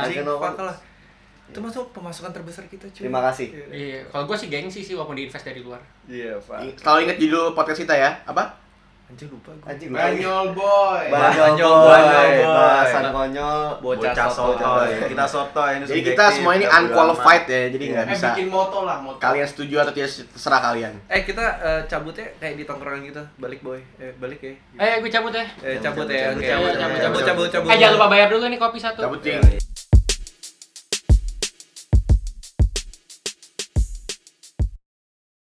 anjing. 0.05 0.25
harga 0.25 0.63
lah. 0.63 0.77
Itu 1.53 1.61
masuk 1.61 1.93
pemasukan 1.93 2.33
terbesar 2.33 2.65
kita, 2.65 2.89
cuy. 2.89 3.05
Terima 3.05 3.21
kasih. 3.29 3.53
Iya, 3.69 4.09
kalau 4.09 4.25
gua 4.25 4.37
sih 4.41 4.49
gengsi 4.49 4.81
sih 4.81 4.97
walaupun 4.97 5.21
diinvest 5.21 5.45
dari 5.45 5.61
luar. 5.61 5.85
Iya, 6.09 6.41
Pak. 6.41 6.81
Selalu 6.81 6.99
ingat 7.05 7.17
judul 7.21 7.53
podcast 7.53 7.85
kita 7.85 7.93
ya. 7.93 8.17
Apa? 8.25 8.62
Anjing 9.13 9.29
lupa 9.29 9.53
gua. 9.53 9.69
Anjing 9.69 9.91
Banyol 9.93 10.45
boy. 10.57 11.03
Banyol 11.13 11.53
Banyol 11.53 11.75
boy. 11.77 12.01
boy. 12.01 12.33
Bahasan 12.49 13.05
konyol. 13.13 13.65
Bocah 13.79 14.09
Bocah 14.09 14.27
sotoy. 14.27 14.91
Kita 15.05 15.25
sotoy 15.29 15.71
ini 15.77 15.85
Jadi 15.85 16.01
kita 16.03 16.25
semua 16.33 16.53
ini 16.57 16.65
unqualified 16.65 17.45
ya, 17.45 17.63
jadi 17.69 17.85
nggak 17.93 18.03
Iya. 18.03 18.13
bisa. 18.17 18.27
bikin 18.33 18.49
moto 18.49 18.79
lah 18.83 18.97
moto 18.99 19.21
Kalian 19.21 19.45
setuju 19.45 19.75
atau 19.79 19.93
tidak 19.93 20.11
terserah 20.33 20.61
kalian. 20.65 20.93
Eh, 21.07 21.21
kita 21.23 21.45
eh, 21.61 21.81
cabutnya 21.85 22.25
kayak 22.41 22.55
di 22.57 22.65
tongkrongan 22.65 23.01
gitu. 23.05 23.23
Balik, 23.37 23.61
boy. 23.61 23.81
Eh, 24.01 24.17
balik 24.17 24.41
ya. 24.41 24.53
Eh, 24.81 24.95
gue 24.99 25.11
cabut 25.13 25.31
ya. 25.31 25.45
Eh, 25.61 25.77
cabut 25.77 26.09
ya. 26.09 26.33
cabut, 26.33 26.41
Oke. 26.41 26.49
cabut, 26.49 27.21
Cabut, 27.23 27.49
cabut. 27.53 27.69
Eh, 27.69 27.77
jangan 27.77 27.95
lupa 28.01 28.07
bayar 28.09 28.29
dulu 28.33 28.49
nih 28.49 28.57
kopi 28.57 28.81
satu. 28.81 29.05
Cabut, 29.05 29.21
Cing. 29.21 29.37